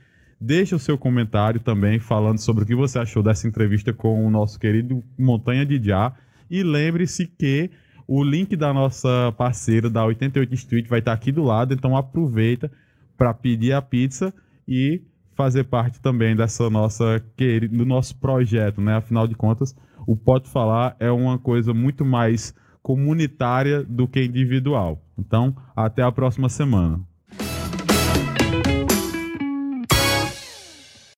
Deixa 0.42 0.76
o 0.76 0.80
seu 0.80 0.98
comentário 0.98 1.60
também 1.60 2.00
falando 2.00 2.40
sobre 2.40 2.64
o 2.64 2.68
que 2.68 2.76
você 2.76 2.98
achou 2.98 3.22
dessa 3.22 3.48
entrevista 3.48 3.92
com 3.92 4.26
o 4.26 4.30
nosso 4.30 4.58
querido 4.58 5.04
Montanha 5.18 5.66
de 5.66 5.84
Já. 5.84 6.14
E 6.50 6.64
lembre-se 6.64 7.28
que 7.28 7.70
o 8.08 8.24
link 8.24 8.56
da 8.56 8.74
nossa 8.74 9.34
parceira 9.38 9.90
da 9.90 10.04
88 10.06 10.54
Street 10.56 10.88
vai 10.88 11.00
estar 11.00 11.14
aqui 11.14 11.32
do 11.32 11.44
lado, 11.44 11.74
então 11.74 11.96
aproveita 11.96 12.72
para 13.18 13.34
pedir 13.34 13.74
a 13.74 13.82
pizza 13.82 14.34
e 14.68 15.02
fazer 15.36 15.66
parte 15.66 16.00
também 16.02 16.36
dessa 16.36 16.70
nossa 16.70 17.24
queri- 17.36 17.68
do 17.68 17.86
nosso 17.86 18.18
projeto, 18.18 18.82
né? 18.82 18.96
Afinal 18.96 19.28
de 19.28 19.36
contas, 19.36 19.76
o 20.08 20.16
Pode 20.16 20.50
Falar 20.50 20.96
é 21.00 21.12
uma 21.12 21.38
coisa 21.38 21.74
muito 21.74 22.04
mais 22.06 22.54
comunitária 22.82 23.84
do 23.84 24.08
que 24.08 24.24
individual. 24.24 25.02
Então, 25.18 25.56
até 25.76 26.02
a 26.02 26.12
próxima 26.12 26.50
semana. 26.50 27.00